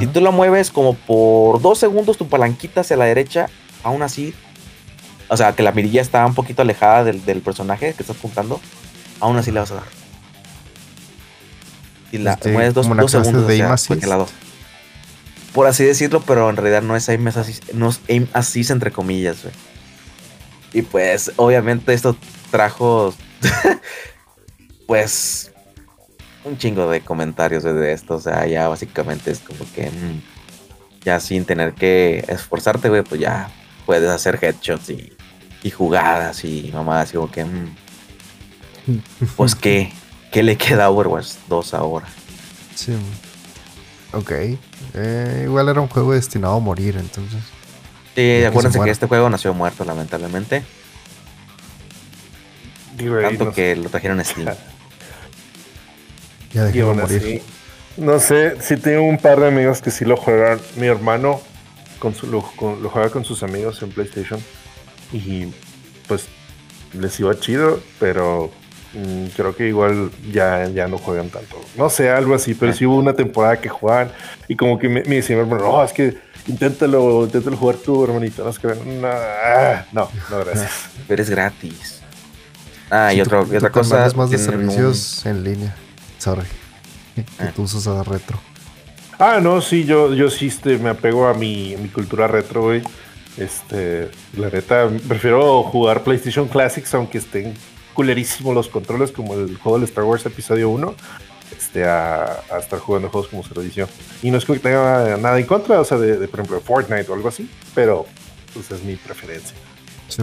Y 0.00 0.06
tú 0.06 0.20
la 0.20 0.30
mueves 0.30 0.70
como 0.70 0.94
por 0.94 1.60
dos 1.60 1.78
segundos 1.78 2.16
tu 2.16 2.28
palanquita 2.28 2.80
hacia 2.80 2.96
la 2.96 3.04
derecha, 3.04 3.46
aún 3.82 4.02
así, 4.02 4.34
o 5.28 5.36
sea, 5.36 5.52
que 5.52 5.62
la 5.62 5.72
mirilla 5.72 6.02
está 6.02 6.26
un 6.26 6.34
poquito 6.34 6.62
alejada 6.62 7.04
del, 7.04 7.40
personaje 7.40 7.94
que 7.94 8.02
estás 8.02 8.16
apuntando, 8.16 8.60
aún 9.20 9.36
así 9.36 9.50
le 9.50 9.60
vas 9.60 9.70
a 9.70 9.74
dar. 9.76 9.84
Y 12.12 12.18
la 12.18 12.32
este, 12.32 12.52
mueves 12.52 12.74
dos, 12.74 12.86
segundos 12.86 13.44
hacia, 13.44 14.06
lado. 14.08 14.26
por 15.52 15.66
así 15.66 15.84
decirlo, 15.84 16.22
pero 16.26 16.50
en 16.50 16.56
realidad 16.56 16.82
no 16.82 16.96
es 16.96 17.08
aim 17.08 17.26
assist, 17.28 17.72
no 17.72 17.90
es 17.90 18.00
aim 18.08 18.26
assist 18.32 18.70
entre 18.70 18.90
comillas, 18.90 19.42
güey. 19.42 19.54
Y 20.72 20.82
pues, 20.82 21.32
obviamente 21.36 21.92
esto 21.92 22.16
trajo, 22.50 23.14
pues, 24.86 25.52
un 26.44 26.58
chingo 26.58 26.90
de 26.90 27.00
comentarios 27.00 27.64
de 27.64 27.92
esto. 27.92 28.16
O 28.16 28.20
sea, 28.20 28.46
ya 28.46 28.68
básicamente 28.68 29.30
es 29.30 29.40
como 29.40 29.60
que, 29.72 29.90
mm, 29.90 30.22
ya 31.04 31.20
sin 31.20 31.44
tener 31.44 31.74
que 31.74 32.24
esforzarte, 32.28 32.88
güey, 32.88 33.02
pues 33.02 33.20
ya 33.20 33.50
puedes 33.86 34.08
hacer 34.10 34.38
headshots 34.40 34.90
y, 34.90 35.12
y 35.62 35.70
jugadas 35.70 36.44
y 36.44 36.70
mamadas, 36.72 37.10
y 37.10 37.14
como 37.14 37.30
que, 37.30 37.44
mm, 37.44 37.74
pues, 39.36 39.54
¿qué, 39.54 39.92
¿qué 40.32 40.42
le 40.42 40.56
queda 40.56 40.86
a 40.86 40.90
Overwatch 40.90 41.34
2 41.48 41.74
ahora? 41.74 42.06
Sí, 42.74 42.96
Ok. 44.12 44.32
Eh, 44.94 45.42
igual 45.44 45.68
era 45.68 45.80
un 45.80 45.88
juego 45.88 46.12
destinado 46.12 46.56
a 46.56 46.60
morir, 46.60 46.96
entonces. 46.98 47.42
Sí, 48.14 48.44
acuérdense 48.44 48.80
que 48.80 48.90
este 48.90 49.06
juego 49.06 49.30
nació 49.30 49.54
muerto, 49.54 49.84
lamentablemente. 49.84 50.62
Tanto 52.98 53.52
que 53.52 53.76
lo 53.76 53.88
trajeron 53.88 54.20
a 54.20 54.24
Steam. 54.24 54.48
ya 56.52 56.64
dejó 56.64 56.94
morir. 56.94 57.42
No 57.96 58.18
sé, 58.18 58.60
si 58.60 58.76
tengo 58.76 59.02
un 59.02 59.18
par 59.18 59.40
de 59.40 59.48
amigos 59.48 59.80
que 59.80 59.90
sí 59.90 60.04
lo 60.04 60.16
juegan. 60.16 60.60
Mi 60.76 60.86
hermano 60.86 61.40
con 61.98 62.14
su, 62.14 62.26
lo, 62.26 62.40
juega 62.40 63.10
con 63.10 63.24
sus 63.24 63.42
amigos 63.42 63.82
en 63.82 63.90
PlayStation. 63.90 64.40
Y 65.12 65.46
pues 66.08 66.26
les 66.92 67.18
iba 67.20 67.38
chido, 67.38 67.80
pero 67.98 68.50
creo 69.36 69.54
que 69.54 69.68
igual 69.68 70.10
ya, 70.32 70.68
ya 70.68 70.88
no 70.88 70.98
juegan 70.98 71.28
tanto. 71.28 71.60
No 71.76 71.90
sé, 71.90 72.10
algo 72.10 72.34
así, 72.34 72.54
pero 72.54 72.72
sí 72.72 72.86
hubo 72.86 72.96
una 72.96 73.14
temporada 73.14 73.60
que 73.60 73.68
jugaban 73.68 74.10
y 74.48 74.56
como 74.56 74.78
que 74.78 74.88
me, 74.88 75.02
me 75.04 75.16
decían, 75.16 75.38
hermano, 75.38 75.62
no, 75.64 75.84
es 75.84 75.92
que 75.92 76.18
inténtalo, 76.46 77.24
inténtalo 77.24 77.56
jugar 77.56 77.76
tú, 77.76 78.04
hermanito. 78.04 78.44
No, 78.44 78.50
es 78.50 78.58
que, 78.58 78.68
no, 78.68 79.08
ah, 79.08 79.84
no, 79.92 80.08
gracias. 80.30 80.70
Pero 81.08 81.22
es 81.22 81.30
gratis. 81.30 82.00
Ah, 82.90 83.14
y, 83.14 83.20
otra, 83.20 83.40
otra 83.40 83.70
cosa. 83.70 84.06
Es 84.06 84.16
más 84.16 84.30
de 84.30 84.38
servicios 84.38 85.24
en 85.24 85.44
línea. 85.44 85.74
Sorry. 86.18 86.46
Que 87.14 87.24
ah. 87.38 87.52
tú 87.54 87.62
usas 87.62 87.86
a 87.86 88.02
retro. 88.02 88.38
Ah, 89.18 89.38
no, 89.40 89.60
sí, 89.60 89.84
yo, 89.84 90.14
yo 90.14 90.30
sí 90.30 90.46
este, 90.46 90.78
me 90.78 90.90
apego 90.90 91.28
a 91.28 91.34
mi, 91.34 91.76
mi 91.76 91.88
cultura 91.88 92.26
retro, 92.26 92.62
güey. 92.62 92.82
Este, 93.36 94.10
la 94.36 94.48
neta, 94.48 94.88
prefiero 95.06 95.62
jugar 95.62 96.02
PlayStation 96.02 96.48
Classics 96.48 96.92
aunque 96.94 97.18
estén 97.18 97.54
culerísimo 98.00 98.54
los 98.54 98.68
controles 98.68 99.12
como 99.12 99.34
el 99.34 99.58
juego 99.58 99.78
del 99.78 99.86
Star 99.86 100.04
Wars 100.04 100.24
Episodio 100.24 100.70
1 100.70 100.94
este, 101.54 101.84
a, 101.84 102.40
estar 102.58 102.78
jugando 102.78 103.10
juegos 103.10 103.28
como 103.28 103.44
servicio. 103.44 103.90
Y 104.22 104.30
no 104.30 104.38
es 104.38 104.46
que 104.46 104.58
tenga 104.58 105.18
nada 105.18 105.38
en 105.38 105.44
contra, 105.44 105.78
o 105.78 105.84
sea, 105.84 105.98
de, 105.98 106.26
por 106.26 106.40
ejemplo, 106.40 106.56
de 106.56 106.62
Fortnite 106.62 107.10
o 107.10 107.14
algo 107.14 107.28
así, 107.28 107.50
pero 107.74 108.06
pues 108.54 108.70
es 108.70 108.82
mi 108.84 108.96
preferencia. 108.96 109.54
Sí, 110.08 110.22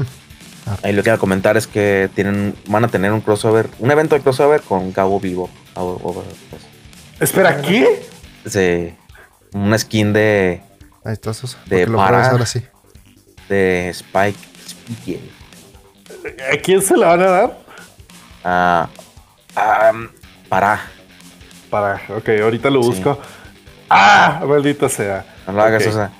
Ahí 0.82 0.94
lo 0.94 1.02
que 1.02 1.10
iba 1.10 1.16
a 1.16 1.18
comentar 1.18 1.58
es 1.58 1.66
que 1.66 2.08
tienen, 2.14 2.54
van 2.68 2.86
a 2.86 2.88
tener 2.88 3.12
un 3.12 3.20
crossover, 3.20 3.68
un 3.80 3.90
evento 3.90 4.14
de 4.14 4.22
crossover 4.22 4.62
con 4.62 4.90
Cabo 4.90 5.20
Vivo. 5.20 5.50
Pues. 5.74 6.62
Espera, 7.20 7.60
¿qué? 7.60 8.02
Sí, 8.46 8.94
una 9.52 9.78
skin 9.78 10.14
de. 10.14 10.62
Ahí 11.04 11.12
está, 11.12 11.32
De 11.66 11.86
para, 11.86 12.30
ahora 12.30 12.46
sí. 12.46 12.62
De 13.50 13.90
Spike 13.90 14.38
¿A 16.24 16.56
quién 16.56 16.80
se 16.80 16.96
la 16.96 17.08
van 17.08 17.22
a 17.22 17.26
dar? 17.26 17.58
Ah, 18.44 18.88
para. 20.48 20.80
Para, 21.70 22.00
ok, 22.16 22.28
ahorita 22.42 22.70
lo 22.70 22.80
busco. 22.80 23.18
¡Ah! 23.90 24.42
Maldita 24.46 24.88
sea. 24.88 25.24
No 25.46 25.52
lo 25.52 25.62
hagas, 25.62 25.86
o 25.86 25.92
sea. 25.92 26.12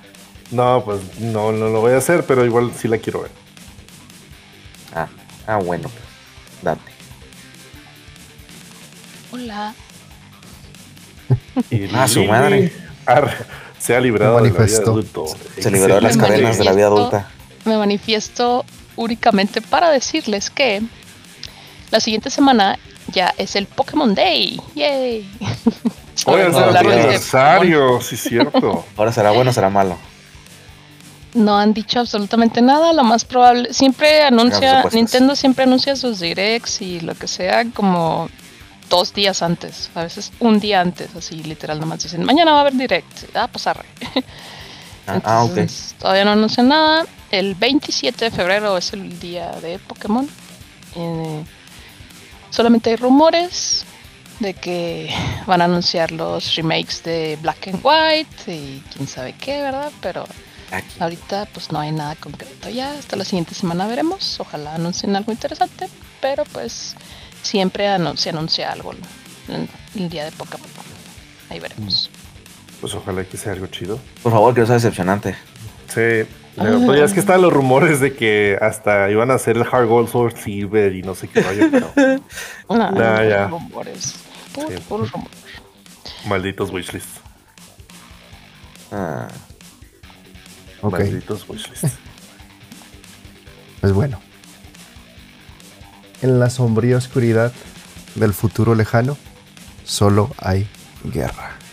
No, 0.51 0.83
pues 0.85 1.01
no, 1.21 1.53
no 1.53 1.69
lo 1.69 1.81
voy 1.81 1.93
a 1.93 1.99
hacer, 1.99 2.25
pero 2.27 2.45
igual 2.45 2.73
sí 2.77 2.89
la 2.89 2.99
quiero 2.99 3.23
ver. 3.23 3.31
Ah, 4.95 5.09
ah 5.47 5.57
bueno, 5.57 5.89
pues. 5.89 6.05
Date. 6.63 6.93
Hola. 9.33 9.75
Y 11.71 11.89
ah, 11.95 12.09
su 12.09 12.25
madre. 12.25 12.73
se 13.79 13.97
ha 13.97 14.01
librado 14.01 14.41
de 14.43 14.51
la 14.51 14.65
vida 14.65 14.79
adulta. 14.79 15.21
Se 15.59 15.71
liberó 15.71 15.95
de 15.97 16.01
las 16.03 16.17
cadenas 16.17 16.59
de 16.59 16.65
la 16.65 16.73
vida 16.73 16.87
adulta. 16.87 17.29
Me 17.65 17.77
manifiesto 17.77 18.65
únicamente 18.97 19.61
para 19.61 19.91
decirles 19.91 20.51
que 20.51 20.83
la 21.91 22.01
siguiente 22.01 22.31
semana 22.31 22.79
ya 23.13 23.35
es 23.39 23.57
el 23.57 23.67
Pokémon 23.67 24.15
Day. 24.15 24.61
¡Yay! 24.75 25.29
Hoy 26.27 26.41
es 26.41 26.57
el 26.57 26.77
aniversario, 26.77 28.01
sí, 28.01 28.17
cierto. 28.17 28.85
Ahora 28.97 29.13
será 29.13 29.31
bueno 29.31 29.51
o 29.51 29.55
será 29.55 29.69
malo. 29.69 29.97
No 31.35 31.59
han 31.59 31.75
dicho 31.75 32.01
absolutamente 32.01 32.63
nada. 32.63 32.93
Lo 32.93 33.03
más 33.03 33.25
probable, 33.25 33.75
siempre 33.75 34.23
anuncia, 34.23 34.85
Nintendo 34.93 35.35
siempre 35.35 35.65
anuncia 35.65 35.97
sus 35.97 36.21
directs 36.21 36.81
y 36.81 37.01
lo 37.01 37.15
que 37.15 37.27
sea 37.27 37.65
como 37.75 38.29
dos 38.89 39.13
días 39.13 39.43
antes, 39.43 39.91
a 39.95 40.03
veces 40.03 40.31
un 40.41 40.61
día 40.61 40.81
antes, 40.81 41.15
así 41.17 41.43
literal, 41.43 41.81
nomás 41.81 42.03
dicen, 42.03 42.23
mañana 42.25 42.53
va 42.53 42.59
a 42.59 42.61
haber 42.61 42.75
direct. 42.75 43.35
Ah, 43.35 43.49
pues 43.51 43.67
arre. 43.67 43.87
ah, 45.07 45.21
ah 45.25 45.45
ok. 45.45 45.59
Todavía 45.99 46.25
no 46.25 46.33
anuncian 46.33 46.69
nada 46.69 47.07
el 47.39 47.57
27 47.57 48.27
de 48.27 48.31
febrero 48.31 48.77
es 48.77 48.93
el 48.93 49.19
día 49.19 49.51
de 49.61 49.81
Pokémon. 49.81 50.29
Eh, 50.95 51.45
solamente 52.51 52.91
hay 52.91 52.97
rumores 52.97 53.85
de 54.39 54.55
que 54.55 55.13
van 55.47 55.61
a 55.61 55.65
anunciar 55.65 56.13
los 56.13 56.55
remakes 56.55 57.03
de 57.03 57.37
Black 57.43 57.69
and 57.69 57.81
White 57.83 58.55
y 58.55 58.83
quién 58.95 59.09
sabe 59.09 59.33
qué, 59.33 59.63
¿verdad? 59.63 59.91
Pero 60.01 60.25
ahorita 61.01 61.47
pues 61.47 61.73
no 61.73 61.81
hay 61.81 61.91
nada 61.91 62.15
concreto 62.15 62.69
ya. 62.69 62.93
Hasta 62.93 63.17
la 63.17 63.25
siguiente 63.25 63.55
semana 63.55 63.89
veremos. 63.89 64.39
Ojalá 64.39 64.77
anuncien 64.77 65.17
algo 65.17 65.33
interesante, 65.33 65.89
pero 66.21 66.45
pues 66.45 66.95
siempre 67.43 67.89
se 68.17 68.31
anuncia 68.31 68.71
algo 68.71 68.93
el, 68.93 69.69
el 69.97 70.09
día 70.09 70.25
de 70.25 70.31
Pokémon. 70.31 70.69
Ahí 71.51 71.59
veremos. 71.59 72.11
Pues 72.85 72.95
ojalá 72.97 73.25
que 73.25 73.39
sea 73.39 73.53
algo 73.53 73.67
chido. 73.69 73.99
Por 74.23 74.31
favor, 74.31 74.53
que 74.53 74.61
no 74.61 74.67
sea 74.67 74.75
decepcionante. 74.75 75.35
Sí, 75.89 76.29
pues 76.55 76.99
ya 76.99 77.05
es 77.07 77.15
que 77.15 77.21
están 77.21 77.41
los 77.41 77.51
rumores 77.51 77.99
de 77.99 78.15
que 78.15 78.59
hasta 78.61 79.11
iban 79.11 79.31
a 79.31 79.35
hacer 79.37 79.57
el 79.57 79.63
Hard 79.63 79.87
Gold 79.87 80.11
Sword 80.11 80.37
Silver 80.37 80.95
y 80.95 81.01
no 81.01 81.15
sé 81.15 81.29
qué 81.29 81.41
vaya, 81.41 81.67
pero. 81.73 81.91
nah, 82.69 83.25
ya. 83.25 83.49
Rumores. 83.49 84.17
Por, 84.87 85.09
Malditos 86.27 86.71
wishlists. 86.71 87.23
Ah. 88.93 89.29
Malditos 90.83 91.49
wishlists. 91.49 91.91
pues 93.81 93.95
bueno. 93.95 94.21
En 96.21 96.39
la 96.39 96.51
sombría 96.51 96.99
oscuridad 96.99 97.51
del 98.15 98.35
futuro 98.35 98.75
lejano, 98.75 99.17
solo 99.85 100.35
hay 100.37 100.69
guerra. 101.03 101.64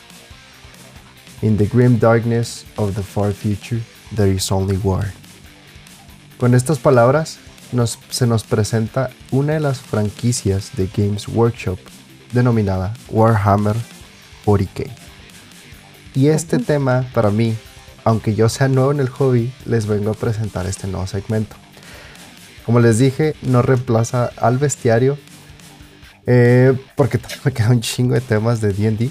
In 1.41 1.57
the 1.57 1.65
grim 1.65 1.97
darkness 1.97 2.65
of 2.77 2.95
the 2.95 3.01
far 3.01 3.31
future, 3.31 3.81
There 4.15 4.29
is 4.29 4.51
only 4.51 4.77
war. 4.83 5.05
Con 6.37 6.53
estas 6.53 6.79
palabras 6.79 7.39
se 8.09 8.27
nos 8.27 8.43
presenta 8.43 9.09
una 9.31 9.53
de 9.53 9.61
las 9.61 9.79
franquicias 9.79 10.71
de 10.75 10.89
Games 10.93 11.29
Workshop 11.29 11.79
denominada 12.33 12.93
Warhammer 13.09 13.75
40k. 14.45 14.89
Y 16.13 16.27
este 16.27 16.59
tema 16.59 17.09
para 17.13 17.31
mí, 17.31 17.55
aunque 18.03 18.35
yo 18.35 18.49
sea 18.49 18.67
nuevo 18.67 18.91
en 18.91 18.99
el 18.99 19.07
hobby, 19.07 19.53
les 19.65 19.85
vengo 19.85 20.11
a 20.11 20.15
presentar 20.15 20.65
este 20.65 20.87
nuevo 20.87 21.07
segmento. 21.07 21.55
Como 22.65 22.81
les 22.81 22.97
dije, 22.97 23.35
no 23.43 23.61
reemplaza 23.61 24.29
al 24.37 24.57
bestiario, 24.57 25.17
eh, 26.25 26.77
porque 26.97 27.17
me 27.45 27.53
queda 27.53 27.69
un 27.69 27.79
chingo 27.79 28.13
de 28.13 28.21
temas 28.21 28.59
de 28.59 28.73
DD, 28.73 29.09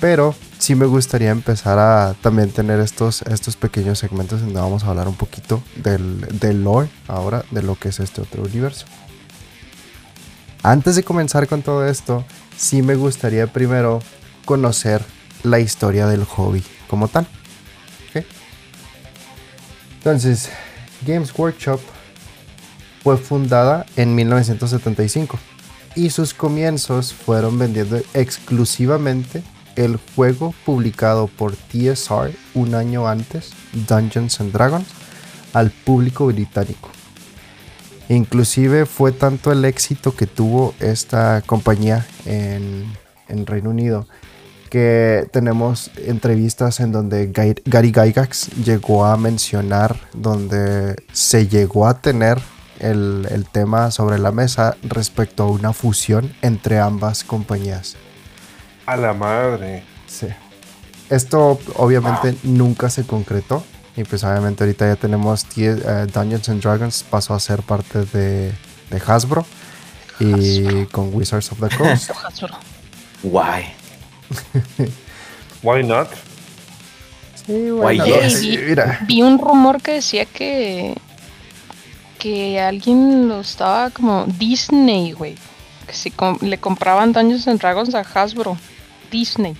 pero 0.00 0.34
sí 0.62 0.76
me 0.76 0.86
gustaría 0.86 1.30
empezar 1.30 1.80
a 1.80 2.14
también 2.22 2.52
tener 2.52 2.78
estos, 2.78 3.22
estos 3.22 3.56
pequeños 3.56 3.98
segmentos 3.98 4.40
donde 4.40 4.60
vamos 4.60 4.84
a 4.84 4.90
hablar 4.90 5.08
un 5.08 5.16
poquito 5.16 5.60
del, 5.74 6.20
del 6.38 6.62
lore 6.62 6.88
ahora, 7.08 7.44
de 7.50 7.62
lo 7.62 7.74
que 7.74 7.88
es 7.88 7.98
este 7.98 8.20
otro 8.20 8.44
universo. 8.44 8.86
Antes 10.62 10.94
de 10.94 11.02
comenzar 11.02 11.48
con 11.48 11.62
todo 11.62 11.84
esto, 11.84 12.24
sí 12.56 12.80
me 12.80 12.94
gustaría 12.94 13.48
primero 13.48 14.00
conocer 14.44 15.04
la 15.42 15.58
historia 15.58 16.06
del 16.06 16.24
hobby 16.24 16.62
como 16.88 17.08
tal. 17.08 17.26
Entonces, 19.94 20.48
Games 21.04 21.36
Workshop 21.36 21.80
fue 23.02 23.16
fundada 23.16 23.84
en 23.96 24.14
1975 24.14 25.40
y 25.96 26.10
sus 26.10 26.34
comienzos 26.34 27.12
fueron 27.12 27.58
vendiendo 27.58 28.00
exclusivamente 28.14 29.42
el 29.76 29.98
juego 30.14 30.54
publicado 30.64 31.26
por 31.26 31.54
TSR 31.56 32.30
un 32.54 32.74
año 32.74 33.08
antes, 33.08 33.52
Dungeons 33.88 34.40
and 34.40 34.52
Dragons, 34.52 34.88
al 35.52 35.70
público 35.70 36.26
británico. 36.26 36.90
Inclusive 38.08 38.86
fue 38.86 39.12
tanto 39.12 39.52
el 39.52 39.64
éxito 39.64 40.14
que 40.14 40.26
tuvo 40.26 40.74
esta 40.80 41.42
compañía 41.46 42.06
en, 42.26 42.86
Reino 43.46 43.70
Unido 43.70 44.06
que 44.68 45.26
tenemos 45.32 45.90
entrevistas 45.96 46.80
en 46.80 46.92
donde 46.92 47.28
Gary 47.28 47.92
Gygax 47.92 48.50
llegó 48.62 49.06
a 49.06 49.16
mencionar, 49.16 49.98
donde 50.12 50.96
se 51.12 51.46
llegó 51.46 51.86
a 51.86 52.00
tener 52.00 52.38
el, 52.78 53.26
el, 53.30 53.46
tema 53.46 53.90
sobre 53.90 54.18
la 54.18 54.32
mesa 54.32 54.76
respecto 54.82 55.44
a 55.44 55.50
una 55.50 55.72
fusión 55.72 56.34
entre 56.42 56.78
ambas 56.78 57.24
compañías. 57.24 57.96
A 58.92 58.96
la 58.96 59.12
madre. 59.12 59.82
Sí. 60.06 60.26
Esto 61.08 61.58
obviamente 61.76 62.36
nunca 62.42 62.90
se 62.90 63.04
concretó. 63.04 63.64
Y 63.96 64.04
pues 64.04 64.24
obviamente 64.24 64.64
ahorita 64.64 64.86
ya 64.86 64.96
tenemos 64.96 65.44
uh, 65.44 66.06
Dungeons 66.12 66.48
and 66.48 66.62
Dragons 66.62 67.02
pasó 67.02 67.34
a 67.34 67.40
ser 67.40 67.62
parte 67.62 68.04
de, 68.06 68.52
de 68.90 69.02
Hasbro. 69.06 69.44
Y 70.20 70.86
con 70.86 71.14
Wizards 71.14 71.52
of 71.52 71.60
the 71.60 71.76
Coast. 71.76 72.10
Why? 73.22 73.72
Why 75.62 75.82
not? 75.82 76.08
Sí, 77.46 77.70
bueno, 77.70 78.04
vi, 78.04 78.58
vi, 79.06 79.22
un 79.22 79.38
rumor 79.38 79.80
que 79.82 79.94
decía 79.94 80.26
que 80.26 80.94
que 82.18 82.60
alguien 82.60 83.28
lo 83.28 83.40
estaba 83.40 83.90
como 83.90 84.26
Disney, 84.26 85.12
güey. 85.12 85.34
Que 85.86 85.92
si 85.92 86.12
le 86.40 86.58
compraban 86.58 87.12
Dungeons 87.12 87.48
and 87.48 87.60
Dragons 87.60 87.94
a 87.96 88.00
Hasbro. 88.00 88.56
Disney. 89.12 89.56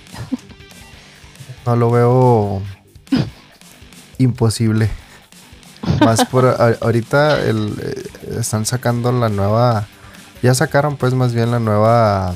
No 1.65 1.77
lo 1.77 1.91
veo 1.91 2.61
imposible. 4.17 4.89
Más 6.01 6.25
por 6.25 6.45
ahorita 6.81 7.39
eh, 7.41 7.53
están 8.37 8.65
sacando 8.65 9.11
la 9.11 9.29
nueva. 9.29 9.87
Ya 10.41 10.53
sacaron 10.53 10.97
pues 10.97 11.13
más 11.13 11.33
bien 11.33 11.51
la 11.51 11.59
nueva 11.59 12.35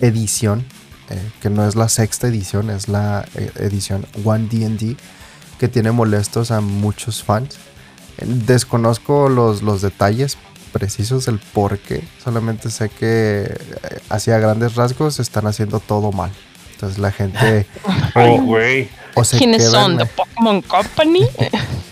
edición. 0.00 0.64
Eh, 1.08 1.32
que 1.40 1.50
no 1.50 1.66
es 1.66 1.76
la 1.76 1.88
sexta 1.88 2.26
edición, 2.26 2.68
es 2.68 2.88
la 2.88 3.24
eh, 3.36 3.50
edición 3.56 4.06
One 4.24 4.48
DD. 4.50 4.96
Que 5.58 5.68
tiene 5.68 5.92
molestos 5.92 6.50
a 6.50 6.60
muchos 6.60 7.22
fans. 7.22 7.56
Desconozco 8.18 9.28
los, 9.28 9.62
los 9.62 9.82
detalles 9.82 10.36
precisos 10.72 11.26
del 11.26 11.38
por 11.38 11.78
qué. 11.78 12.06
Solamente 12.22 12.70
sé 12.70 12.90
que 12.90 13.58
hacia 14.10 14.38
grandes 14.38 14.74
rasgos 14.74 15.20
están 15.20 15.46
haciendo 15.46 15.80
todo 15.80 16.12
mal. 16.12 16.30
Entonces 16.76 16.98
la 16.98 17.10
gente. 17.10 17.66
oh, 18.14 18.40
güey. 18.42 18.88
¿Quiénes 19.38 19.70
son? 19.70 19.96
¿The 19.96 20.04
Pokémon 20.04 20.60
Company? 20.60 21.26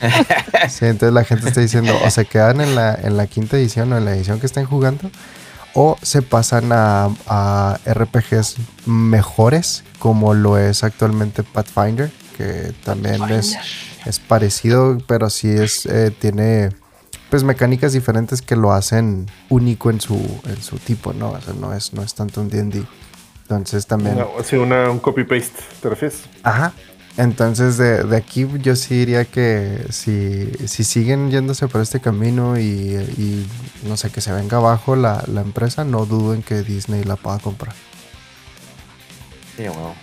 sí, 0.68 0.85
entonces 0.85 1.12
la 1.14 1.24
gente 1.24 1.49
está 1.49 1.61
diciendo 1.62 1.99
o 2.05 2.11
se 2.11 2.26
quedan 2.26 2.61
en 2.61 2.74
la, 2.74 2.95
en 2.95 3.16
la 3.16 3.26
quinta 3.26 3.57
edición 3.57 3.91
o 3.95 3.97
en 3.97 4.05
la 4.05 4.14
edición 4.14 4.41
que 4.41 4.47
estén 4.47 4.66
jugando 4.66 5.11
o 5.72 5.97
se 6.03 6.20
pasan 6.20 6.70
a, 6.72 7.09
a 7.26 7.78
RPGs 7.87 8.57
mejores 8.85 9.85
como 9.99 10.35
lo 10.35 10.59
es 10.59 10.85
actualmente 10.85 11.43
Pathfinder, 11.43 12.11
que 12.37 12.74
también 12.85 13.22
es, 13.30 13.57
es, 14.05 14.20
parecido, 14.20 14.99
pero 15.07 15.30
sí 15.30 15.49
es, 15.49 15.87
eh, 15.87 16.11
tiene 16.11 16.68
pues 17.30 17.43
mecánicas 17.43 17.93
diferentes 17.95 18.43
que 18.43 18.55
lo 18.55 18.72
hacen 18.72 19.26
único 19.49 19.91
en 19.91 20.01
su, 20.01 20.14
en 20.45 20.62
su 20.62 20.78
tipo, 20.78 21.12
¿no? 21.12 21.30
O 21.30 21.41
sea, 21.41 21.55
no 21.55 21.74
es, 21.74 21.93
no 21.95 22.03
es 22.03 22.14
tanto 22.14 22.41
un 22.41 22.51
D&D. 22.51 22.85
Entonces 23.45 23.87
también... 23.87 24.17
Una, 24.53 24.91
un 24.91 24.99
copy-paste, 24.99 25.63
¿te 25.81 25.89
refieres? 25.91 26.23
Ajá. 26.43 26.73
Entonces 27.17 27.79
de, 27.79 28.17
aquí 28.17 28.47
yo 28.61 28.75
sí 28.75 28.99
diría 28.99 29.25
que 29.25 29.87
si, 29.91 30.51
si 30.67 30.83
siguen 30.83 31.31
yéndose 31.31 31.69
por 31.69 31.81
este 31.81 32.01
camino 32.01 32.59
y, 32.59 33.47
no 33.87 33.97
sé, 33.97 34.11
que 34.11 34.21
se 34.21 34.33
venga 34.33 34.57
abajo 34.57 34.97
la, 34.97 35.23
empresa, 35.29 35.85
no 35.85 36.07
duden 36.07 36.43
que 36.43 36.63
Disney 36.63 37.05
la 37.05 37.17
pueda 37.17 37.39
comprar. 37.39 37.75
Sí, 39.57 39.63
bueno. 39.69 39.95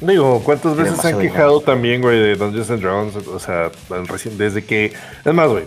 Digo, 0.00 0.42
¿cuántas 0.42 0.76
veces 0.76 0.98
se 1.00 1.08
han 1.08 1.18
quejado 1.18 1.60
también, 1.60 2.00
güey, 2.00 2.18
de 2.18 2.36
Dungeons 2.36 2.70
and 2.70 2.80
Dragons? 2.80 3.16
O 3.16 3.38
sea, 3.38 3.70
recién, 4.06 4.38
desde 4.38 4.64
que... 4.64 4.92
Es 5.24 5.34
más, 5.34 5.48
güey, 5.48 5.64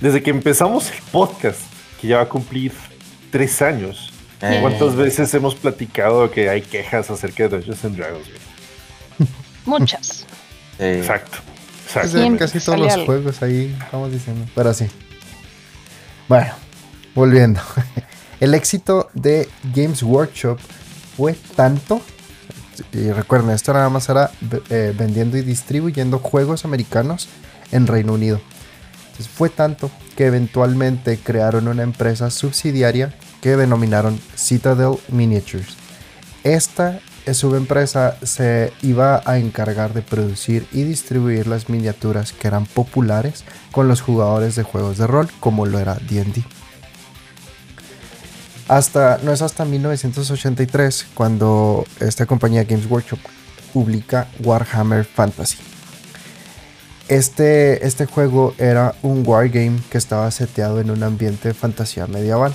desde 0.00 0.22
que 0.22 0.30
empezamos 0.30 0.90
el 0.90 1.02
podcast, 1.10 1.60
que 2.00 2.08
ya 2.08 2.18
va 2.18 2.22
a 2.24 2.28
cumplir 2.28 2.72
tres 3.30 3.62
años, 3.62 4.12
eh. 4.52 4.58
¿Cuántas 4.60 4.94
veces 4.96 5.32
hemos 5.34 5.54
platicado 5.54 6.30
que 6.30 6.48
hay 6.48 6.62
quejas 6.62 7.10
acerca 7.10 7.44
de 7.44 7.48
Dungeons 7.50 7.84
and 7.84 7.96
Dragons? 7.96 8.26
Muchas. 9.64 10.26
Exacto. 10.78 11.38
casi 12.38 12.60
todos 12.60 12.78
los 12.78 13.06
juegos 13.06 13.42
ahí 13.42 13.76
estamos 13.82 14.12
diciendo. 14.12 14.46
Pero 14.54 14.74
sí. 14.74 14.86
Bueno, 16.28 16.52
volviendo. 17.14 17.60
El 18.40 18.54
éxito 18.54 19.08
de 19.14 19.48
Games 19.74 20.02
Workshop 20.02 20.58
fue 21.16 21.34
tanto. 21.56 22.00
Y 22.92 23.10
recuerden, 23.12 23.50
esto 23.50 23.72
nada 23.72 23.88
más 23.88 24.08
era 24.08 24.32
eh, 24.68 24.92
vendiendo 24.96 25.38
y 25.38 25.42
distribuyendo 25.42 26.18
juegos 26.18 26.64
americanos 26.64 27.28
en 27.70 27.86
Reino 27.86 28.14
Unido. 28.14 28.40
Entonces 29.06 29.28
fue 29.28 29.48
tanto 29.48 29.90
que 30.16 30.26
eventualmente 30.26 31.18
crearon 31.18 31.68
una 31.68 31.84
empresa 31.84 32.30
subsidiaria 32.30 33.14
que 33.44 33.58
denominaron 33.58 34.18
Citadel 34.34 34.96
Miniatures. 35.08 35.76
Esta 36.44 37.00
subempresa 37.30 38.16
se 38.22 38.72
iba 38.80 39.20
a 39.26 39.36
encargar 39.36 39.92
de 39.92 40.00
producir 40.00 40.66
y 40.72 40.84
distribuir 40.84 41.46
las 41.46 41.68
miniaturas 41.68 42.32
que 42.32 42.48
eran 42.48 42.64
populares 42.64 43.44
con 43.70 43.86
los 43.86 44.00
jugadores 44.00 44.56
de 44.56 44.62
juegos 44.62 44.96
de 44.96 45.06
rol, 45.06 45.28
como 45.40 45.66
lo 45.66 45.78
era 45.78 45.96
D&D. 45.96 46.42
Hasta, 48.68 49.18
no 49.22 49.30
es 49.30 49.42
hasta 49.42 49.66
1983 49.66 51.08
cuando 51.12 51.84
esta 52.00 52.24
compañía 52.24 52.64
Games 52.64 52.90
Workshop 52.90 53.18
publica 53.74 54.26
Warhammer 54.42 55.04
Fantasy. 55.04 55.58
Este, 57.08 57.86
este 57.86 58.06
juego 58.06 58.54
era 58.56 58.94
un 59.02 59.22
wargame 59.26 59.82
que 59.90 59.98
estaba 59.98 60.30
seteado 60.30 60.80
en 60.80 60.90
un 60.90 61.02
ambiente 61.02 61.48
de 61.48 61.54
fantasía 61.54 62.06
medieval 62.06 62.54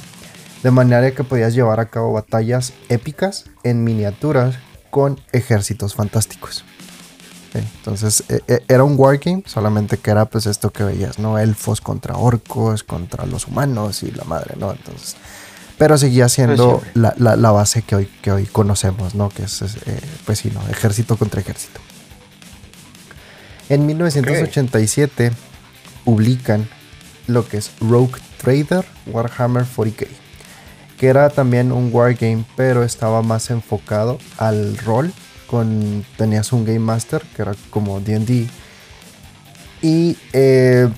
de 0.63 0.71
manera 0.71 1.11
que 1.11 1.23
podías 1.23 1.53
llevar 1.53 1.79
a 1.79 1.89
cabo 1.89 2.13
batallas 2.13 2.73
épicas 2.89 3.45
en 3.63 3.83
miniaturas 3.83 4.55
con 4.89 5.19
ejércitos 5.31 5.95
fantásticos. 5.95 6.65
Entonces 7.53 8.23
e, 8.29 8.41
e, 8.47 8.63
era 8.67 8.83
un 8.83 8.95
wargame, 8.97 9.43
solamente 9.45 9.97
que 9.97 10.11
era 10.11 10.25
pues 10.25 10.45
esto 10.45 10.69
que 10.71 10.83
veías, 10.83 11.17
¿no? 11.19 11.39
Elfos 11.39 11.81
contra 11.81 12.15
orcos, 12.15 12.83
contra 12.83 13.25
los 13.25 13.47
humanos 13.47 14.03
y 14.03 14.11
la 14.11 14.23
madre, 14.23 14.55
¿no? 14.57 14.71
Entonces, 14.71 15.15
pero 15.77 15.97
seguía 15.97 16.29
siendo 16.29 16.81
la, 16.93 17.51
base 17.51 17.81
que 17.81 17.95
hoy, 17.95 18.05
que 18.21 18.31
hoy 18.31 18.45
conocemos, 18.45 19.15
¿no? 19.15 19.29
Que 19.29 19.43
es, 19.43 19.61
eh, 19.61 20.01
pues 20.25 20.39
sí, 20.39 20.51
¿no? 20.53 20.61
Ejército 20.69 21.17
contra 21.17 21.41
ejército. 21.41 21.79
En 23.69 23.85
1987 23.85 25.31
publican 26.03 26.67
lo 27.27 27.47
que 27.47 27.57
es 27.57 27.71
Rogue 27.79 28.19
Trader 28.41 28.85
Warhammer 29.07 29.63
40k 29.63 30.07
que 30.99 31.07
era 31.07 31.29
también 31.29 31.71
un 31.71 31.89
wargame, 31.93 32.43
pero 32.57 32.83
estaba 32.83 33.21
más 33.21 33.49
enfocado 33.49 34.19
al 34.37 34.77
rol. 34.77 35.13
Con, 35.47 36.05
tenías 36.17 36.51
un 36.53 36.65
Game 36.65 36.79
Master, 36.79 37.23
que 37.35 37.41
era 37.41 37.55
como 37.71 37.99
DD. 38.01 38.47
Y 39.81 40.17
eh, 40.33 40.89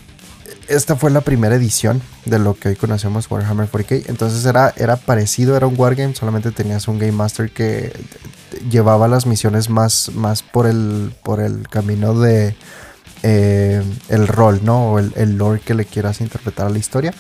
esta 0.68 0.95
fue 0.95 1.12
la 1.12 1.22
primera 1.22 1.56
edición 1.56 2.02
de 2.26 2.39
lo 2.39 2.56
que 2.56 2.70
hoy 2.70 2.76
conocemos 2.76 3.30
Warhammer 3.30 3.70
40k. 3.70 4.06
Entonces 4.08 4.43
era, 4.45 4.74
era 4.76 4.97
parecido, 4.97 5.56
era 5.56 5.68
un 5.68 5.80
wargame, 5.80 6.16
solamente 6.16 6.52
tenías 6.52 6.88
un 6.88 6.97
Game 6.97 7.14
Master 7.14 7.52
que 7.52 7.93
llevaba 8.70 9.08
las 9.08 9.28
misiones 9.28 9.70
más, 9.70 10.12
más 10.16 10.41
por, 10.41 10.66
el, 10.66 11.14
por 11.24 11.39
el 11.39 11.70
camino 11.70 12.20
de 12.20 12.56
eh, 13.22 13.84
el 14.10 14.28
rol, 14.28 14.62
¿no? 14.64 14.93
O 14.93 14.99
el, 14.99 15.14
el 15.16 15.38
lore 15.38 15.62
que 15.62 15.76
le 15.76 15.86
quieras 15.86 16.22
interpretar 16.22 16.66
a 16.66 16.70
la 16.72 16.80
historia. 16.80 17.14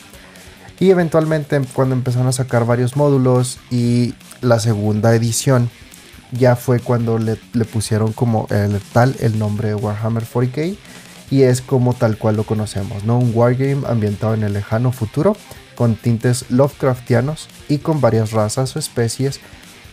Y 0.81 0.89
eventualmente 0.89 1.61
cuando 1.73 1.93
empezaron 1.93 2.27
a 2.27 2.31
sacar 2.31 2.65
varios 2.65 2.95
módulos 2.95 3.59
y 3.69 4.15
la 4.41 4.59
segunda 4.59 5.13
edición 5.13 5.69
ya 6.31 6.55
fue 6.55 6.79
cuando 6.79 7.19
le, 7.19 7.35
pusieron 7.71 8.13
como 8.13 8.47
el, 8.49 8.79
tal 8.91 9.15
el 9.19 9.37
nombre 9.37 9.67
de 9.67 9.75
Warhammer 9.75 10.23
40k 10.25 10.75
y 11.29 11.43
es 11.43 11.61
como 11.61 11.93
tal 11.93 12.17
cual 12.17 12.35
lo 12.35 12.45
conocemos, 12.45 13.03
¿no? 13.03 13.19
Un 13.19 13.31
wargame 13.35 13.85
ambientado 13.87 14.33
en 14.33 14.41
el 14.41 14.53
lejano 14.53 14.91
futuro 14.91 15.37
con 15.75 15.93
tintes 15.93 16.49
Lovecraftianos 16.49 17.47
y 17.69 17.77
con 17.77 18.01
varias 18.01 18.31
razas 18.31 18.75
o 18.75 18.79
especies 18.79 19.39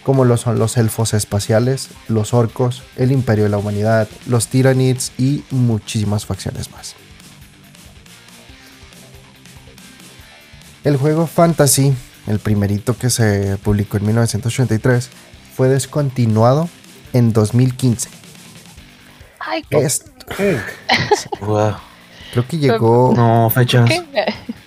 como 0.04 0.24
lo 0.24 0.38
son 0.38 0.58
los 0.58 0.78
elfos 0.78 1.12
espaciales, 1.12 1.90
los 2.08 2.32
orcos, 2.32 2.82
el 2.96 3.12
imperio 3.12 3.44
de 3.44 3.50
la 3.50 3.58
humanidad, 3.58 4.08
los 4.26 4.48
tiranids 4.48 5.12
y 5.18 5.44
muchísimas 5.50 6.24
facciones 6.24 6.70
más. 6.70 6.94
El 10.84 10.96
juego 10.96 11.26
Fantasy, 11.26 11.94
el 12.26 12.38
primerito 12.38 12.96
que 12.96 13.10
se 13.10 13.58
publicó 13.62 13.96
en 13.96 14.06
1983, 14.06 15.10
fue 15.56 15.68
descontinuado 15.68 16.68
en 17.12 17.32
2015. 17.32 18.08
Ay, 19.40 19.64
Esto. 19.70 20.10
wow. 21.40 21.74
Creo 22.32 22.46
que 22.46 22.58
llegó. 22.58 23.12
No, 23.16 23.50
fechas. 23.50 23.90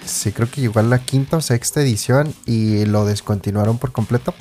Sí, 0.05 0.32
creo 0.32 0.49
que 0.49 0.62
llegó 0.62 0.80
a 0.80 0.84
la 0.84 0.99
quinta 0.99 1.38
o 1.38 1.41
sexta 1.41 1.82
edición 1.82 2.34
y 2.45 2.86
lo 2.86 3.05
descontinuaron 3.05 3.78
por 3.78 3.91
completo. 3.91 4.34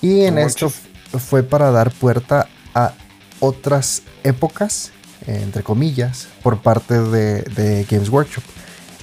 Y 0.00 0.22
en 0.22 0.38
esto 0.38 0.70
fue 0.70 1.42
para 1.42 1.70
dar 1.70 1.90
puerta 1.90 2.48
a 2.74 2.92
otras 3.40 4.02
épocas, 4.22 4.92
entre 5.26 5.62
comillas, 5.62 6.28
por 6.42 6.58
parte 6.58 7.00
de, 7.00 7.86
Games 7.90 8.08
Workshop. 8.08 8.44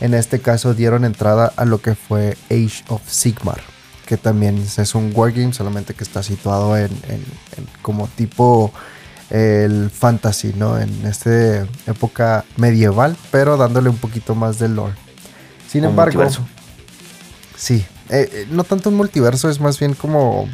En 0.01 0.15
este 0.15 0.39
caso 0.39 0.73
dieron 0.73 1.05
entrada 1.05 1.53
a 1.55 1.63
lo 1.63 1.79
que 1.79 1.93
fue 1.93 2.35
Age 2.49 2.83
of 2.87 3.01
Sigmar, 3.07 3.61
que 4.07 4.17
también 4.17 4.57
es 4.57 4.95
un 4.95 5.11
wargame, 5.15 5.53
solamente 5.53 5.93
que 5.93 6.03
está 6.03 6.23
situado 6.23 6.75
en, 6.75 6.89
como 7.83 8.07
tipo 8.07 8.71
el 9.29 9.91
fantasy, 9.91 10.53
¿no? 10.57 10.77
En 10.79 11.05
esta 11.05 11.67
época 11.85 12.43
medieval, 12.57 13.15
pero 13.31 13.57
dándole 13.57 13.89
un 13.89 13.97
poquito 13.97 14.33
más 14.33 14.57
de 14.57 14.69
lore. 14.69 14.95
Sin 15.69 15.83
embargo, 15.83 16.27
sí, 17.55 17.85
eh, 18.09 18.27
eh, 18.33 18.47
no 18.49 18.63
tanto 18.63 18.89
un 18.89 18.95
multiverso, 18.97 19.49
es 19.49 19.61
más 19.61 19.79
bien 19.79 19.93
como 19.93 20.49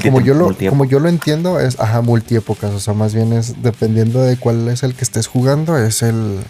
como 0.00 0.20
yo, 0.20 0.34
lo, 0.34 0.56
como 0.68 0.84
yo 0.84 1.00
lo 1.00 1.08
entiendo, 1.08 1.60
es 1.60 1.78
ajá, 1.80 2.00
multiépocas. 2.00 2.70
O 2.72 2.80
sea, 2.80 2.94
más 2.94 3.12
bien 3.12 3.32
es 3.32 3.60
dependiendo 3.62 4.22
de 4.22 4.36
cuál 4.36 4.68
es 4.68 4.84
el 4.84 4.94
que 4.94 5.04
estés 5.04 5.26
jugando, 5.26 5.76
es 5.76 6.02
el, 6.02 6.40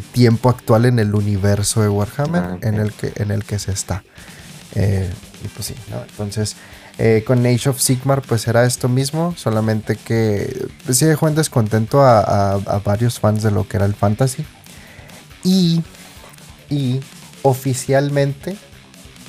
tiempo 0.00 0.48
actual 0.48 0.84
en 0.84 0.98
el 0.98 1.14
universo 1.14 1.82
de 1.82 1.88
Warhammer 1.88 2.42
ah, 2.42 2.58
en, 2.62 2.76
el 2.76 2.92
que, 2.92 3.12
en 3.16 3.30
el 3.30 3.44
que 3.44 3.58
se 3.58 3.72
está. 3.72 4.04
Eh, 4.74 5.10
y 5.44 5.48
pues 5.48 5.66
sí, 5.66 5.74
¿no? 5.90 6.00
Entonces, 6.02 6.56
eh, 6.98 7.24
con 7.26 7.44
Age 7.44 7.68
of 7.68 7.80
Sigmar, 7.80 8.22
pues 8.22 8.46
era 8.46 8.64
esto 8.64 8.88
mismo, 8.88 9.34
solamente 9.36 9.96
que 9.96 10.68
pues, 10.84 10.98
sí 10.98 11.04
dejó 11.04 11.26
en 11.28 11.34
descontento 11.34 12.02
a, 12.02 12.52
a, 12.54 12.78
varios 12.78 13.18
fans 13.18 13.42
de 13.42 13.50
lo 13.50 13.66
que 13.66 13.78
era 13.78 13.86
el 13.86 13.94
fantasy. 13.94 14.44
Y, 15.42 15.82
y 16.70 17.00
oficialmente, 17.42 18.56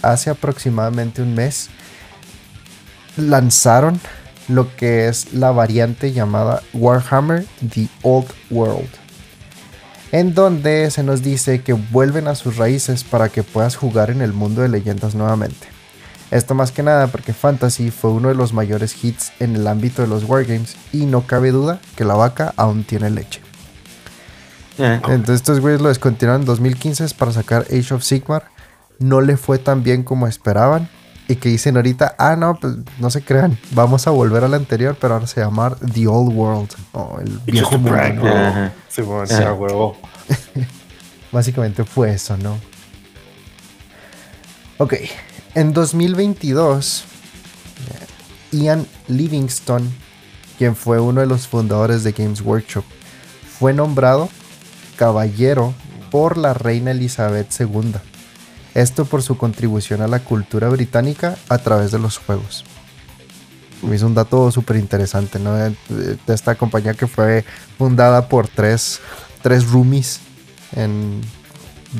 hace 0.01 0.29
aproximadamente 0.29 1.21
un 1.21 1.33
mes, 1.33 1.69
lanzaron 3.17 3.99
lo 4.47 4.75
que 4.75 5.07
es 5.07 5.33
la 5.33 5.51
variante 5.51 6.11
llamada 6.11 6.61
Warhammer 6.73 7.45
The 7.73 7.87
Old 8.01 8.27
World, 8.49 8.89
en 10.13 10.35
donde 10.35 10.91
se 10.91 11.01
nos 11.01 11.23
dice 11.23 11.61
que 11.61 11.73
vuelven 11.73 12.27
a 12.27 12.35
sus 12.35 12.57
raíces 12.57 13.03
para 13.03 13.29
que 13.29 13.41
puedas 13.41 13.75
jugar 13.75 14.11
en 14.11 14.21
el 14.21 14.31
mundo 14.31 14.61
de 14.61 14.69
leyendas 14.69 15.15
nuevamente. 15.15 15.67
Esto 16.29 16.53
más 16.53 16.71
que 16.71 16.83
nada 16.83 17.07
porque 17.07 17.33
Fantasy 17.33 17.89
fue 17.89 18.11
uno 18.11 18.29
de 18.29 18.35
los 18.35 18.53
mayores 18.53 19.03
hits 19.03 19.33
en 19.39 19.55
el 19.55 19.67
ámbito 19.67 20.03
de 20.03 20.07
los 20.07 20.23
wargames 20.25 20.77
y 20.91 21.07
no 21.07 21.25
cabe 21.25 21.49
duda 21.49 21.79
que 21.95 22.05
la 22.05 22.13
vaca 22.13 22.53
aún 22.57 22.83
tiene 22.83 23.09
leche. 23.09 23.41
Eh. 24.77 25.01
Entonces 25.07 25.37
estos 25.37 25.59
güeyes 25.59 25.81
lo 25.81 25.89
descontinuaron 25.89 26.43
en 26.43 26.45
2015 26.45 27.07
para 27.15 27.31
sacar 27.31 27.65
Age 27.71 27.95
of 27.95 28.03
Sigmar. 28.03 28.51
No 28.99 29.19
le 29.19 29.35
fue 29.35 29.57
tan 29.57 29.81
bien 29.81 30.03
como 30.03 30.27
esperaban 30.27 30.89
y 31.27 31.35
que 31.35 31.49
dicen 31.49 31.77
ahorita, 31.77 32.15
ah, 32.17 32.35
no, 32.35 32.55
pues 32.59 32.75
no 32.99 33.09
se 33.09 33.21
crean, 33.21 33.57
vamos 33.71 34.07
a 34.07 34.11
volver 34.11 34.43
al 34.43 34.53
anterior, 34.53 34.97
pero 34.99 35.13
ahora 35.13 35.27
se 35.27 35.39
llama 35.39 35.75
The 35.93 36.07
Old 36.07 36.35
World, 36.35 36.69
o 36.91 37.19
el 37.21 37.39
viejo 37.45 37.77
mundo. 37.77 37.97
huevo. 39.53 39.97
Básicamente 41.31 41.83
fue 41.83 42.13
eso, 42.13 42.37
¿no? 42.37 42.57
Ok, 44.77 44.95
en 45.55 45.73
2022, 45.73 47.05
Ian 48.51 48.85
Livingston, 49.07 49.91
quien 50.57 50.75
fue 50.75 50.99
uno 50.99 51.21
de 51.21 51.27
los 51.27 51.47
fundadores 51.47 52.03
de 52.03 52.11
Games 52.11 52.41
Workshop, 52.41 52.83
fue 53.59 53.73
nombrado 53.73 54.29
caballero 54.97 55.73
por 56.11 56.37
la 56.37 56.53
reina 56.53 56.91
Elizabeth 56.91 57.49
II 57.59 57.93
esto 58.73 59.05
por 59.05 59.21
su 59.21 59.37
contribución 59.37 60.01
a 60.01 60.07
la 60.07 60.19
cultura 60.19 60.69
británica 60.69 61.37
a 61.49 61.57
través 61.57 61.91
de 61.91 61.99
los 61.99 62.17
juegos. 62.17 62.65
Me 63.81 63.95
hizo 63.95 64.07
un 64.07 64.15
dato 64.15 64.49
súper 64.51 64.77
interesante, 64.77 65.39
¿no? 65.39 65.53
De, 65.55 65.75
esta 66.27 66.55
compañía 66.55 66.93
que 66.93 67.07
fue 67.07 67.43
fundada 67.77 68.29
por 68.29 68.47
tres, 68.47 69.01
tres 69.41 69.69
roomies 69.69 70.21
en 70.75 71.21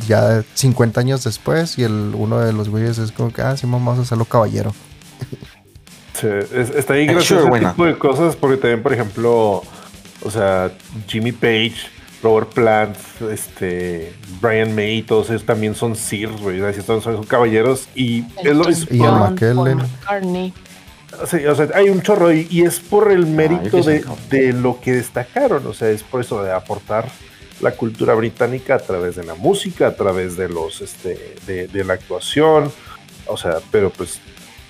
ya 0.08 0.44
50 0.54 1.00
años 1.00 1.24
después 1.24 1.78
y 1.78 1.84
el 1.84 2.14
uno 2.16 2.40
de 2.40 2.54
los 2.54 2.70
güeyes 2.70 2.98
es 2.98 3.12
como 3.12 3.32
que, 3.32 3.42
ah, 3.42 3.56
sí, 3.58 3.68
vamos 3.68 4.00
a 4.00 4.02
hacerlo 4.02 4.26
caballero. 4.26 4.74
Sí, 6.14 6.28
está 6.76 6.94
ahí 6.94 7.08
gracioso 7.08 7.54
ese 7.54 7.66
tipo 7.66 7.86
de 7.86 7.98
cosas 7.98 8.36
porque 8.36 8.58
también, 8.58 8.84
por 8.84 8.94
ejemplo, 8.94 9.64
o 10.22 10.32
sea, 10.32 10.72
Jimmy 11.08 11.32
Page 11.32 11.74
Robert 12.24 12.54
Plant, 12.54 12.98
este, 13.30 14.14
Brian 14.42 14.74
May, 14.74 15.04
todos 15.04 15.30
ellos 15.30 15.46
también 15.46 15.76
son 15.76 15.96
Sirs, 15.96 16.42
güey. 16.42 16.60
Son, 16.82 17.02
son, 17.02 17.24
caballeros. 17.26 17.90
Y 17.94 18.24
es 18.42 18.56
lo 18.56 18.70
Y 18.70 19.04
el 19.04 19.12
McKellen. 19.12 20.54
Sí, 21.28 21.46
o 21.46 21.56
sea, 21.56 21.68
hay 21.76 21.90
un 21.90 22.02
chorro 22.02 22.32
y, 22.34 22.64
es 22.64 22.80
por 22.80 23.12
el 23.12 23.24
ah, 23.24 23.28
mérito 23.28 23.82
de, 23.84 24.54
lo 24.54 24.80
que 24.80 24.94
destacaron. 24.94 25.68
O 25.68 25.74
sea, 25.74 25.90
es 25.90 26.02
por 26.02 26.22
eso 26.22 26.42
de 26.42 26.52
aportar 26.52 27.10
la 27.62 27.72
cultura 27.72 28.16
británica 28.16 28.76
a 28.76 28.80
través 28.80 29.16
de 29.16 29.24
la 29.24 29.36
música, 29.36 29.88
a 29.88 29.96
través 29.96 30.38
de 30.38 30.50
los, 30.50 30.82
este, 30.82 31.36
de, 31.46 31.68
de 31.68 31.84
la 31.84 31.96
actuación. 31.96 32.72
O 33.28 33.38
sea, 33.38 33.58
pero 33.70 33.90
pues 33.90 34.22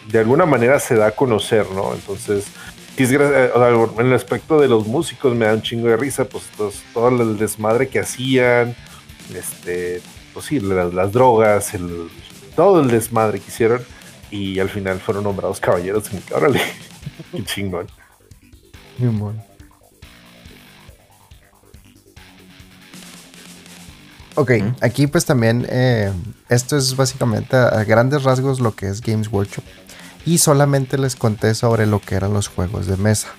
de 0.09 0.19
alguna 0.19 0.45
manera 0.45 0.79
se 0.79 0.95
da 0.95 1.07
a 1.07 1.11
conocer, 1.11 1.65
¿no? 1.71 1.93
Entonces, 1.93 2.45
eh, 2.97 3.51
en 3.97 4.05
el 4.05 4.13
aspecto 4.13 4.59
de 4.59 4.67
los 4.67 4.87
músicos 4.87 5.35
me 5.35 5.45
da 5.45 5.53
un 5.53 5.61
chingo 5.61 5.87
de 5.87 5.97
risa, 5.97 6.25
pues 6.25 6.43
todo 6.93 7.09
el 7.09 7.37
desmadre 7.37 7.87
que 7.87 7.99
hacían, 7.99 8.75
este, 9.33 10.01
pues 10.33 10.45
sí, 10.45 10.59
las, 10.59 11.11
drogas, 11.11 11.73
el, 11.73 12.09
todo 12.55 12.81
el 12.81 12.89
desmadre 12.89 13.39
que 13.39 13.47
hicieron 13.47 13.81
y 14.29 14.59
al 14.59 14.69
final 14.69 14.99
fueron 14.99 15.23
nombrados 15.23 15.59
caballeros. 15.59 16.05
Órale, 16.31 16.61
qué 17.31 17.43
chingón. 17.43 17.87
Ok, 24.35 24.51
aquí 24.81 25.07
pues 25.07 25.25
también 25.25 25.65
eh, 25.69 26.11
esto 26.49 26.75
es 26.75 26.95
básicamente 26.95 27.55
a, 27.55 27.83
grandes 27.83 28.23
rasgos 28.23 28.59
lo 28.59 28.75
que 28.75 28.87
es 28.87 29.01
Games 29.01 29.31
Workshop 29.31 29.63
y 30.25 30.37
solamente 30.37 30.97
les 30.97 31.15
conté 31.15 31.55
sobre 31.55 31.85
lo 31.85 31.99
que 31.99 32.15
eran 32.15 32.33
los 32.33 32.47
juegos 32.47 32.87
de 32.87 32.97
mesa. 32.97 33.29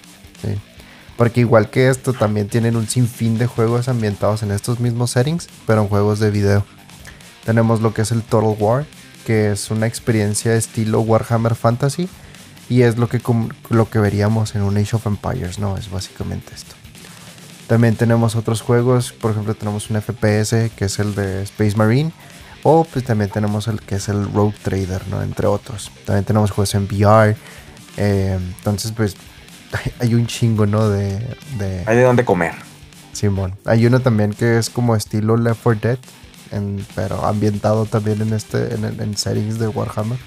Porque 1.17 1.41
igual 1.41 1.71
que 1.71 1.89
esto, 1.89 2.13
también 2.13 2.49
tienen 2.49 2.77
un 2.77 2.89
sinfín 2.89 3.39
de 3.39 3.47
juegos 3.47 3.89
ambientados 3.89 4.43
en 4.43 4.51
estos 4.51 4.81
mismos 4.81 5.13
settings, 5.13 5.49
pero 5.67 5.83
en 5.83 5.89
juegos 5.89 6.19
de 6.19 6.31
video. 6.31 6.65
Tenemos 7.45 7.81
lo 7.81 7.95
que 7.95 8.03
es 8.03 8.11
el 8.11 8.23
Total 8.23 8.57
War, 8.59 8.85
que 9.25 9.53
es 9.53 9.71
una 9.71 9.87
experiencia 9.87 10.55
estilo 10.55 11.01
Warhammer 11.01 11.55
Fantasy, 11.55 12.09
y 12.69 12.83
es 12.83 12.97
lo 12.97 13.09
que, 13.09 13.21
lo 13.71 13.89
que 13.91 13.99
veríamos 13.99 14.55
en 14.55 14.63
un 14.63 14.77
Age 14.77 14.97
of 14.97 15.07
Empires, 15.07 15.59
¿no? 15.59 15.77
Es 15.77 15.91
básicamente 15.91 16.55
esto. 16.55 16.75
También 17.67 17.97
tenemos 17.97 18.37
otros 18.37 18.61
juegos, 18.61 19.13
por 19.13 19.31
ejemplo 19.31 19.55
tenemos 19.55 19.89
un 19.89 20.01
FPS 20.01 20.71
que 20.77 20.85
es 20.85 20.99
el 20.99 21.15
de 21.15 21.43
Space 21.45 21.77
Marine, 21.77 22.13
o 22.65 22.85
pues 22.85 23.05
también 23.05 23.31
tenemos 23.31 23.69
el 23.69 23.81
que 23.81 23.97
es 23.97 24.09
el 24.09 24.33
Road 24.33 24.55
Trader, 24.63 25.07
¿no? 25.09 25.23
Entre 25.23 25.47
otros. 25.47 25.93
También 26.07 26.25
tenemos 26.25 26.51
juegos 26.51 26.75
en 26.75 26.85
VR. 26.85 27.37
Eh, 27.99 28.39
entonces, 28.57 28.91
pues 28.93 29.17
hay 30.01 30.15
un 30.15 30.27
chingo, 30.27 30.67
¿no? 30.67 30.89
De, 30.89 31.37
Hay 31.87 31.97
de 31.97 32.03
dónde 32.03 32.25
comer. 32.25 32.55
Simón. 33.13 33.55
Hay 33.67 33.87
uno 33.87 34.01
también 34.01 34.33
que 34.33 34.59
es 34.59 34.71
como 34.71 34.97
estilo 34.97 35.37
Left 35.37 35.61
4 35.63 35.81
Dead, 35.83 35.99
pero 36.95 37.25
ambientado 37.25 37.85
también 37.85 38.23
en 38.23 38.33
este 38.33 38.75
en, 38.75 38.85
en 38.85 39.17
settings 39.17 39.59
de 39.59 39.69
Warhammer, 39.69 40.19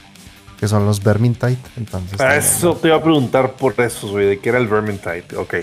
que 0.60 0.68
son 0.68 0.86
los 0.86 1.04
Vermintide. 1.04 1.58
Entonces, 1.76 2.22
ah, 2.22 2.38
eso 2.38 2.76
te 2.76 2.90
iba 2.90 2.98
a 2.98 3.04
preguntar 3.04 3.54
por 3.54 3.74
eso, 3.82 4.10
güey, 4.10 4.28
de 4.28 4.40
qué 4.40 4.50
era 4.50 4.60
el 4.60 4.68
Vermintide. 4.68 5.26
Ok. 5.36 5.56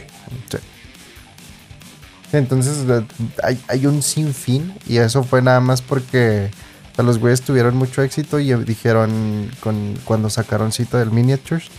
Sí. 0.51 0.59
Entonces 2.33 2.85
hay, 3.45 3.61
hay, 3.68 3.87
un 3.87 4.03
sinfín 4.03 4.75
y 4.89 4.97
eso 4.97 5.22
fue 5.22 5.41
nada 5.41 5.61
más 5.61 5.81
porque 5.81 6.51
los 7.03 7.18
güeyes 7.18 7.42
tuvieron 7.42 7.76
mucho 7.76 8.03
éxito 8.03 8.38
y 8.38 8.55
dijeron 8.64 9.51
con, 9.61 9.99
cuando 10.05 10.30
sacaron 10.30 10.70
cita 10.70 10.99
del 10.99 11.11
Miniatures, 11.11 11.70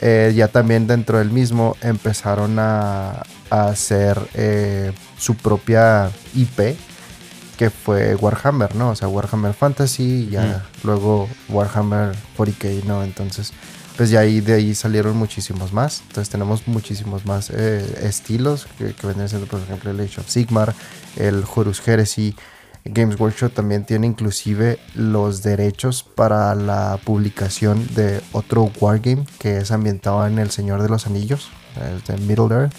eh, 0.00 0.32
ya 0.34 0.48
también 0.48 0.86
dentro 0.86 1.18
del 1.18 1.30
mismo 1.30 1.76
empezaron 1.80 2.58
a, 2.58 3.22
hacer 3.48 4.18
eh, 4.34 4.92
su 5.16 5.36
propia 5.36 6.10
IP, 6.34 6.76
que 7.56 7.70
fue 7.70 8.16
Warhammer, 8.16 8.74
¿no? 8.74 8.90
O 8.90 8.96
sea, 8.96 9.06
Warhammer 9.06 9.54
Fantasy 9.54 10.26
y 10.26 10.30
ya 10.30 10.66
luego 10.82 11.28
Warhammer 11.48 12.16
40k, 12.36 12.82
¿no? 12.84 13.04
Entonces, 13.04 13.52
pues 13.96 14.10
ya 14.10 14.20
ahí 14.20 14.40
de 14.40 14.54
ahí 14.54 14.74
salieron 14.74 15.16
muchísimos 15.16 15.72
más. 15.72 16.02
Entonces 16.08 16.28
tenemos 16.28 16.66
muchísimos 16.66 17.24
más 17.24 17.50
eh, 17.50 18.00
estilos 18.02 18.66
que, 18.78 18.92
que 18.94 19.06
vendrían 19.06 19.28
siendo, 19.28 19.46
por 19.46 19.60
ejemplo, 19.60 19.92
el 19.92 20.00
Age 20.00 20.20
of 20.20 20.28
Sigmar, 20.28 20.74
el 21.14 21.44
Horus 21.54 21.86
Heresy, 21.86 22.34
Games 22.90 23.18
Workshop 23.18 23.52
también 23.52 23.84
tiene 23.84 24.06
inclusive 24.06 24.78
los 24.94 25.42
derechos 25.42 26.02
para 26.02 26.54
la 26.54 26.98
publicación 27.04 27.86
de 27.94 28.20
otro 28.32 28.70
wargame 28.80 29.26
que 29.38 29.58
es 29.58 29.70
ambientado 29.70 30.26
en 30.26 30.38
El 30.38 30.50
Señor 30.50 30.82
de 30.82 30.88
los 30.88 31.06
Anillos, 31.06 31.50
es 31.76 32.04
de 32.06 32.16
Middle 32.18 32.54
Earth. 32.54 32.74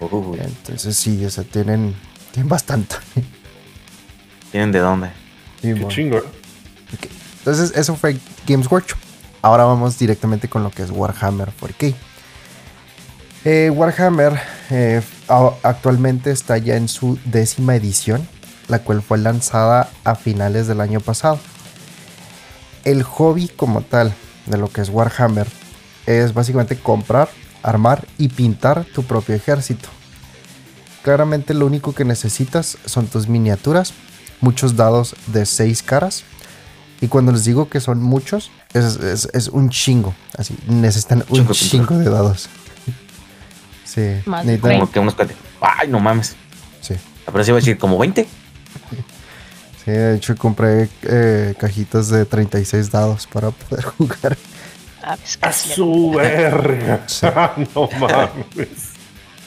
Entonces 0.00 0.96
sí, 0.96 1.24
o 1.24 1.42
tienen, 1.44 1.94
tienen 2.32 2.48
bastante. 2.48 2.96
¿Tienen 4.50 4.72
de 4.72 4.80
dónde? 4.80 5.10
Qué 5.60 5.86
chingo. 5.88 6.20
Entonces 7.38 7.72
eso 7.76 7.94
fue 7.96 8.16
Games 8.46 8.70
Workshop. 8.70 8.98
Ahora 9.42 9.64
vamos 9.64 9.98
directamente 9.98 10.48
con 10.48 10.62
lo 10.62 10.70
que 10.70 10.82
es 10.82 10.90
Warhammer 10.90 11.50
4K. 11.60 11.94
Eh, 13.44 13.70
Warhammer 13.70 14.40
eh, 14.70 15.02
actualmente 15.62 16.30
está 16.30 16.58
ya 16.58 16.76
en 16.76 16.86
su 16.86 17.18
décima 17.24 17.74
edición, 17.74 18.26
la 18.72 18.80
cual 18.80 19.02
fue 19.02 19.18
lanzada 19.18 19.90
a 20.02 20.14
finales 20.14 20.66
del 20.66 20.80
año 20.80 21.00
pasado. 21.00 21.38
El 22.84 23.02
hobby 23.02 23.48
como 23.48 23.82
tal 23.82 24.14
de 24.46 24.56
lo 24.56 24.68
que 24.68 24.80
es 24.80 24.88
Warhammer 24.88 25.46
es 26.06 26.32
básicamente 26.32 26.76
comprar, 26.78 27.28
armar 27.62 28.06
y 28.16 28.28
pintar 28.28 28.86
tu 28.86 29.04
propio 29.04 29.34
ejército. 29.34 29.90
Claramente 31.02 31.52
lo 31.52 31.66
único 31.66 31.94
que 31.94 32.06
necesitas 32.06 32.78
son 32.86 33.08
tus 33.08 33.28
miniaturas, 33.28 33.92
muchos 34.40 34.74
dados 34.74 35.14
de 35.26 35.44
6 35.44 35.82
caras. 35.82 36.24
Y 37.02 37.08
cuando 37.08 37.30
les 37.32 37.44
digo 37.44 37.68
que 37.68 37.80
son 37.80 38.02
muchos, 38.02 38.50
es, 38.72 39.48
un 39.48 39.68
chingo. 39.68 40.14
Así, 40.38 40.56
necesitan 40.66 41.24
un 41.28 41.46
chingo 41.48 41.98
de 41.98 42.08
dados. 42.08 42.48
Sí. 43.84 44.22
Como 44.60 44.90
que 44.90 44.98
unos 44.98 45.14
Ay, 45.60 45.88
no 45.88 46.00
mames. 46.00 46.36
Sí. 46.80 46.94
Pero 47.26 47.44
sí 47.44 47.50
iba 47.50 47.58
a 47.58 47.60
decir 47.60 47.76
como 47.76 47.98
20. 47.98 48.26
Sí, 49.84 49.90
de 49.90 50.16
hecho 50.16 50.36
compré 50.36 50.88
eh, 51.02 51.54
cajitas 51.58 52.08
de 52.08 52.24
36 52.24 52.90
dados 52.90 53.26
para 53.26 53.50
poder 53.50 53.84
jugar. 53.98 54.36
Ah, 55.02 55.16
a 55.40 55.52
su 55.52 56.12
verga. 56.12 57.04
no 57.74 57.88
mames. 57.98 58.92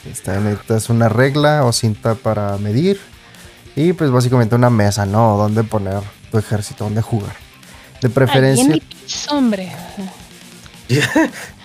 Esta 0.04 0.76
es 0.76 0.90
una 0.90 1.08
regla 1.08 1.64
o 1.64 1.72
cinta 1.72 2.14
para 2.14 2.58
medir. 2.58 3.00
Y 3.74 3.92
pues 3.92 4.10
básicamente 4.10 4.54
una 4.54 4.70
mesa, 4.70 5.06
¿no? 5.06 5.36
Donde 5.36 5.64
poner 5.64 6.02
tu 6.30 6.38
ejército, 6.38 6.84
donde 6.84 7.02
jugar. 7.02 7.34
De 8.00 8.10
preferencia. 8.10 8.74
Ay, 8.74 8.82
hombre. 9.30 9.72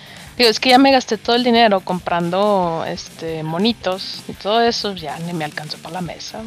Digo, 0.42 0.50
es 0.50 0.58
que 0.58 0.70
ya 0.70 0.78
me 0.78 0.90
gasté 0.90 1.18
todo 1.18 1.36
el 1.36 1.44
dinero 1.44 1.78
comprando 1.82 2.84
este 2.84 3.44
monitos 3.44 4.24
y 4.26 4.32
todo 4.32 4.60
eso, 4.60 4.92
ya 4.92 5.16
ni 5.20 5.32
me 5.32 5.44
alcanzó 5.44 5.78
para 5.78 5.94
la 5.94 6.00
mesa. 6.00 6.42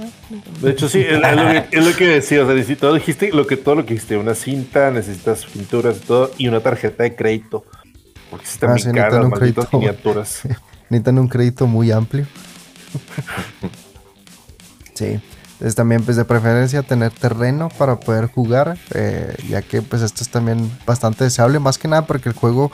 De 0.59 0.71
hecho, 0.71 0.89
sí, 0.89 0.99
es, 0.99 1.17
lo, 1.17 1.95
que, 1.95 2.05
decía, 2.05 2.43
o 2.43 2.45
sea, 2.45 2.75
todo 2.75 2.95
dijiste 2.95 3.31
lo 3.31 3.47
que 3.47 3.55
todo 3.55 3.75
lo 3.75 3.85
que 3.85 3.93
dijiste, 3.93 4.17
una 4.17 4.35
cinta, 4.35 4.91
necesitas 4.91 5.45
pinturas 5.45 5.95
y 5.95 5.99
todo, 6.01 6.31
y 6.37 6.49
una 6.49 6.59
tarjeta 6.59 7.03
de 7.03 7.15
crédito. 7.15 7.63
Porque 8.29 8.47
están 8.47 8.71
ah, 8.71 8.73
bien 8.73 8.91
caras, 8.91 9.29
malditas 9.29 9.71
miniaturas. 9.71 10.41
necesitan 10.89 11.17
un 11.17 11.29
crédito 11.29 11.65
muy 11.65 11.93
amplio. 11.93 12.27
sí. 14.93 15.21
Entonces 15.65 15.77
también 15.77 16.03
pues 16.03 16.15
de 16.15 16.25
preferencia 16.25 16.83
tener 16.83 17.11
terreno 17.11 17.69
para 17.69 17.99
poder 17.99 18.27
jugar, 18.27 18.77
eh, 18.93 19.35
ya 19.49 19.63
que 19.63 19.81
pues 19.81 20.03
esto 20.03 20.21
es 20.21 20.29
también 20.29 20.71
bastante 20.85 21.23
deseable, 21.23 21.57
más 21.57 21.79
que 21.79 21.87
nada 21.87 22.05
porque 22.05 22.29
el 22.29 22.35
juego 22.35 22.71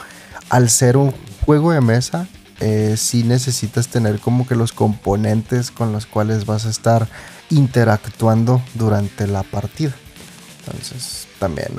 al 0.50 0.70
ser 0.70 0.98
un 0.98 1.14
juego 1.46 1.72
de 1.72 1.80
mesa, 1.80 2.28
eh, 2.60 2.96
sí 2.98 3.24
necesitas 3.24 3.88
tener 3.88 4.20
como 4.20 4.46
que 4.46 4.56
los 4.56 4.74
componentes 4.74 5.72
con 5.72 5.94
los 5.94 6.06
cuales 6.06 6.46
vas 6.46 6.66
a 6.66 6.70
estar 6.70 7.08
interactuando 7.50 8.62
durante 8.74 9.26
la 9.26 9.44
partida. 9.44 9.94
Entonces, 10.60 11.30
también. 11.40 11.70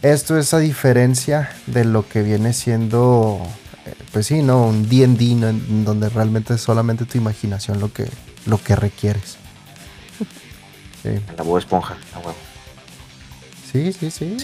Esto 0.00 0.38
es 0.38 0.54
a 0.54 0.60
diferencia 0.60 1.50
de 1.66 1.84
lo 1.84 2.08
que 2.08 2.22
viene 2.22 2.52
siendo, 2.52 3.40
eh, 3.84 3.94
pues 4.12 4.26
sí, 4.26 4.42
¿no? 4.42 4.68
Un 4.68 4.88
D&D, 4.88 5.32
en 5.48 5.84
donde 5.84 6.08
realmente 6.08 6.54
es 6.54 6.60
solamente 6.60 7.04
tu 7.04 7.18
imaginación 7.18 7.80
lo 7.80 7.92
que, 7.92 8.08
lo 8.46 8.62
que 8.62 8.76
requieres. 8.76 9.39
La 11.36 11.42
voz 11.42 11.64
esponja, 11.64 11.96
la 12.12 12.18
huevo. 12.18 12.34
Sí, 13.72 13.92
sí, 13.92 14.10
sí. 14.10 14.36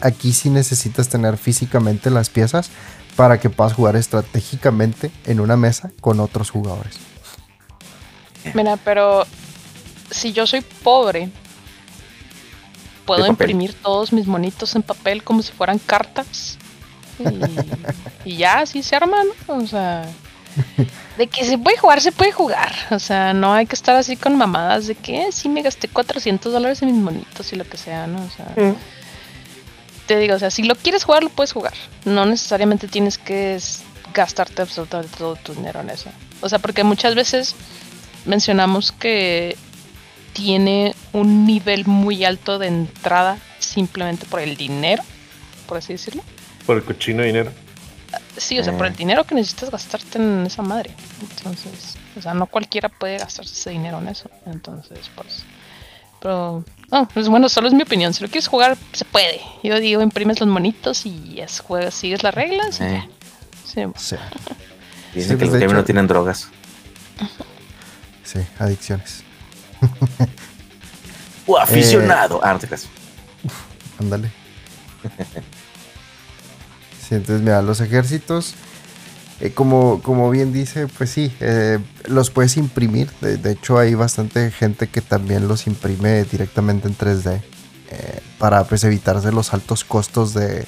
Aquí 0.00 0.32
sí 0.32 0.50
necesitas 0.50 1.08
tener 1.08 1.36
físicamente 1.36 2.10
las 2.10 2.30
piezas 2.30 2.70
para 3.14 3.38
que 3.38 3.50
puedas 3.50 3.74
jugar 3.74 3.96
estratégicamente 3.96 5.10
en 5.26 5.40
una 5.40 5.56
mesa 5.56 5.90
con 6.00 6.20
otros 6.20 6.50
jugadores. 6.50 6.96
Mira, 8.54 8.76
pero 8.76 9.26
si 10.10 10.32
yo 10.32 10.46
soy 10.46 10.60
pobre, 10.60 11.30
puedo 13.04 13.26
imprimir 13.26 13.74
todos 13.74 14.12
mis 14.12 14.26
monitos 14.26 14.74
en 14.76 14.82
papel 14.82 15.22
como 15.22 15.42
si 15.42 15.52
fueran 15.52 15.78
cartas. 15.78 16.58
Y, 17.18 17.24
y 18.30 18.36
ya, 18.36 18.60
así 18.60 18.82
se 18.82 18.96
arman, 18.96 19.26
O 19.46 19.66
sea, 19.66 20.08
de 21.18 21.26
que 21.26 21.44
se 21.44 21.58
puede 21.58 21.78
jugar, 21.78 22.00
se 22.00 22.12
puede 22.12 22.32
jugar. 22.32 22.72
O 22.90 22.98
sea, 22.98 23.32
no 23.32 23.52
hay 23.52 23.66
que 23.66 23.74
estar 23.74 23.96
así 23.96 24.16
con 24.16 24.36
mamadas 24.36 24.86
de 24.86 24.94
que 24.94 25.26
eh, 25.26 25.32
sí 25.32 25.48
me 25.48 25.62
gasté 25.62 25.88
400 25.88 26.52
dólares 26.52 26.82
en 26.82 26.92
mis 26.92 27.02
monitos 27.02 27.52
y 27.52 27.56
lo 27.56 27.64
que 27.64 27.76
sea, 27.76 28.06
¿no? 28.06 28.24
O 28.24 28.30
sea, 28.30 28.46
mm. 28.56 28.74
te 30.06 30.18
digo, 30.18 30.34
o 30.34 30.38
sea, 30.38 30.50
si 30.50 30.62
lo 30.62 30.74
quieres 30.74 31.04
jugar, 31.04 31.22
lo 31.22 31.30
puedes 31.30 31.52
jugar. 31.52 31.74
No 32.04 32.26
necesariamente 32.26 32.88
tienes 32.88 33.18
que 33.18 33.58
gastarte 34.14 34.62
absolutamente 34.62 35.16
todo 35.16 35.36
tu 35.36 35.54
dinero 35.54 35.80
en 35.80 35.90
eso. 35.90 36.10
O 36.40 36.48
sea, 36.48 36.58
porque 36.58 36.84
muchas 36.84 37.14
veces 37.14 37.54
mencionamos 38.24 38.92
que 38.92 39.56
tiene 40.32 40.94
un 41.12 41.46
nivel 41.46 41.86
muy 41.86 42.24
alto 42.24 42.58
de 42.58 42.66
entrada 42.66 43.38
simplemente 43.58 44.26
por 44.26 44.40
el 44.40 44.56
dinero, 44.56 45.02
por 45.66 45.78
así 45.78 45.94
decirlo. 45.94 46.22
Por 46.66 46.76
el 46.76 46.84
cochino 46.84 47.22
dinero. 47.22 47.52
Sí, 48.36 48.58
o 48.58 48.64
sea, 48.64 48.76
por 48.76 48.86
el 48.86 48.92
mm. 48.92 48.96
dinero 48.96 49.24
que 49.24 49.34
necesitas 49.34 49.70
gastarte 49.70 50.18
en 50.18 50.46
esa 50.46 50.62
madre. 50.62 50.94
Entonces, 51.20 51.96
o 52.16 52.22
sea, 52.22 52.34
no 52.34 52.46
cualquiera 52.46 52.88
puede 52.88 53.18
gastarse 53.18 53.52
ese 53.52 53.70
dinero 53.70 53.98
en 53.98 54.08
eso. 54.08 54.30
Entonces, 54.46 55.10
pues. 55.14 55.44
Pero, 56.20 56.64
no, 56.90 57.08
pues 57.08 57.28
bueno, 57.28 57.48
solo 57.48 57.68
es 57.68 57.74
mi 57.74 57.82
opinión. 57.82 58.12
Si 58.14 58.22
lo 58.22 58.28
quieres 58.28 58.48
jugar, 58.48 58.76
se 58.92 59.04
puede. 59.04 59.40
Yo 59.62 59.78
digo, 59.80 60.02
imprimes 60.02 60.40
los 60.40 60.48
monitos 60.48 61.06
y 61.06 61.40
es, 61.40 61.60
juegas, 61.60 61.94
sigues 61.94 62.22
las 62.22 62.34
reglas. 62.34 62.80
Eh. 62.80 63.08
Sí. 63.64 63.82
sí. 63.96 64.16
Dicen 65.14 65.38
que 65.38 65.46
pues, 65.46 65.62
los 65.62 65.72
no 65.72 65.84
tienen 65.84 66.06
drogas. 66.06 66.48
Sí, 68.22 68.40
adicciones. 68.58 69.22
o 71.46 71.58
aficionado. 71.58 72.36
Eh, 72.36 72.40
ah, 72.44 72.58
Ándale. 74.00 74.30
entonces, 77.14 77.42
mira, 77.42 77.62
los 77.62 77.80
ejércitos, 77.80 78.54
eh, 79.40 79.50
como, 79.52 80.00
como 80.02 80.30
bien 80.30 80.52
dice, 80.52 80.86
pues 80.86 81.10
sí, 81.10 81.32
eh, 81.40 81.78
los 82.06 82.30
puedes 82.30 82.56
imprimir. 82.56 83.10
De, 83.20 83.50
hecho, 83.50 83.78
hay 83.78 83.94
bastante 83.94 84.50
gente 84.50 84.88
que 84.88 85.00
también 85.00 85.46
los 85.46 85.66
imprime 85.66 86.24
directamente 86.24 86.88
en 86.88 86.96
3D 86.96 87.40
eh, 87.90 88.20
para 88.38 88.64
pues 88.64 88.84
evitarse 88.84 89.30
los 89.32 89.52
altos 89.52 89.84
costos 89.84 90.34
de, 90.34 90.66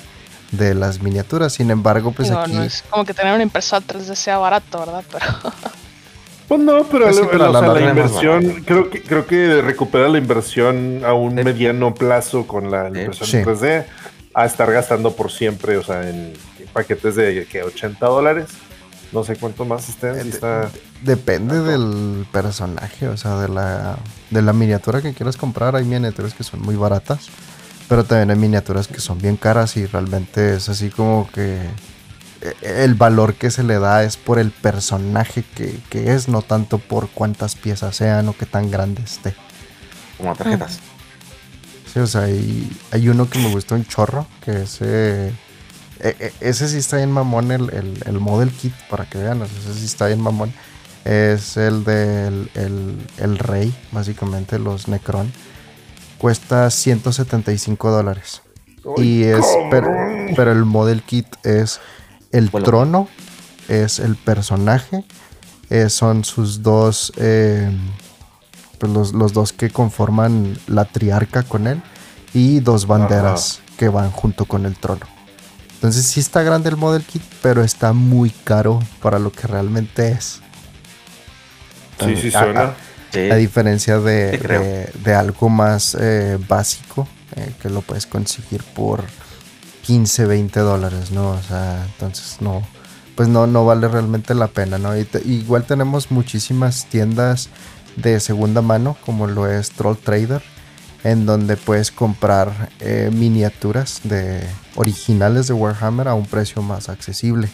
las 0.53 1.03
miniaturas. 1.03 1.55
Sin 1.55 1.71
embargo, 1.71 2.13
pues 2.13 2.31
aquí... 2.31 2.53
No 2.53 2.63
es 2.63 2.85
como 2.89 3.05
que 3.05 3.15
tener 3.15 3.35
una 3.35 3.43
impresora 3.43 3.85
3D 3.85 4.15
sea 4.15 4.39
barato, 4.39 4.81
¿verdad? 4.81 5.05
Pero... 5.11 5.27
Pues 6.49 6.63
no, 6.63 6.83
pero, 6.85 7.05
pues 7.05 7.17
la, 7.39 7.91
inversión, 7.91 8.63
creo 8.65 8.89
que, 8.89 9.03
creo 9.03 9.27
que 9.27 9.61
recuperar 9.61 10.09
la 10.09 10.17
inversión 10.17 11.03
a 11.05 11.13
un 11.13 11.35
mediano 11.35 11.95
plazo 11.95 12.47
con 12.47 12.71
la 12.71 12.89
impresión 12.89 13.45
3D 13.45 13.85
a 14.39 14.47
estar 14.47 14.71
gastando 14.73 15.17
por 15.17 15.33
siempre, 15.33 15.77
o 15.77 15.83
sea, 15.83 16.09
en 16.09 16.33
paquetes 16.73 17.17
de 17.17 17.45
que 17.51 17.65
80 17.65 18.07
dólares. 18.07 18.47
No 19.11 19.25
sé 19.25 19.35
cuánto 19.37 19.65
más 19.65 19.89
estén. 19.89 20.31
Depende 21.03 21.61
del 21.61 22.25
personaje, 22.31 23.09
o 23.09 23.17
sea, 23.17 23.37
de 23.41 23.49
la, 23.49 23.97
de 24.31 24.43
la 24.43 24.53
miniatura 24.53 25.03
que 25.03 25.13
quieras 25.13 25.37
comprar. 25.37 25.75
Hay 25.75 25.85
miniaturas 25.85 26.35
que 26.35 26.45
son 26.45 26.61
muy 26.61 26.77
baratas, 26.77 27.29
pero 27.89 28.05
también 28.05 28.31
hay 28.31 28.37
miniaturas 28.37 28.87
que 28.87 29.01
son 29.01 29.19
bien 29.19 29.37
caras 29.37 29.77
y 29.77 29.87
realmente 29.87 30.55
es 30.55 30.69
así 30.69 30.91
como 30.91 31.29
que 31.33 31.59
e, 32.41 32.85
el 32.85 32.95
valor 32.95 33.35
que 33.35 33.51
se 33.51 33.65
le 33.65 33.81
da 33.81 34.05
es 34.05 34.17
por 34.17 34.39
el 34.39 34.53
personaje 34.53 35.43
que, 35.43 35.81
es, 36.15 36.29
no 36.29 36.43
tanto 36.43 36.79
por 36.79 37.09
cuántas 37.09 37.57
piezas 37.57 37.97
sean 37.97 38.29
o 38.29 38.37
qué 38.37 38.47
tan 38.47 38.71
grande 38.71 39.03
esté. 39.03 39.35
Como 40.17 40.37
tarjetas. 40.37 40.79
Sí, 41.93 42.01
o 42.01 42.07
sea, 42.07 42.23
hay, 42.23 42.71
hay 42.91 43.09
uno 43.09 43.29
que 43.29 43.39
me 43.39 43.51
gustó 43.51 43.75
un 43.75 43.85
chorro, 43.85 44.27
que 44.45 44.63
ese... 44.63 45.29
E, 46.01 46.17
e, 46.21 46.33
ese 46.41 46.69
sí 46.69 46.77
está 46.77 47.03
en 47.03 47.11
mamón, 47.11 47.51
el, 47.51 47.71
el, 48.05 48.21
model 48.21 48.51
kit, 48.51 48.75
para 48.89 49.07
que 49.07 49.19
vean, 49.19 49.43
ese 49.43 49.75
sí 49.75 49.85
está 49.85 50.11
en 50.11 50.21
mamón. 50.21 50.53
Es 51.05 51.57
el 51.57 51.85
del 51.85 52.51
el, 52.55 53.39
rey, 53.39 53.75
básicamente, 53.91 54.59
los 54.59 54.89
Necron. 54.89 55.33
Cuesta 56.19 56.71
175 56.71 57.91
dólares. 57.91 58.43
Y 58.97 59.23
es, 59.25 59.45
pero, 59.71 60.53
el 60.53 60.65
model 60.65 61.03
kit 61.03 61.27
es 61.45 61.81
el 62.33 62.51
trono, 62.51 63.09
es 63.69 63.99
el 63.99 64.17
personaje, 64.17 65.05
eh, 65.71 65.89
son 65.89 66.25
sus 66.25 66.63
dos... 66.63 67.13
Eh, 67.17 67.71
pues 68.79 68.93
los, 68.93 69.33
dos 69.33 69.53
que 69.53 69.71
conforman 69.71 70.59
la 70.67 70.85
triarca 70.85 71.43
con 71.43 71.67
él 71.67 71.83
y 72.35 72.61
dos 72.61 72.87
banderas 72.87 73.61
que 73.77 73.89
van 73.89 74.11
junto 74.11 74.45
con 74.45 74.67
el 74.67 74.77
trono. 74.77 75.07
Entonces 75.75 76.07
sí 76.07 76.21
está 76.21 76.43
grande 76.43 76.71
el 76.71 76.77
model 76.77 77.03
kit, 77.03 77.23
pero 77.41 77.63
está 77.63 77.93
muy 77.93 78.31
caro 78.31 78.81
para 79.01 79.19
lo 79.19 79.31
que 79.31 79.47
realmente 79.47 80.11
es. 80.11 80.41
Sí, 82.05 82.17
sí 82.17 82.31
suena. 82.31 82.75
A, 83.31 83.37
diferencia 83.37 83.99
de, 83.99 84.91
de, 85.03 85.15
algo 85.15 85.49
más 85.49 85.97
eh, 85.99 86.39
básico, 86.47 87.09
eh, 87.37 87.53
que 87.63 87.71
lo 87.71 87.81
puedes 87.81 88.07
conseguir 88.07 88.63
por 88.63 89.03
15, 89.83 90.27
20 90.27 90.61
dólares, 90.61 91.11
¿no? 91.11 91.31
O 91.31 91.43
sea, 91.43 91.87
entonces 91.87 92.37
no, 92.41 92.63
pues 93.19 93.29
no, 93.29 93.47
no 93.47 93.65
vale 93.65 93.89
realmente 93.89 94.35
la 94.35 94.49
pena, 94.49 94.79
¿no? 94.79 94.93
igual 95.25 95.65
tenemos 95.65 96.11
muchísimas 96.11 96.87
tiendas 96.87 97.49
de 98.01 98.21
segunda 98.21 98.63
mano, 98.63 98.97
como 99.05 99.27
lo 99.27 99.47
es 99.47 99.71
Troll 99.71 99.97
Trader, 99.97 100.43
en 101.05 101.27
donde 101.27 101.57
puedes 101.57 101.91
comprar 101.91 102.71
eh, 102.81 103.11
miniaturas 103.13 104.01
de 104.05 104.47
originales 104.77 105.49
de 105.49 105.55
Warhammer 105.55 106.09
a 106.09 106.15
un 106.15 106.27
precio 106.27 106.63
más 106.63 106.89
accesible. 106.89 107.49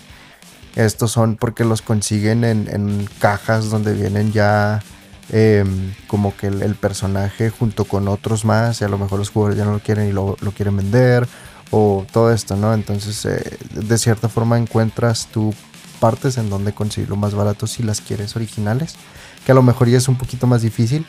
Estos 0.77 1.13
son 1.13 1.37
porque 1.37 1.65
los 1.65 1.83
consiguen 1.83 2.45
en, 2.45 3.09
cajas 3.21 3.71
donde 3.71 3.95
vienen 3.95 4.33
ya 4.33 4.83
em, 5.31 5.95
como 6.09 6.37
que 6.37 6.49
el, 6.49 6.75
personaje 6.75 7.51
junto 7.51 7.85
con 7.85 8.09
otros 8.09 8.45
más 8.45 8.81
y 8.81 8.85
a 8.85 8.89
lo 8.89 8.99
mejor 8.99 9.21
los 9.21 9.31
jugadores 9.31 9.57
ya 9.59 9.65
no 9.65 9.73
lo 9.73 9.81
quieren 9.81 10.09
y 10.09 10.13
lo, 10.13 10.37
quieren 10.57 10.77
vender 10.77 11.29
o 11.71 12.05
todo 12.13 12.33
esto, 12.33 12.57
¿no? 12.57 12.75
Entonces, 12.75 13.25
eh, 13.25 13.59
de 13.71 13.99
cierta 13.99 14.29
forma 14.29 14.59
encuentras 14.59 15.29
tú 15.33 15.55
partes 16.01 16.39
en 16.39 16.51
donde 16.51 16.73
conseguirlo 16.73 17.17
más 17.17 17.35
barato 17.35 17.67
si 17.67 17.83
las 17.83 18.01
quieres 18.01 18.37
originales, 18.37 18.97
que 19.45 19.53
a 19.53 19.55
lo 19.55 19.63
mejor 19.63 19.89
ya 19.89 19.99
es 19.99 20.09
un 20.09 20.17
poquito 20.17 20.47
más 20.47 20.63
difícil. 20.63 21.07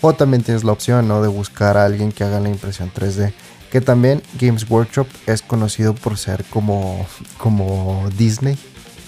O 0.00 0.12
también 0.12 0.42
tienes 0.42 0.62
la 0.62 0.72
opción, 0.72 1.08
¿no? 1.08 1.20
De 1.22 1.28
buscar 1.28 1.76
a 1.76 1.84
alguien 1.84 2.12
que 2.12 2.22
haga 2.22 2.38
la 2.38 2.48
impresión 2.48 2.92
3D. 2.94 3.32
Que 3.72 3.80
también 3.80 4.22
Games 4.40 4.68
Workshop 4.70 5.08
es 5.26 5.42
conocido 5.42 5.94
por 5.94 6.16
ser 6.16 6.44
como, 6.44 7.04
como 7.36 8.08
Disney, 8.16 8.56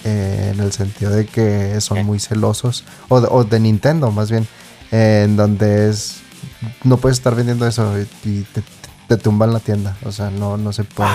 eh, 0.05 0.51
en 0.53 0.61
el 0.61 0.73
sentido 0.73 1.13
de 1.13 1.27
que 1.27 1.81
son 1.81 2.05
muy 2.05 2.19
celosos, 2.19 2.85
o 3.09 3.45
de, 3.45 3.61
Nintendo 3.61 4.11
más 4.11 4.31
bien, 4.31 4.47
en 4.91 5.37
donde 5.37 5.89
es 5.89 6.21
no 6.85 6.97
puedes 6.97 7.19
estar 7.19 7.35
vendiendo 7.35 7.67
eso 7.67 7.95
y 8.25 8.43
te, 8.43 8.63
te 9.09 9.17
tumban 9.17 9.53
la 9.53 9.61
tienda. 9.61 9.97
O 10.05 10.13
sea, 10.13 10.31
no, 10.31 10.57
no 10.57 10.73
se 10.73 10.85
puede. 10.85 11.11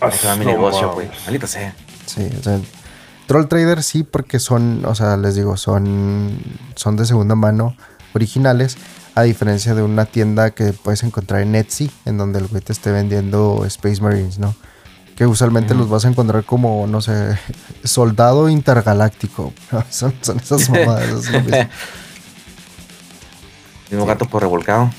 Fuck. 0.00 0.38
mi 0.38 0.44
negocio, 0.44 0.92
güey. 0.92 1.08
Maldita 1.24 1.46
sea. 1.46 1.74
Sí, 2.06 2.28
o 2.38 2.42
sea, 2.42 2.60
Troll 3.26 3.48
Trader 3.48 3.82
sí, 3.82 4.02
porque 4.04 4.38
son, 4.38 4.84
o 4.84 4.94
sea, 4.94 5.16
les 5.16 5.34
digo, 5.34 5.56
son, 5.56 6.38
son 6.76 6.96
de 6.96 7.04
segunda 7.06 7.34
mano 7.34 7.76
originales. 8.14 8.76
A 9.14 9.22
diferencia 9.22 9.74
de 9.74 9.82
una 9.82 10.04
tienda 10.04 10.50
que 10.50 10.72
puedes 10.74 11.02
encontrar 11.02 11.40
en 11.40 11.54
Etsy, 11.54 11.90
en 12.04 12.18
donde 12.18 12.38
el 12.38 12.48
güey 12.48 12.60
te 12.60 12.72
esté 12.72 12.92
vendiendo 12.92 13.64
Space 13.64 14.02
Marines, 14.02 14.38
¿no? 14.38 14.54
Que 15.16 15.26
usualmente 15.26 15.74
los 15.74 15.88
vas 15.88 16.04
a 16.04 16.08
encontrar 16.08 16.44
como, 16.44 16.86
no 16.86 17.00
sé, 17.00 17.38
soldado 17.84 18.50
intergaláctico. 18.50 19.54
son, 19.90 20.14
son 20.20 20.38
esas 20.38 20.68
mamadas. 20.70 21.30
Mismo 23.90 24.04
gato 24.04 24.26
por 24.26 24.42
revolcado. 24.42 24.90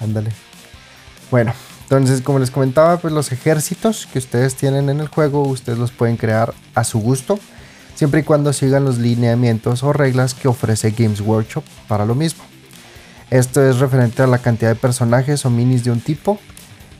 Ándale. 0.00 0.30
Bueno, 1.30 1.52
entonces 1.96 2.22
como 2.22 2.38
les 2.38 2.50
comentaba, 2.50 2.96
pues 2.98 3.12
los 3.12 3.32
ejércitos 3.32 4.06
que 4.12 4.18
ustedes 4.18 4.54
tienen 4.54 4.88
en 4.88 5.00
el 5.00 5.08
juego, 5.08 5.42
ustedes 5.42 5.78
los 5.78 5.92
pueden 5.92 6.16
crear 6.16 6.54
a 6.74 6.84
su 6.84 6.98
gusto, 6.98 7.38
siempre 7.94 8.20
y 8.20 8.22
cuando 8.22 8.52
sigan 8.52 8.84
los 8.84 8.98
lineamientos 8.98 9.82
o 9.82 9.92
reglas 9.92 10.34
que 10.34 10.48
ofrece 10.48 10.90
Games 10.90 11.20
Workshop 11.20 11.64
para 11.88 12.04
lo 12.04 12.14
mismo. 12.14 12.44
Esto 13.30 13.62
es 13.62 13.78
referente 13.78 14.22
a 14.22 14.26
la 14.26 14.38
cantidad 14.38 14.70
de 14.70 14.76
personajes 14.76 15.44
o 15.44 15.50
minis 15.50 15.84
de 15.84 15.90
un 15.90 16.00
tipo 16.00 16.38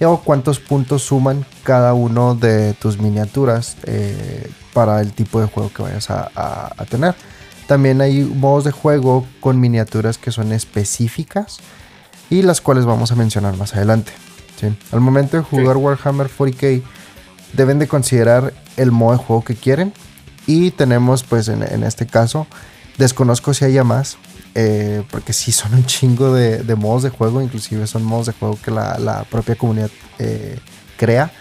o 0.00 0.20
cuántos 0.20 0.60
puntos 0.60 1.02
suman 1.02 1.46
cada 1.62 1.94
uno 1.94 2.34
de 2.34 2.74
tus 2.74 2.98
miniaturas 2.98 3.78
eh, 3.84 4.50
para 4.74 5.00
el 5.00 5.12
tipo 5.12 5.40
de 5.40 5.46
juego 5.46 5.70
que 5.72 5.82
vayas 5.82 6.10
a 6.10 6.84
tener. 6.90 7.14
También 7.66 8.00
hay 8.02 8.22
modos 8.22 8.64
de 8.64 8.70
juego 8.70 9.26
con 9.40 9.58
miniaturas 9.58 10.18
que 10.18 10.30
son 10.30 10.52
específicas 10.52 11.58
y 12.28 12.42
las 12.42 12.60
cuales 12.60 12.84
vamos 12.84 13.12
a 13.12 13.14
mencionar 13.14 13.56
más 13.56 13.74
adelante. 13.74 14.12
Al 14.92 15.00
momento 15.00 15.36
de 15.36 15.42
jugar 15.42 15.76
Warhammer 15.76 16.28
40k 16.30 16.82
deben 17.52 17.78
de 17.78 17.88
considerar 17.88 18.52
el 18.76 18.90
modo 18.92 19.12
de 19.12 19.24
juego 19.24 19.44
que 19.44 19.54
quieren. 19.54 19.92
Y 20.46 20.70
tenemos 20.72 21.22
pues 21.22 21.48
en, 21.48 21.62
este 21.84 22.06
caso 22.06 22.46
desconozco 22.98 23.54
si 23.54 23.64
haya 23.64 23.82
más 23.82 24.18
eh, 24.54 25.02
porque 25.10 25.32
sí 25.32 25.52
son 25.52 25.74
un 25.74 25.86
chingo 25.86 26.34
de, 26.34 26.62
modos 26.76 27.02
de 27.02 27.10
juego 27.10 27.42
inclusive 27.42 27.86
son 27.86 28.04
modos 28.04 28.26
de 28.26 28.32
juego 28.32 28.58
que 28.62 28.70
la, 28.70 29.26
propia 29.30 29.56
comunidad 29.56 29.90
eh, 30.18 30.58
crea. 30.98 31.32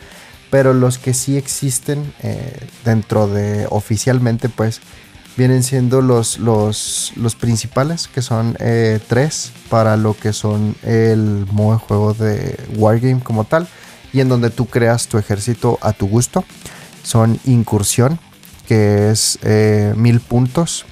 Pero 0.49 0.73
los 0.73 0.99
que 0.99 1.13
sí 1.13 1.35
existen 1.35 2.13
eh, 2.21 2.67
dentro 2.85 3.27
de 3.27 3.65
oficialmente 3.69 4.49
pues 4.49 4.81
vienen 5.35 5.63
siendo 5.63 6.01
los, 6.01 6.37
los, 6.37 7.13
los 7.15 7.35
principales, 7.35 8.07
que 8.07 8.21
son 8.21 8.55
eh, 8.59 8.99
tres 9.07 9.51
para 9.69 9.97
lo 9.97 10.15
que 10.15 10.33
son 10.33 10.75
el 10.83 11.45
modo 11.51 11.73
de 11.73 11.79
juego 11.79 12.13
de 12.13 12.59
Wargame 12.75 13.21
como 13.21 13.43
tal, 13.43 13.67
y 14.11 14.19
en 14.19 14.29
donde 14.29 14.49
tú 14.49 14.67
creas 14.67 15.07
tu 15.07 15.17
ejército 15.17 15.79
a 15.81 15.93
tu 15.93 16.07
gusto. 16.07 16.43
Son 17.03 17.39
Incursión, 17.45 18.19
que 18.67 19.09
es 19.11 19.39
eh, 19.41 19.93
mil 19.97 20.19
puntos. 20.19 20.85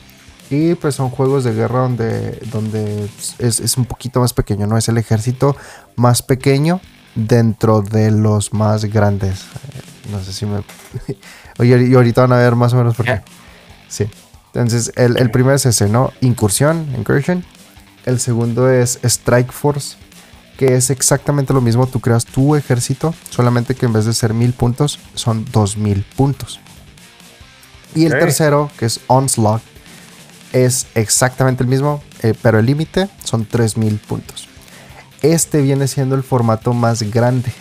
Y 0.49 0.75
pues 0.75 0.95
son 0.95 1.09
juegos 1.09 1.45
de 1.45 1.53
guerra 1.53 1.79
donde, 1.79 2.39
donde 2.51 3.07
es, 3.39 3.77
un 3.77 3.85
poquito 3.85 4.19
más 4.19 4.33
pequeño, 4.33 4.67
¿no? 4.67 4.77
Es 4.77 4.89
el 4.89 4.97
ejército 4.97 5.55
más 5.95 6.21
pequeño 6.21 6.81
dentro 7.15 7.81
de 7.81 8.11
los 8.11 8.53
más 8.53 8.83
grandes. 8.85 9.45
No 10.11 10.21
sé 10.21 10.33
si 10.33 10.45
me... 10.45 10.61
Oye, 11.59 11.87
y 11.87 11.93
ahorita 11.93 12.21
van 12.21 12.33
a 12.33 12.37
ver 12.37 12.55
más 12.55 12.73
o 12.73 12.77
menos 12.77 12.95
por 12.95 13.05
qué. 13.05 13.21
Sí. 13.87 14.09
Entonces, 14.53 14.91
el, 14.95 15.17
el 15.17 15.31
primero 15.31 15.55
es 15.55 15.65
ese, 15.65 15.87
¿no? 15.87 16.11
Incursión, 16.21 16.87
incursion. 16.97 17.45
El 18.05 18.19
segundo 18.19 18.69
es 18.69 18.99
Strike 19.03 19.51
Force, 19.51 19.95
que 20.57 20.75
es 20.75 20.89
exactamente 20.89 21.53
lo 21.53 21.61
mismo. 21.61 21.87
Tú 21.87 21.99
creas 21.99 22.25
tu 22.25 22.55
ejército, 22.55 23.13
solamente 23.29 23.75
que 23.75 23.85
en 23.85 23.93
vez 23.93 24.05
de 24.05 24.13
ser 24.13 24.33
mil 24.33 24.53
puntos, 24.53 24.99
son 25.13 25.45
dos 25.51 25.77
mil 25.77 26.03
puntos. 26.15 26.59
Y 27.95 28.05
el 28.05 28.11
tercero, 28.11 28.69
que 28.77 28.85
es 28.85 28.99
Onslaught, 29.07 29.61
es 30.53 30.87
exactamente 30.95 31.63
el 31.63 31.69
mismo, 31.69 32.03
eh, 32.21 32.33
pero 32.41 32.59
el 32.59 32.65
límite 32.65 33.09
son 33.23 33.47
mil 33.77 33.97
puntos. 33.99 34.47
Este 35.21 35.61
viene 35.61 35.87
siendo 35.87 36.15
el 36.15 36.23
formato 36.23 36.73
más 36.73 37.03
grande, 37.03 37.53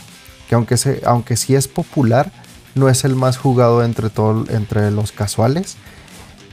que 0.49 0.55
aunque, 0.55 0.76
se, 0.76 1.03
aunque 1.05 1.36
sí 1.36 1.55
es 1.55 1.68
popular, 1.68 2.32
no 2.74 2.88
es 2.88 3.05
el 3.05 3.14
más 3.14 3.36
jugado 3.36 3.84
entre, 3.84 4.11
todo, 4.11 4.45
entre 4.49 4.91
los 4.91 5.12
casuales 5.12 5.76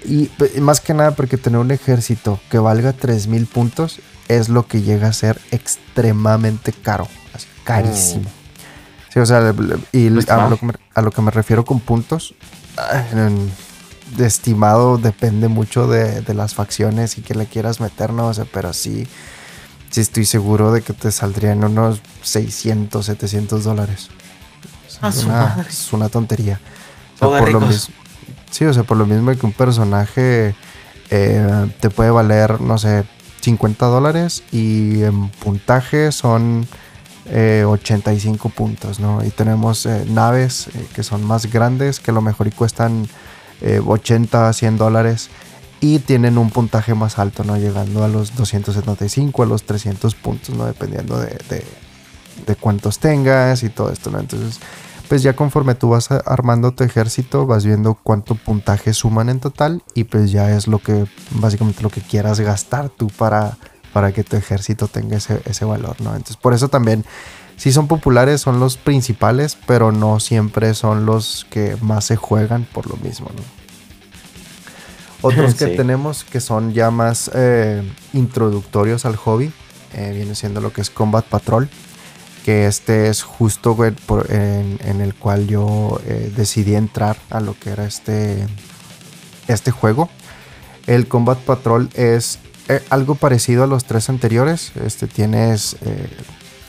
y 0.05 0.29
más 0.59 0.81
que 0.81 0.93
nada 0.93 1.11
porque 1.11 1.37
tener 1.37 1.59
un 1.59 1.71
ejército 1.71 2.39
que 2.49 2.59
valga 2.59 2.93
3000 2.93 3.45
puntos 3.47 3.99
es 4.27 4.49
lo 4.49 4.67
que 4.67 4.81
llega 4.81 5.07
a 5.07 5.13
ser 5.13 5.39
extremadamente 5.51 6.73
caro. 6.73 7.07
carísimo. 7.63 8.23
Mm. 8.23 9.13
Sí, 9.13 9.19
o 9.19 9.25
sea, 9.25 9.53
y 9.91 10.09
pues 10.09 10.29
a 10.29 10.49
lo, 11.01 11.11
que 11.11 11.21
me, 11.21 11.31
refiero 11.31 11.65
con 11.65 11.79
puntos, 11.79 12.35
de 14.15 14.25
estimado 14.25 14.97
depende 14.97 15.47
mucho 15.47 15.87
de, 15.87 16.33
las 16.33 16.53
facciones 16.53 17.17
y 17.17 17.21
que 17.21 17.33
le 17.33 17.45
quieras 17.45 17.79
meter, 17.79 18.13
¿no? 18.13 18.27
O 18.27 18.33
sea, 18.33 18.45
pero 18.45 18.73
sí, 18.73 19.07
sí 19.89 20.01
estoy 20.01 20.25
seguro 20.25 20.71
de 20.71 20.81
que 20.81 20.93
te 20.93 21.11
saldrían 21.11 21.63
unos 21.63 22.01
600, 22.21 23.05
700 23.05 23.63
dólares. 23.63 24.09
es, 25.03 25.23
una, 25.23 25.65
es, 25.67 25.93
una, 25.93 26.09
tontería. 26.09 26.59
por 27.19 27.51
lo 27.51 27.61
mismo 27.61 27.93
Sí, 28.51 28.65
o 28.65 28.73
sea, 28.73 28.83
por 28.83 28.97
lo 28.97 29.05
mismo 29.05 29.31
que 29.35 29.45
un 29.45 29.53
personaje 29.53 30.55
eh, 31.09 31.71
te 31.79 31.89
puede 31.89 32.11
valer, 32.11 32.59
no 32.61 32.77
sé, 32.77 33.03
50 33.41 33.85
dólares 33.85 34.43
y 34.51 35.03
en 35.03 35.29
puntaje 35.29 36.11
son 36.11 36.67
85 37.29 38.47
eh, 38.47 38.51
puntos, 38.55 38.99
¿no? 38.99 39.23
Y 39.23 39.29
tenemos 39.29 39.85
eh, 39.85 40.05
naves 40.07 40.69
que 40.95 41.03
son 41.03 41.23
más 41.23 41.51
grandes, 41.51 41.99
que 41.99 42.11
a 42.11 42.13
lo 42.13 42.21
mejor 42.21 42.47
y 42.47 42.51
cuestan 42.51 43.07
80, 43.61 44.53
100 44.53 44.77
dólares 44.77 45.29
y 45.79 45.99
tienen 45.99 46.37
un 46.37 46.51
puntaje 46.51 46.93
más 46.93 47.17
alto, 47.17 47.43
¿no? 47.43 47.57
Llegando 47.57 48.03
a 48.03 48.07
los 48.07 48.35
275, 48.35 49.43
a 49.43 49.45
los 49.45 49.63
300 49.63 50.13
puntos, 50.15 50.55
¿no? 50.55 50.65
Dependiendo 50.65 51.19
de, 51.19 51.37
de, 51.49 51.63
de 52.45 52.55
cuántos 52.55 52.99
tengas 52.99 53.63
y 53.63 53.69
todo 53.69 53.91
esto, 53.91 54.11
¿no? 54.11 54.19
Entonces 54.19 54.59
pues 55.07 55.23
ya 55.23 55.35
conforme 55.35 55.75
tú 55.75 55.89
vas 55.89 56.11
armando 56.11 56.71
tu 56.73 56.83
ejército, 56.83 57.45
vas 57.45 57.65
viendo 57.65 57.95
cuánto 57.95 58.35
puntaje 58.35 58.93
suman 58.93 59.29
en 59.29 59.39
total 59.39 59.83
y 59.93 60.03
pues 60.05 60.31
ya 60.31 60.55
es 60.55 60.67
lo 60.67 60.79
que, 60.79 61.05
básicamente 61.31 61.81
lo 61.81 61.89
que 61.89 62.01
quieras 62.01 62.39
gastar 62.39 62.89
tú 62.89 63.07
para, 63.07 63.57
para 63.93 64.11
que 64.11 64.23
tu 64.23 64.35
ejército 64.35 64.87
tenga 64.87 65.17
ese, 65.17 65.65
valor, 65.65 65.99
¿no? 66.01 66.11
Entonces 66.11 66.37
por 66.37 66.53
eso 66.53 66.67
también, 66.67 67.05
si 67.55 67.71
son 67.71 67.87
populares, 67.87 68.41
son 68.41 68.59
los 68.59 68.77
principales, 68.77 69.57
pero 69.65 69.91
no 69.91 70.19
siempre 70.19 70.73
son 70.73 71.05
los 71.05 71.45
que 71.49 71.77
más 71.81 72.05
se 72.05 72.15
juegan 72.15 72.67
por 72.73 72.87
lo 72.87 72.97
mismo, 72.97 73.29
¿no? 73.35 73.43
Otros 75.27 75.55
que 75.55 75.67
tenemos 75.67 76.23
que 76.23 76.39
son 76.39 76.73
ya 76.73 76.91
más 76.91 77.31
eh, 77.33 77.81
introductorios 78.13 79.05
al 79.05 79.15
hobby, 79.15 79.51
eh, 79.93 80.11
viene 80.13 80.35
siendo 80.35 80.61
lo 80.61 80.71
que 80.73 80.81
es 80.81 80.89
Combat 80.89 81.25
Patrol 81.25 81.69
que 82.47 82.65
este 82.65 83.09
es 83.09 83.23
justo 83.23 83.75
en, 83.83 85.01
el 85.01 85.13
cual 85.15 85.47
yo 85.47 85.99
eh, 86.05 86.31
decidí 86.33 86.75
entrar 86.75 87.17
a 87.29 87.41
lo 87.41 87.59
que 87.59 87.71
era 87.71 87.83
este, 87.83 88.47
este 89.49 89.71
juego. 89.71 90.07
El 90.85 91.09
Combat 91.09 91.37
Patrol 91.39 91.89
es 91.93 92.39
eh, 92.69 92.81
algo 92.89 93.15
parecido 93.15 93.65
a 93.65 93.67
los 93.67 93.83
tres 93.83 94.09
anteriores. 94.09 94.71
Este, 94.81 95.07
tienes 95.07 95.75
eh, 95.81 96.07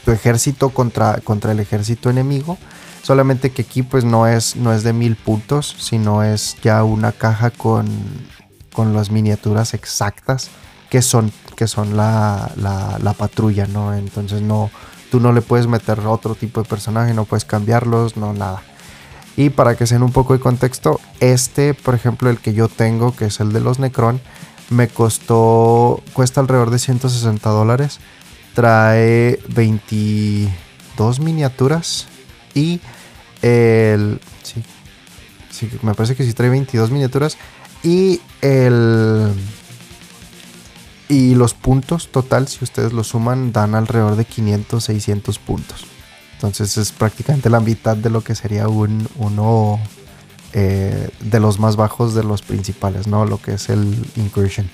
tu 0.04 0.10
ejército 0.10 0.70
contra, 0.70 1.20
contra 1.22 1.52
el 1.52 1.60
ejército 1.60 2.10
enemigo, 2.10 2.58
Solamente 3.04 3.50
que 3.50 3.62
aquí 3.62 3.84
pues 3.84 4.04
no 4.04 4.26
es, 4.26 4.56
no 4.56 4.72
es 4.72 4.82
de 4.82 4.92
mil 4.92 5.14
puntos, 5.14 5.76
sino 5.78 6.24
es 6.24 6.56
ya 6.60 6.82
una 6.82 7.12
caja 7.12 7.52
con, 7.52 7.86
con 8.72 8.94
las 8.94 9.12
miniaturas 9.12 9.74
exactas 9.74 10.50
que 10.90 11.02
son, 11.02 11.32
que 11.56 11.68
son 11.68 11.96
la, 11.96 12.50
la, 12.56 13.12
patrulla, 13.12 13.66
¿no? 13.66 13.94
Entonces 13.94 14.42
no, 14.42 14.70
tú 15.10 15.20
no 15.20 15.32
le 15.32 15.42
puedes 15.42 15.66
meter 15.66 16.00
otro 16.00 16.34
tipo 16.34 16.62
de 16.62 16.68
personaje, 16.68 17.14
no 17.14 17.24
puedes 17.24 17.44
cambiarlos, 17.44 18.16
no 18.16 18.32
nada. 18.32 18.62
Y 19.36 19.50
para 19.50 19.76
que 19.76 19.86
se 19.86 19.94
den 19.94 20.02
un 20.02 20.12
poco 20.12 20.32
de 20.32 20.40
contexto, 20.40 21.00
este, 21.20 21.72
por 21.74 21.94
ejemplo, 21.94 22.28
el 22.28 22.38
que 22.38 22.54
yo 22.54 22.68
tengo, 22.68 23.14
que 23.14 23.26
es 23.26 23.38
el 23.40 23.52
de 23.52 23.60
los 23.60 23.78
Necron, 23.78 24.20
me 24.70 24.88
costó, 24.88 26.02
cuesta 26.12 26.40
alrededor 26.40 26.70
de 26.70 26.78
160 26.78 27.48
dólares. 27.48 28.00
Trae 28.54 29.38
22 29.48 31.20
miniaturas 31.20 32.08
y 32.54 32.80
el... 33.42 34.20
Sí, 34.42 34.64
sí, 35.50 35.70
me 35.82 35.94
parece 35.94 36.16
que 36.16 36.24
sí 36.24 36.32
trae 36.32 36.50
22 36.50 36.90
miniaturas 36.90 37.38
y 37.82 38.20
el... 38.42 39.32
Y 41.08 41.34
los 41.34 41.54
puntos 41.54 42.08
total, 42.08 42.48
si 42.48 42.62
ustedes 42.62 42.92
lo 42.92 43.02
suman, 43.02 43.52
dan 43.52 43.74
alrededor 43.74 44.16
de 44.16 44.24
500, 44.24 44.84
600 44.84 45.38
puntos. 45.38 45.86
Entonces 46.34 46.76
es 46.76 46.92
prácticamente 46.92 47.50
la 47.50 47.60
mitad 47.60 47.96
de 47.96 48.10
lo 48.10 48.22
que 48.22 48.34
sería 48.34 48.68
un, 48.68 49.08
uno 49.16 49.80
eh, 50.52 51.10
de 51.20 51.40
los 51.40 51.58
más 51.58 51.76
bajos 51.76 52.14
de 52.14 52.24
los 52.24 52.42
principales, 52.42 53.06
¿no? 53.06 53.24
Lo 53.24 53.40
que 53.42 53.54
es 53.54 53.68
el 53.70 54.06
Incursion. 54.16 54.70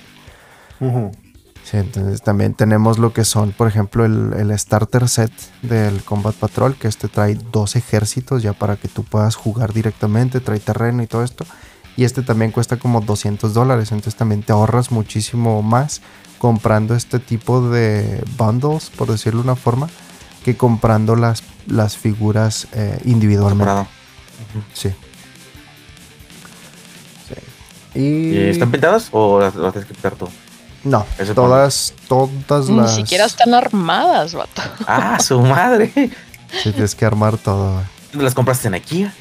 Sí, 1.63 1.77
entonces 1.77 2.21
también 2.21 2.53
tenemos 2.53 2.99
lo 2.99 3.11
que 3.11 3.25
son, 3.25 3.51
por 3.51 3.67
ejemplo, 3.67 4.05
el, 4.05 4.59
starter 4.59 5.09
set 5.09 5.31
del 5.63 6.03
Combat 6.03 6.35
Patrol, 6.35 6.75
que 6.75 6.87
este 6.87 7.07
trae 7.07 7.35
dos 7.51 7.75
ejércitos 7.75 8.43
ya 8.43 8.53
para 8.53 8.75
que 8.75 8.87
tú 8.87 9.03
puedas 9.03 9.35
jugar 9.35 9.73
directamente, 9.73 10.41
trae 10.41 10.59
terreno 10.59 11.01
y 11.01 11.07
todo 11.07 11.23
esto. 11.23 11.45
Y 11.97 12.03
este 12.03 12.21
también 12.21 12.51
cuesta 12.51 12.77
como 12.77 13.01
200 13.01 13.55
dólares, 13.55 13.91
entonces 13.91 14.15
también 14.15 14.43
te 14.43 14.51
ahorras 14.51 14.91
muchísimo 14.91 15.63
más 15.63 16.01
comprando 16.37 16.95
este 16.95 17.19
tipo 17.19 17.69
de 17.69 18.23
bundles, 18.37 18.89
por 18.89 19.09
decirlo 19.11 19.41
de 19.41 19.49
una 19.49 19.55
forma, 19.55 19.89
que 20.43 20.55
comprando 20.55 21.15
las, 21.15 21.43
las 21.67 21.97
figuras 21.97 22.67
eh, 22.73 22.99
individualmente. 23.05 23.87
Sí. 24.73 24.93
¿Y 27.95 28.37
están 28.37 28.71
pintadas 28.71 29.07
o 29.11 29.39
las, 29.39 29.53
tienes 29.53 29.85
que 29.85 29.93
pintar 29.93 30.15
tú? 30.15 30.27
No, 30.83 31.05
todas, 31.33 31.93
todas 32.07 32.69
Ni 32.69 32.87
siquiera 32.89 33.25
están 33.25 33.53
armadas, 33.53 34.35
vato. 34.35 34.61
Ah, 34.85 35.17
su 35.19 35.39
madre. 35.39 35.91
Sí, 36.61 36.71
tienes 36.71 36.93
que 36.93 37.05
armar 37.05 37.37
todo. 37.37 37.81
¿Las 38.13 38.35
compraste 38.35 38.67
en 38.67 38.75
IKEA? 38.75 39.13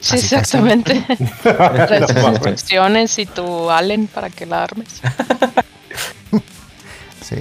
Sí, 0.00 0.16
exactamente. 0.16 1.04
Las 1.44 2.10
instrucciones 2.10 3.18
y 3.18 3.26
tu 3.26 3.70
Allen 3.70 4.06
para 4.06 4.28
que 4.28 4.44
la 4.44 4.64
armes. 4.64 5.00
sí, 7.24 7.36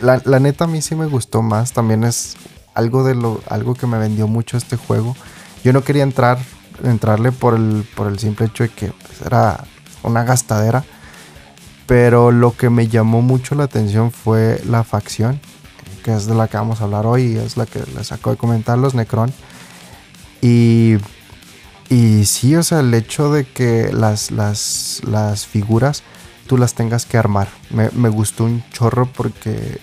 la, 0.00 0.22
la, 0.24 0.40
neta 0.40 0.64
a 0.64 0.68
mí 0.68 0.80
sí 0.80 0.94
me 0.94 1.06
gustó 1.06 1.42
más. 1.42 1.72
También 1.72 2.04
es 2.04 2.36
algo 2.74 3.04
de 3.04 3.14
lo, 3.14 3.40
algo 3.48 3.74
que 3.74 3.86
me 3.86 3.98
vendió 3.98 4.26
mucho 4.26 4.56
este 4.56 4.76
juego. 4.76 5.16
Yo 5.64 5.72
no 5.72 5.82
quería 5.82 6.02
entrar 6.02 6.38
entrarle 6.84 7.32
por 7.32 7.54
el, 7.54 7.86
por 7.94 8.08
el 8.08 8.18
simple 8.18 8.46
hecho 8.46 8.64
de 8.64 8.70
que 8.70 8.88
pues, 8.88 9.22
era 9.24 9.64
una 10.02 10.24
gastadera. 10.24 10.84
Pero 11.86 12.32
lo 12.32 12.56
que 12.56 12.68
me 12.68 12.88
llamó 12.88 13.22
mucho 13.22 13.54
la 13.54 13.64
atención 13.64 14.10
fue 14.10 14.60
la 14.66 14.82
facción, 14.82 15.40
que 16.04 16.14
es 16.14 16.26
de 16.26 16.34
la 16.34 16.48
que 16.48 16.56
vamos 16.56 16.80
a 16.80 16.84
hablar 16.84 17.06
hoy, 17.06 17.36
es 17.36 17.56
la 17.56 17.64
que 17.64 17.80
les 17.96 18.10
acabo 18.10 18.32
de 18.32 18.38
comentar, 18.38 18.76
los 18.76 18.94
Necron. 18.94 19.32
Y, 20.40 20.96
y 21.88 22.24
sí, 22.24 22.56
o 22.56 22.64
sea, 22.64 22.80
el 22.80 22.92
hecho 22.92 23.32
de 23.32 23.44
que 23.44 23.92
las, 23.92 24.32
las, 24.32 25.00
las 25.04 25.46
figuras 25.46 26.02
tú 26.46 26.56
las 26.56 26.74
tengas 26.74 27.04
que 27.04 27.18
armar. 27.18 27.48
Me, 27.70 27.90
me, 27.90 28.08
gustó 28.08 28.44
un 28.44 28.62
chorro 28.70 29.06
porque 29.06 29.78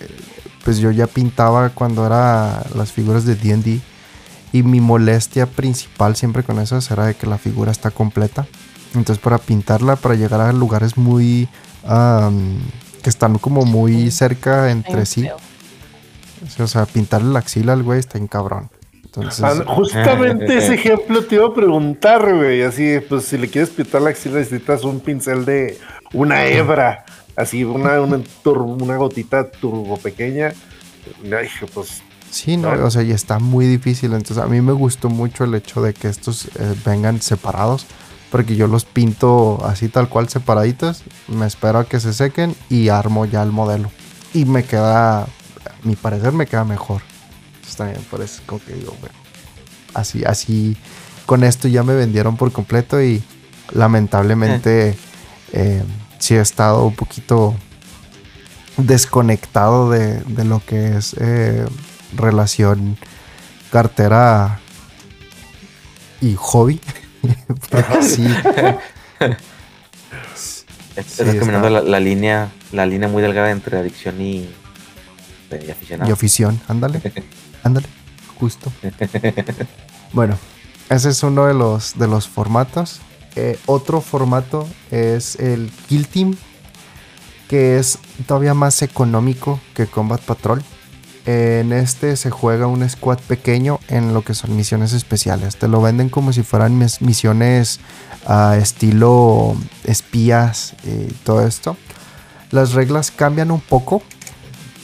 pues 0.64 0.78
yo 0.78 0.90
ya 0.90 1.06
pintaba 1.06 1.70
cuando 1.70 2.06
era 2.06 2.64
las 2.74 2.90
figuras 2.90 3.24
de 3.24 3.36
D&D 3.36 3.80
y 4.52 4.62
mi 4.62 4.80
molestia 4.80 5.46
principal 5.46 6.16
siempre 6.16 6.42
con 6.42 6.58
eso 6.58 6.78
era 6.90 7.06
de 7.06 7.14
que 7.14 7.26
la 7.26 7.38
figura 7.38 7.70
está 7.70 7.90
completa. 7.90 8.46
Entonces 8.94 9.22
para 9.22 9.38
pintarla, 9.38 9.96
para 9.96 10.14
llegar 10.14 10.40
a 10.40 10.52
lugares 10.52 10.96
muy... 10.96 11.48
que 13.02 13.10
están 13.10 13.38
como 13.38 13.64
muy 13.64 14.10
cerca 14.10 14.70
entre 14.70 15.06
sí. 15.06 15.28
O 16.58 16.66
sea, 16.66 16.86
pintarle 16.86 17.32
la 17.32 17.40
axila 17.40 17.72
al 17.72 17.82
güey 17.82 17.98
está 17.98 18.18
en 18.18 18.26
cabrón. 18.26 18.70
Entonces, 19.04 19.44
ah, 19.44 19.64
justamente 19.66 20.56
ese 20.56 20.74
ejemplo 20.74 21.24
te 21.24 21.36
iba 21.36 21.46
a 21.46 21.54
preguntar, 21.54 22.34
güey. 22.34 22.62
Así, 22.62 22.98
pues 23.08 23.24
si 23.24 23.38
le 23.38 23.48
quieres 23.48 23.70
pintar 23.70 24.02
la 24.02 24.10
axila, 24.10 24.38
necesitas 24.38 24.84
un 24.84 25.00
pincel 25.00 25.44
de 25.44 25.78
una 26.14 26.46
hebra. 26.46 27.04
Así, 27.36 27.64
una, 27.64 28.00
una, 28.00 28.22
una 28.44 28.96
gotita 28.96 29.50
turbo 29.50 29.98
pequeña. 29.98 30.54
Ay, 31.24 31.48
pues 31.74 32.02
Sí, 32.34 32.56
no, 32.56 32.70
o 32.70 32.90
sea, 32.90 33.02
y 33.02 33.12
está 33.12 33.38
muy 33.38 33.66
difícil. 33.66 34.12
Entonces, 34.12 34.38
a 34.38 34.48
mí 34.48 34.60
me 34.60 34.72
gustó 34.72 35.08
mucho 35.08 35.44
el 35.44 35.54
hecho 35.54 35.80
de 35.80 35.94
que 35.94 36.08
estos 36.08 36.46
eh, 36.46 36.74
vengan 36.84 37.22
separados, 37.22 37.86
porque 38.32 38.56
yo 38.56 38.66
los 38.66 38.84
pinto 38.84 39.64
así 39.64 39.88
tal 39.88 40.08
cual 40.08 40.28
separaditos, 40.28 41.04
me 41.28 41.46
espero 41.46 41.78
a 41.78 41.84
que 41.84 42.00
se 42.00 42.12
sequen 42.12 42.56
y 42.68 42.88
armo 42.88 43.24
ya 43.24 43.40
el 43.44 43.52
modelo. 43.52 43.88
Y 44.32 44.46
me 44.46 44.64
queda, 44.64 45.22
a 45.22 45.28
mi 45.84 45.94
parecer, 45.94 46.32
me 46.32 46.46
queda 46.46 46.64
mejor. 46.64 47.02
Está 47.64 47.84
bien, 47.84 48.04
por 48.10 48.20
eso 48.20 48.42
como 48.46 48.60
que 48.64 48.72
digo, 48.72 48.96
bueno, 48.98 49.14
así, 49.94 50.24
así, 50.24 50.76
con 51.26 51.44
esto 51.44 51.68
ya 51.68 51.84
me 51.84 51.94
vendieron 51.94 52.36
por 52.36 52.50
completo 52.50 53.00
y 53.00 53.22
lamentablemente 53.70 54.98
eh, 55.52 55.84
sí 56.24 56.34
he 56.34 56.40
estado 56.40 56.86
un 56.86 56.94
poquito 56.94 57.54
desconectado 58.78 59.90
de, 59.90 60.20
de 60.20 60.44
lo 60.46 60.62
que 60.64 60.96
es 60.96 61.14
eh, 61.20 61.66
relación 62.16 62.96
cartera 63.70 64.58
y 66.22 66.34
hobby. 66.34 66.80
sí. 68.00 68.26
Estás 70.96 71.34
caminando 71.34 71.68
la, 71.68 72.00
línea, 72.00 72.50
la 72.72 72.86
línea 72.86 73.06
muy 73.06 73.22
delgada 73.22 73.50
entre 73.50 73.76
adicción 73.76 74.18
y, 74.22 74.48
y 75.50 75.70
aficionado. 75.70 76.08
Y 76.08 76.12
afición, 76.12 76.58
ándale. 76.68 77.02
ándale, 77.64 77.86
justo. 78.40 78.72
bueno, 80.14 80.38
ese 80.88 81.10
es 81.10 81.22
uno 81.22 81.44
de 81.44 81.52
los, 81.52 81.98
de 81.98 82.08
los 82.08 82.28
formatos. 82.28 83.02
Eh, 83.36 83.58
otro 83.66 84.00
formato 84.00 84.68
es 84.90 85.36
el 85.36 85.70
Kill 85.88 86.06
Team, 86.06 86.36
que 87.48 87.78
es 87.78 87.98
todavía 88.26 88.54
más 88.54 88.82
económico 88.82 89.60
que 89.74 89.86
Combat 89.86 90.20
Patrol. 90.20 90.62
En 91.26 91.72
este 91.72 92.16
se 92.16 92.30
juega 92.30 92.66
un 92.66 92.88
squad 92.88 93.18
pequeño 93.18 93.80
en 93.88 94.12
lo 94.12 94.22
que 94.22 94.34
son 94.34 94.54
misiones 94.56 94.92
especiales. 94.92 95.56
Te 95.56 95.68
lo 95.68 95.80
venden 95.80 96.10
como 96.10 96.32
si 96.32 96.42
fueran 96.42 96.78
misiones 97.00 97.80
a 98.26 98.56
estilo 98.58 99.56
espías 99.84 100.74
y 100.84 101.12
todo 101.24 101.46
esto. 101.46 101.76
Las 102.50 102.72
reglas 102.72 103.10
cambian 103.10 103.50
un 103.50 103.60
poco, 103.60 104.02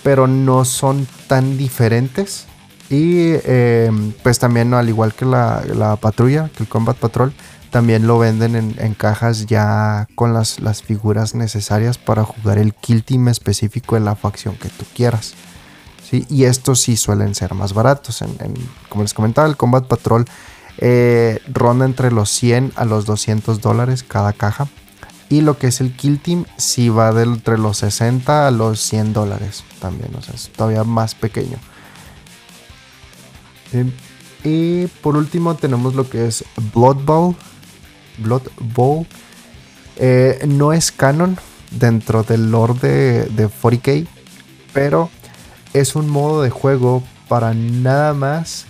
pero 0.03 0.27
no 0.27 0.65
son 0.65 1.07
tan 1.27 1.59
diferentes. 1.59 2.47
Y 2.89 3.35
em, 3.45 4.13
pues 4.23 4.39
también, 4.41 4.75
al 4.75 4.89
igual 4.89 5.15
que 5.15 5.25
la, 5.25 5.97
patrulla, 6.01 6.51
que 6.57 6.65
el 6.65 6.69
Combat 6.69 6.97
Patrol, 6.97 7.33
también 7.71 8.07
lo 8.07 8.19
venden 8.19 8.55
en, 8.57 8.95
cajas 8.95 9.47
ya 9.47 10.09
con 10.15 10.35
las, 10.35 10.59
figuras 10.83 11.35
necesarias 11.35 11.99
para 11.99 12.25
jugar 12.25 12.59
el 12.59 12.75
kill 12.75 13.05
team 13.05 13.29
específico 13.29 13.97
en 13.97 14.05
la 14.05 14.17
facción 14.17 14.57
que 14.57 14.69
tú 14.69 14.85
quieras. 14.95 15.35
Y 16.13 16.45
estos 16.45 16.81
sí 16.81 16.97
suelen 16.97 17.37
ser 17.37 17.55
más 17.55 17.73
baratos. 17.73 18.25
como 18.89 19.03
les 19.03 19.15
comentaba, 19.15 19.47
el 19.49 19.57
Combat 19.57 19.87
Patrol 19.87 20.25
eh, 20.79 21.41
ronda 21.53 21.85
entre 21.85 22.11
los 22.11 22.31
100 22.31 22.73
a 22.75 22.85
los 22.85 23.07
200 23.07 23.61
dólares 23.61 24.03
cada 24.03 24.33
caja. 24.33 24.67
Y 25.29 25.43
lo 25.43 25.59
que 25.59 25.69
es 25.69 25.81
el 25.81 25.95
Kill 25.95 26.21
Team 26.21 26.45
sí 26.57 26.89
va 26.89 27.13
de 27.13 27.23
entre 27.23 27.57
los 27.57 27.77
60 27.79 28.49
a 28.49 28.51
los 28.51 28.81
100 28.81 29.13
dólares 29.13 29.63
también. 29.81 30.11
O 30.17 30.23
sea, 30.23 30.35
es 30.35 30.51
todavía 30.51 30.83
más 30.83 31.15
pequeño. 31.15 31.59
Y 34.43 34.87
por 35.03 35.17
último 35.17 35.55
tenemos 35.55 35.95
lo 35.95 36.09
que 36.09 36.27
es 36.27 36.45
Blood 36.75 37.05
Bowl. 37.05 37.37
Blood 38.21 38.43
Bowl. 38.59 39.07
Eh, 39.97 40.45
no 40.47 40.73
es 40.73 40.93
canon 40.93 41.37
dentro 41.71 42.23
del 42.23 42.51
lore 42.51 42.75
de, 42.81 43.25
de 43.27 43.49
40k. 43.49 44.07
Pero 44.73 45.11
es 45.73 45.95
un 45.97 46.09
modo 46.09 46.43
de 46.43 46.51
juego 46.51 47.03
para 47.29 47.55
nada 47.55 48.15
más. 48.15 48.67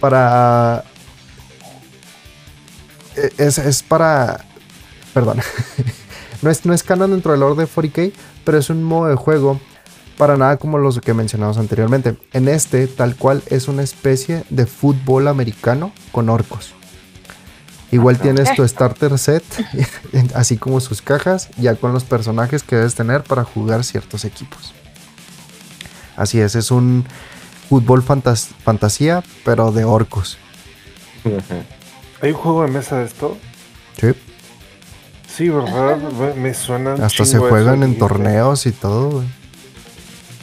Para. 0.00 0.84
E, 3.16 3.32
es, 3.38 3.82
para. 3.82 4.44
Perdón. 5.12 5.40
no, 6.42 6.50
es, 6.50 6.64
no 6.64 6.72
es 6.74 6.82
canon 6.82 7.10
dentro 7.10 7.32
del 7.32 7.40
lore 7.40 7.62
de 7.62 7.68
40k, 7.68 8.12
pero 8.44 8.58
es 8.58 8.70
un 8.70 8.82
modo 8.82 9.08
de 9.08 9.16
juego 9.16 9.60
para 10.18 10.36
nada 10.36 10.56
como 10.56 10.78
los 10.78 11.00
que 11.00 11.14
mencionamos 11.14 11.56
anteriormente. 11.56 12.16
En 12.32 12.48
este, 12.48 12.88
tal 12.88 13.16
cual, 13.16 13.42
es 13.46 13.68
una 13.68 13.82
especie 13.82 14.44
de 14.50 14.66
fútbol 14.66 15.28
americano 15.28 15.92
con 16.12 16.28
orcos. 16.28 16.74
Igual 17.90 18.18
tienes 18.18 18.54
tu 18.54 18.66
starter 18.68 19.18
set, 19.18 19.44
así 20.34 20.58
como 20.58 20.80
sus 20.80 21.00
cajas, 21.00 21.48
ya 21.56 21.74
con 21.74 21.92
los 21.92 22.04
personajes 22.04 22.62
que 22.62 22.76
debes 22.76 22.94
tener 22.94 23.22
para 23.22 23.44
jugar 23.44 23.82
ciertos 23.82 24.24
equipos. 24.24 24.74
Así 26.16 26.40
es, 26.40 26.54
es 26.54 26.70
un 26.70 27.06
fútbol 27.68 28.02
fantasía, 28.02 29.22
pero 29.44 29.72
de 29.72 29.84
orcos. 29.84 30.36
¿Hay 32.20 32.30
un 32.32 32.36
juego 32.36 32.62
de 32.64 32.68
mesa 32.70 32.98
de 32.98 33.06
esto? 33.06 33.38
Sí. 33.98 34.08
Sí, 35.26 35.48
¿verdad? 35.48 35.98
Me 36.34 36.52
suenan. 36.52 37.00
Hasta 37.02 37.24
se 37.24 37.38
juegan 37.38 37.82
en 37.82 37.96
torneos 37.96 38.66
y 38.66 38.72
todo, 38.72 39.10
güey. 39.10 39.37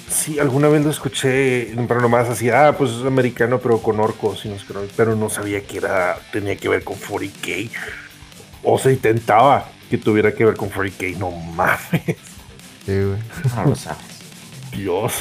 Sí, 0.10 0.40
alguna 0.40 0.68
vez 0.68 0.84
lo 0.84 0.92
escuché, 0.92 1.74
pero 1.88 2.00
nomás 2.00 2.30
así, 2.30 2.50
ah, 2.50 2.76
pues 2.78 2.92
es 2.92 3.06
americano, 3.06 3.60
pero 3.60 3.82
con 3.82 4.00
orcos, 4.00 4.46
y 4.46 4.50
no 4.50 4.56
pero 4.96 5.16
no 5.16 5.30
sabía 5.30 5.66
que 5.66 5.78
era, 5.78 6.18
tenía 6.32 6.56
que 6.56 6.70
ver 6.70 6.84
con 6.84 6.96
40k. 6.96 7.72
O 8.64 8.78
se 8.78 8.94
intentaba 8.94 9.70
que 9.90 9.98
tuviera 9.98 10.34
que 10.34 10.46
ver 10.46 10.56
con 10.56 10.70
40k, 10.70 11.18
no 11.18 11.32
mames. 11.32 12.18
Sí, 12.86 13.02
güey. 13.02 13.18
No 13.56 13.66
lo 13.66 13.76
sabes. 13.76 13.98
Dios. 14.72 15.14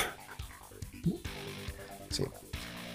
Sí. 2.10 2.24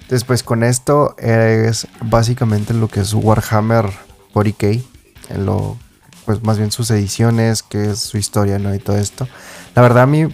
Después 0.09 0.43
con 0.43 0.63
esto 0.63 1.15
es 1.17 1.87
básicamente 2.01 2.73
lo 2.73 2.87
que 2.87 2.99
es 2.99 3.13
Warhammer 3.13 3.85
40k, 4.33 4.83
en 5.29 5.45
lo, 5.45 5.77
pues 6.25 6.43
más 6.43 6.59
bien 6.59 6.71
sus 6.71 6.91
ediciones, 6.91 7.63
que 7.63 7.91
es 7.91 7.99
su 7.99 8.19
historia, 8.19 8.59
¿no? 8.59 8.75
Y 8.75 8.79
todo 8.79 8.97
esto. 8.97 9.27
La 9.73 9.81
verdad 9.81 10.03
a 10.03 10.07
mí 10.07 10.27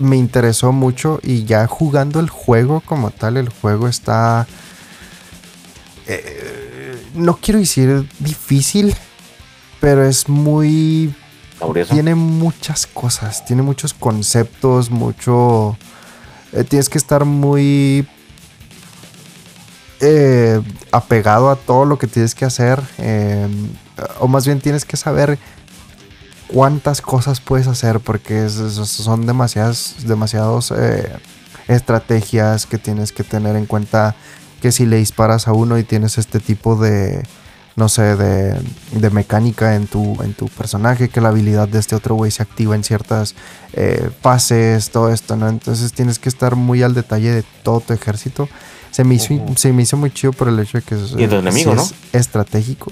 me 0.00 0.16
interesó 0.16 0.72
mucho 0.72 1.20
y 1.22 1.44
ya 1.44 1.66
jugando 1.66 2.20
el 2.20 2.28
juego 2.28 2.80
como 2.80 3.10
tal, 3.10 3.36
el 3.36 3.48
juego 3.48 3.86
está... 3.86 4.46
Eh, 6.06 6.96
no 7.14 7.36
quiero 7.36 7.60
decir 7.60 8.08
difícil, 8.18 8.96
pero 9.80 10.04
es 10.04 10.28
muy... 10.28 11.14
Tiene 11.90 12.14
muchas 12.14 12.86
cosas, 12.86 13.44
tiene 13.44 13.62
muchos 13.62 13.94
conceptos, 13.94 14.90
mucho... 14.90 15.76
Eh, 16.52 16.64
tienes 16.64 16.88
que 16.88 16.98
estar 16.98 17.24
muy 17.26 18.08
eh, 20.00 20.60
apegado 20.90 21.50
a 21.50 21.56
todo 21.56 21.84
lo 21.84 21.98
que 21.98 22.06
tienes 22.06 22.34
que 22.34 22.46
hacer. 22.46 22.80
o 24.18 24.26
más 24.26 24.46
bien 24.46 24.60
tienes 24.60 24.84
que 24.84 24.96
saber 24.96 25.38
cuántas 26.52 27.00
cosas 27.00 27.40
puedes 27.40 27.66
hacer 27.66 28.00
porque 28.00 28.48
son 28.48 29.26
demasiadas 29.26 29.96
demasiados 30.06 30.72
eh, 30.76 31.10
estrategias 31.68 32.66
que 32.66 32.78
tienes 32.78 33.12
que 33.12 33.22
tener 33.22 33.56
en 33.56 33.66
cuenta 33.66 34.16
que 34.60 34.72
si 34.72 34.86
le 34.86 34.96
disparas 34.96 35.48
a 35.48 35.52
uno 35.52 35.78
y 35.78 35.84
tienes 35.84 36.18
este 36.18 36.40
tipo 36.40 36.76
de 36.76 37.22
no 37.76 37.88
sé 37.88 38.16
de, 38.16 38.60
de 38.92 39.10
mecánica 39.10 39.76
en 39.76 39.86
tu 39.86 40.20
en 40.22 40.34
tu 40.34 40.48
personaje 40.48 41.08
que 41.08 41.20
la 41.20 41.28
habilidad 41.28 41.68
de 41.68 41.78
este 41.78 41.94
otro 41.94 42.16
güey 42.16 42.30
se 42.30 42.42
activa 42.42 42.74
en 42.74 42.82
ciertas 42.82 43.34
eh, 43.72 44.10
fases 44.20 44.90
todo 44.90 45.12
esto 45.12 45.36
no 45.36 45.48
entonces 45.48 45.92
tienes 45.92 46.18
que 46.18 46.28
estar 46.28 46.56
muy 46.56 46.82
al 46.82 46.94
detalle 46.94 47.30
de 47.32 47.44
todo 47.62 47.80
tu 47.80 47.92
ejército 47.92 48.48
se 48.90 49.04
me 49.04 49.14
hizo, 49.14 49.28
se 49.54 49.72
me 49.72 49.82
hizo 49.82 49.96
muy 49.96 50.10
chido 50.10 50.32
por 50.32 50.48
el 50.48 50.58
hecho 50.58 50.78
de 50.78 50.82
que 50.82 50.96
es, 50.96 51.12
enemigo, 51.12 51.76
¿no? 51.76 51.88
estratégico 52.12 52.90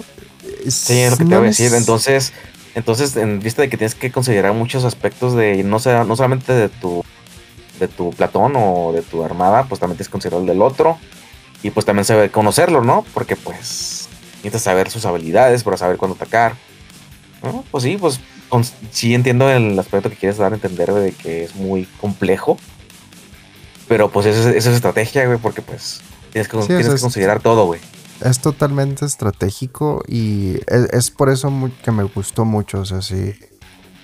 Sí, 0.66 0.98
es 0.98 1.10
lo 1.12 1.16
que 1.16 1.24
te 1.24 1.30
iba 1.30 1.38
a 1.38 1.42
decir. 1.42 1.72
Entonces, 1.74 2.32
entonces, 2.74 3.16
en 3.16 3.40
vista 3.40 3.62
de 3.62 3.68
que 3.68 3.76
tienes 3.76 3.94
que 3.94 4.10
considerar 4.10 4.52
muchos 4.52 4.84
aspectos 4.84 5.34
de, 5.34 5.62
no, 5.64 5.78
sea, 5.78 6.04
no 6.04 6.16
solamente 6.16 6.52
de 6.52 6.68
tu, 6.68 7.04
de 7.80 7.88
tu 7.88 8.10
platón 8.10 8.54
o 8.56 8.92
de 8.92 9.02
tu 9.02 9.24
armada, 9.24 9.64
pues 9.64 9.80
también 9.80 9.96
tienes 9.96 10.08
que 10.08 10.12
considerar 10.12 10.40
el 10.40 10.46
del 10.46 10.62
otro. 10.62 10.98
Y 11.62 11.70
pues 11.70 11.84
también 11.86 12.04
saber 12.04 12.30
conocerlo, 12.30 12.82
¿no? 12.82 13.04
Porque 13.14 13.34
pues 13.34 14.08
necesitas 14.36 14.62
saber 14.62 14.90
sus 14.90 15.04
habilidades 15.06 15.64
para 15.64 15.76
saber 15.76 15.96
cuándo 15.96 16.14
atacar. 16.14 16.54
Pues 17.70 17.84
sí, 17.84 17.96
pues 17.98 18.20
sí 18.90 19.14
entiendo 19.14 19.50
el 19.50 19.76
aspecto 19.78 20.10
que 20.10 20.16
quieres 20.16 20.38
dar 20.38 20.52
a 20.52 20.54
entender 20.54 20.92
de 20.92 21.12
que 21.12 21.44
es 21.44 21.56
muy 21.56 21.86
complejo. 22.00 22.58
Pero 23.88 24.10
pues 24.10 24.26
esa 24.26 24.50
es, 24.50 24.66
estrategia, 24.66 25.26
güey, 25.26 25.38
porque 25.38 25.62
pues 25.62 26.00
tienes 26.30 26.46
que, 26.48 26.58
tienes 26.58 26.88
que 26.88 27.00
considerar 27.00 27.40
todo, 27.40 27.66
güey 27.66 27.80
es 28.24 28.40
totalmente 28.40 29.04
estratégico 29.04 30.02
y 30.06 30.56
es, 30.66 31.10
por 31.10 31.30
eso 31.30 31.52
que 31.84 31.90
me 31.90 32.02
gustó 32.02 32.44
mucho. 32.44 32.80
O 32.80 32.84
sea, 32.84 33.02
sí, 33.02 33.34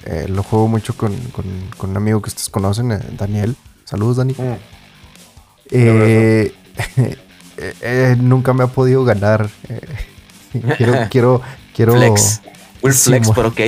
eh, 0.05 0.27
lo 0.29 0.43
juego 0.43 0.69
mucho 0.69 0.97
con, 0.97 1.13
un 1.13 1.97
amigo 1.97 2.23
que 2.23 2.29
ustedes 2.29 2.49
conocen, 2.49 2.93
eh, 2.93 3.01
Daniel. 3.17 3.57
Saludos, 3.85 4.17
Dani. 4.19 4.35
Mm. 4.35 4.57
Eh, 5.71 6.53
nunca 8.19 8.53
me 8.53 8.65
ha 8.65 8.69
podido 8.69 9.05
ganar. 9.05 9.51
quiero, 10.77 10.97
quiero, 11.11 11.43
quiero. 11.75 11.95
Flex. 11.95 12.41
flex, 13.05 13.31
pero 13.35 13.49
ok. 13.49 13.61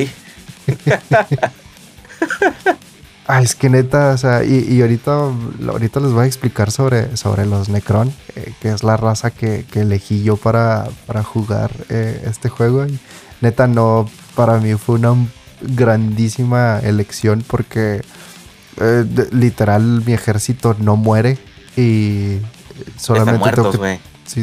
Ah, 3.29 3.43
es 3.43 3.57
que 3.57 3.69
neta, 3.69 4.11
o 4.11 4.19
sea, 4.19 4.45
y, 4.45 4.81
ahorita, 4.81 5.33
ahorita 5.69 5.99
les 5.99 6.13
voy 6.13 6.25
a 6.25 6.27
explicar 6.27 6.71
sobre, 6.71 7.17
sobre 7.17 7.45
los 7.45 7.69
Necron, 7.69 8.13
eh, 8.37 8.55
que 8.61 8.69
es 8.71 8.85
la 8.85 8.97
raza 8.97 9.33
que, 9.33 9.65
elegí 9.75 10.23
yo 10.23 10.37
para, 10.37 10.89
jugar 11.25 11.73
eh, 11.89 12.23
este 12.25 12.49
juego. 12.49 12.87
Y 12.87 13.01
neta, 13.41 13.67
no, 13.67 14.09
para 14.37 14.59
mí 14.59 14.75
fue 14.75 14.95
una 14.95 15.17
grandísima 15.61 16.79
elección 16.79 17.43
porque 17.45 18.03
eh, 18.81 19.05
literal 19.33 20.05
mi 20.05 20.13
ejército 20.13 20.77
no 20.79 20.97
muere 20.97 21.39
y 21.77 22.39
solamente 22.97 23.51
tengo 23.51 23.73
que, 23.73 23.99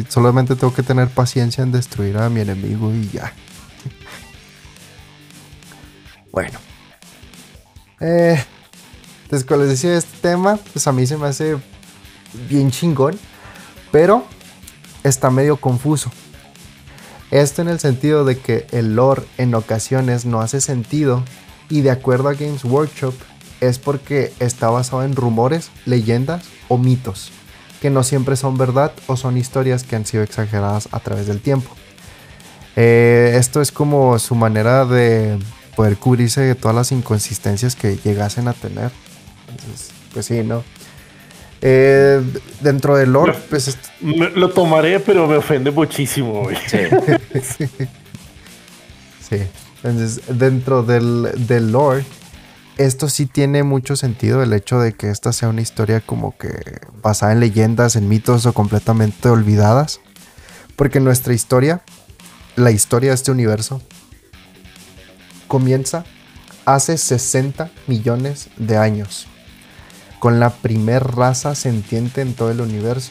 solamente 0.08 0.56
tengo 0.56 0.74
que 0.74 0.82
tener 0.82 1.08
paciencia 1.08 1.62
en 1.62 1.72
destruir 1.72 2.18
a 2.18 2.28
mi 2.28 2.40
enemigo 2.40 2.92
y 2.92 3.08
ya. 3.08 3.32
bueno. 6.32 6.58
Eh, 8.00 8.44
entonces, 9.34 9.48
como 9.48 9.62
les 9.62 9.70
decía, 9.70 9.96
este 9.96 10.16
tema, 10.20 10.60
pues 10.72 10.86
a 10.86 10.92
mí 10.92 11.08
se 11.08 11.16
me 11.16 11.26
hace 11.26 11.56
bien 12.48 12.70
chingón, 12.70 13.18
pero 13.90 14.24
está 15.02 15.28
medio 15.28 15.56
confuso. 15.56 16.12
Esto 17.32 17.60
en 17.60 17.66
el 17.66 17.80
sentido 17.80 18.24
de 18.24 18.38
que 18.38 18.68
el 18.70 18.94
lore 18.94 19.24
en 19.36 19.52
ocasiones 19.56 20.24
no 20.24 20.40
hace 20.40 20.60
sentido 20.60 21.24
y 21.68 21.80
de 21.80 21.90
acuerdo 21.90 22.28
a 22.28 22.34
Games 22.34 22.64
Workshop 22.64 23.12
es 23.60 23.80
porque 23.80 24.32
está 24.38 24.70
basado 24.70 25.02
en 25.02 25.16
rumores, 25.16 25.72
leyendas 25.84 26.44
o 26.68 26.78
mitos, 26.78 27.32
que 27.82 27.90
no 27.90 28.04
siempre 28.04 28.36
son 28.36 28.56
verdad 28.56 28.92
o 29.08 29.16
son 29.16 29.36
historias 29.36 29.82
que 29.82 29.96
han 29.96 30.06
sido 30.06 30.22
exageradas 30.22 30.88
a 30.92 31.00
través 31.00 31.26
del 31.26 31.40
tiempo. 31.40 31.70
Eh, 32.76 33.34
esto 33.34 33.60
es 33.60 33.72
como 33.72 34.16
su 34.20 34.36
manera 34.36 34.84
de 34.84 35.40
poder 35.74 35.96
cubrirse 35.96 36.40
de 36.42 36.54
todas 36.54 36.76
las 36.76 36.92
inconsistencias 36.92 37.74
que 37.74 37.96
llegasen 37.96 38.46
a 38.46 38.52
tener 38.52 38.92
pues 40.12 40.26
sí, 40.26 40.42
¿no? 40.42 40.62
Eh, 41.66 42.22
dentro 42.60 42.94
del 42.94 43.14
lore, 43.14 43.32
pues. 43.48 43.78
Lo 44.02 44.50
tomaré, 44.50 45.00
pero 45.00 45.26
me 45.26 45.36
ofende 45.36 45.70
muchísimo, 45.70 46.46
Sí. 46.66 47.66
sí. 49.28 49.42
Entonces, 49.82 50.20
dentro 50.28 50.82
del, 50.82 51.30
del 51.46 51.72
lore, 51.72 52.04
esto 52.76 53.08
sí 53.08 53.24
tiene 53.24 53.62
mucho 53.62 53.96
sentido, 53.96 54.42
el 54.42 54.52
hecho 54.52 54.78
de 54.78 54.92
que 54.92 55.08
esta 55.08 55.32
sea 55.32 55.48
una 55.48 55.62
historia 55.62 56.02
como 56.02 56.36
que 56.36 56.80
basada 57.02 57.32
en 57.32 57.40
leyendas, 57.40 57.96
en 57.96 58.10
mitos 58.10 58.44
o 58.44 58.52
completamente 58.52 59.30
olvidadas. 59.30 60.00
Porque 60.76 61.00
nuestra 61.00 61.32
historia, 61.32 61.80
la 62.56 62.72
historia 62.72 63.10
de 63.10 63.14
este 63.14 63.30
universo, 63.30 63.80
comienza 65.48 66.04
hace 66.66 66.98
60 66.98 67.70
millones 67.86 68.50
de 68.58 68.76
años 68.76 69.28
con 70.24 70.40
la 70.40 70.48
primer 70.48 71.04
raza 71.04 71.54
sentiente 71.54 72.22
en 72.22 72.32
todo 72.32 72.50
el 72.50 72.62
universo, 72.62 73.10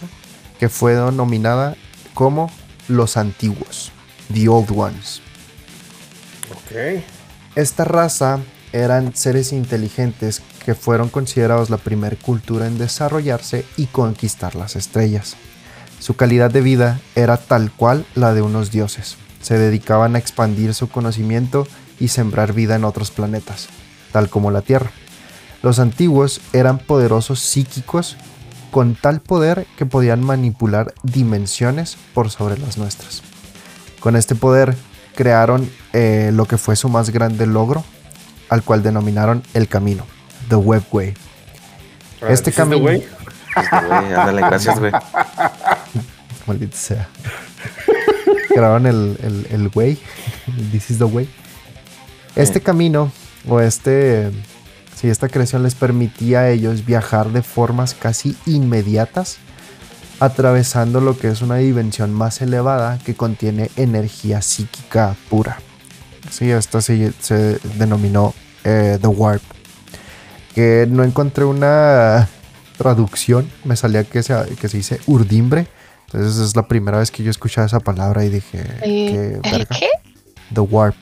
que 0.60 0.68
fue 0.68 0.95
denominada 0.95 1.76
como 2.15 2.49
los 2.88 3.18
antiguos, 3.18 3.91
The 4.34 4.49
Old 4.49 4.72
Ones. 4.76 5.22
Ok. 6.49 7.03
Esta 7.53 7.84
raza 7.85 8.40
eran 8.72 9.15
seres 9.15 9.53
inteligentes 9.53 10.41
que 10.65 10.73
fueron 10.73 11.10
considerados 11.10 11.69
la 11.69 11.77
primer 11.77 12.18
cultura 12.18 12.65
en 12.65 12.80
desarrollarse 12.80 13.64
y 13.77 13.85
conquistar 13.85 14.56
las 14.56 14.76
estrellas. 14.76 15.35
Su 15.99 16.15
calidad 16.15 16.49
de 16.49 16.61
vida 16.61 16.99
era 17.14 17.38
tal 17.38 17.72
cual 17.72 18.07
la 18.15 18.34
de 18.34 18.41
unos 18.41 18.72
dioses. 18.72 19.18
Se 19.40 19.60
dedicaban 19.60 20.15
a 20.15 20.18
expandir 20.18 20.73
su 20.73 20.90
conocimiento 20.90 21.68
y 21.99 22.07
sembrar 22.07 22.53
vida 22.53 22.76
en 22.76 22.85
otros 22.85 23.11
planetas, 23.11 23.68
tal 24.11 24.30
como 24.30 24.49
la 24.49 24.64
Tierra. 24.64 24.90
Los 25.64 25.80
antiguos 25.80 26.41
eran 26.52 26.77
poderosos 26.77 27.40
psíquicos 27.40 28.18
con 28.69 28.95
tal 28.95 29.22
poder 29.22 29.65
que 29.77 29.85
podían 29.85 30.22
manipular 30.22 30.94
dimensiones 31.03 31.95
por 32.14 32.30
sobre 32.30 32.57
las 32.57 32.77
nuestras. 32.77 33.23
Con 34.02 34.18
este 34.18 34.35
poder 34.35 34.76
crearon 35.15 35.72
eh, 35.94 36.31
lo 36.34 36.45
que 36.45 36.57
fue 36.57 36.76
su 36.76 36.90
más 36.90 37.11
grande 37.11 37.48
logro, 37.48 37.85
al 38.49 38.61
cual 38.64 38.84
denominaron 38.84 39.41
el 39.53 39.69
camino, 39.69 40.06
The 40.49 40.57
Webway. 40.57 41.14
este 42.27 42.52
camino. 42.52 42.90
Este 42.90 43.06
güey, 43.56 44.14
ándale, 44.14 44.41
gracias, 44.41 44.77
güey. 44.80 44.91
Maldito 46.48 46.76
sea. 46.76 47.07
Grabaron 48.49 48.85
el, 48.85 49.18
el, 49.23 49.48
el 49.49 49.69
güey. 49.69 49.98
This 50.72 50.91
is 50.91 50.98
the 50.98 51.06
way. 51.06 51.30
Este 52.35 52.60
camino, 52.60 53.14
o 53.48 53.61
este. 53.61 54.30
Si 55.04 55.10
esta 55.10 55.28
creación 55.28 55.64
les 55.64 55.76
permitía 55.76 56.40
a 56.40 56.50
ellos 56.50 56.86
viajar 56.86 57.28
de 57.34 57.42
formas 57.42 57.94
casi 57.94 58.38
inmediatas, 58.46 59.36
atravesando 60.22 61.02
lo 61.02 61.18
que 61.18 61.28
es 61.28 61.42
una 61.42 61.58
dimensión 61.58 62.14
más 62.14 62.42
elevada 62.42 62.98
que 63.00 63.14
contiene 63.14 63.70
energía 63.76 64.42
psíquica 64.42 65.18
pura. 65.30 65.58
Sí, 66.32 66.50
esta 66.50 66.80
se, 66.80 67.12
se 67.20 67.60
denominó 67.78 68.34
eh, 68.64 68.98
The 69.02 69.08
Warp. 69.08 69.42
Que 70.56 70.88
no 70.90 71.04
encontré 71.04 71.44
una 71.44 72.30
traducción, 72.78 73.52
me 73.66 73.76
salía 73.76 74.06
que 74.06 74.24
se, 74.24 74.34
que 74.56 74.70
se 74.70 74.78
dice 74.78 75.02
urdimbre. 75.06 75.68
Entonces 76.06 76.38
es 76.38 76.56
la 76.56 76.66
primera 76.66 77.00
vez 77.00 77.12
que 77.12 77.24
yo 77.24 77.30
escuchaba 77.30 77.68
esa 77.68 77.82
palabra 77.82 78.24
y 78.24 78.30
dije, 78.30 78.64
¿qué? 78.82 79.38
¿Qué? 79.70 79.90
The 80.54 80.62
Warp. 80.62 80.96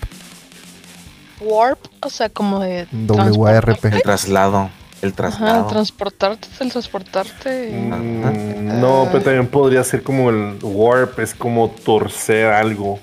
Warp, 1.42 1.80
o 2.02 2.10
sea, 2.10 2.30
como 2.30 2.60
de 2.60 2.88
W-A-R-P. 2.92 3.88
El 3.90 4.02
traslado. 4.02 4.70
El 5.02 5.14
traslado. 5.14 5.62
Ajá, 5.62 5.68
transportarte, 5.68 6.48
el 6.60 6.72
transportarte. 6.72 7.72
Mm, 7.72 8.80
no, 8.80 9.08
pero 9.12 9.24
también 9.24 9.48
podría 9.48 9.84
ser 9.84 10.04
como 10.04 10.30
el 10.30 10.58
warp, 10.62 11.20
es 11.20 11.34
como 11.34 11.70
torcer 11.70 12.46
algo. 12.48 13.00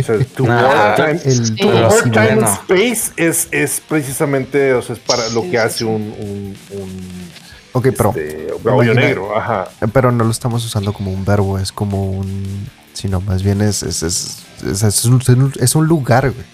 O 0.00 0.02
sea, 0.02 0.18
tu 0.34 0.44
warp 0.48 0.96
time, 0.96 1.20
el- 1.24 1.54
tu 1.56 1.68
warp 1.68 1.92
sí, 2.02 2.10
time 2.10 2.42
space 2.44 3.12
es, 3.16 3.48
es 3.52 3.80
precisamente, 3.88 4.74
o 4.74 4.82
sea, 4.82 4.96
es 4.96 5.00
para 5.00 5.28
lo 5.28 5.42
que 5.42 5.50
sí, 5.50 5.56
hace 5.56 5.78
sí. 5.78 5.84
un, 5.84 5.92
un, 6.18 6.56
un 6.72 7.30
Ok, 7.72 7.88
pero, 7.96 8.10
este, 8.10 8.48
imagina- 8.64 8.94
negro, 8.94 9.36
ajá. 9.38 9.68
pero 9.92 10.10
no 10.10 10.24
lo 10.24 10.30
estamos 10.32 10.64
usando 10.64 10.92
como 10.92 11.12
un 11.12 11.24
verbo, 11.24 11.56
es 11.58 11.70
como 11.70 12.10
un. 12.10 12.68
Sino 12.94 13.20
más 13.20 13.44
bien 13.44 13.60
es, 13.62 13.84
es, 13.84 14.02
es, 14.02 14.38
es- 14.66 14.82
es 14.82 15.04
un, 15.04 15.52
es 15.60 15.74
un 15.76 15.86
lugar, 15.86 16.32
güey. 16.32 16.44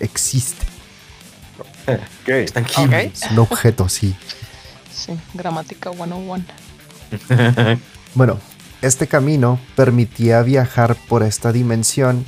Existe. 0.00 0.66
Ok. 1.86 2.28
Es 2.28 2.52
tangible. 2.52 3.06
Ok. 3.06 3.12
Es 3.14 3.30
un 3.30 3.38
objeto, 3.38 3.88
sí. 3.88 4.14
Sí, 4.94 5.12
gramática 5.34 5.90
101. 5.92 6.44
Bueno, 8.14 8.38
este 8.80 9.06
camino 9.06 9.60
permitía 9.76 10.42
viajar 10.42 10.96
por 11.08 11.22
esta 11.22 11.52
dimensión 11.52 12.24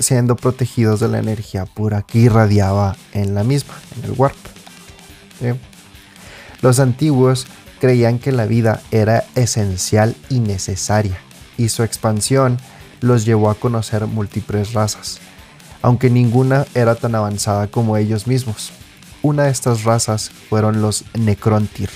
siendo 0.00 0.36
protegidos 0.36 1.00
de 1.00 1.08
la 1.08 1.18
energía 1.18 1.66
pura 1.66 2.02
que 2.02 2.18
irradiaba 2.18 2.96
en 3.12 3.34
la 3.34 3.44
misma, 3.44 3.74
en 3.96 4.04
el 4.04 4.12
warp. 4.12 4.36
¿Sí? 5.40 5.48
Los 6.62 6.78
antiguos 6.78 7.46
creían 7.80 8.18
que 8.18 8.32
la 8.32 8.46
vida 8.46 8.80
era 8.90 9.24
esencial 9.34 10.16
y 10.30 10.40
necesaria, 10.40 11.18
y 11.58 11.68
su 11.68 11.82
expansión 11.82 12.58
los 13.00 13.24
llevó 13.26 13.50
a 13.50 13.54
conocer 13.54 14.06
múltiples 14.06 14.72
razas, 14.72 15.20
aunque 15.84 16.08
ninguna 16.08 16.64
era 16.74 16.94
tan 16.94 17.14
avanzada 17.14 17.66
como 17.66 17.98
ellos 17.98 18.26
mismos. 18.26 18.72
Una 19.20 19.44
de 19.44 19.50
estas 19.50 19.84
razas 19.84 20.30
fueron 20.48 20.80
los 20.80 21.04
Necrontyr. 21.12 21.90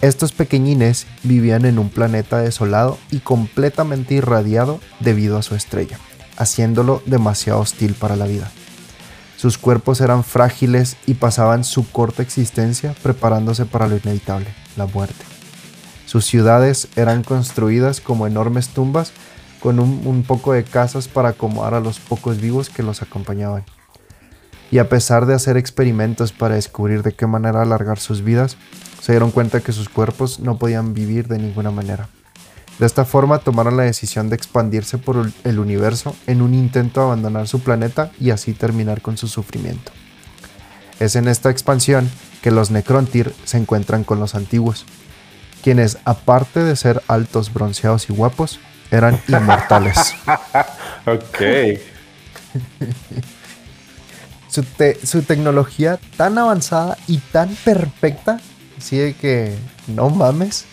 Estos 0.00 0.32
pequeñines 0.32 1.06
vivían 1.22 1.66
en 1.66 1.78
un 1.78 1.88
planeta 1.88 2.38
desolado 2.38 2.98
y 3.12 3.20
completamente 3.20 4.14
irradiado 4.14 4.80
debido 4.98 5.38
a 5.38 5.42
su 5.42 5.54
estrella, 5.54 6.00
haciéndolo 6.36 7.00
demasiado 7.06 7.60
hostil 7.60 7.94
para 7.94 8.16
la 8.16 8.26
vida. 8.26 8.50
Sus 9.36 9.56
cuerpos 9.56 10.00
eran 10.00 10.24
frágiles 10.24 10.96
y 11.06 11.14
pasaban 11.14 11.62
su 11.62 11.88
corta 11.92 12.22
existencia 12.22 12.92
preparándose 13.04 13.66
para 13.66 13.86
lo 13.86 13.96
inevitable, 13.98 14.48
la 14.76 14.86
muerte. 14.86 15.24
Sus 16.06 16.26
ciudades 16.26 16.88
eran 16.96 17.22
construidas 17.22 18.00
como 18.00 18.26
enormes 18.26 18.70
tumbas 18.70 19.12
con 19.62 19.78
un, 19.78 20.24
poco 20.24 20.52
de 20.52 20.64
casas 20.64 21.06
para 21.06 21.30
acomodar 21.30 21.74
a 21.74 21.80
los 21.80 22.00
pocos 22.00 22.40
vivos 22.40 22.68
que 22.68 22.82
los 22.82 23.00
acompañaban. 23.00 23.64
Y 24.72 24.78
a 24.78 24.88
pesar 24.88 25.26
de 25.26 25.34
hacer 25.34 25.56
experimentos 25.56 26.32
para 26.32 26.56
descubrir 26.56 27.02
de 27.02 27.12
qué 27.12 27.26
manera 27.26 27.62
alargar 27.62 27.98
sus 27.98 28.22
vidas, 28.22 28.56
se 29.00 29.12
dieron 29.12 29.30
cuenta 29.30 29.60
que 29.60 29.72
sus 29.72 29.88
cuerpos 29.88 30.40
no 30.40 30.58
podían 30.58 30.94
vivir 30.94 31.28
de 31.28 31.38
ninguna 31.38 31.70
manera. 31.70 32.08
De 32.78 32.86
esta 32.86 33.04
forma 33.04 33.38
tomaron 33.38 33.76
la 33.76 33.84
decisión 33.84 34.30
de 34.30 34.36
expandirse 34.36 34.98
por 34.98 35.16
el- 35.16 35.34
el 35.44 35.58
universo 35.58 36.16
en 36.26 36.42
un 36.42 36.54
intento 36.54 37.00
de 37.00 37.06
abandonar 37.06 37.46
su 37.46 37.60
planeta 37.60 38.10
y 38.18 38.30
así 38.30 38.54
terminar 38.54 39.02
con 39.02 39.16
su 39.16 39.28
sufrimiento. 39.28 39.92
Es 40.98 41.14
en 41.14 41.28
esta 41.28 41.50
expansión 41.50 42.10
que 42.40 42.50
los 42.50 42.70
Necrontyr 42.70 43.32
se 43.44 43.58
encuentran 43.58 44.02
con 44.02 44.18
los 44.18 44.34
antiguos, 44.34 44.86
quienes 45.62 45.98
aparte 46.04 46.64
de 46.64 46.74
ser 46.74 47.02
altos, 47.06 47.52
bronceados 47.52 48.10
y 48.10 48.12
guapos, 48.12 48.58
eran 48.96 49.20
inmortales. 49.28 50.14
Ok. 51.04 51.40
su, 54.48 54.62
te- 54.62 55.04
su 55.04 55.22
tecnología 55.22 55.98
tan 56.16 56.38
avanzada 56.38 56.96
y 57.08 57.18
tan 57.18 57.48
perfecta, 57.64 58.40
así 58.78 58.98
de 58.98 59.14
que 59.14 59.56
no 59.88 60.10
mames. 60.10 60.66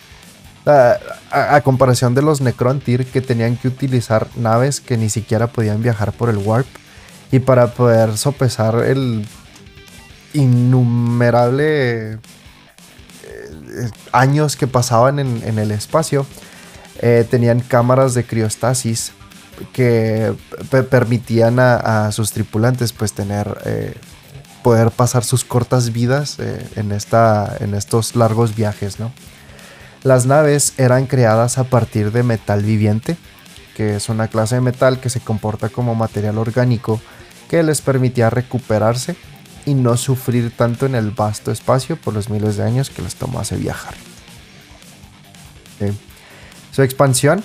A, 0.66 0.98
a- 1.30 1.54
a 1.56 1.60
comparación 1.62 2.14
de 2.14 2.22
los 2.22 2.40
Necrontyr 2.42 3.06
que 3.06 3.20
tenían 3.22 3.56
que 3.56 3.66
utilizar 3.68 4.28
naves 4.36 4.80
que 4.80 4.96
ni 4.98 5.08
siquiera 5.08 5.46
podían 5.48 5.82
viajar 5.82 6.12
por 6.12 6.28
el 6.28 6.36
warp 6.36 6.66
y 7.32 7.38
para 7.38 7.68
poder 7.74 8.18
sopesar 8.18 8.76
el 8.84 9.26
innumerable 10.34 12.12
eh, 12.12 12.18
eh, 13.24 13.90
años 14.12 14.56
que 14.56 14.66
pasaban 14.66 15.18
en, 15.18 15.42
en 15.46 15.58
el 15.58 15.70
espacio, 15.70 16.26
eh, 17.00 17.26
tenían 17.28 17.60
cámaras 17.60 18.14
de 18.14 18.24
criostasis 18.24 19.12
que 19.72 20.32
pe- 20.70 20.82
permitían 20.84 21.58
a, 21.58 22.10
sus 22.12 22.32
tripulantes 22.32 22.92
pues 22.92 23.12
tener 23.12 23.58
eh, 23.64 23.94
poder 24.62 24.90
pasar 24.90 25.24
sus 25.24 25.44
cortas 25.44 25.92
vidas 25.92 26.38
eh, 26.38 26.66
en 26.76 26.92
esta 26.92 27.56
en 27.60 27.74
estos 27.74 28.16
largos 28.16 28.54
viajes 28.54 29.00
no 29.00 29.12
las 30.02 30.24
naves 30.26 30.74
eran 30.78 31.06
creadas 31.06 31.58
a 31.58 31.64
partir 31.64 32.12
de 32.12 32.22
metal 32.22 32.62
viviente 32.62 33.16
que 33.76 33.96
es 33.96 34.08
una 34.08 34.28
clase 34.28 34.56
de 34.56 34.60
metal 34.62 35.00
que 35.00 35.10
se 35.10 35.20
comporta 35.20 35.68
como 35.68 35.94
material 35.94 36.38
orgánico 36.38 37.00
que 37.48 37.62
les 37.62 37.80
permitía 37.80 38.30
recuperarse 38.30 39.16
y 39.66 39.74
no 39.74 39.96
sufrir 39.96 40.50
tanto 40.56 40.86
en 40.86 40.94
el 40.94 41.10
vasto 41.10 41.50
espacio 41.50 41.96
por 41.96 42.14
los 42.14 42.30
miles 42.30 42.56
de 42.56 42.64
años 42.64 42.88
que 42.88 43.02
les 43.02 43.14
tomase 43.14 43.56
viajar. 43.56 43.94
Su 46.70 46.82
expansión 46.82 47.42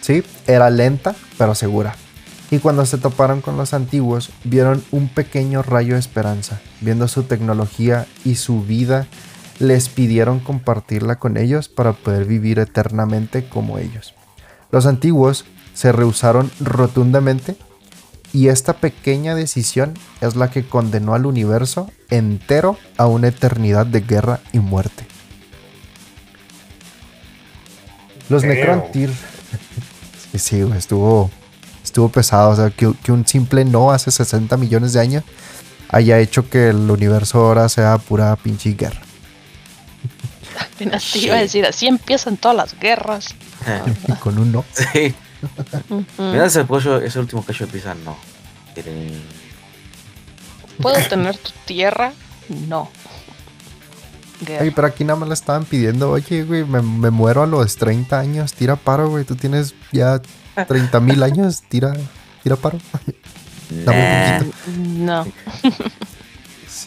Sí, 0.00 0.22
era 0.46 0.70
lenta, 0.70 1.14
pero 1.38 1.54
segura. 1.54 1.94
Y 2.50 2.58
cuando 2.58 2.84
se 2.84 2.98
toparon 2.98 3.42
con 3.42 3.56
los 3.56 3.74
antiguos, 3.74 4.30
vieron 4.44 4.82
un 4.90 5.08
pequeño 5.08 5.62
rayo 5.62 5.94
de 5.94 6.00
esperanza. 6.00 6.60
Viendo 6.80 7.06
su 7.06 7.24
tecnología 7.24 8.06
y 8.24 8.34
su 8.34 8.62
vida, 8.62 9.06
les 9.58 9.88
pidieron 9.88 10.40
compartirla 10.40 11.16
con 11.16 11.36
ellos 11.36 11.68
para 11.68 11.92
poder 11.92 12.24
vivir 12.24 12.58
eternamente 12.58 13.46
como 13.48 13.78
ellos. 13.78 14.14
Los 14.72 14.86
antiguos 14.86 15.44
se 15.74 15.92
rehusaron 15.92 16.50
rotundamente 16.60 17.56
y 18.32 18.48
esta 18.48 18.74
pequeña 18.74 19.34
decisión 19.34 19.94
es 20.20 20.34
la 20.34 20.50
que 20.50 20.64
condenó 20.64 21.14
al 21.14 21.26
universo 21.26 21.90
entero 22.08 22.76
a 22.96 23.06
una 23.06 23.28
eternidad 23.28 23.86
de 23.86 24.00
guerra 24.00 24.40
y 24.52 24.60
muerte. 24.60 25.09
Los 28.30 28.42
Damn. 28.42 28.52
Necrontyr 28.52 29.10
Sí, 30.32 30.38
sí, 30.38 30.62
güey, 30.62 30.78
estuvo, 30.78 31.30
estuvo 31.82 32.08
pesado. 32.08 32.50
O 32.50 32.56
sea, 32.56 32.70
que, 32.70 32.92
que 33.02 33.12
un 33.12 33.26
simple 33.26 33.64
no 33.64 33.90
hace 33.90 34.10
60 34.10 34.56
millones 34.56 34.92
de 34.92 35.00
años 35.00 35.24
haya 35.88 36.18
hecho 36.20 36.48
que 36.48 36.68
el 36.68 36.90
universo 36.90 37.38
ahora 37.40 37.68
sea 37.68 37.98
pura 37.98 38.36
pinche 38.36 38.70
guerra. 38.70 39.02
Apenas 40.58 41.10
te 41.12 41.18
iba 41.26 41.34
a 41.34 41.40
decir, 41.40 41.66
así 41.66 41.86
empiezan 41.88 42.36
todas 42.36 42.56
las 42.56 42.78
guerras. 42.78 43.34
Y 44.08 44.12
con 44.14 44.38
un 44.38 44.52
no. 44.52 44.64
Sí. 44.72 45.14
Mira 46.18 46.46
ese, 46.46 46.64
pollo, 46.64 47.00
ese 47.00 47.18
último 47.18 47.44
cacho 47.44 47.66
de 47.66 47.72
pizza, 47.72 47.94
no. 47.94 48.16
¿Puedo 50.80 50.96
tener 51.08 51.36
tu 51.36 51.50
tierra? 51.66 52.12
No. 52.48 52.90
Ay, 54.60 54.70
pero 54.70 54.86
aquí 54.86 55.04
nada 55.04 55.18
más 55.18 55.28
le 55.28 55.34
estaban 55.34 55.64
pidiendo, 55.64 56.10
oye, 56.10 56.44
güey, 56.44 56.64
me, 56.64 56.80
me 56.82 57.10
muero 57.10 57.42
a 57.42 57.46
los 57.46 57.76
30 57.76 58.18
años, 58.18 58.54
tira 58.54 58.76
paro, 58.76 59.08
güey. 59.10 59.24
Tú 59.24 59.36
tienes 59.36 59.74
ya 59.92 60.20
30 60.66 61.00
mil 61.00 61.22
años, 61.22 61.62
tira, 61.68 61.94
tira 62.42 62.56
paro. 62.56 62.78
Dame 63.70 63.98
un 63.98 64.06
Nah, 64.16 64.44
poquito. 64.44 64.56
No. 64.98 65.24
Sí. 66.68 66.86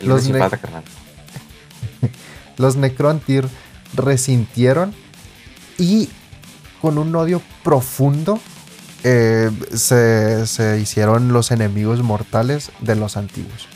Los 0.00 0.28
ne-. 0.28 0.40
Los 2.58 2.76
Necrontyr 2.76 3.46
resintieron 3.94 4.94
y 5.78 6.08
con 6.80 6.98
un 6.98 7.14
odio 7.14 7.42
profundo 7.62 8.40
eh, 9.04 9.50
se, 9.74 10.46
se 10.46 10.80
hicieron 10.80 11.32
los 11.32 11.50
enemigos 11.50 12.02
mortales 12.02 12.70
de 12.80 12.96
los 12.96 13.16
antiguos. 13.16 13.68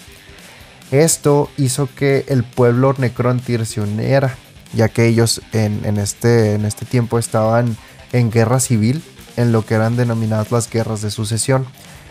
Esto 0.91 1.49
hizo 1.57 1.89
que 1.95 2.25
el 2.29 2.43
pueblo 2.43 2.95
Necrontyr 2.99 3.65
se 3.65 3.81
uniera, 3.81 4.35
ya 4.73 4.89
que 4.89 5.07
ellos 5.07 5.41
en, 5.53 5.85
este, 5.99 6.55
en 6.55 6.65
este 6.65 6.85
tiempo 6.85 7.19
estaban 7.19 7.77
en 8.13 8.31
guerra 8.31 8.59
civil, 8.59 9.03
en 9.37 9.53
lo 9.53 9.65
que 9.65 9.75
eran 9.75 9.97
denominadas 9.97 10.51
las 10.51 10.69
guerras 10.69 11.01
de 11.01 11.13
sucesión, 11.13 11.65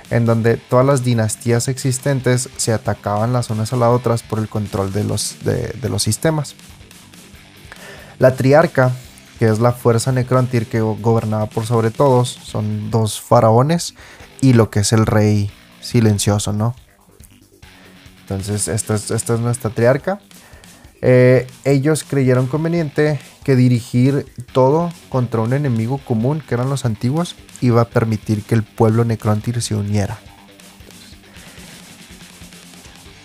en 0.10 0.26
donde 0.26 0.56
todas 0.56 0.86
las 0.86 1.04
dinastías 1.04 1.68
existentes 1.68 2.50
se 2.56 2.72
atacaban 2.72 3.34
las 3.34 3.50
unas 3.50 3.74
a 3.74 3.76
las 3.76 3.90
otras 3.90 4.24
por 4.24 4.40
el 4.40 4.48
control 4.48 4.94
de 4.94 5.04
los, 5.04 5.44
de, 5.44 5.90
los 5.90 6.02
sistemas. 6.02 6.56
La 8.18 8.36
triarca, 8.36 8.92
que 9.40 9.48
es 9.48 9.60
la 9.60 9.74
fuerza 9.74 10.14
Necrontyr 10.14 10.68
que 10.68 10.80
gobernaba 10.80 11.48
por 11.48 11.66
sobre 11.66 11.92
todos, 11.92 12.30
son 12.30 12.90
dos 12.92 13.20
faraones 13.20 13.94
y 14.40 14.54
lo 14.54 14.70
que 14.70 14.80
es 14.80 14.94
el 14.94 15.06
rey 15.06 15.52
silencioso, 15.82 16.54
¿no? 16.54 16.76
Entonces, 18.30 18.68
esta 18.68 18.94
es, 18.94 19.10
esta 19.10 19.34
es 19.34 19.40
nuestra 19.40 19.72
triarca. 19.72 20.20
Eh, 21.02 21.48
ellos 21.64 22.04
creyeron 22.04 22.46
conveniente 22.48 23.20
que 23.44 23.56
dirigir 23.56 24.28
todo 24.52 24.92
contra 25.10 25.42
un 25.42 25.54
enemigo 25.54 25.98
común, 25.98 26.44
que 26.46 26.54
eran 26.54 26.70
los 26.70 26.86
antiguos, 26.86 27.36
iba 27.62 27.82
a 27.82 27.90
permitir 27.90 28.44
que 28.44 28.54
el 28.54 28.64
pueblo 28.64 29.04
Necrontyr 29.04 29.62
se 29.62 29.76
uniera. 29.76 30.20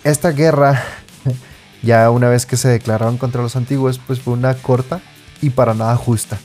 Esta 0.04 0.30
guerra, 0.30 0.82
ya 1.82 2.10
una 2.10 2.28
vez 2.30 2.46
que 2.46 2.56
se 2.56 2.68
declararon 2.68 3.18
contra 3.18 3.42
los 3.42 3.56
antiguos, 3.56 4.00
pues 4.06 4.20
fue 4.20 4.32
una 4.32 4.54
corta 4.54 5.00
y 5.42 5.50
para 5.50 5.74
nada 5.74 5.96
justa, 5.96 6.38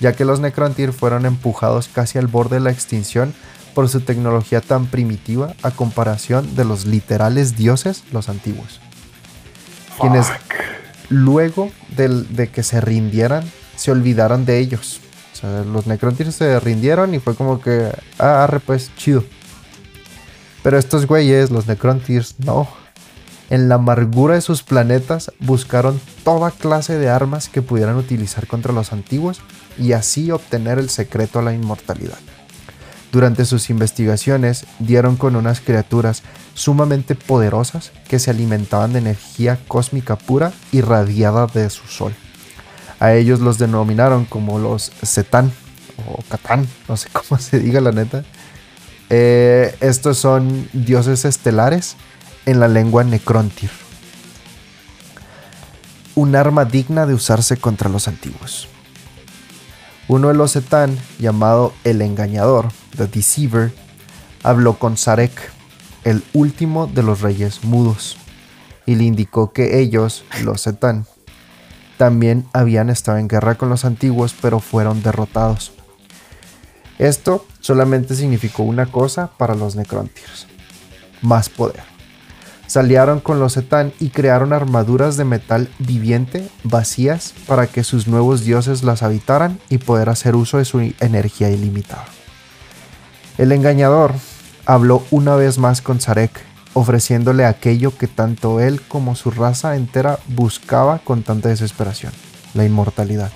ya 0.00 0.14
que 0.14 0.24
los 0.24 0.40
Necrontyr 0.40 0.92
fueron 0.92 1.26
empujados 1.26 1.88
casi 1.88 2.18
al 2.18 2.28
borde 2.28 2.56
de 2.56 2.60
la 2.60 2.70
extinción 2.70 3.34
por 3.78 3.88
su 3.88 4.00
tecnología 4.00 4.60
tan 4.60 4.86
primitiva 4.86 5.54
a 5.62 5.70
comparación 5.70 6.56
de 6.56 6.64
los 6.64 6.84
literales 6.84 7.56
dioses, 7.56 8.02
los 8.10 8.28
antiguos. 8.28 8.80
Quienes 10.00 10.26
luego 11.10 11.70
de, 11.96 12.48
que 12.52 12.64
se 12.64 12.80
rindieran, 12.80 13.44
se 13.76 13.92
olvidaron 13.92 14.44
de 14.44 14.58
ellos. 14.58 14.98
O 15.32 15.36
sea, 15.36 15.62
los 15.62 15.86
Necrontyrs 15.86 16.34
se 16.34 16.58
rindieron 16.58 17.14
y 17.14 17.20
fue 17.20 17.36
como 17.36 17.60
que, 17.60 17.92
ah, 18.18 18.42
arre, 18.42 18.58
pues, 18.58 18.90
chido. 18.96 19.22
Pero 20.64 20.76
estos 20.76 21.06
güeyes, 21.06 21.52
los 21.52 21.68
Necrontyrs, 21.68 22.34
no. 22.40 22.66
En 23.48 23.68
la 23.68 23.76
amargura 23.76 24.34
de 24.34 24.40
sus 24.40 24.64
planetas 24.64 25.30
buscaron 25.38 26.00
toda 26.24 26.50
clase 26.50 26.98
de 26.98 27.10
armas 27.10 27.48
que 27.48 27.62
pudieran 27.62 27.94
utilizar 27.94 28.48
contra 28.48 28.72
los 28.72 28.92
antiguos 28.92 29.40
y 29.78 29.92
así 29.92 30.32
obtener 30.32 30.80
el 30.80 30.90
secreto 30.90 31.38
a 31.38 31.42
la 31.42 31.54
inmortalidad. 31.54 32.18
Durante 33.10 33.46
sus 33.46 33.70
investigaciones 33.70 34.66
dieron 34.78 35.16
con 35.16 35.34
unas 35.34 35.60
criaturas 35.60 36.22
sumamente 36.54 37.14
poderosas 37.14 37.92
que 38.06 38.18
se 38.18 38.30
alimentaban 38.30 38.92
de 38.92 38.98
energía 38.98 39.58
cósmica 39.66 40.16
pura 40.16 40.52
irradiada 40.72 41.46
de 41.46 41.70
su 41.70 41.86
sol. 41.86 42.14
A 43.00 43.14
ellos 43.14 43.40
los 43.40 43.58
denominaron 43.58 44.24
como 44.24 44.58
los 44.58 44.92
Setán 45.02 45.52
o 46.06 46.22
Catán, 46.28 46.68
no 46.88 46.96
sé 46.96 47.08
cómo 47.12 47.40
se 47.40 47.58
diga 47.58 47.80
la 47.80 47.92
neta. 47.92 48.24
Eh, 49.08 49.74
estos 49.80 50.18
son 50.18 50.68
dioses 50.72 51.24
estelares 51.24 51.96
en 52.44 52.60
la 52.60 52.68
lengua 52.68 53.04
Necrontyr. 53.04 53.70
Un 56.14 56.36
arma 56.36 56.64
digna 56.64 57.06
de 57.06 57.14
usarse 57.14 57.56
contra 57.56 57.88
los 57.88 58.08
antiguos. 58.08 58.68
Uno 60.08 60.28
de 60.28 60.34
los 60.34 60.52
Setán, 60.52 60.98
llamado 61.18 61.72
el 61.84 62.02
Engañador, 62.02 62.68
The 62.98 63.06
Deceiver, 63.06 63.72
habló 64.42 64.78
con 64.78 64.98
Sarek, 64.98 65.50
el 66.04 66.22
último 66.34 66.86
de 66.86 67.02
los 67.02 67.22
reyes 67.22 67.64
mudos, 67.64 68.18
y 68.84 68.96
le 68.96 69.04
indicó 69.04 69.52
que 69.52 69.80
ellos, 69.80 70.24
los 70.42 70.60
Setán, 70.60 71.06
también 71.96 72.46
habían 72.52 72.90
estado 72.90 73.18
en 73.18 73.28
guerra 73.28 73.56
con 73.56 73.70
los 73.70 73.84
antiguos, 73.84 74.34
pero 74.40 74.60
fueron 74.60 75.02
derrotados. 75.02 75.72
Esto 76.98 77.46
solamente 77.60 78.14
significó 78.14 78.64
una 78.64 78.86
cosa 78.86 79.30
para 79.38 79.54
los 79.54 79.76
Necrontyrs: 79.76 80.46
más 81.22 81.48
poder 81.48 81.98
se 82.68 82.78
aliaron 82.78 83.20
con 83.20 83.40
los 83.40 83.56
Etán 83.56 83.94
y 83.98 84.10
crearon 84.10 84.52
armaduras 84.52 85.16
de 85.16 85.24
metal 85.24 85.70
viviente 85.78 86.48
vacías 86.64 87.32
para 87.46 87.66
que 87.66 87.82
sus 87.82 88.06
nuevos 88.06 88.44
dioses 88.44 88.82
las 88.82 89.02
habitaran 89.02 89.58
y 89.70 89.78
poder 89.78 90.10
hacer 90.10 90.36
uso 90.36 90.58
de 90.58 90.66
su 90.66 90.80
energía 91.00 91.50
ilimitada. 91.50 92.04
El 93.38 93.52
engañador 93.52 94.12
habló 94.66 95.02
una 95.10 95.36
vez 95.36 95.58
más 95.58 95.80
con 95.80 96.00
Sarek, 96.00 96.38
ofreciéndole 96.74 97.44
aquello 97.44 97.96
que 97.96 98.06
tanto 98.06 98.60
él 98.60 98.82
como 98.82 99.14
su 99.14 99.30
raza 99.30 99.76
entera 99.76 100.18
buscaba 100.26 100.98
con 100.98 101.22
tanta 101.22 101.48
desesperación, 101.48 102.12
la 102.52 102.64
inmortalidad. 102.64 103.32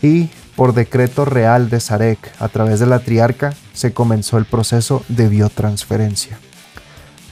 Y 0.00 0.30
por 0.56 0.72
decreto 0.72 1.24
real 1.24 1.68
de 1.68 1.80
Sarek, 1.80 2.32
a 2.38 2.48
través 2.48 2.80
de 2.80 2.86
la 2.86 3.00
triarca, 3.00 3.52
se 3.74 3.92
comenzó 3.92 4.38
el 4.38 4.46
proceso 4.46 5.04
de 5.08 5.28
biotransferencia 5.28 6.38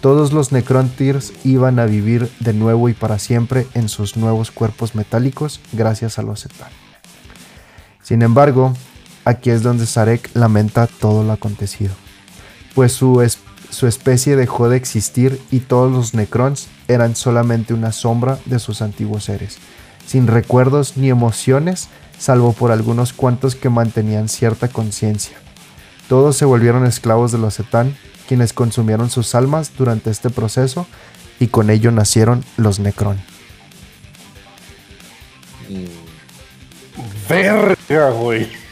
todos 0.07 0.33
los 0.33 0.53
Necrontyrs 0.53 1.33
iban 1.43 1.81
a 1.81 1.85
vivir 1.85 2.31
de 2.39 2.53
nuevo 2.53 2.89
y 2.89 2.95
para 2.95 3.19
siempre 3.19 3.67
en 3.75 3.89
sus 3.89 4.17
nuevos 4.17 4.53
cuerpos 4.53 4.95
metálicos 4.95 5.61
gracias 5.73 6.17
a 6.21 6.23
los 6.23 6.43
Zetan. 6.43 6.69
Sin 8.05 8.23
embargo, 8.23 8.73
aquí 9.27 9.51
es 9.51 9.63
donde 9.63 9.87
Sarek 9.87 10.31
lamenta 10.35 10.87
todo 10.87 11.25
lo 11.25 11.33
acontecido, 11.33 11.93
pues 12.75 12.93
su, 12.93 13.29
su 13.71 13.87
especie 13.87 14.37
dejó 14.37 14.69
de 14.69 14.77
existir 14.77 15.43
y 15.51 15.59
todos 15.59 15.91
los 15.91 16.15
Necrons 16.15 16.69
eran 16.89 17.17
solamente 17.17 17.75
una 17.75 17.91
sombra 17.91 18.39
de 18.47 18.61
sus 18.61 18.81
antiguos 18.83 19.25
seres, 19.25 19.59
sin 20.07 20.29
recuerdos 20.29 20.97
ni 20.97 21.11
emociones, 21.11 21.89
salvo 22.19 22.53
por 22.53 22.71
algunos 22.71 23.13
cuantos 23.13 23.57
que 23.57 23.69
mantenían 23.69 24.29
cierta 24.29 24.69
conciencia. 24.69 25.37
Todos 26.09 26.37
se 26.37 26.45
volvieron 26.45 26.87
esclavos 26.87 27.33
de 27.33 27.39
los 27.39 27.57
Zetan 27.57 27.97
quienes 28.29 28.53
consumieron 28.53 29.11
sus 29.11 29.35
almas 29.35 29.73
durante 29.77 30.11
este 30.11 30.31
proceso 30.31 30.87
y 31.41 31.49
con 31.49 31.69
ello 31.69 31.91
nacieron 31.91 32.45
los 32.57 32.79
Necron. 32.79 33.21
Verga, 37.29 38.11
güey. 38.11 38.66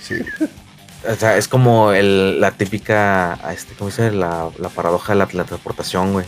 O 1.08 1.14
sea, 1.14 1.36
es 1.36 1.48
como 1.48 1.92
la 1.92 2.50
típica, 2.52 3.38
este, 3.52 3.74
¿cómo 3.74 3.90
dice? 3.90 4.10
La, 4.10 4.50
paradoja 4.74 5.14
de 5.14 5.18
la 5.18 5.44
transportación, 5.44 6.12
güey. 6.12 6.26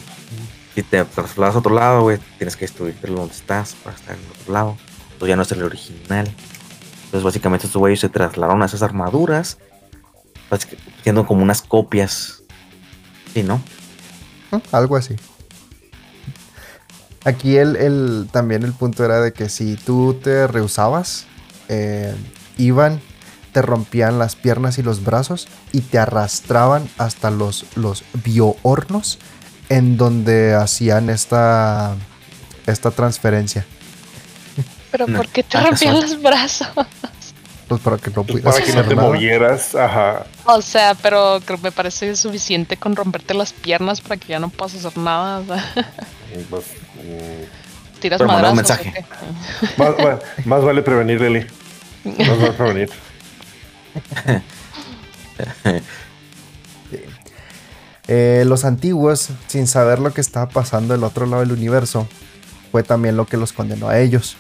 Si 0.75 0.83
te 0.83 1.03
trasladas 1.05 1.55
a 1.55 1.59
otro 1.59 1.75
lado, 1.75 2.03
güey, 2.03 2.19
tienes 2.37 2.57
que 2.57 2.67
destruirte 2.67 3.07
donde 3.07 3.33
estás 3.33 3.75
para 3.83 3.97
estar 3.97 4.15
en 4.15 4.41
otro 4.41 4.53
lado. 4.53 4.77
Entonces 5.13 5.29
ya 5.29 5.37
no 5.37 5.43
es 5.43 5.53
el 5.53 5.63
original. 5.63 6.31
Entonces, 7.07 7.23
básicamente, 7.23 7.67
estos 7.67 7.81
güeyes 7.81 8.01
se 8.01 8.11
trasladaron 8.11 8.63
a 8.63 8.67
esas 8.67 8.83
armaduras, 8.83 9.57
siendo 11.03 11.27
como 11.27 11.43
unas 11.43 11.63
copias 11.63 12.43
¿no? 13.43 13.61
Ah, 14.53 14.61
algo 14.73 14.97
así. 14.97 15.17
Aquí 17.25 17.57
el, 17.57 18.29
también 18.31 18.63
el 18.63 18.73
punto 18.73 19.05
era 19.05 19.21
de 19.21 19.33
que 19.33 19.49
si 19.49 19.77
tú 19.77 20.15
te 20.15 20.47
rehusabas, 20.47 21.27
eh, 21.69 22.15
iban, 22.57 23.01
te 23.57 23.63
rompían 23.63 24.19
las 24.19 24.37
piernas 24.37 24.77
y 24.77 24.83
los 24.83 25.03
brazos 25.03 25.49
y 25.73 25.81
te 25.81 25.99
arrastraban 25.99 26.91
hasta 26.99 27.31
los, 27.31 27.65
los 27.75 28.05
biohornos 28.23 29.19
en 29.71 29.97
donde 29.97 30.55
hacían 30.55 31.09
esta, 31.09 31.95
esta 32.67 32.91
transferencia. 32.91 33.65
¿Pero 34.91 35.07
por 35.07 35.27
qué 35.29 35.43
te 35.43 35.59
rompían 35.59 36.03
los 36.03 36.21
brazos? 36.21 36.69
Pues 37.67 37.81
para 37.81 37.97
que 37.97 38.11
no 38.11 38.25
pues 38.25 38.43
Para 38.43 38.61
que 38.61 38.75
no 38.75 38.85
te 38.85 38.95
movieras, 38.95 39.75
ajá. 39.75 40.27
O 40.45 40.61
sea, 40.61 40.95
pero 40.95 41.41
creo 41.43 41.57
que 41.57 41.65
me 41.65 41.73
parece 41.73 42.15
suficiente 42.15 42.77
con 42.77 42.95
romperte 42.95 43.33
las 43.33 43.55
piernas 43.55 44.03
para 44.03 44.19
que 44.19 44.29
ya 44.29 44.39
no 44.39 44.51
puedas 44.51 44.75
hacer 44.75 44.99
nada. 44.99 45.65
Pues, 46.51 46.65
mm, 46.97 48.01
Tiras 48.01 48.21
madrazos. 48.21 48.51
Un 48.51 48.57
mensaje. 48.57 49.07
más, 50.45 50.63
vale 50.63 50.83
prevenir, 50.83 51.23
Leli. 51.23 51.47
Más 52.05 52.39
vale 52.39 52.53
prevenir. 52.53 52.91
Eh, 58.09 58.45
los 58.47 58.65
antiguos, 58.65 59.31
sin 59.49 59.67
saber 59.67 59.99
lo 59.99 60.15
que 60.15 60.21
estaba 60.21 60.49
pasando 60.49 60.95
del 60.95 61.03
otro 61.03 61.27
lado 61.27 61.41
del 61.41 61.51
universo, 61.51 62.07
fue 62.71 62.85
también 62.85 63.17
lo 63.17 63.27
que 63.27 63.37
los 63.37 63.53
condenó 63.53 63.89
a 63.89 63.99
ellos. 63.99 64.37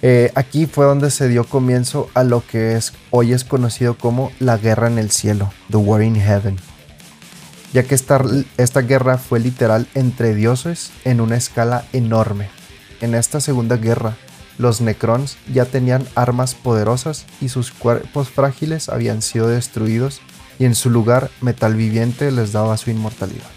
Eh, 0.00 0.32
aquí 0.34 0.66
fue 0.66 0.86
donde 0.86 1.10
se 1.10 1.28
dio 1.28 1.44
comienzo 1.44 2.08
a 2.14 2.24
lo 2.24 2.44
que 2.44 2.76
es, 2.76 2.92
hoy 3.10 3.32
es 3.32 3.44
conocido 3.44 3.96
como 3.96 4.32
la 4.40 4.56
guerra 4.56 4.88
en 4.88 4.98
el 4.98 5.10
cielo, 5.10 5.52
The 5.70 5.76
War 5.76 6.02
in 6.02 6.16
Heaven, 6.16 6.56
ya 7.72 7.84
que 7.84 7.94
esta, 7.94 8.20
esta 8.56 8.80
guerra 8.80 9.18
fue 9.18 9.38
literal 9.38 9.86
entre 9.94 10.34
dioses 10.34 10.90
en 11.04 11.20
una 11.20 11.36
escala 11.36 11.84
enorme. 11.92 12.48
En 13.00 13.14
esta 13.14 13.40
segunda 13.40 13.76
guerra, 13.76 14.16
los 14.58 14.80
Necrons 14.80 15.36
ya 15.52 15.64
tenían 15.64 16.06
armas 16.14 16.54
poderosas 16.54 17.24
y 17.40 17.48
sus 17.48 17.72
cuerpos 17.72 18.28
frágiles 18.28 18.88
habían 18.88 19.22
sido 19.22 19.48
destruidos 19.48 20.20
y 20.58 20.64
en 20.64 20.74
su 20.74 20.90
lugar 20.90 21.30
metal 21.40 21.74
viviente 21.74 22.30
les 22.30 22.52
daba 22.52 22.76
su 22.76 22.90
inmortalidad. 22.90 23.50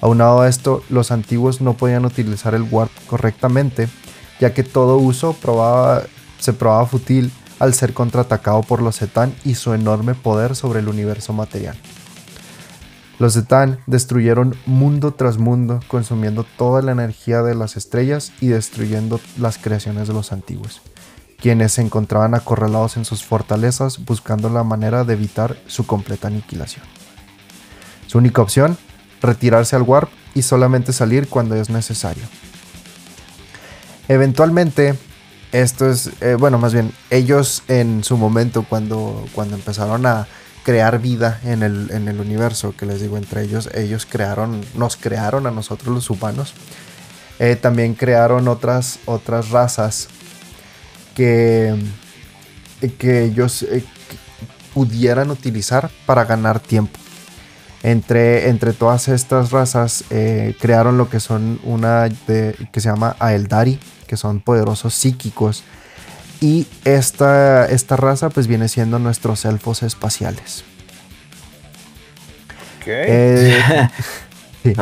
Aunado 0.00 0.40
a 0.40 0.48
esto, 0.48 0.82
los 0.90 1.12
antiguos 1.12 1.60
no 1.60 1.74
podían 1.74 2.04
utilizar 2.04 2.54
el 2.54 2.62
warp 2.62 2.90
correctamente, 3.06 3.88
ya 4.40 4.52
que 4.52 4.64
todo 4.64 4.96
uso 4.96 5.36
se 6.38 6.52
probaba 6.52 6.86
fútil 6.86 7.30
al 7.60 7.74
ser 7.74 7.94
contraatacado 7.94 8.62
por 8.62 8.82
los 8.82 8.98
Zetan 8.98 9.32
y 9.44 9.54
su 9.54 9.72
enorme 9.74 10.14
poder 10.14 10.56
sobre 10.56 10.80
el 10.80 10.88
universo 10.88 11.32
material. 11.32 11.76
Los 13.22 13.34
Zetan 13.34 13.78
destruyeron 13.86 14.56
mundo 14.66 15.14
tras 15.14 15.38
mundo, 15.38 15.78
consumiendo 15.86 16.44
toda 16.58 16.82
la 16.82 16.90
energía 16.90 17.42
de 17.42 17.54
las 17.54 17.76
estrellas 17.76 18.32
y 18.40 18.48
destruyendo 18.48 19.20
las 19.38 19.58
creaciones 19.58 20.08
de 20.08 20.14
los 20.14 20.32
antiguos, 20.32 20.82
quienes 21.40 21.70
se 21.70 21.82
encontraban 21.82 22.34
acorralados 22.34 22.96
en 22.96 23.04
sus 23.04 23.22
fortalezas 23.22 24.04
buscando 24.04 24.50
la 24.50 24.64
manera 24.64 25.04
de 25.04 25.12
evitar 25.12 25.56
su 25.68 25.86
completa 25.86 26.26
aniquilación. 26.26 26.84
Su 28.08 28.18
única 28.18 28.42
opción, 28.42 28.76
retirarse 29.20 29.76
al 29.76 29.82
warp 29.82 30.10
y 30.34 30.42
solamente 30.42 30.92
salir 30.92 31.28
cuando 31.28 31.54
es 31.54 31.70
necesario. 31.70 32.24
Eventualmente, 34.08 34.96
esto 35.52 35.88
es, 35.88 36.10
eh, 36.22 36.34
bueno, 36.34 36.58
más 36.58 36.72
bien, 36.72 36.90
ellos 37.08 37.62
en 37.68 38.02
su 38.02 38.16
momento, 38.16 38.66
cuando, 38.68 39.24
cuando 39.32 39.54
empezaron 39.54 40.06
a 40.06 40.26
crear 40.62 41.00
vida 41.00 41.40
en 41.44 41.62
el, 41.62 41.90
en 41.90 42.08
el 42.08 42.20
universo, 42.20 42.74
que 42.76 42.86
les 42.86 43.00
digo 43.00 43.16
entre 43.16 43.42
ellos, 43.42 43.68
ellos 43.74 44.06
crearon, 44.06 44.64
nos 44.74 44.96
crearon 44.96 45.46
a 45.46 45.50
nosotros 45.50 45.94
los 45.94 46.10
humanos. 46.10 46.54
Eh, 47.38 47.56
también 47.56 47.94
crearon 47.94 48.46
otras, 48.48 48.98
otras 49.04 49.50
razas 49.50 50.08
que, 51.14 51.74
que 52.98 53.24
ellos 53.24 53.62
eh, 53.62 53.84
pudieran 54.74 55.30
utilizar 55.30 55.90
para 56.06 56.24
ganar 56.24 56.60
tiempo. 56.60 56.98
Entre, 57.82 58.48
entre 58.48 58.72
todas 58.72 59.08
estas 59.08 59.50
razas 59.50 60.04
crearon 60.60 60.98
lo 60.98 61.10
que 61.10 61.18
son 61.18 61.58
una 61.64 62.04
de, 62.04 62.54
que 62.70 62.80
se 62.80 62.88
llama 62.88 63.16
Aeldari, 63.18 63.80
que 64.06 64.16
son 64.16 64.38
poderosos 64.38 64.94
psíquicos. 64.94 65.64
Y 66.42 66.66
esta, 66.84 67.66
esta 67.66 67.94
raza 67.94 68.28
pues 68.28 68.48
viene 68.48 68.68
siendo 68.68 68.98
nuestros 68.98 69.44
elfos 69.44 69.84
espaciales. 69.84 70.64
Ok. 72.78 72.86
Eh, 72.86 73.88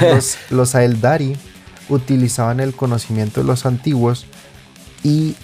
Los, 0.00 0.38
los 0.48 0.74
Aeldari 0.74 1.36
utilizaban 1.90 2.60
el 2.60 2.74
conocimiento 2.74 3.42
de 3.42 3.46
los 3.46 3.66
antiguos 3.66 4.24
y 5.02 5.36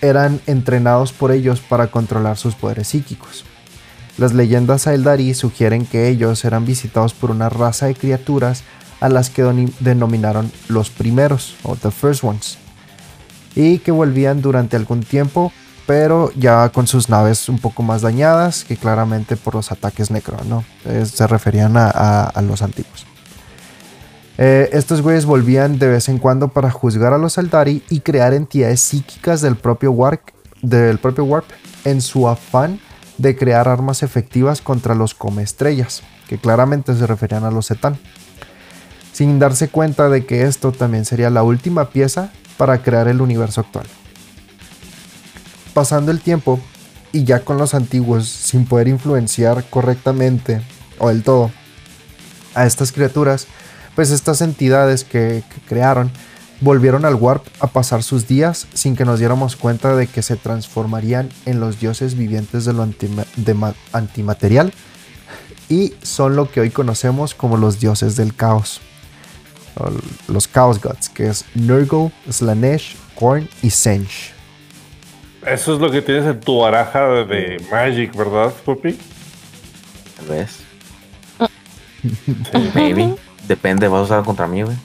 eran 0.00 0.40
entrenados 0.48 1.12
por 1.12 1.30
ellos 1.30 1.60
para 1.60 1.86
controlar 1.86 2.36
sus 2.36 2.56
poderes 2.56 2.88
psíquicos. 2.88 3.44
Las 4.18 4.32
leyendas 4.32 4.88
Aeldari 4.88 5.34
sugieren 5.34 5.86
que 5.86 6.08
ellos 6.08 6.44
eran 6.44 6.66
visitados 6.66 7.14
por 7.14 7.30
una 7.30 7.48
raza 7.48 7.86
de 7.86 7.94
criaturas 7.94 8.64
a 9.00 9.08
las 9.08 9.30
que 9.30 9.44
denominaron 9.78 10.50
los 10.66 10.90
primeros 10.90 11.54
o 11.62 11.76
the 11.76 11.92
first 11.92 12.24
ones 12.24 12.58
y 13.54 13.78
que 13.78 13.92
volvían 13.92 14.42
durante 14.42 14.76
algún 14.76 15.02
tiempo 15.02 15.52
pero 15.86 16.32
ya 16.34 16.68
con 16.70 16.86
sus 16.86 17.08
naves 17.08 17.48
un 17.48 17.58
poco 17.58 17.82
más 17.82 18.02
dañadas 18.02 18.64
que 18.64 18.76
claramente 18.76 19.36
por 19.36 19.54
los 19.54 19.70
ataques 19.70 20.10
necro, 20.10 20.38
¿no? 20.48 20.64
se 21.04 21.26
referían 21.26 21.74
a, 21.76 22.32
los 22.42 22.62
antiguos. 22.62 23.06
Eh, 24.38 24.70
estos 24.72 25.02
güeyes 25.02 25.26
volvían 25.26 25.78
de 25.78 25.88
vez 25.88 26.08
en 26.08 26.18
cuando 26.18 26.48
para 26.48 26.70
juzgar 26.70 27.12
a 27.12 27.18
los 27.18 27.38
Aldari 27.38 27.84
y 27.88 28.00
crear 28.00 28.34
entidades 28.34 28.80
psíquicas 28.80 29.40
del 29.42 29.56
propio, 29.56 29.92
Warp, 29.92 30.22
del 30.60 30.98
propio 30.98 31.24
Warp 31.24 31.46
en 31.84 32.00
su 32.00 32.28
afán 32.28 32.80
de 33.18 33.36
crear 33.36 33.68
armas 33.68 34.02
efectivas 34.02 34.60
contra 34.60 34.96
los 34.96 35.14
come 35.14 35.42
estrellas, 35.42 36.02
que 36.28 36.38
claramente 36.38 36.96
se 36.96 37.06
referían 37.06 37.44
a 37.44 37.50
los 37.50 37.68
Zetan 37.68 37.96
sin 39.12 39.38
darse 39.38 39.68
cuenta 39.68 40.08
de 40.08 40.26
que 40.26 40.42
esto 40.42 40.72
también 40.72 41.04
sería 41.04 41.30
la 41.30 41.44
última 41.44 41.90
pieza 41.90 42.32
para 42.56 42.82
crear 42.82 43.08
el 43.08 43.20
universo 43.20 43.60
actual. 43.60 43.86
Pasando 45.72 46.10
el 46.10 46.20
tiempo, 46.20 46.60
y 47.14 47.22
ya 47.22 47.44
con 47.44 47.58
los 47.58 47.74
antiguos 47.74 48.28
sin 48.28 48.66
poder 48.66 48.88
influenciar 48.88 49.64
correctamente 49.70 50.60
o 50.98 51.08
del 51.10 51.22
todo 51.22 51.52
a 52.56 52.66
estas 52.66 52.90
criaturas, 52.90 53.46
pues 53.94 54.10
estas 54.10 54.40
entidades 54.40 55.04
que, 55.04 55.44
crearon 55.68 56.10
volvieron 56.60 57.04
al 57.04 57.14
Warp 57.14 57.46
a 57.60 57.68
pasar 57.68 58.02
sus 58.02 58.26
días 58.26 58.66
sin 58.74 58.96
que 58.96 59.04
nos 59.04 59.20
diéramos 59.20 59.54
cuenta 59.54 59.94
de 59.94 60.08
que 60.08 60.22
se 60.22 60.36
transformarían 60.36 61.28
en 61.46 61.60
los 61.60 61.78
dioses 61.78 62.16
vivientes 62.16 62.64
de 62.64 62.72
lo 62.72 62.88
antimaterial 63.92 64.72
y 65.68 65.94
son 66.02 66.36
lo 66.36 66.50
que 66.50 66.60
hoy 66.60 66.70
conocemos 66.70 67.34
como 67.34 67.56
los 67.56 67.80
dioses 67.80 68.16
del 68.16 68.34
caos 68.34 68.80
los 70.28 70.48
Chaos 70.48 70.80
Gods, 70.80 71.08
que 71.08 71.26
es 71.26 71.44
Nurgle, 71.54 72.12
Slanesh, 72.30 72.96
Korn 73.14 73.48
y 73.62 73.70
Sench. 73.70 74.32
Eso 75.46 75.74
es 75.74 75.80
lo 75.80 75.90
que 75.90 76.00
tienes 76.00 76.24
en 76.24 76.40
tu 76.40 76.60
baraja 76.60 77.06
de 77.24 77.62
Magic, 77.70 78.14
¿verdad, 78.16 78.52
Puppy? 78.64 78.98
Tal 80.16 80.26
vez. 80.26 80.60
Maybe. 82.74 83.14
Depende, 83.46 83.88
vas 83.88 84.00
a 84.00 84.04
usar 84.04 84.24
contra 84.24 84.46
mí, 84.46 84.62
güey. 84.62 84.76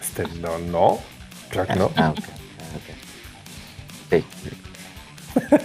Este, 0.00 0.24
no, 0.40 0.58
no. 0.58 0.98
Claro 1.50 1.68
que 1.68 1.74
no. 1.76 1.90
Ah, 1.96 2.14
ok. 2.14 2.24
Sí. 4.10 4.24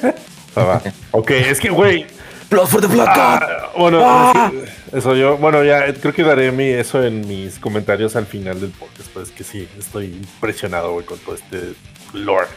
ah, 0.56 0.82
ok, 1.12 1.32
es 1.32 1.60
que, 1.60 1.70
güey, 1.70 2.06
Blood 2.50 2.68
for 2.68 2.82
the 2.82 2.88
Black 2.88 3.10
ah, 3.12 3.72
bueno, 3.78 4.00
ah. 4.04 4.52
eso 4.94 5.16
yo, 5.16 5.38
bueno, 5.38 5.64
ya 5.64 5.94
creo 5.94 6.14
que 6.14 6.24
daré 6.24 6.52
mi, 6.52 6.66
eso 6.66 7.04
en 7.04 7.28
mis 7.28 7.60
comentarios 7.60 8.16
al 8.16 8.26
final 8.26 8.62
del 8.62 8.70
podcast, 8.72 9.10
pues 9.14 9.32
que 9.32 9.44
sí, 9.44 9.68
estoy 9.78 10.06
impresionado, 10.06 10.94
güey, 10.94 11.06
con 11.06 11.18
todo 11.20 11.36
este 11.36 11.74
lore. 12.14 12.48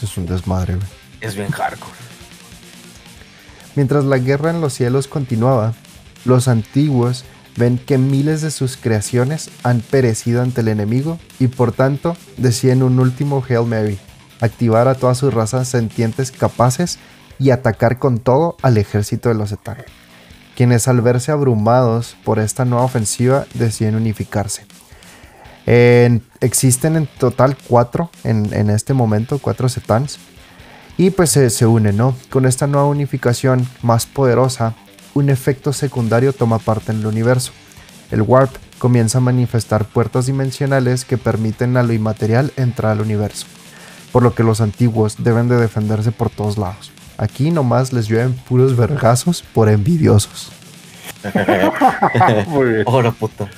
Es 0.00 0.16
un 0.16 0.26
desmadre, 0.26 0.76
güey. 0.76 0.86
Es 1.20 1.34
bien 1.34 1.50
hardcore. 1.50 1.92
Mientras 3.74 4.04
la 4.04 4.18
guerra 4.18 4.50
en 4.50 4.60
los 4.60 4.72
cielos 4.72 5.08
continuaba, 5.08 5.74
los 6.24 6.48
antiguos 6.48 7.24
ven 7.56 7.78
que 7.78 7.98
miles 7.98 8.40
de 8.40 8.52
sus 8.52 8.76
creaciones 8.76 9.50
han 9.64 9.80
perecido 9.80 10.42
ante 10.42 10.60
el 10.60 10.68
enemigo 10.68 11.18
y 11.40 11.48
por 11.48 11.72
tanto 11.72 12.16
deciden 12.36 12.84
un 12.84 13.00
último 13.00 13.44
Hail 13.48 13.66
Mary, 13.66 13.98
activar 14.40 14.86
a 14.86 14.94
todas 14.94 15.18
sus 15.18 15.34
razas 15.34 15.68
sentientes 15.68 16.30
capaces 16.30 16.98
y 17.38 17.50
atacar 17.50 17.98
con 17.98 18.18
todo 18.18 18.56
al 18.62 18.76
ejército 18.76 19.28
de 19.28 19.34
los 19.34 19.52
Etar, 19.52 19.84
quienes 20.56 20.88
al 20.88 21.00
verse 21.00 21.32
abrumados 21.32 22.16
por 22.24 22.38
esta 22.38 22.64
nueva 22.64 22.84
ofensiva 22.84 23.46
deciden 23.54 23.94
unificarse. 23.94 24.66
existen 26.40 26.96
en 26.96 27.06
total 27.18 27.56
cuatro 27.68 28.10
en, 28.24 28.70
este 28.70 28.94
momento, 28.94 29.38
cuatro 29.38 29.68
Setans, 29.68 30.18
y 30.96 31.10
pues 31.10 31.30
se, 31.30 31.66
unen, 31.66 31.96
¿no? 31.96 32.16
Con 32.28 32.44
esta 32.44 32.66
nueva 32.66 32.86
unificación 32.86 33.68
más 33.82 34.06
poderosa, 34.06 34.74
un 35.14 35.30
efecto 35.30 35.72
secundario 35.72 36.32
toma 36.32 36.58
parte 36.58 36.90
en 36.90 36.98
el 36.98 37.06
universo. 37.06 37.52
El 38.10 38.22
Warp 38.22 38.50
comienza 38.78 39.18
a 39.18 39.20
manifestar 39.20 39.84
puertas 39.84 40.26
dimensionales 40.26 41.04
que 41.04 41.18
permiten 41.18 41.76
a 41.76 41.82
lo 41.82 41.92
inmaterial 41.92 42.52
entrar 42.56 42.92
al 42.92 43.00
universo, 43.00 43.46
por 44.10 44.22
lo 44.22 44.34
que 44.34 44.42
los 44.42 44.60
antiguos 44.60 45.16
deben 45.18 45.48
de 45.48 45.56
defenderse 45.56 46.10
por 46.10 46.30
todos 46.30 46.58
lados. 46.58 46.92
Aquí 47.18 47.50
nomás 47.50 47.92
les 47.92 48.06
llueven 48.06 48.32
puros 48.32 48.76
vergazos 48.76 49.42
por 49.42 49.68
envidiosos. 49.68 50.52
Muy 52.46 52.66
bien. 52.66 52.84
Ahora 52.86 53.10
puta. 53.10 53.50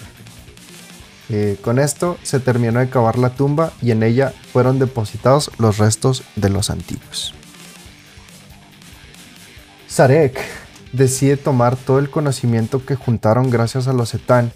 Eh, 1.28 1.59
con 1.61 1.78
esto 1.78 2.16
se 2.23 2.41
terminó 2.41 2.81
de 2.81 2.89
cavar 2.89 3.19
la 3.19 3.31
tumba 3.31 3.70
y 3.82 3.91
en 3.91 4.03
ella 4.03 4.32
fueron 4.53 4.78
depositados 4.78 5.51
los 5.59 5.77
restos 5.77 6.24
de 6.37 6.49
los 6.49 6.70
antiguos. 6.70 7.35
Sarek 9.87 10.41
decide 10.93 11.37
tomar 11.37 11.77
todo 11.77 11.99
el 11.99 12.09
conocimiento 12.09 12.85
que 12.87 12.97
juntaron 12.97 13.51
gracias 13.51 13.89
a 13.89 13.93
los 13.93 14.15
Etán 14.15 14.53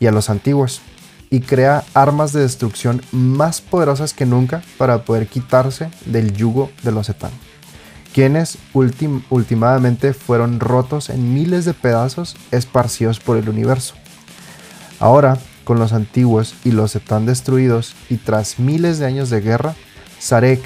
y 0.00 0.06
a 0.06 0.12
los 0.12 0.30
antiguos 0.30 0.82
y 1.30 1.40
crea 1.40 1.84
armas 1.94 2.32
de 2.32 2.40
destrucción 2.40 3.02
más 3.12 3.60
poderosas 3.60 4.14
que 4.14 4.26
nunca 4.26 4.62
para 4.78 5.04
poder 5.04 5.28
quitarse 5.28 5.90
del 6.06 6.34
yugo 6.34 6.70
de 6.82 6.90
los 6.90 7.08
Etán 7.08 7.30
quienes 8.12 8.58
últimamente 8.72 10.12
fueron 10.12 10.60
rotos 10.60 11.10
en 11.10 11.34
miles 11.34 11.64
de 11.64 11.74
pedazos 11.74 12.36
esparcidos 12.50 13.20
por 13.20 13.36
el 13.36 13.48
universo. 13.48 13.94
Ahora, 15.00 15.38
con 15.64 15.78
los 15.78 15.92
antiguos 15.92 16.54
y 16.64 16.72
los 16.72 16.96
están 16.96 17.26
destruidos 17.26 17.94
y 18.08 18.16
tras 18.16 18.58
miles 18.58 18.98
de 18.98 19.06
años 19.06 19.30
de 19.30 19.40
guerra, 19.40 19.74
Sarek 20.18 20.62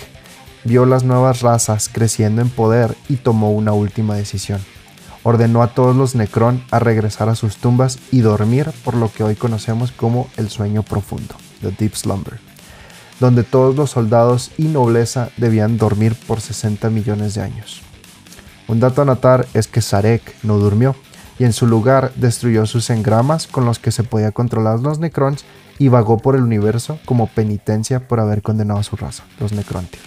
vio 0.65 0.87
las 0.87 1.03
nuevas 1.03 1.41
razas 1.43 1.91
creciendo 1.93 2.41
en 2.41 2.49
poder 2.49 2.97
y 3.09 3.17
tomó 3.17 3.51
una 3.51 3.73
última 3.73 4.15
decisión. 4.15 4.61
Ordenó 5.25 5.63
a 5.63 5.75
todos 5.75 5.95
los 5.95 6.15
Necron 6.15 6.65
a 6.71 6.79
regresar 6.79 7.29
a 7.29 7.35
sus 7.35 7.57
tumbas 7.57 7.99
y 8.11 8.21
dormir 8.21 8.71
por 8.85 8.95
lo 8.95 9.13
que 9.13 9.23
hoy 9.25 9.35
conocemos 9.35 9.93
como 9.93 10.29
el 10.37 10.51
sueño 10.51 10.83
profundo, 10.83 11.35
the 11.61 11.71
Deep 11.71 11.95
Slumber 11.95 12.52
donde 13.23 13.45
todos 13.45 13.77
los 13.77 13.91
soldados 13.91 14.51
y 14.59 14.65
nobleza 14.65 15.31
debían 15.37 15.79
dormir 15.79 16.17
por 16.27 16.41
60 16.41 16.91
millones 16.91 17.35
de 17.35 17.43
años. 17.43 17.81
Un 18.67 18.81
dato 18.81 19.01
a 19.01 19.05
notar 19.05 19.47
es 19.55 19.69
que 19.69 19.81
Sarek 19.81 20.35
no 20.43 20.59
durmió, 20.59 20.97
y 21.39 21.45
en 21.45 21.53
su 21.53 21.69
lugar 21.69 22.11
destruyó 22.17 22.67
sus 22.67 22.91
engramas 22.91 23.47
con 23.47 23.65
los 23.65 23.79
que 23.79 23.93
se 23.93 24.03
podía 24.03 24.33
controlar 24.33 24.81
los 24.81 24.99
Necrons 24.99 25.45
y 25.79 25.87
vagó 25.87 26.19
por 26.19 26.35
el 26.35 26.43
universo 26.43 26.99
como 27.05 27.29
penitencia 27.29 28.09
por 28.09 28.19
haber 28.19 28.43
condenado 28.43 28.81
a 28.81 28.83
su 28.83 28.97
raza, 28.97 29.23
los 29.39 29.53
Necrontyr. 29.53 30.01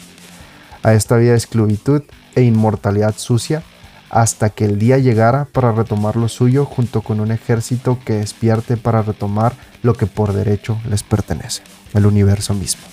A 0.84 0.94
esta 0.94 1.16
vida 1.16 1.32
de 1.32 1.38
esclavitud 1.38 2.02
e 2.36 2.42
inmortalidad 2.42 3.16
sucia 3.18 3.64
hasta 4.10 4.50
que 4.50 4.66
el 4.66 4.78
día 4.78 4.98
llegara 4.98 5.46
para 5.46 5.72
retomar 5.72 6.18
lo 6.18 6.28
suyo 6.28 6.66
junto 6.66 7.02
con 7.02 7.22
un 7.22 7.32
ejército 7.32 7.98
que 8.04 8.16
despierte 8.16 8.76
para 8.76 9.04
retomar 9.04 9.54
lo 9.84 9.94
que 9.94 10.06
por 10.06 10.34
derecho 10.34 10.78
les 10.90 11.02
pertenece, 11.02 11.62
el 11.94 12.06
universo 12.06 12.54
mismo. 12.54 12.84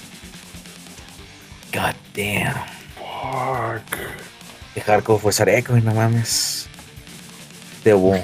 God 1.73 1.95
damn. 2.15 2.55
Fuck. 2.97 3.99
Dejar 4.75 5.03
como 5.03 5.19
fue 5.19 5.33
Sareco 5.33 5.77
y 5.77 5.81
no 5.81 5.95
mames. 5.95 6.67
Debo 7.85 8.15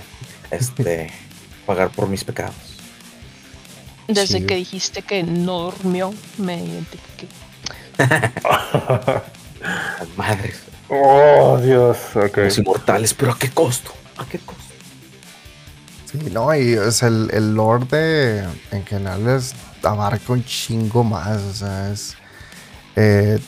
este 0.51 1.11
pagar 1.67 1.91
por 1.91 2.09
mis 2.09 2.25
pecados. 2.25 2.55
Desde 4.07 4.47
que 4.47 4.57
dijiste 4.57 5.03
que 5.03 5.23
no 5.23 5.71
durmió, 5.71 6.15
me 6.39 6.65
identifiqué. 6.65 7.29
madres. 10.17 10.63
Oh, 10.89 11.59
Dios. 11.63 11.99
Okay. 12.15 12.45
Los 12.45 12.59
inmortales, 12.59 13.13
pero 13.13 13.33
¿a 13.33 13.39
qué 13.39 13.51
costo? 13.51 13.93
¿A 14.17 14.25
qué 14.25 14.39
costo? 14.39 14.63
Sí, 16.11 16.31
no, 16.33 16.55
y 16.55 16.73
es 16.73 17.03
el, 17.03 17.29
el 17.33 17.55
lore 17.55 17.85
de, 17.85 18.49
en 18.71 18.87
general 18.87 19.29
es 19.29 19.55
abarca 19.83 20.33
un 20.33 20.43
chingo 20.45 21.05
más, 21.05 21.43
o 21.43 21.53
sea, 21.53 21.93
es... 21.93 22.17
Eh, 23.01 23.39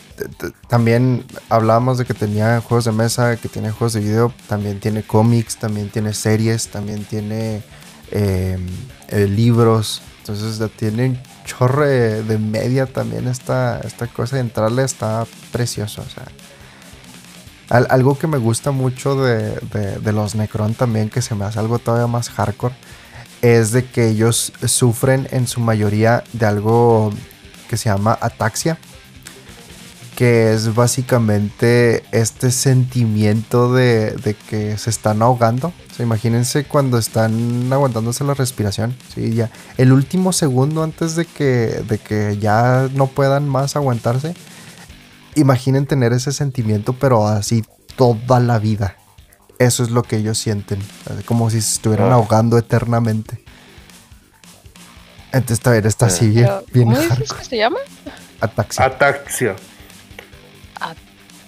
también 0.69 1.25
hablábamos 1.49 1.99
de 1.99 2.05
que 2.05 2.15
tenía 2.15 2.61
juegos 2.61 2.85
de 2.85 2.93
mesa, 2.93 3.35
que 3.35 3.49
tiene 3.49 3.73
juegos 3.73 3.95
de 3.95 4.01
video, 4.01 4.33
también 4.47 4.79
tiene 4.79 5.03
cómics, 5.03 5.57
también 5.57 5.89
tiene 5.89 6.15
series, 6.15 6.69
también 6.69 7.05
tiene 7.05 7.65
em, 8.13 8.65
eh, 9.09 9.27
libros, 9.27 10.03
entonces 10.21 10.71
tiene 10.77 11.07
un 11.07 11.19
chorre 11.45 12.23
de, 12.23 12.39
media 12.39 12.87
también 12.87 13.27
esta, 13.27 13.81
esta 13.81 14.07
cosa 14.07 14.37
de 14.37 14.43
entrarle 14.43 14.85
está 14.85 15.27
precioso, 15.51 16.05
algo 17.69 18.17
que 18.17 18.29
me 18.29 18.39
gusta 18.39 18.71
mucho 18.71 19.17
de, 19.17 20.13
los 20.13 20.37
Necron 20.37 20.75
también, 20.75 21.11
que 21.11 21.23
se 21.23 21.35
me 21.35 21.45
hace 21.45 21.59
algo 21.59 21.81
todavía 21.81 22.07
más 22.07 22.31
hardcore, 22.31 22.77
es 23.43 23.73
de 23.73 23.85
que 23.85 24.11
ellos 24.11 24.53
sufren 24.65 25.27
en 25.33 25.49
su 25.49 25.59
mayoría 25.59 26.23
de 26.35 26.47
algo 26.47 27.13
que 27.69 27.77
se 27.77 27.89
llama 27.89 28.17
ataxia, 28.21 28.79
que 30.21 30.53
es 30.53 30.75
básicamente 30.75 32.05
este 32.13 32.51
sentimiento 32.51 33.73
de, 33.73 34.37
que 34.51 34.77
se 34.77 34.91
están 34.91 35.23
ahogando. 35.23 35.73
imagínense 35.99 36.65
cuando 36.65 36.99
están 36.99 37.73
aguantándose 37.73 38.23
la 38.25 38.35
respiración. 38.35 38.95
¿sí? 39.15 39.33
Ya, 39.33 39.51
el 39.79 39.95
último 39.95 40.35
segundo 40.35 40.83
antes 40.83 41.17
de 41.17 41.25
que, 41.25 41.83
de 41.89 41.97
que 41.97 42.37
ya 42.37 42.91
no 42.93 43.07
puedan 43.07 43.49
más 43.49 43.77
aguantarse 43.77 44.35
imaginen 45.37 45.87
tener 45.87 46.13
ese 46.13 46.33
sentimiento, 46.33 46.93
pero 46.93 47.27
así 47.27 47.65
toda 47.97 48.41
la 48.41 48.59
vida. 48.59 48.99
Eso 49.59 49.83
es 49.83 49.89
lo 49.89 50.03
que 50.03 50.17
ellos 50.17 50.37
sienten, 50.37 50.83
como 51.25 51.49
si 51.49 51.63
se 51.63 51.77
estuvieran 51.77 52.11
ah. 52.11 52.17
ahogando 52.17 52.59
eternamente. 52.59 53.43
Entonces, 55.33 55.61
también 55.61 55.87
está 55.87 56.07
así 56.07 56.29
bien, 56.29 56.51
¿Cómo 56.75 56.99
dices 56.99 57.33
que 57.33 57.45
se 57.47 57.57
llama? 57.57 57.79
Ataxia. 58.39 58.85
Ataxia. 58.85 59.57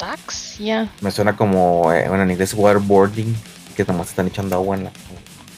Ataxia. 0.03 0.91
Me 1.01 1.11
suena 1.11 1.37
como, 1.37 1.93
eh, 1.93 2.09
bueno, 2.09 2.25
en 2.25 2.33
inglés, 2.33 2.55
waterboarding, 2.55 3.37
que 3.77 3.85
nomás 3.85 4.09
están 4.09 4.27
echando 4.27 4.57
agua 4.57 4.77
en 4.77 4.85
la... 4.85 4.93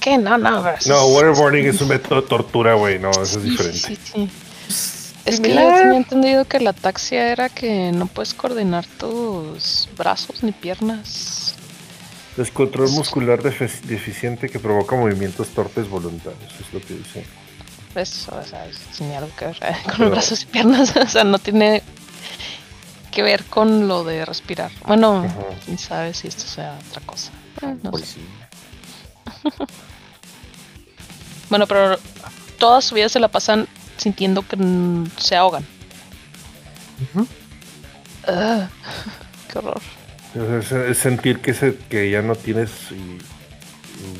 ¿Qué? 0.01 0.19
No, 0.19 0.37
no, 0.37 0.63
No, 0.87 1.07
waterboarding 1.09 1.67
es 1.67 1.81
un 1.81 1.89
método 1.89 2.21
de 2.21 2.29
tortura, 2.29 2.75
güey, 2.75 2.99
no, 2.99 3.11
eso 3.11 3.39
es 3.39 3.43
diferente. 3.43 3.79
Sí, 3.79 3.99
sí. 4.03 4.31
Es 5.25 5.41
que 5.41 5.49
yo 5.49 5.57
tenía 5.57 5.97
entendido 5.97 6.45
que 6.45 6.61
la 6.61 6.71
ataxia 6.71 7.33
era 7.33 7.49
que 7.49 7.93
no 7.93 8.07
puedes 8.07 8.35
coordinar 8.35 8.85
tus 8.99 9.89
brazos 9.97 10.43
ni 10.43 10.53
piernas. 10.53 11.55
Descontrol 12.37 12.91
muscular 12.91 13.43
deficiente 13.43 14.51
que 14.51 14.59
provoca 14.59 14.97
movimientos 14.97 15.49
torpes 15.49 15.89
voluntarios, 15.89 16.53
es 16.61 16.75
lo 16.75 16.81
que 16.81 16.95
dice. 16.95 17.25
Eso, 17.95 18.37
o 18.37 18.45
sea, 18.45 18.67
tiene 18.99 19.17
algo 19.17 19.31
que 19.39 19.47
ver 19.47 19.57
eh, 19.63 19.77
con 19.87 20.01
los 20.01 20.11
brazos 20.11 20.43
y 20.43 20.47
piernas, 20.47 20.95
o 21.03 21.09
sea, 21.09 21.25
no 21.25 21.39
tiene 21.39 21.83
que 23.15 23.23
ver 23.23 23.45
con 23.45 23.87
lo 23.89 24.05
de 24.05 24.25
respirar. 24.25 24.71
Bueno, 24.87 25.25
quién 25.65 25.79
sabe 25.79 26.13
si 26.13 26.29
esto 26.29 26.45
sea 26.45 26.77
otra 26.91 27.01
cosa. 27.07 27.31
Eh, 27.63 27.77
no 27.83 27.93
pues 27.93 28.09
sé. 28.09 28.21
bueno, 31.49 31.67
pero 31.67 31.97
toda 32.59 32.81
su 32.81 32.95
vida 32.95 33.09
se 33.09 33.21
la 33.21 33.29
pasan 33.29 33.69
sintiendo 33.97 34.47
que 34.47 34.57
se 35.17 35.37
ahogan. 35.37 35.65
Ah, 38.27 38.69
qué 39.53 39.59
horror. 39.59 39.81
Es, 40.89 40.99
sentir 40.99 41.41
que, 41.41 41.55
se, 41.55 41.77
que 41.77 42.11
ya 42.11 42.21
no 42.21 42.35
tienes. 42.35 42.71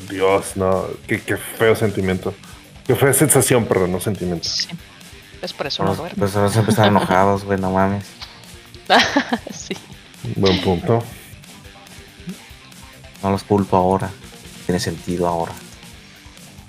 Dios, 0.09 0.55
no. 0.55 0.85
Qué, 1.05 1.19
feo 1.19 1.75
sentimiento. 1.75 2.33
Qué 2.87 2.95
fea 2.95 3.13
sensación, 3.13 3.65
perdón, 3.65 3.91
no 3.91 3.99
sentimiento. 3.99 4.47
Sí. 4.47 4.69
Es 5.41 5.51
por 5.51 5.67
eso 5.67 5.83
no, 5.83 5.89
no 5.89 5.95
duermo. 5.95 6.17
Pues 6.17 6.31
siempre 6.31 6.71
están 6.71 6.87
enojados, 6.87 7.43
güey, 7.43 7.59
no 7.59 7.71
mames. 7.71 8.05
sí. 9.53 9.75
Buen 10.35 10.61
punto. 10.61 11.03
No 13.23 13.31
los 13.31 13.43
culpo 13.43 13.77
ahora. 13.77 14.09
Tiene 14.65 14.79
sentido 14.79 15.27
ahora. 15.27 15.53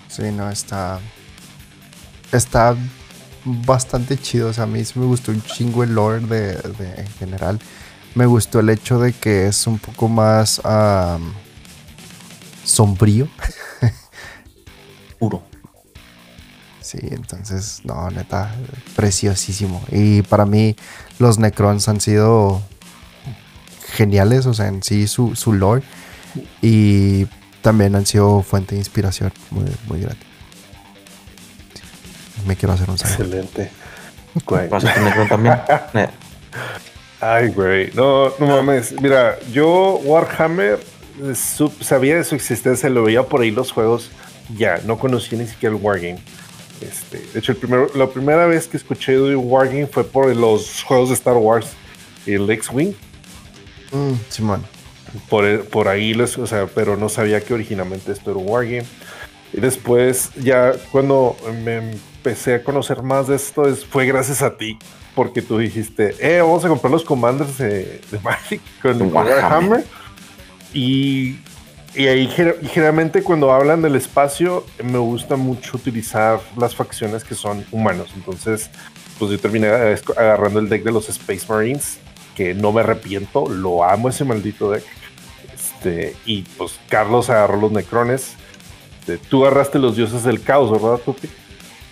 Sí, 0.09 0.23
no, 0.33 0.51
está 0.51 1.01
está 2.33 2.77
bastante 3.45 4.19
chido. 4.19 4.49
O 4.49 4.53
sea, 4.53 4.65
a 4.65 4.67
mí 4.67 4.85
sí 4.85 4.99
me 4.99 5.07
gustó 5.07 5.33
un 5.33 5.43
chingo 5.43 5.85
el 5.85 5.95
lore 5.95 6.21
de, 6.21 6.59
en 6.97 7.09
general. 7.19 7.59
Me 8.15 8.27
gustó 8.27 8.61
el 8.61 8.71
hecho 8.71 8.99
de 8.99 9.13
que 9.13 9.47
es 9.47 9.67
un 9.67 9.79
poco 9.79 10.09
más 10.09 10.61
sombrío. 12.65 13.29
Puro. 15.19 15.43
Sí, 16.87 16.99
entonces, 17.11 17.81
no, 17.85 18.11
neta, 18.11 18.55
preciosísimo. 18.95 19.83
Y 19.91 20.23
para 20.23 20.47
mí, 20.47 20.77
los 21.19 21.39
Necrons 21.39 21.89
han 21.89 22.01
sido 22.01 22.63
geniales, 23.95 24.47
o 24.47 24.55
sea, 24.55 24.69
en 24.69 24.83
sí 24.83 25.07
su, 25.07 25.35
su 25.35 25.53
lore. 25.53 25.83
Y 26.63 27.27
también 27.63 27.97
han 27.97 28.07
sido 28.07 28.43
fuente 28.43 28.75
de 28.75 28.81
inspiración 28.81 29.33
muy, 29.51 29.65
muy 29.89 30.01
grande 30.01 30.27
me 32.47 32.57
quiero 32.57 32.75
hacer 32.75 32.89
un 32.89 32.97
Excelente. 32.97 33.71
¿Vas 34.71 34.85
a 34.85 34.95
tener 34.95 35.29
también? 35.29 35.57
Ay, 37.21 37.49
güey. 37.49 37.91
No, 37.95 38.31
no 38.39 38.47
mames. 38.47 38.95
Mira, 39.01 39.39
yo 39.53 39.99
Warhammer 40.05 40.79
eh, 41.23 41.35
sabía 41.81 42.17
de 42.17 42.25
su 42.25 42.35
existencia, 42.35 42.89
lo 42.91 43.05
veía 43.05 43.23
por 43.23 43.41
ahí 43.41 43.51
los 43.51 43.73
juegos. 43.73 44.11
Ya, 44.57 44.81
no 44.85 44.99
conocía 44.99 45.39
ni 45.39 45.47
siquiera 45.47 45.75
el 45.75 45.83
Wargame. 45.83 46.19
Este, 46.81 47.19
de 47.33 47.39
hecho, 47.39 47.53
el 47.53 47.59
primero, 47.59 47.89
la 47.95 48.09
primera 48.09 48.47
vez 48.47 48.67
que 48.67 48.77
escuché 48.77 49.13
de 49.13 49.35
Wargame 49.37 49.87
fue 49.87 50.05
por 50.05 50.35
los 50.35 50.83
juegos 50.83 51.09
de 51.09 51.15
Star 51.15 51.37
Wars, 51.37 51.69
el 52.27 52.49
X-Wing. 52.51 52.93
Mm, 53.93 54.13
Simón. 54.29 54.65
Por, 55.29 55.65
por 55.67 55.89
ahí, 55.89 56.13
les, 56.15 56.37
o 56.37 56.47
sea, 56.47 56.67
pero 56.67 56.97
no 56.97 57.09
sabía 57.09 57.41
que 57.41 57.55
originalmente 57.55 58.13
esto 58.13 58.31
era 58.31 58.41
un 58.41 58.49
Wargame. 58.49 58.87
Y 59.53 59.61
después, 59.61 60.31
ya 60.37 60.73
cuando 60.91 61.37
me 61.65 61.79
empecé 61.79 62.57
a 62.57 62.65
conocer 62.65 63.03
más 63.03 63.29
de 63.29 63.37
esto 63.37 63.67
es, 63.69 63.85
fue 63.85 64.05
gracias 64.07 64.43
a 64.43 64.57
ti, 64.57 64.79
porque 65.15 65.41
tú 65.41 65.59
dijiste, 65.59 66.15
eh, 66.19 66.41
vamos 66.41 66.65
a 66.65 66.69
comprar 66.69 66.91
los 66.91 67.05
commanders 67.05 67.57
de, 67.57 68.01
Magic 68.23 68.61
con 68.83 69.01
Warhammer. 69.13 69.85
Y, 70.75 71.39
y 71.97 72.09
ahí 72.09 72.29
generalmente 72.29 73.23
cuando 73.23 73.53
hablan 73.53 73.81
del 73.81 73.97
espacio, 73.97 74.67
me 74.85 74.99
gusta 74.99 75.37
mucho 75.37 75.77
utilizar 75.77 76.41
las 76.57 76.75
facciones 76.75 77.25
que 77.25 77.35
son 77.35 77.65
humanos. 77.73 78.11
Entonces, 78.15 78.71
pues 79.19 79.31
yo 79.31 79.39
terminé 79.39 79.69
agarrando 79.69 80.61
el 80.61 80.69
deck 80.69 80.85
de 80.85 80.93
los 80.93 81.09
Space 81.09 81.47
Marines, 81.49 81.99
que 82.37 82.53
no 82.53 82.71
me 82.73 82.83
arrepiento, 82.83 83.49
lo 83.49 83.83
amo 83.83 84.11
ese 84.11 84.25
maldito 84.25 84.71
deck. 84.71 84.85
Este, 85.55 86.15
y 86.27 86.43
pues 86.43 86.79
Carlos 86.89 87.31
agarró 87.31 87.59
los 87.61 87.73
Necrones. 87.73 88.35
Este, 89.01 89.17
tú 89.17 89.47
agarraste 89.47 89.79
los 89.79 89.97
dioses 89.97 90.23
del 90.23 90.43
caos, 90.43 90.71
¿verdad, 90.71 90.99
Tupi? 90.99 91.29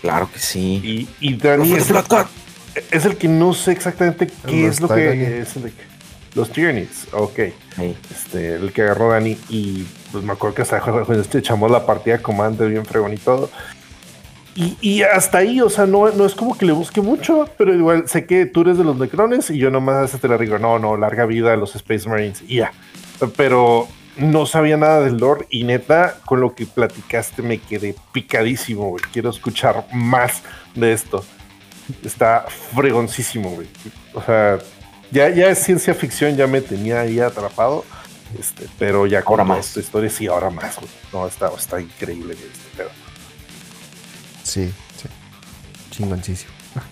Claro 0.03 0.31
que 0.31 0.39
sí. 0.39 1.09
Y, 1.19 1.29
y 1.29 1.37
Dani 1.37 1.73
es, 1.73 1.91
el 3.07 3.17
que 3.17 3.29
no 3.29 3.55
sé 3.55 3.73
exactamente 3.73 4.27
qué 4.47 4.67
es 4.67 4.81
lo 4.81 4.89
que 4.89 5.41
es. 5.41 5.55
Los 6.35 6.51
Tyrannies, 6.51 7.07
ok. 7.13 7.39
Este, 8.11 8.55
el 8.57 8.73
que 8.73 8.83
agarró 8.83 9.11
Dani 9.11 9.39
y 9.49 9.87
pues 10.13 10.25
me 10.25 10.33
acuerdo 10.33 10.57
que 10.57 10.63
hasta 10.63 10.79
este 11.21 11.39
echamos 11.39 11.71
la 11.71 11.87
partida 11.87 12.19
Commander 12.19 12.69
bien 12.69 12.85
fregón 12.85 13.13
y 13.13 13.19
todo. 13.19 13.51
Y, 14.57 15.03
hasta 15.03 15.39
ahí, 15.39 15.61
o 15.61 15.69
sea, 15.69 15.85
no, 15.85 16.09
no 16.11 16.25
es 16.25 16.37
como 16.37 16.57
que 16.57 16.65
le 16.65 16.71
busque 16.71 17.01
mucho, 17.01 17.49
pero 17.59 17.75
igual 17.75 18.09
sé 18.09 18.25
que 18.25 18.47
tú 18.47 18.61
eres 18.61 18.79
de 18.79 18.85
los 18.85 18.97
Necrones 18.97 19.51
y 19.51 19.59
yo 19.59 19.69
nomás 19.69 20.13
te 20.13 20.29
la 20.29 20.39
digo, 20.39 20.61
no, 20.61 20.79
no, 20.79 20.97
larga 20.97 21.27
vida 21.27 21.53
a 21.53 21.57
los 21.57 21.75
Space 21.75 22.09
Marines 22.09 22.41
y 22.47 22.59
ya. 22.59 22.73
Pero 23.37 23.89
no 24.17 24.47
sabía 24.47 24.77
nada 24.77 25.01
del 25.01 25.17
lore 25.17 25.47
y 25.51 25.65
neta, 25.65 26.19
con 26.25 26.41
lo 26.41 26.55
que 26.55 26.67
platicaste 26.67 27.43
me 27.43 27.59
quedé 27.59 27.97
picadísimo, 28.13 28.91
güey. 28.91 29.03
Quiero 29.13 29.31
escuchar 29.31 29.87
más 29.93 30.45
de 30.77 30.93
esto. 30.93 31.25
Está 32.05 32.47
fregoncísimo, 32.75 33.51
güey. 33.51 33.67
O 34.15 34.23
sea, 34.23 34.61
ya, 35.15 35.31
ya 35.31 35.49
es 35.49 35.61
ciencia 35.61 35.95
ficción, 35.95 36.37
ya 36.37 36.47
me 36.47 36.61
tenía 36.61 37.01
ahí 37.01 37.21
atrapado. 37.21 37.85
Este, 38.39 38.67
pero 38.81 39.07
ya 39.07 39.23
con 39.23 39.47
más. 39.47 39.69
esta 39.69 39.81
historia, 39.81 40.11
sí, 40.11 40.27
ahora 40.27 40.51
más, 40.51 40.77
güey. 40.77 40.89
No, 41.13 41.27
está, 41.27 41.51
está 41.57 41.81
increíble 41.81 42.35
este 42.35 42.77
pedo. 42.77 42.91
Sí, 44.43 44.73
sí. 45.01 45.09
Chingoncísimo. 45.93 46.51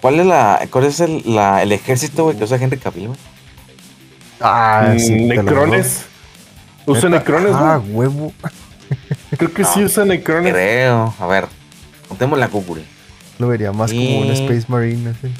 ¿Cuál 0.00 0.20
es 0.20 0.26
la, 0.26 0.66
cuál 0.70 0.84
es 0.86 1.00
el, 1.00 1.22
la, 1.26 1.62
el 1.62 1.70
ejército, 1.72 2.24
güey, 2.24 2.36
que 2.36 2.44
usa 2.44 2.58
gente 2.58 2.78
Cavill, 2.78 3.10
Ah, 4.40 4.94
sí. 4.98 5.12
Necrones. 5.12 6.06
Usa 6.86 7.08
Necrones, 7.10 7.52
Ah, 7.54 7.78
huevo. 7.86 8.32
Creo 9.36 9.52
que 9.52 9.64
sí 9.64 9.84
usa 9.84 10.04
Necrones. 10.06 10.52
Creo. 10.52 11.14
A 11.18 11.26
ver, 11.26 11.46
contemos 12.08 12.38
la 12.38 12.46
Google. 12.48 12.84
Lo 13.38 13.48
vería 13.48 13.70
más 13.72 13.92
como 13.92 14.20
un 14.20 14.30
Space 14.30 14.64
Marine. 14.68 15.10
Así. 15.10 15.32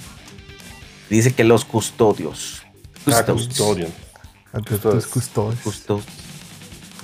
Dice 1.12 1.34
que 1.34 1.44
los 1.44 1.66
custodios. 1.66 2.62
Ah, 3.04 3.22
custodios. 3.26 3.90
Custodios. 4.66 5.06
Custodios. 5.08 5.60
Custodios. 5.60 6.06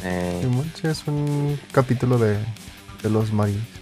Eh. 0.02 0.48
Es 0.82 1.06
un 1.06 1.60
capítulo 1.72 2.16
de, 2.16 2.39
de 3.02 3.10
los 3.10 3.35
Marines. 3.35 3.77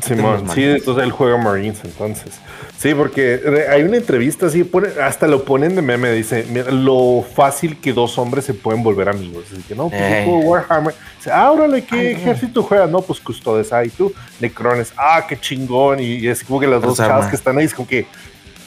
Simón, 0.00 0.48
sí, 0.54 0.64
entonces 0.64 1.04
él 1.04 1.10
juega 1.10 1.36
Marines 1.36 1.80
entonces. 1.84 2.34
Sí, 2.82 2.94
porque 2.94 3.40
hay 3.70 3.84
una 3.84 3.96
entrevista 3.96 4.46
así, 4.46 4.68
hasta 5.00 5.28
lo 5.28 5.44
ponen 5.44 5.76
de 5.76 5.82
meme, 5.82 6.10
dice, 6.10 6.44
lo 6.72 7.22
fácil 7.22 7.78
que 7.78 7.92
dos 7.92 8.18
hombres 8.18 8.44
se 8.44 8.54
pueden 8.54 8.82
volver 8.82 9.08
amigos. 9.08 9.44
Así 9.52 9.62
que 9.62 9.76
no, 9.76 9.88
pues 9.88 10.02
eh. 10.02 10.26
Warhammer. 10.26 10.92
Dice, 11.16 11.30
ah, 11.30 11.52
órale, 11.52 11.84
¿qué 11.84 12.10
ejército 12.10 12.62
juega? 12.62 12.88
No, 12.88 13.00
pues 13.00 13.20
Custodes, 13.20 13.72
ah, 13.72 13.84
y 13.84 13.88
tú, 13.88 14.12
Necrones, 14.40 14.92
ah, 14.96 15.24
qué 15.28 15.38
chingón. 15.38 16.00
Y, 16.00 16.26
es 16.26 16.42
como 16.42 16.58
que 16.58 16.66
las 16.66 16.82
dos 16.82 16.96
chavas 16.96 17.28
que 17.28 17.36
están 17.36 17.56
ahí, 17.56 17.66
es 17.66 17.74
como 17.74 17.86
que. 17.86 18.06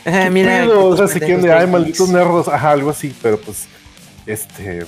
Eh, 0.06 0.30
mira, 0.32 0.66
o 0.70 0.96
sea, 0.96 1.08
se 1.08 1.20
quieren 1.20 1.42
de, 1.42 1.52
ay, 1.52 1.68
malditos 1.68 2.08
nerdos, 2.08 2.48
ajá, 2.48 2.72
algo 2.72 2.92
así, 2.92 3.14
pero 3.22 3.38
pues, 3.38 3.68
este. 4.26 4.86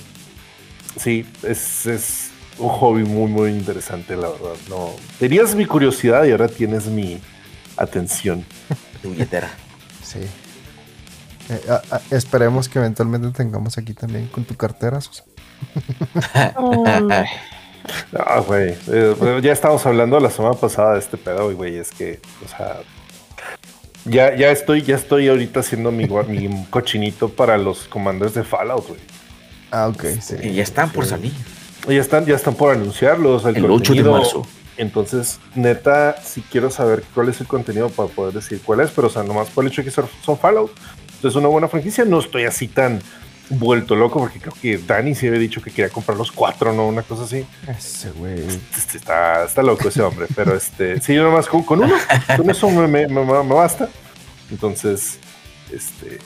Sí, 0.96 1.26
es, 1.42 1.84
es 1.86 2.27
un 2.58 2.68
hobby 2.68 3.04
muy, 3.04 3.30
muy 3.30 3.50
interesante, 3.50 4.16
la 4.16 4.28
verdad. 4.28 4.54
No, 4.68 4.90
tenías 5.18 5.54
mi 5.54 5.64
curiosidad 5.66 6.24
y 6.24 6.32
ahora 6.32 6.48
tienes 6.48 6.86
mi 6.86 7.20
atención. 7.76 8.44
Tu 9.02 9.10
billetera. 9.10 9.48
Sí. 10.02 10.18
Eh, 11.48 11.60
esperemos 12.10 12.68
que 12.68 12.80
eventualmente 12.80 13.30
tengamos 13.30 13.78
aquí 13.78 13.94
también 13.94 14.26
con 14.26 14.44
tu 14.44 14.54
cartera, 14.56 15.00
Susan. 15.00 15.26
Ah, 18.12 18.40
güey. 18.40 18.76
Eh, 18.88 19.40
ya 19.42 19.52
estamos 19.52 19.86
hablando 19.86 20.20
la 20.20 20.30
semana 20.30 20.54
pasada 20.54 20.94
de 20.94 20.98
este 20.98 21.16
pedo, 21.16 21.54
güey. 21.54 21.76
Es 21.76 21.90
que, 21.90 22.20
o 22.44 22.48
sea, 22.48 22.80
ya, 24.04 24.36
ya 24.36 24.50
estoy, 24.50 24.82
ya 24.82 24.96
estoy 24.96 25.28
ahorita 25.28 25.60
haciendo 25.60 25.90
mi, 25.90 26.06
mi 26.06 26.66
cochinito 26.66 27.30
para 27.30 27.56
los 27.56 27.88
comandos 27.88 28.34
de 28.34 28.44
Fallout, 28.44 28.88
güey. 28.88 29.00
Ah, 29.70 29.88
ok, 29.88 30.04
sí. 30.20 30.36
Y 30.42 30.54
ya 30.54 30.62
están 30.62 30.90
por 30.90 31.06
salir. 31.06 31.32
Ya 31.88 32.00
están, 32.00 32.26
ya 32.26 32.36
están 32.36 32.54
por 32.54 32.72
anunciarlos. 32.72 33.44
El, 33.44 33.64
8 33.64 33.94
de 33.94 34.02
marzo. 34.04 34.46
Entonces, 34.76 35.40
neta, 35.54 36.22
si 36.22 36.40
quiero 36.42 36.70
saber 36.70 37.02
cuál 37.14 37.28
es 37.28 37.40
el 37.40 37.46
contenido 37.46 37.88
para 37.88 38.08
poder 38.08 38.34
decir 38.34 38.60
cuál 38.64 38.80
es, 38.80 38.90
pero 38.90 39.08
o 39.08 39.10
sea, 39.10 39.24
nomás 39.24 39.48
por 39.48 39.64
el 39.64 39.70
hecho 39.70 39.82
de 39.82 39.90
que 39.90 39.90
son 39.90 40.38
Fallout. 40.38 40.70
Entonces, 41.16 41.36
una 41.36 41.48
buena 41.48 41.66
franquicia. 41.66 42.04
No 42.04 42.20
estoy 42.20 42.44
así 42.44 42.68
tan 42.68 43.00
vuelto 43.50 43.96
loco 43.96 44.20
porque 44.20 44.38
creo 44.38 44.54
que 44.60 44.78
Dani 44.78 45.14
sí 45.14 45.26
había 45.26 45.40
dicho 45.40 45.62
que 45.62 45.70
quería 45.70 45.90
comprar 45.90 46.16
los 46.16 46.30
cuatro, 46.30 46.72
¿no? 46.72 46.86
Una 46.86 47.02
cosa 47.02 47.24
así. 47.24 47.44
Ese 47.66 48.10
güey. 48.12 48.38
Este, 48.38 48.98
está, 48.98 49.44
está 49.44 49.62
loco 49.62 49.88
ese 49.88 50.02
hombre, 50.02 50.26
pero 50.36 50.54
este, 50.54 51.00
sí, 51.00 51.14
nomás 51.16 51.46
con, 51.46 51.62
con 51.62 51.82
uno, 51.82 51.94
con 52.36 52.50
eso 52.50 52.68
me, 52.70 52.86
me, 52.86 53.08
me, 53.08 53.24
me 53.24 53.54
basta. 53.54 53.88
Entonces, 54.50 55.18
este, 55.72 56.18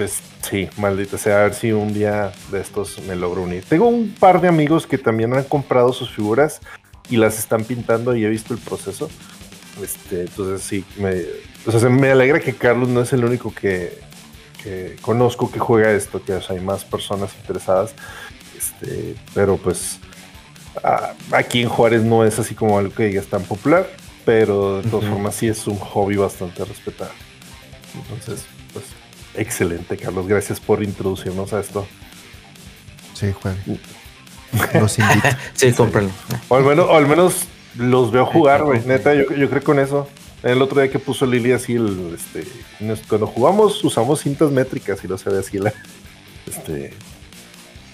pues 0.00 0.22
Sí, 0.48 0.70
maldita 0.78 1.18
sea, 1.18 1.40
a 1.40 1.42
ver 1.42 1.54
si 1.54 1.72
un 1.72 1.92
día 1.92 2.32
de 2.50 2.60
estos 2.60 2.98
me 3.06 3.14
logro 3.14 3.42
unir. 3.42 3.62
Tengo 3.68 3.86
un 3.86 4.14
par 4.18 4.40
de 4.40 4.48
amigos 4.48 4.86
que 4.86 4.96
también 4.96 5.34
han 5.34 5.44
comprado 5.44 5.92
sus 5.92 6.10
figuras 6.10 6.60
y 7.10 7.18
las 7.18 7.38
están 7.38 7.64
pintando 7.64 8.16
y 8.16 8.24
he 8.24 8.28
visto 8.30 8.54
el 8.54 8.60
proceso. 8.60 9.10
Este, 9.82 10.22
entonces 10.22 10.62
sí, 10.66 10.82
me, 10.96 11.22
o 11.66 11.78
sea, 11.78 11.90
me 11.90 12.10
alegra 12.10 12.40
que 12.40 12.54
Carlos 12.54 12.88
no 12.88 13.02
es 13.02 13.12
el 13.12 13.26
único 13.26 13.54
que, 13.54 13.98
conozco 15.02 15.50
que 15.50 15.58
juega 15.58 15.92
esto, 15.92 16.24
que 16.24 16.32
hay 16.32 16.60
más 16.60 16.84
personas 16.86 17.30
interesadas. 17.38 17.94
Este, 18.56 19.16
pero 19.34 19.58
pues 19.58 19.98
aquí 21.32 21.60
en 21.60 21.68
Juárez 21.68 22.02
no 22.02 22.24
es 22.24 22.38
así 22.38 22.54
como 22.54 22.78
algo 22.78 22.94
que 22.94 23.04
digas 23.04 23.26
tan 23.26 23.42
popular, 23.42 23.86
pero 24.24 24.80
de 24.80 24.88
todas 24.88 25.08
formas 25.08 25.34
sí 25.34 25.48
es 25.48 25.66
un 25.66 25.76
hobby 25.76 26.16
bastante 26.16 26.64
respetable. 26.64 27.14
Entonces, 27.94 28.46
Excelente, 29.34 29.96
Carlos. 29.96 30.26
Gracias 30.26 30.60
por 30.60 30.82
introducirnos 30.82 31.52
a 31.52 31.60
esto. 31.60 31.86
Sí, 33.14 33.32
Juan. 33.32 33.56
Los 34.74 34.98
invito. 34.98 35.28
sí, 35.54 35.72
cómprenlo. 35.72 36.10
O 36.48 36.56
al 36.56 36.64
menos, 36.64 36.86
o 36.88 36.96
al 36.96 37.06
menos 37.06 37.46
los 37.76 38.10
veo 38.10 38.26
jugar, 38.26 38.64
güey. 38.64 38.80
Neta, 38.86 39.14
yo, 39.14 39.30
yo, 39.34 39.48
creo 39.48 39.62
con 39.62 39.78
eso. 39.78 40.08
El 40.42 40.60
otro 40.62 40.80
día 40.80 40.90
que 40.90 40.98
puso 40.98 41.26
Lili 41.26 41.52
así, 41.52 41.74
el, 41.74 42.14
este, 42.14 42.46
cuando 43.08 43.26
jugamos 43.26 43.84
usamos 43.84 44.20
cintas 44.20 44.50
métricas 44.50 45.04
y 45.04 45.08
no 45.08 45.18
se 45.18 45.28
ve 45.28 45.38
así 45.38 45.58
la, 45.58 45.70
este, 46.46 46.94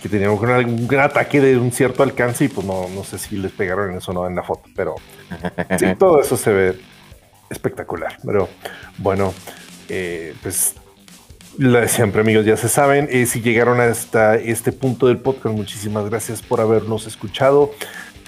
que 0.01 0.09
teníamos 0.09 0.41
un, 0.41 0.51
un, 0.51 0.87
gran 0.87 1.07
ataque 1.07 1.41
de 1.41 1.57
un 1.57 1.73
cierto 1.73 2.05
alcance 2.05 2.45
y 2.45 2.49
pues 2.49 2.65
no, 2.65 2.89
no 2.89 3.03
sé 3.03 3.19
si 3.19 3.37
les 3.37 3.51
pegaron 3.51 3.91
en 3.91 3.99
eso 3.99 4.13
o 4.13 4.15
no 4.15 4.29
en 4.29 4.37
la 4.37 4.45
foto, 4.45 4.69
pero 4.77 4.95
sí, 5.77 5.87
todo 5.99 6.21
eso 6.21 6.37
se 6.37 6.53
ve 6.53 6.79
espectacular. 7.51 8.17
Pero 8.25 8.49
bueno, 8.99 9.35
eh, 9.89 10.35
pues 10.41 10.75
siempre 11.89 12.21
amigos, 12.21 12.45
ya 12.45 12.57
se 12.57 12.69
saben, 12.69 13.09
eh, 13.11 13.27
si 13.27 13.41
llegaron 13.41 13.81
hasta 13.81 14.37
este 14.37 14.73
punto 14.73 15.07
del 15.07 15.19
podcast, 15.19 15.55
muchísimas 15.55 16.09
gracias 16.09 16.43
por 16.43 16.61
habernos 16.61 17.07
escuchado. 17.07 17.73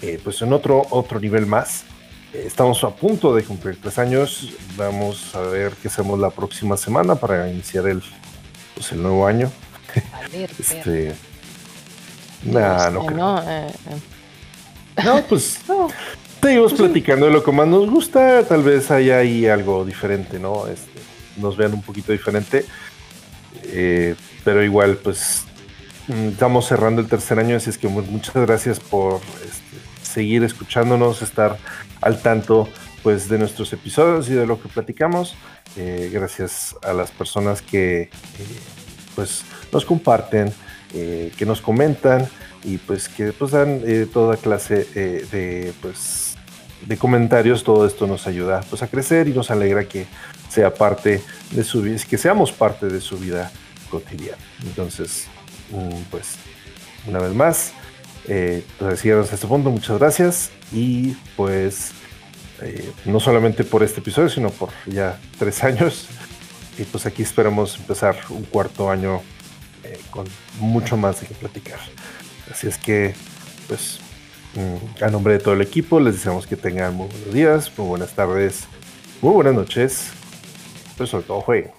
Eh, 0.01 0.21
pues 0.23 0.41
en 0.43 0.53
otro, 0.53 0.87
otro 0.91 1.21
nivel 1.21 1.47
más. 1.47 1.85
Eh, 2.33 2.45
estamos 2.47 2.83
a 2.85 2.91
punto 2.91 3.35
de 3.35 3.43
cumplir 3.43 3.79
tres 3.81 3.99
años. 3.99 4.53
Vamos 4.77 5.35
a 5.35 5.41
ver 5.41 5.73
qué 5.83 5.89
hacemos 5.89 6.19
la 6.19 6.31
próxima 6.31 6.77
semana 6.77 7.17
para 7.17 7.51
iniciar 7.51 7.87
el, 7.89 8.03
pues, 8.75 8.93
el 8.93 9.03
nuevo 9.03 9.27
año. 9.27 9.51
este, 10.59 11.15
nah, 12.45 12.91
no, 12.91 13.07
creo. 13.07 13.43
no, 15.05 15.23
pues 15.29 15.61
seguimos 16.43 16.75
platicando 16.75 17.27
de 17.27 17.33
lo 17.33 17.43
que 17.43 17.53
más 17.53 17.67
nos 17.67 17.91
gusta. 17.91 18.45
Tal 18.45 18.63
vez 18.63 18.91
haya 18.91 19.19
ahí 19.19 19.47
algo 19.47 19.85
diferente, 19.85 20.39
¿no? 20.39 20.67
Este, 20.67 21.01
nos 21.37 21.57
vean 21.57 21.75
un 21.75 21.83
poquito 21.83 22.13
diferente. 22.13 22.65
Eh, 23.65 24.15
pero 24.45 24.65
igual, 24.65 24.97
pues 24.97 25.45
estamos 26.09 26.67
cerrando 26.67 27.01
el 27.01 27.09
tercer 27.09 27.39
año, 27.39 27.57
así 27.57 27.71
es 27.71 27.79
que 27.79 27.89
muchas 27.89 28.35
gracias 28.35 28.81
por 28.81 29.21
este, 29.45 29.77
seguir 30.03 30.45
escuchándonos, 30.45 31.23
estar 31.23 31.59
al 32.01 32.21
tanto 32.23 32.69
pues 33.03 33.29
de 33.29 33.39
nuestros 33.39 33.73
episodios 33.73 34.29
y 34.29 34.35
de 34.35 34.47
lo 34.47 34.61
que 34.61 34.69
platicamos. 34.69 35.37
Eh, 35.77 36.11
gracias 36.13 36.77
a 36.83 36.93
las 36.93 37.11
personas 37.11 37.63
que 37.63 38.03
eh, 38.03 38.11
pues 39.15 39.45
nos 39.73 39.85
comparten, 39.85 40.53
que 40.91 41.45
nos 41.45 41.61
comentan 41.61 42.27
y 42.65 42.79
pues 42.79 43.11
que 43.11 43.35
pues 43.35 43.51
dan 43.51 43.83
toda 44.11 44.39
clase 44.39 44.85
de 44.85 45.75
pues 45.83 46.39
de 46.87 46.97
comentarios. 46.97 47.65
Todo 47.65 47.87
esto 47.87 48.07
nos 48.07 48.27
ayuda 48.27 48.63
pues 48.69 48.83
a 48.83 48.89
crecer 48.89 49.29
y 49.29 49.33
nos 49.33 49.51
alegra 49.51 49.85
que 49.85 50.07
sea 50.49 50.73
parte 50.73 51.23
de 51.51 51.65
su 51.65 51.83
vida, 51.83 51.99
que 52.09 52.19
seamos 52.19 52.53
parte 52.53 52.87
de 52.87 53.01
su 53.01 53.19
vida 53.19 53.51
cotidiana. 53.91 54.43
Entonces, 54.65 55.27
mm, 55.71 56.03
pues, 56.11 56.37
una 57.07 57.21
vez 57.21 57.33
más, 57.35 57.73
eh, 58.27 58.65
pues 58.79 59.05
hasta 59.07 59.35
este 59.35 59.47
punto, 59.47 59.71
muchas 59.71 59.99
gracias 59.99 60.51
y 60.71 61.17
pues 61.35 61.93
eh, 62.61 62.93
no 63.07 63.21
solamente 63.21 63.65
por 63.65 63.83
este 63.83 64.01
episodio, 64.01 64.29
sino 64.29 64.51
por 64.51 64.71
ya 64.87 65.19
tres 65.39 65.63
años. 65.65 66.09
Y 66.79 66.85
pues 66.85 67.07
aquí 67.07 67.23
esperamos 67.23 67.77
empezar 67.77 68.17
un 68.29 68.45
cuarto 68.45 68.91
año 68.91 69.21
eh, 69.83 69.99
con 70.11 70.27
mucho 70.61 70.97
más 70.97 71.21
de 71.21 71.27
que 71.27 71.35
platicar. 71.35 71.79
Así 72.51 72.69
es 72.69 72.79
que, 72.79 73.15
pues, 73.67 73.99
mm, 74.55 75.05
a 75.05 75.09
nombre 75.09 75.33
de 75.35 75.41
todo 75.41 75.55
el 75.55 75.63
equipo, 75.63 75.99
les 75.99 76.15
deseamos 76.15 76.47
que 76.47 76.57
tengan 76.57 76.95
muy 76.95 77.09
buenos 77.09 77.35
días, 77.35 77.73
muy 77.77 77.89
buenas 77.89 78.13
tardes, 78.13 78.67
muy 79.21 79.33
buenas 79.33 79.55
noches 79.55 80.13
pero 80.99 81.07
sobre 81.07 81.25
todo 81.25 81.41
jueguen. 81.41 81.71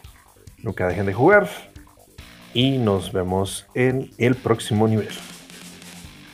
Nunca 0.63 0.87
dejen 0.87 1.05
de 1.05 1.13
jugar. 1.13 1.49
Y 2.53 2.77
nos 2.77 3.11
vemos 3.11 3.67
en 3.75 4.09
el 4.17 4.35
próximo 4.35 4.87
nivel. 4.87 5.09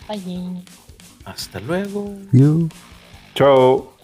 Bye. 0.08 0.64
Hasta 1.26 1.60
luego. 1.60 2.16
Chao. 3.34 3.95